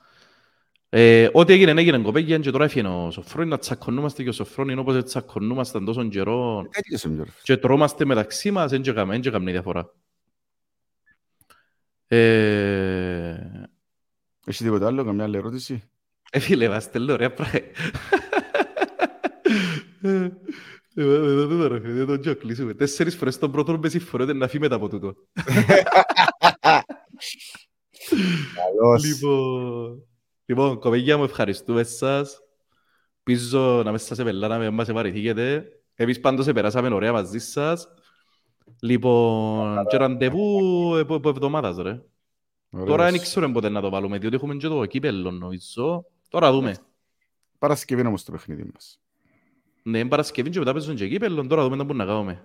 Ε, 0.95 1.29
ό,τι 1.31 1.53
έγινε, 1.53 1.71
έγινε 1.81 1.97
κοπέλια 1.99 2.39
και 2.39 2.51
τώρα 2.51 2.63
έφυγε 2.65 2.87
ο 2.87 3.11
Σωφρόνης 3.11 3.49
να 3.49 3.57
τσακωνούμαστε 3.57 4.23
και 4.23 4.29
ο 4.29 4.31
Σωφρόνης 4.31 4.73
όπως 4.77 5.03
τσακωνούμασταν 5.03 5.85
τόσο 5.85 6.07
καιρό 6.07 6.65
Έτσι 6.71 6.97
σε 6.97 7.09
μια 7.09 7.23
ρε 7.23 7.29
φίλε. 7.29 7.41
και 7.43 7.57
τρώμαστε 7.57 8.05
μεταξύ 8.05 8.51
μας, 8.51 8.71
δεν 8.71 8.81
και 8.81 8.91
κάμε, 8.91 9.11
δεν 9.13 9.21
και 9.21 9.29
κάμε 9.29 9.51
διαφορά. 9.51 9.93
Ε, 12.07 13.37
Έχει 14.45 14.63
τίποτα 14.63 14.87
άλλο, 14.87 15.03
καμιά 15.03 15.23
άλλη 15.23 15.37
ερώτηση. 15.37 15.83
ε, 16.31 16.39
φίλε, 16.39 16.69
μας 16.69 16.83
στέλνω 16.83 17.13
ωραία 17.13 17.33
πράγμα. 17.33 17.59
Ε, 20.01 20.31
ε, 20.95 21.03
εδώ 21.03 21.47
το 21.57 21.67
ρε 21.67 21.79
φίλε, 21.79 22.03
δεν 22.05 22.21
το 22.21 22.35
κλείσουμε. 22.35 22.73
Τέσσερις 22.73 23.15
φορές 23.15 23.37
τον 23.39 23.51
πρώτο 23.51 23.77
με 23.77 23.89
συμφωνείτε 23.89 24.33
να 24.33 24.47
φύγει 24.47 24.59
μετά 24.63 24.75
από 24.75 24.89
τούτο. 24.89 25.13
Καλώς. 28.55 29.03
Λοιπόν, 29.05 30.03
λοιπόν, 30.45 30.79
κοπέγια 30.79 31.17
μου, 31.17 31.23
ευχαριστούμε 31.23 31.83
σας. 31.83 32.41
Πίσω 33.23 33.81
να 33.83 33.91
μέσα 33.91 34.15
σε 34.15 34.23
πελά, 34.23 34.47
να 34.47 34.57
μην 34.57 34.73
μας 34.73 34.89
επαρηθήκετε. 34.89 35.67
Εμείς 35.95 36.19
πάντως 36.19 36.45
περάσαμε 36.45 36.93
ωραία 36.93 37.11
μαζί 37.11 37.39
σας. 37.39 37.87
Λοιπόν, 38.79 39.85
και 39.87 39.97
ραντεβού 39.97 40.99
από 40.99 41.15
από 41.15 41.29
εβδομάδας, 41.29 41.77
ρε. 41.77 42.01
Ωραίος. 42.69 42.89
Τώρα 42.89 43.11
δεν 43.11 43.21
ξέρω 43.21 43.51
πότε 43.51 43.69
να 43.69 43.81
το 43.81 43.89
βάλουμε, 43.89 44.17
διότι 44.17 44.35
έχουμε 44.35 44.55
και 44.55 44.67
το 44.67 44.85
κύπελλο, 44.85 45.31
νομίζω. 45.31 46.05
Τώρα 46.29 46.51
δούμε. 46.51 46.77
Παρασκευή 47.59 47.99
είναι 47.99 48.09
όμως 48.09 48.23
το 48.23 48.31
παιχνίδι 48.31 48.69
μας. 48.73 48.99
Ναι, 49.83 49.99
είναι 49.99 50.09
Παρασκευή 50.09 50.49
και 50.49 50.59
μετά 50.59 50.71
παίζουν 50.71 50.95
και 50.95 51.07
κύπελλο, 51.07 51.47
τώρα 51.47 51.63
δούμε 51.63 51.75
να 51.75 51.83
μπορούμε 51.83 52.03
να 52.03 52.11
κάνουμε. 52.11 52.43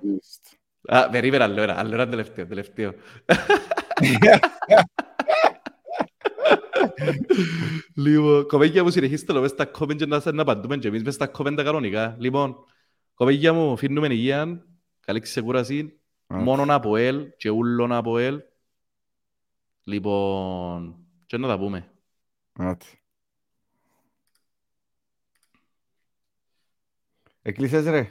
Α, 0.86 1.08
περίμενα, 1.10 1.44
άλλο 1.44 1.62
ένα, 1.62 1.78
άλλο 1.78 1.94
ένα 1.94 2.08
τελευταίο, 2.08 2.46
τελευταίο. 2.46 2.94
Λοιπόν, 7.94 8.46
κοπέγια 8.46 8.82
μου 8.82 8.90
συνεχίστε 8.90 9.32
το 9.32 9.40
μες 9.40 9.50
στα 9.50 9.70
comment 9.78 9.96
και 9.96 10.06
να, 10.06 10.32
να 10.32 10.42
απαντούμε 10.42 10.76
και 10.76 10.88
εμείς 10.88 11.02
μες 11.02 11.14
στα 11.14 11.30
comment 11.36 11.54
τα 11.56 11.62
κανονικά. 11.62 12.16
Λοιπόν, 12.18 12.56
κοπέγια 13.14 13.52
μου, 13.52 13.76
φύρνουμε 13.76 14.06
υγεία, 14.06 14.66
καλή 15.00 15.20
ξεκούραση, 15.20 16.00
Α. 16.26 16.36
μόνον 16.36 16.70
από 16.70 16.96
ελ 16.96 17.26
και 17.36 17.50
ούλον 17.50 17.92
από 17.92 18.18
ελ. 18.18 18.40
Λοιπόν, 19.84 20.96
και 21.26 21.36
να 21.36 21.48
τα 21.48 21.58
πούμε. 21.58 21.92
Άτε. 22.52 22.86
Εκλείσες 27.42 27.84
ρε. 27.84 28.06